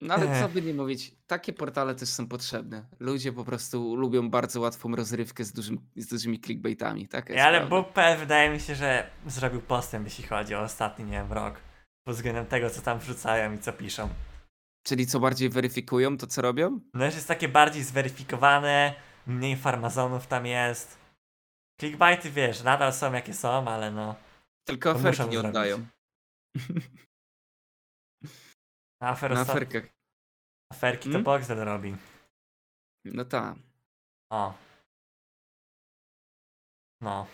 No 0.00 0.14
ale 0.14 0.32
Ech. 0.32 0.42
co 0.42 0.48
by 0.48 0.62
nie 0.62 0.74
mówić, 0.74 1.14
takie 1.26 1.52
portale 1.52 1.94
też 1.94 2.08
są 2.08 2.28
potrzebne. 2.28 2.86
Ludzie 3.00 3.32
po 3.32 3.44
prostu 3.44 3.96
lubią 3.96 4.30
bardzo 4.30 4.60
łatwą 4.60 4.96
rozrywkę 4.96 5.44
z, 5.44 5.52
dużym, 5.52 5.78
z 5.96 6.06
dużymi 6.08 6.40
clickbaitami. 6.40 7.08
Tak 7.08 7.28
Ja, 7.30 7.46
ale 7.46 7.66
Bub.pl 7.66 8.18
wydaje 8.18 8.50
mi 8.50 8.60
się, 8.60 8.74
że 8.74 9.10
zrobił 9.26 9.60
postęp, 9.62 10.04
jeśli 10.04 10.24
chodzi 10.24 10.54
o 10.54 10.60
ostatni, 10.60 11.04
nie 11.04 11.10
wiem, 11.12 11.32
rok. 11.32 11.60
Pod 12.06 12.14
względem 12.16 12.46
tego, 12.46 12.70
co 12.70 12.82
tam 12.82 12.98
wrzucają 12.98 13.52
i 13.54 13.58
co 13.58 13.72
piszą. 13.72 14.08
Czyli 14.86 15.06
co 15.06 15.20
bardziej 15.20 15.48
weryfikują, 15.50 16.16
to 16.16 16.26
co 16.26 16.42
robią? 16.42 16.80
No 16.94 17.04
jest 17.04 17.28
takie 17.28 17.48
bardziej 17.48 17.82
zweryfikowane, 17.82 18.94
mniej 19.26 19.56
farmazonów 19.56 20.26
tam 20.26 20.46
jest. 20.46 20.98
Clickbaity, 21.80 22.30
wiesz, 22.30 22.62
nadal 22.62 22.92
są 22.92 23.12
jakie 23.12 23.34
są, 23.34 23.68
ale 23.68 23.90
no. 23.90 24.14
Tylko 24.64 24.92
To 24.92 24.98
aferki 24.98 25.22
nie 25.22 25.30
zrobić. 25.30 25.44
oddają. 25.48 25.86
Afer 29.00 29.34
Na 29.34 29.40
aferkach. 29.40 29.84
aferki 30.72 31.04
to 31.08 31.12
Hmm? 31.12 31.24
Boxdel 31.24 31.58
robi. 31.64 31.96
No 33.04 33.24
tak. 33.24 33.56
O. 34.32 34.54
No. 37.00 37.26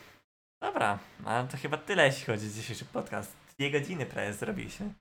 Dobra, 0.62 0.98
ale 1.24 1.48
to 1.48 1.56
chyba 1.56 1.78
tyle, 1.78 2.06
jeśli 2.06 2.24
chodzi 2.24 2.46
o 2.46 2.50
dzisiejszy 2.50 2.84
podcast. 2.84 3.36
Dwie 3.58 3.70
godziny 3.70 4.06
prawie 4.06 4.32
zrobiliśmy. 4.32 4.94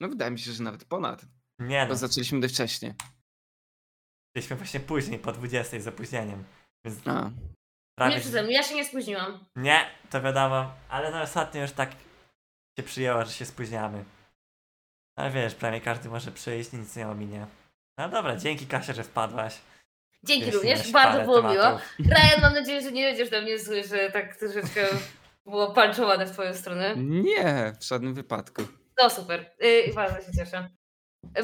No 0.00 0.08
wydaje 0.08 0.30
mi 0.30 0.38
się, 0.38 0.52
że 0.52 0.62
nawet 0.62 0.84
ponad. 0.84 1.22
Nie 1.60 1.82
no, 1.82 1.88
Bo 1.88 1.96
zaczęliśmy 1.96 2.40
dość 2.40 2.54
wcześnie. 2.54 2.94
byliśmy 4.34 4.56
właśnie 4.56 4.80
później, 4.80 5.18
po 5.18 5.32
20 5.32 5.80
z 5.80 5.88
opóźnieniem. 5.88 6.44
Więc 6.84 6.98
A. 7.06 7.30
prawie... 7.98 8.14
Nie 8.14 8.20
przeze 8.20 8.52
ja 8.52 8.62
się 8.62 8.74
nie 8.74 8.84
spóźniłam. 8.84 9.44
Nie, 9.56 9.86
to 10.10 10.22
wiadomo, 10.22 10.72
ale 10.88 11.10
no 11.10 11.22
ostatnio 11.22 11.62
już 11.62 11.72
tak 11.72 11.90
się 12.78 12.82
przyjęło, 12.82 13.24
że 13.24 13.32
się 13.32 13.46
spóźniamy. 13.46 14.04
Ale 15.16 15.30
wiesz, 15.30 15.54
prawie 15.54 15.80
każdy 15.80 16.08
może 16.08 16.32
przyjść, 16.32 16.72
nic 16.72 16.96
nie 16.96 17.08
ominie. 17.08 17.46
No 17.98 18.08
dobra, 18.08 18.36
dzięki 18.36 18.66
Kasia, 18.66 18.92
że 18.92 19.04
wpadłaś. 19.04 19.60
Dzięki 20.22 20.50
Wyjaśniłaś 20.50 20.78
również, 20.78 20.92
bardzo 20.92 21.24
było 21.24 21.42
miło. 21.42 21.62
tematów. 21.62 21.82
Ryan, 21.98 22.40
mam 22.42 22.54
nadzieję, 22.54 22.80
że 22.80 22.92
nie 22.92 23.04
będziesz 23.04 23.30
do 23.30 23.42
mnie 23.42 23.58
zły, 23.58 23.84
że 23.84 24.10
tak 24.10 24.36
troszeczkę 24.36 24.88
było 25.46 25.72
panczowane 25.72 26.26
w 26.26 26.30
twoją 26.30 26.54
stronę. 26.54 26.94
Nie, 26.96 27.72
w 27.80 27.84
żadnym 27.84 28.14
wypadku. 28.14 28.62
No 28.98 29.10
super, 29.10 29.52
yy, 29.60 29.94
bardzo 29.94 30.26
się 30.26 30.32
cieszę. 30.36 30.68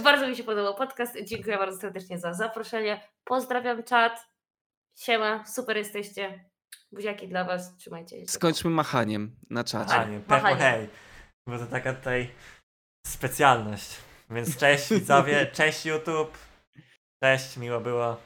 Bardzo 0.05 0.29
mi 0.29 0.37
się 0.37 0.45
podobał 0.45 0.75
podcast. 0.75 1.17
Dziękuję 1.25 1.59
bardzo 1.59 1.81
serdecznie 1.81 2.19
za 2.19 2.35
zaproszenie. 2.35 3.09
Pozdrawiam 3.25 3.83
czat. 3.83 4.27
Siema, 4.99 5.47
super 5.47 5.77
jesteście. 5.77 6.45
Buziaki 6.93 7.29
dla 7.29 7.45
was, 7.45 7.77
trzymajcie 7.77 8.21
się. 8.21 8.27
Skończmy 8.27 8.71
machaniem 8.71 9.37
na 9.51 9.65
czacie. 9.65 9.85
Machanie, 9.91 10.21
pepo 10.21 10.35
Machanie. 10.35 10.57
hej. 10.61 10.89
Bo 11.49 11.59
to 11.59 11.67
taka 11.67 11.95
tutaj 11.95 12.31
specjalność. 13.07 13.97
Więc 14.31 14.57
cześć 14.57 14.93
widzowie, 14.93 15.47
cześć 15.53 15.87
YouTube. 15.87 16.39
Cześć, 17.23 17.57
miło 17.57 17.81
było. 17.81 18.17